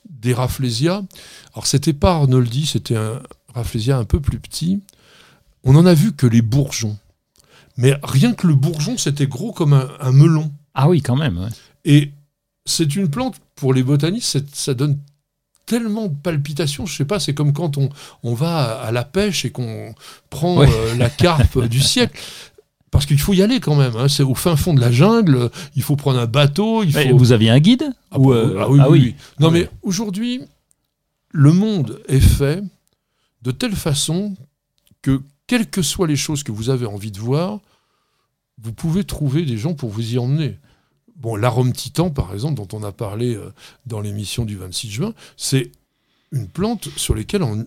des 0.09 0.33
Rafflesia. 0.33 1.03
Alors 1.53 1.67
c'était 1.67 1.93
pas 1.93 2.13
Arnoldi, 2.13 2.65
c'était 2.65 2.95
un 2.95 3.21
Rafflesia 3.53 3.97
un 3.97 4.05
peu 4.05 4.19
plus 4.19 4.39
petit. 4.39 4.81
On 5.63 5.73
n'en 5.73 5.85
a 5.85 5.93
vu 5.93 6.13
que 6.13 6.27
les 6.27 6.41
bourgeons. 6.41 6.97
Mais 7.77 7.97
rien 8.03 8.33
que 8.33 8.47
le 8.47 8.55
bourgeon, 8.55 8.97
c'était 8.97 9.27
gros 9.27 9.53
comme 9.53 9.73
un, 9.73 10.11
melon. 10.11 10.51
Ah 10.73 10.89
oui, 10.89 11.01
quand 11.01 11.15
même. 11.15 11.49
Et 11.85 12.11
c'est 12.65 12.95
une 12.95 13.09
plante, 13.09 13.37
pour 13.55 13.73
les 13.73 13.83
botanistes, 13.83 14.43
ça 14.53 14.73
donne 14.73 14.99
tellement 15.65 16.07
de 16.07 16.15
palpitations, 16.15 16.85
je 16.87 16.95
sais 16.95 17.05
pas, 17.05 17.19
c'est 17.19 17.33
comme 17.35 17.53
quand 17.53 17.77
on, 17.77 17.89
on 18.23 18.33
va 18.33 18.81
à 18.81 18.91
la 18.91 19.03
pêche 19.03 19.45
et 19.45 19.51
qu'on 19.51 19.93
prend 20.29 20.63
euh, 20.63 20.95
la 20.95 21.09
carpe 21.09 21.63
du 21.65 21.79
siècle. 21.79 22.19
Parce 22.91 23.05
qu'il 23.05 23.19
faut 23.19 23.33
y 23.33 23.41
aller 23.41 23.59
quand 23.59 23.75
même. 23.75 23.95
Hein. 23.95 24.07
C'est 24.07 24.23
au 24.23 24.35
fin 24.35 24.55
fond 24.55 24.73
de 24.73 24.81
la 24.81 24.91
jungle. 24.91 25.51
Il 25.75 25.83
faut 25.83 25.95
prendre 25.95 26.19
un 26.19 26.25
bateau. 26.25 26.83
Il 26.83 26.91
faut... 26.91 27.17
Vous 27.17 27.31
aviez 27.31 27.49
un 27.49 27.59
guide 27.59 27.91
ah, 28.11 28.17
euh, 28.19 28.57
ah, 28.59 28.69
oui, 28.69 28.79
ah 28.81 28.89
oui, 28.89 29.15
Non, 29.39 29.51
mais 29.51 29.69
aujourd'hui, 29.83 30.41
le 31.31 31.51
monde 31.51 32.01
est 32.07 32.19
fait 32.19 32.63
de 33.41 33.51
telle 33.51 33.75
façon 33.75 34.35
que, 35.01 35.21
quelles 35.47 35.69
que 35.69 35.81
soient 35.81 36.07
les 36.07 36.15
choses 36.15 36.43
que 36.43 36.51
vous 36.51 36.69
avez 36.69 36.85
envie 36.85 37.11
de 37.11 37.19
voir, 37.19 37.59
vous 38.61 38.73
pouvez 38.73 39.03
trouver 39.03 39.43
des 39.43 39.57
gens 39.57 39.73
pour 39.73 39.89
vous 39.89 40.13
y 40.13 40.17
emmener. 40.17 40.57
Bon, 41.15 41.35
l'arôme 41.35 41.73
titan, 41.73 42.09
par 42.09 42.33
exemple, 42.33 42.55
dont 42.55 42.77
on 42.77 42.83
a 42.83 42.91
parlé 42.91 43.35
euh, 43.35 43.53
dans 43.85 44.01
l'émission 44.01 44.45
du 44.45 44.55
26 44.55 44.89
juin, 44.89 45.13
c'est 45.37 45.71
une 46.31 46.47
plante 46.47 46.89
sur 46.95 47.15
laquelle 47.15 47.43
on, 47.43 47.65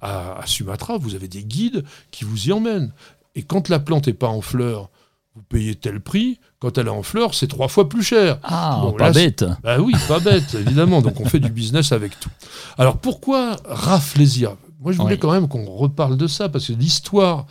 à, 0.00 0.42
Sumatra, 0.46 0.98
vous 0.98 1.14
avez 1.14 1.28
des 1.28 1.44
guides 1.44 1.84
qui 2.10 2.24
vous 2.24 2.48
y 2.48 2.52
emmènent. 2.52 2.92
Et 3.34 3.42
quand 3.42 3.68
la 3.68 3.78
plante 3.78 4.06
n'est 4.06 4.14
pas 4.14 4.28
en 4.28 4.40
fleur, 4.40 4.90
vous 5.34 5.42
payez 5.42 5.74
tel 5.74 6.00
prix. 6.00 6.40
Quand 6.58 6.76
elle 6.78 6.88
est 6.88 6.90
en 6.90 7.02
fleur, 7.02 7.34
c'est 7.34 7.46
trois 7.46 7.68
fois 7.68 7.88
plus 7.88 8.02
cher. 8.02 8.38
Ah, 8.42 8.84
pas 8.98 9.12
bête. 9.12 9.44
Bah 9.62 9.80
oui, 9.80 9.94
pas 10.08 10.20
bête, 10.20 10.54
évidemment. 10.54 11.00
Donc 11.02 11.20
on 11.20 11.24
fait 11.24 11.38
du 11.38 11.50
business 11.50 11.92
avec 11.92 12.18
tout. 12.18 12.30
Alors 12.76 12.98
pourquoi 12.98 13.56
Rafflesia? 13.64 14.56
Moi, 14.80 14.92
je 14.92 14.98
voulais 14.98 15.18
quand 15.18 15.30
même 15.30 15.46
qu'on 15.46 15.66
reparle 15.66 16.16
de 16.16 16.26
ça, 16.26 16.48
parce 16.48 16.68
que 16.68 16.72
l'histoire, 16.72 17.46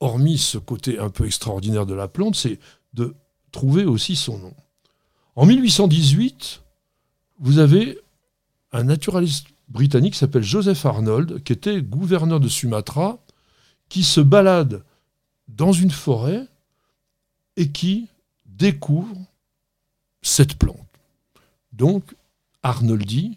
hormis 0.00 0.36
ce 0.36 0.58
côté 0.58 0.98
un 0.98 1.08
peu 1.08 1.24
extraordinaire 1.24 1.86
de 1.86 1.94
la 1.94 2.06
plante, 2.06 2.36
c'est 2.36 2.58
de 2.92 3.14
trouver 3.50 3.86
aussi 3.86 4.14
son 4.14 4.38
nom. 4.38 4.52
En 5.36 5.46
1818, 5.46 6.62
vous 7.40 7.58
avez 7.58 7.98
un 8.72 8.84
naturaliste 8.84 9.46
britannique 9.68 10.12
qui 10.12 10.18
s'appelle 10.18 10.42
Joseph 10.42 10.84
Arnold, 10.84 11.42
qui 11.42 11.52
était 11.52 11.80
gouverneur 11.80 12.40
de 12.40 12.48
Sumatra, 12.48 13.18
qui 13.88 14.02
se 14.02 14.20
balade 14.20 14.84
dans 15.48 15.72
une 15.72 15.90
forêt 15.90 16.46
et 17.56 17.70
qui 17.70 18.08
découvre 18.44 19.16
cette 20.22 20.58
plante. 20.58 20.86
Donc, 21.72 22.14
Arnoldi, 22.62 23.36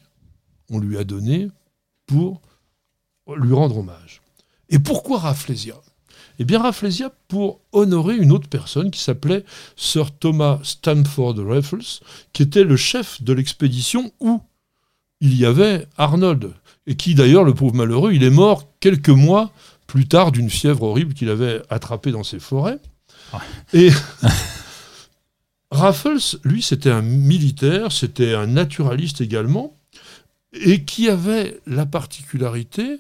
on 0.70 0.80
lui 0.80 0.98
a 0.98 1.04
donné 1.04 1.50
pour 2.08 2.42
lui 3.36 3.54
rendre 3.54 3.78
hommage. 3.78 4.22
Et 4.70 4.80
pourquoi 4.80 5.20
Rafflesia? 5.20 5.76
Eh 6.40 6.46
bien, 6.46 6.62
Rafflesia 6.62 7.12
pour 7.28 7.60
honorer 7.72 8.16
une 8.16 8.32
autre 8.32 8.48
personne 8.48 8.92
qui 8.92 9.02
s'appelait 9.02 9.44
Sir 9.76 10.12
Thomas 10.12 10.60
Stamford 10.64 11.36
Raffles, 11.46 12.02
qui 12.34 12.44
était 12.44 12.64
le 12.64 12.78
chef 12.78 13.22
de 13.22 13.34
l'expédition 13.34 14.12
où 14.20 14.42
il 15.20 15.36
y 15.38 15.46
avait 15.46 15.86
Arnold, 15.98 16.54
et 16.88 16.96
qui 16.96 17.14
d'ailleurs, 17.14 17.44
le 17.44 17.54
pauvre 17.54 17.76
malheureux, 17.76 18.14
il 18.14 18.24
est 18.24 18.30
mort 18.30 18.68
quelques 18.80 19.10
mois 19.10 19.52
plus 19.90 20.08
tard 20.08 20.32
d'une 20.32 20.52
fièvre 20.52 20.84
horrible 20.84 21.16
qu'il 21.16 21.30
avait 21.30 21.64
attrapée 21.68 22.12
dans 22.12 22.24
ses 22.24 22.40
forêts. 22.40 22.78
Et 23.74 23.90
Raffles, 25.72 26.38
lui, 26.44 26.62
c'était 26.62 26.92
un 26.92 27.02
militaire, 27.02 27.92
c'était 27.92 28.36
un 28.36 28.46
naturaliste 28.46 29.20
également. 29.20 29.76
et 30.54 30.86
qui 30.86 31.10
avait 31.10 31.60
la 31.66 31.88
particularité, 31.88 33.00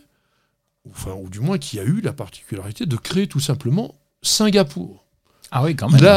enfin, 0.89 1.13
ou 1.13 1.29
du 1.29 1.39
moins 1.39 1.59
qui 1.59 1.79
a 1.79 1.83
eu 1.83 2.01
la 2.01 2.11
particularité 2.13 2.87
de 2.87 2.95
créer 2.95 3.27
tout 3.27 3.39
simplement 3.39 3.93
Singapour. 4.23 5.05
Ah 5.51 5.63
oui, 5.63 5.75
quand 5.75 5.89
même. 5.89 5.99
Il 6.01 6.07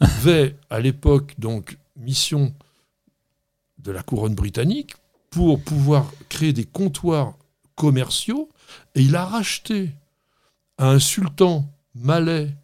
avait 0.00 0.56
à 0.70 0.80
l'époque 0.80 1.34
donc 1.38 1.76
mission 1.96 2.54
de 3.78 3.92
la 3.92 4.02
couronne 4.02 4.34
britannique 4.34 4.94
pour 5.28 5.62
pouvoir 5.62 6.10
créer 6.30 6.54
des 6.54 6.64
comptoirs 6.64 7.34
commerciaux 7.74 8.48
et 8.94 9.02
il 9.02 9.14
a 9.14 9.26
racheté 9.26 9.90
à 10.78 10.90
un 10.90 10.98
sultan 10.98 11.68
malais 11.94 12.54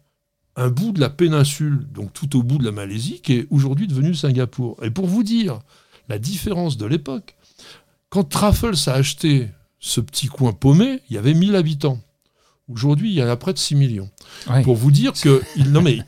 un 0.55 0.69
bout 0.69 0.91
de 0.91 0.99
la 0.99 1.09
péninsule, 1.09 1.87
donc 1.93 2.11
tout 2.11 2.37
au 2.37 2.43
bout 2.43 2.57
de 2.57 2.65
la 2.65 2.71
Malaisie, 2.71 3.21
qui 3.21 3.33
est 3.33 3.47
aujourd'hui 3.49 3.87
devenu 3.87 4.13
Singapour. 4.13 4.77
Et 4.83 4.91
pour 4.91 5.07
vous 5.07 5.23
dire 5.23 5.59
la 6.09 6.19
différence 6.19 6.75
de 6.75 6.85
l'époque, 6.85 7.35
quand 8.09 8.33
Raffles 8.33 8.75
a 8.87 8.93
acheté 8.93 9.49
ce 9.79 10.01
petit 10.01 10.27
coin 10.27 10.51
paumé, 10.51 11.01
il 11.09 11.15
y 11.15 11.17
avait 11.17 11.33
1000 11.33 11.55
habitants. 11.55 11.99
Aujourd'hui, 12.67 13.11
il 13.11 13.15
y 13.15 13.23
en 13.23 13.29
a 13.29 13.37
près 13.37 13.53
de 13.53 13.57
6 13.57 13.75
millions. 13.75 14.09
Pour 14.63 14.75
vous 14.75 14.91
dire 14.91 15.13
que 15.13 15.41
il, 15.55 15.71
non 15.71 15.81
mais, 15.81 15.99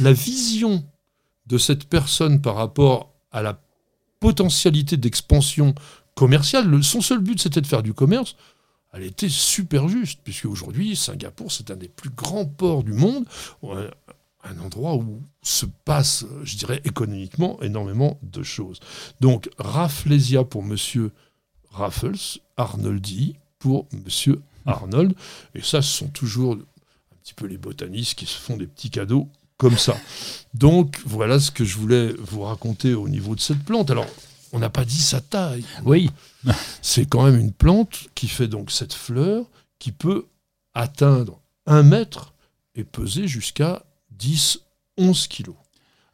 la 0.00 0.12
vision 0.12 0.84
de 1.46 1.58
cette 1.58 1.84
personne 1.86 2.40
par 2.40 2.54
rapport 2.54 3.12
à 3.32 3.42
la 3.42 3.60
potentialité 4.20 4.96
d'expansion 4.96 5.74
commerciale, 6.14 6.82
son 6.84 7.00
seul 7.00 7.18
but 7.18 7.40
c'était 7.40 7.60
de 7.60 7.66
faire 7.66 7.82
du 7.82 7.94
commerce, 7.94 8.36
elle 8.92 9.02
était 9.02 9.28
super 9.28 9.88
juste, 9.88 10.20
puisque 10.24 10.46
aujourd'hui, 10.46 10.96
Singapour, 10.96 11.52
c'est 11.52 11.70
un 11.70 11.76
des 11.76 11.88
plus 11.88 12.10
grands 12.10 12.46
ports 12.46 12.82
du 12.84 12.92
monde, 12.92 13.26
un 13.62 14.58
endroit 14.60 14.94
où 14.94 15.22
se 15.42 15.66
passe, 15.84 16.24
je 16.42 16.56
dirais, 16.56 16.80
économiquement 16.84 17.60
énormément 17.60 18.18
de 18.22 18.42
choses. 18.42 18.80
Donc, 19.20 19.50
Rafflesia 19.58 20.44
pour 20.44 20.62
monsieur 20.62 21.12
Raffles, 21.70 22.40
Arnoldi 22.56 23.36
pour 23.58 23.86
monsieur 24.04 24.40
Arnold, 24.64 25.14
et 25.54 25.62
ça, 25.62 25.82
ce 25.82 25.98
sont 25.98 26.08
toujours 26.08 26.54
un 26.54 27.16
petit 27.22 27.34
peu 27.34 27.46
les 27.46 27.58
botanistes 27.58 28.14
qui 28.14 28.26
se 28.26 28.38
font 28.38 28.56
des 28.56 28.66
petits 28.66 28.90
cadeaux 28.90 29.28
comme 29.58 29.76
ça. 29.76 29.96
Donc, 30.54 31.00
voilà 31.04 31.40
ce 31.40 31.50
que 31.50 31.64
je 31.64 31.76
voulais 31.76 32.14
vous 32.18 32.42
raconter 32.42 32.94
au 32.94 33.08
niveau 33.08 33.34
de 33.34 33.40
cette 33.40 33.62
plante. 33.64 33.90
Alors, 33.90 34.06
on 34.52 34.58
n'a 34.58 34.70
pas 34.70 34.84
dit 34.84 35.00
sa 35.00 35.20
taille. 35.20 35.64
Oui. 35.84 36.10
C'est 36.82 37.06
quand 37.06 37.24
même 37.24 37.38
une 37.38 37.52
plante 37.52 38.08
qui 38.14 38.28
fait 38.28 38.48
donc 38.48 38.70
cette 38.70 38.94
fleur 38.94 39.46
qui 39.78 39.92
peut 39.92 40.26
atteindre 40.74 41.40
un 41.66 41.82
mètre 41.82 42.34
et 42.74 42.84
peser 42.84 43.26
jusqu'à 43.26 43.84
10, 44.12 44.60
11 44.96 45.26
kilos. 45.28 45.56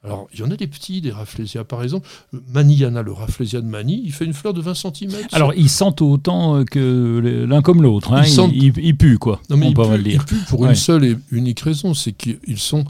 Alors, 0.05 0.29
il 0.35 0.41
y 0.41 0.43
en 0.43 0.51
a 0.51 0.57
des 0.57 0.67
petits, 0.67 1.01
des 1.01 1.11
rafflésias, 1.11 1.65
par 1.65 1.83
exemple. 1.83 2.07
Maniana, 2.53 3.01
le 3.01 3.13
rafflésia 3.13 3.63
de 3.63 3.67
Mani, 3.67 4.03
il 4.05 4.13
fait 4.13 4.27
une 4.27 4.35
fleur 4.35 4.53
de 4.53 4.61
20 4.61 4.75
cm. 4.75 5.13
Alors, 5.33 5.55
ils 5.55 5.71
sentent 5.71 6.03
autant 6.03 6.63
que 6.65 7.47
l'un 7.49 7.63
comme 7.63 7.83
l'autre. 7.83 8.13
Hein. 8.13 8.25
Ils, 8.53 8.97
puent, 8.97 9.19
quoi. 9.19 9.41
Non, 9.49 9.57
mais 9.57 9.69
ils, 9.71 10.19
puent, 10.19 10.45
pour 10.49 10.67
une 10.67 10.75
seule 10.75 11.05
et 11.05 11.17
unique 11.31 11.61
raison, 11.61 11.95
c'est 11.95 12.13
qu'ils 12.13 12.59
sont 12.59 12.85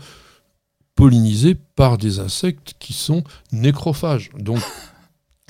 pollinisés 0.96 1.56
par 1.76 1.98
des 1.98 2.18
insectes 2.18 2.74
qui 2.80 2.92
sont 2.92 3.22
nécrophages. 3.52 4.30
Donc, 4.36 4.60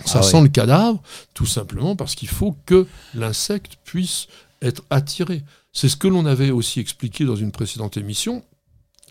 ça 0.05 0.20
ah 0.20 0.22
sent 0.22 0.42
le 0.42 0.49
cadavre, 0.49 1.01
tout 1.34 1.47
simplement 1.47 1.97
parce 1.97 2.14
qu'il 2.14 2.28
faut 2.28 2.57
que 2.66 2.86
l'insecte 3.14 3.78
puisse 3.84 4.26
être 4.61 4.82
attiré. 4.90 5.42
C'est 5.72 5.88
ce 5.88 5.97
que 5.97 6.09
l'on 6.09 6.26
avait 6.26 6.51
aussi 6.51 6.80
expliqué 6.80 7.24
dans 7.24 7.36
une 7.36 7.53
précédente 7.53 7.97
émission, 7.97 8.45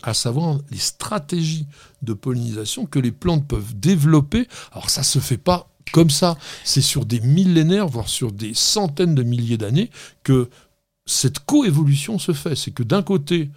à 0.02 0.14
savoir 0.14 0.58
les 0.70 0.78
stratégies 0.78 1.66
de 2.02 2.12
pollinisation 2.12 2.86
que 2.86 2.98
les 2.98 3.12
plantes 3.12 3.46
peuvent 3.46 3.78
développer. 3.78 4.46
Alors 4.72 4.90
ça 4.90 5.02
se 5.02 5.18
fait 5.18 5.38
pas 5.38 5.70
comme 5.92 6.10
ça, 6.10 6.36
c'est 6.64 6.80
sur 6.80 7.04
des 7.04 7.20
millénaires, 7.20 7.86
voire 7.86 8.08
sur 8.08 8.32
des 8.32 8.54
centaines 8.54 9.14
de 9.14 9.22
milliers 9.22 9.58
d'années 9.58 9.90
que 10.22 10.48
cette 11.06 11.38
coévolution 11.40 12.18
se 12.18 12.32
fait. 12.32 12.56
C'est 12.56 12.72
que 12.72 12.82
d'un 12.82 13.02
côté, 13.02 13.50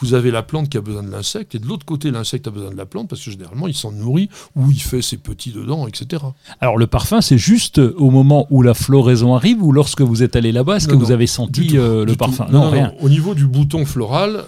vous 0.00 0.14
avez 0.14 0.30
la 0.30 0.42
plante 0.42 0.68
qui 0.68 0.76
a 0.76 0.80
besoin 0.80 1.02
de 1.02 1.10
l'insecte, 1.10 1.54
et 1.54 1.58
de 1.58 1.66
l'autre 1.66 1.84
côté, 1.84 2.10
l'insecte 2.10 2.46
a 2.46 2.50
besoin 2.50 2.70
de 2.70 2.76
la 2.76 2.86
plante, 2.86 3.08
parce 3.08 3.24
que 3.24 3.30
généralement, 3.30 3.68
il 3.68 3.74
s'en 3.74 3.92
nourrit, 3.92 4.28
ou 4.56 4.70
il 4.70 4.80
fait 4.80 5.02
ses 5.02 5.16
petits 5.16 5.52
dedans, 5.52 5.86
etc. 5.86 6.22
Alors, 6.60 6.78
le 6.78 6.86
parfum, 6.86 7.20
c'est 7.20 7.38
juste 7.38 7.78
au 7.78 8.10
moment 8.10 8.46
où 8.50 8.62
la 8.62 8.74
floraison 8.74 9.34
arrive, 9.34 9.62
ou 9.62 9.72
lorsque 9.72 10.00
vous 10.00 10.22
êtes 10.22 10.36
allé 10.36 10.52
là-bas, 10.52 10.76
est-ce 10.76 10.88
que 10.88 10.94
vous 10.94 11.12
avez 11.12 11.26
senti 11.26 11.78
euh, 11.78 12.04
le 12.04 12.14
parfum 12.14 12.46
non, 12.50 12.70
rien. 12.70 12.92
Au 13.00 13.08
niveau 13.08 13.34
du 13.34 13.46
bouton 13.46 13.84
floral, 13.84 14.44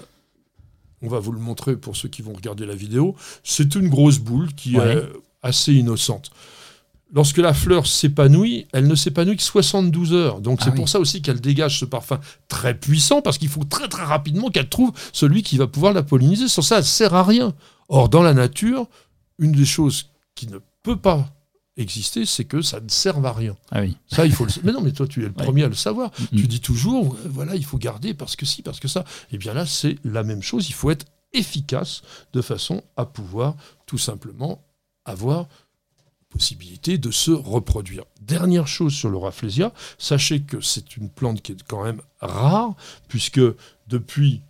on 1.02 1.08
va 1.08 1.18
vous 1.18 1.32
le 1.32 1.40
montrer 1.40 1.76
pour 1.76 1.96
ceux 1.96 2.08
qui 2.08 2.22
vont 2.22 2.32
regarder 2.32 2.66
la 2.66 2.74
vidéo, 2.74 3.14
c'est 3.44 3.74
une 3.74 3.88
grosse 3.88 4.18
boule 4.18 4.52
qui 4.54 4.76
est 4.76 5.02
assez 5.42 5.74
innocente 5.74 6.30
lorsque 7.12 7.38
la 7.38 7.54
fleur 7.54 7.86
s'épanouit, 7.86 8.66
elle 8.72 8.86
ne 8.86 8.94
s'épanouit 8.94 9.36
que 9.36 9.42
72 9.42 10.12
heures. 10.12 10.40
Donc 10.40 10.60
c'est 10.62 10.70
ah 10.70 10.72
pour 10.72 10.88
ça 10.88 10.98
aussi 10.98 11.22
qu'elle 11.22 11.40
dégage 11.40 11.78
ce 11.78 11.84
parfum 11.84 12.18
très 12.48 12.78
puissant, 12.78 13.22
parce 13.22 13.38
qu'il 13.38 13.48
faut 13.48 13.64
très 13.64 13.88
très 13.88 14.04
rapidement 14.04 14.50
qu'elle 14.50 14.68
trouve 14.68 14.92
celui 15.12 15.42
qui 15.42 15.58
va 15.58 15.66
pouvoir 15.66 15.92
la 15.92 16.02
polliniser. 16.02 16.48
Sans 16.48 16.62
ça, 16.62 16.76
elle 16.76 16.82
ne 16.82 16.86
sert 16.86 17.14
à 17.14 17.22
rien. 17.22 17.54
Or, 17.88 18.08
dans 18.08 18.22
la 18.22 18.34
nature, 18.34 18.86
une 19.38 19.52
des 19.52 19.66
choses 19.66 20.10
qui 20.34 20.46
ne 20.46 20.58
peut 20.82 20.96
pas 20.96 21.28
exister, 21.76 22.26
c'est 22.26 22.44
que 22.44 22.60
ça 22.62 22.80
ne 22.80 22.88
sert 22.88 23.24
à 23.24 23.32
rien. 23.32 23.56
Ah 23.70 23.80
oui. 23.80 23.96
Ça, 24.06 24.26
il 24.26 24.32
faut 24.32 24.44
le... 24.44 24.52
Mais 24.64 24.72
non, 24.72 24.80
mais 24.80 24.92
toi, 24.92 25.06
tu 25.06 25.20
es 25.20 25.26
le 25.26 25.32
premier 25.32 25.64
à 25.64 25.68
le 25.68 25.74
savoir. 25.74 26.10
Tu 26.30 26.46
dis 26.46 26.60
toujours, 26.60 27.16
voilà, 27.26 27.54
il 27.54 27.64
faut 27.64 27.78
garder 27.78 28.14
parce 28.14 28.36
que 28.36 28.46
si, 28.46 28.62
parce 28.62 28.80
que 28.80 28.88
ça. 28.88 29.04
Eh 29.30 29.38
bien 29.38 29.54
là, 29.54 29.66
c'est 29.66 29.96
la 30.04 30.22
même 30.22 30.42
chose. 30.42 30.68
Il 30.68 30.74
faut 30.74 30.90
être 30.90 31.06
efficace 31.32 32.02
de 32.32 32.42
façon 32.42 32.82
à 32.96 33.06
pouvoir 33.06 33.56
tout 33.86 33.98
simplement 33.98 34.62
avoir 35.04 35.48
possibilité 36.32 36.98
de 36.98 37.10
se 37.10 37.30
reproduire. 37.30 38.04
Dernière 38.20 38.66
chose 38.66 38.94
sur 38.94 39.10
le 39.10 39.18
Rafflesia, 39.18 39.72
sachez 39.98 40.40
que 40.40 40.60
c'est 40.60 40.96
une 40.96 41.10
plante 41.10 41.42
qui 41.42 41.52
est 41.52 41.62
quand 41.68 41.84
même 41.84 42.00
rare, 42.20 42.74
puisque 43.08 43.40
depuis 43.88 44.40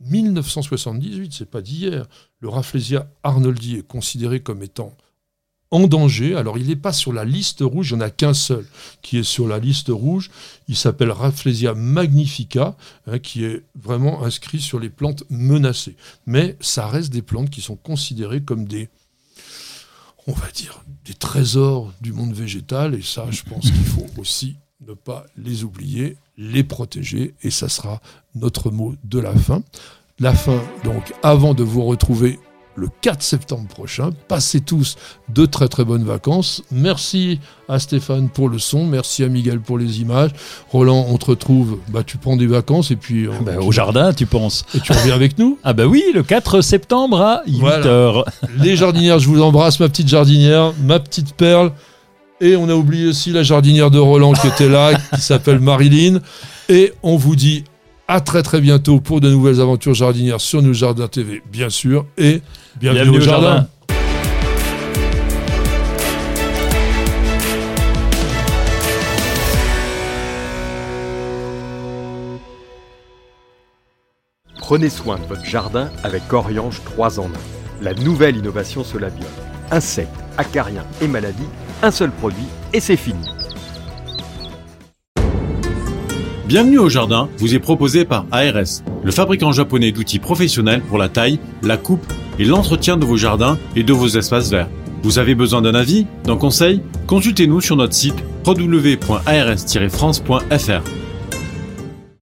1978, 0.00 1.32
c'est 1.32 1.50
pas 1.50 1.62
d'hier, 1.62 2.06
le 2.40 2.48
Rafflesia 2.48 3.08
arnoldi 3.22 3.76
est 3.76 3.86
considéré 3.86 4.40
comme 4.40 4.62
étant 4.62 4.94
en 5.70 5.86
danger. 5.86 6.34
Alors, 6.34 6.58
il 6.58 6.68
n'est 6.68 6.76
pas 6.76 6.92
sur 6.92 7.12
la 7.12 7.24
liste 7.24 7.60
rouge, 7.60 7.90
il 7.90 7.96
n'y 7.96 8.02
en 8.02 8.06
a 8.06 8.10
qu'un 8.10 8.34
seul 8.34 8.66
qui 9.02 9.18
est 9.18 9.24
sur 9.24 9.48
la 9.48 9.58
liste 9.58 9.88
rouge. 9.88 10.30
Il 10.68 10.76
s'appelle 10.76 11.10
Rafflesia 11.10 11.74
magnifica, 11.74 12.76
hein, 13.06 13.18
qui 13.18 13.44
est 13.44 13.62
vraiment 13.74 14.22
inscrit 14.24 14.60
sur 14.60 14.78
les 14.78 14.90
plantes 14.90 15.24
menacées. 15.30 15.96
Mais 16.26 16.56
ça 16.60 16.86
reste 16.86 17.12
des 17.12 17.22
plantes 17.22 17.50
qui 17.50 17.62
sont 17.62 17.76
considérées 17.76 18.42
comme 18.42 18.66
des 18.66 18.88
on 20.26 20.32
va 20.32 20.50
dire, 20.50 20.82
des 21.04 21.14
trésors 21.14 21.92
du 22.00 22.12
monde 22.12 22.34
végétal. 22.34 22.94
Et 22.94 23.02
ça, 23.02 23.26
je 23.30 23.42
pense 23.42 23.70
qu'il 23.70 23.84
faut 23.84 24.06
aussi 24.18 24.56
ne 24.86 24.94
pas 24.94 25.26
les 25.36 25.64
oublier, 25.64 26.16
les 26.36 26.64
protéger. 26.64 27.34
Et 27.42 27.50
ça 27.50 27.68
sera 27.68 28.00
notre 28.34 28.70
mot 28.70 28.94
de 29.04 29.18
la 29.18 29.34
fin. 29.34 29.62
La 30.18 30.32
fin, 30.32 30.62
donc, 30.84 31.12
avant 31.22 31.54
de 31.54 31.62
vous 31.62 31.84
retrouver 31.84 32.38
le 32.76 32.88
4 33.00 33.22
septembre 33.22 33.66
prochain. 33.68 34.10
Passez 34.28 34.60
tous 34.60 34.96
de 35.28 35.46
très 35.46 35.68
très 35.68 35.84
bonnes 35.84 36.04
vacances. 36.04 36.62
Merci 36.70 37.40
à 37.68 37.78
Stéphane 37.78 38.28
pour 38.28 38.48
le 38.48 38.58
son, 38.58 38.86
merci 38.86 39.24
à 39.24 39.28
Miguel 39.28 39.60
pour 39.60 39.78
les 39.78 40.00
images. 40.00 40.30
Roland, 40.70 41.06
on 41.08 41.16
te 41.18 41.26
retrouve, 41.26 41.78
bah, 41.88 42.02
tu 42.04 42.18
prends 42.18 42.36
des 42.36 42.46
vacances 42.46 42.90
et 42.90 42.96
puis... 42.96 43.26
Bah, 43.44 43.58
au 43.60 43.72
jardin, 43.72 44.12
tu 44.12 44.26
penses. 44.26 44.64
Et 44.74 44.80
tu 44.80 44.92
reviens 44.92 45.14
avec 45.14 45.38
nous 45.38 45.58
Ah 45.64 45.72
bah 45.72 45.86
oui, 45.86 46.04
le 46.14 46.22
4 46.22 46.60
septembre 46.60 47.20
à 47.20 47.42
8h. 47.48 48.24
Les 48.58 48.76
jardinières, 48.76 49.18
je 49.18 49.28
vous 49.28 49.42
embrasse, 49.42 49.80
ma 49.80 49.88
petite 49.88 50.08
jardinière, 50.08 50.72
ma 50.82 51.00
petite 51.00 51.34
perle. 51.34 51.72
Et 52.40 52.54
on 52.54 52.68
a 52.68 52.74
oublié 52.74 53.06
aussi 53.06 53.30
la 53.30 53.42
jardinière 53.42 53.90
de 53.90 53.98
Roland 53.98 54.32
qui 54.34 54.46
était 54.46 54.68
là, 54.68 54.92
qui 55.14 55.20
s'appelle 55.20 55.58
Marilyn. 55.58 56.20
Et 56.68 56.92
on 57.02 57.16
vous 57.16 57.34
dit 57.34 57.64
à 58.08 58.20
très 58.20 58.42
très 58.42 58.60
bientôt 58.60 59.00
pour 59.00 59.20
de 59.20 59.30
nouvelles 59.30 59.60
aventures 59.60 59.94
jardinières 59.94 60.40
sur 60.40 60.62
Nous 60.62 60.74
Jardin 60.74 61.08
TV, 61.08 61.42
bien 61.50 61.70
sûr. 61.70 62.06
Et 62.16 62.40
bienvenue, 62.78 63.18
au, 63.18 63.20
jardin. 63.20 63.68
Prenez 74.58 74.90
soin 74.90 75.16
de 75.18 75.24
votre 75.26 75.44
jardin 75.44 75.90
avec 76.02 76.32
Oriange 76.32 76.82
3 76.84 77.20
en 77.20 77.26
1. 77.26 77.28
La 77.82 77.94
nouvelle 77.94 78.36
innovation 78.36 78.82
Solabium. 78.82 79.28
Insectes, 79.70 80.10
acariens 80.38 80.84
et 81.00 81.08
maladies, 81.08 81.48
un 81.82 81.90
seul 81.90 82.10
produit 82.10 82.46
et 82.72 82.80
c'est 82.80 82.96
fini. 82.96 83.26
Bienvenue 86.46 86.78
au 86.78 86.88
jardin 86.88 87.28
vous 87.38 87.56
est 87.56 87.58
proposé 87.58 88.04
par 88.04 88.24
ARS, 88.30 88.84
le 89.02 89.10
fabricant 89.10 89.50
japonais 89.50 89.90
d'outils 89.90 90.20
professionnels 90.20 90.80
pour 90.80 90.96
la 90.96 91.08
taille, 91.08 91.40
la 91.64 91.76
coupe 91.76 92.06
et 92.38 92.44
l'entretien 92.44 92.96
de 92.96 93.04
vos 93.04 93.16
jardins 93.16 93.58
et 93.74 93.82
de 93.82 93.92
vos 93.92 94.06
espaces 94.06 94.48
verts. 94.48 94.68
Vous 95.02 95.18
avez 95.18 95.34
besoin 95.34 95.60
d'un 95.60 95.74
avis, 95.74 96.06
d'un 96.22 96.36
conseil? 96.36 96.82
Consultez-nous 97.08 97.60
sur 97.60 97.74
notre 97.74 97.94
site 97.94 98.22
www.ars-france.fr. 98.46 101.05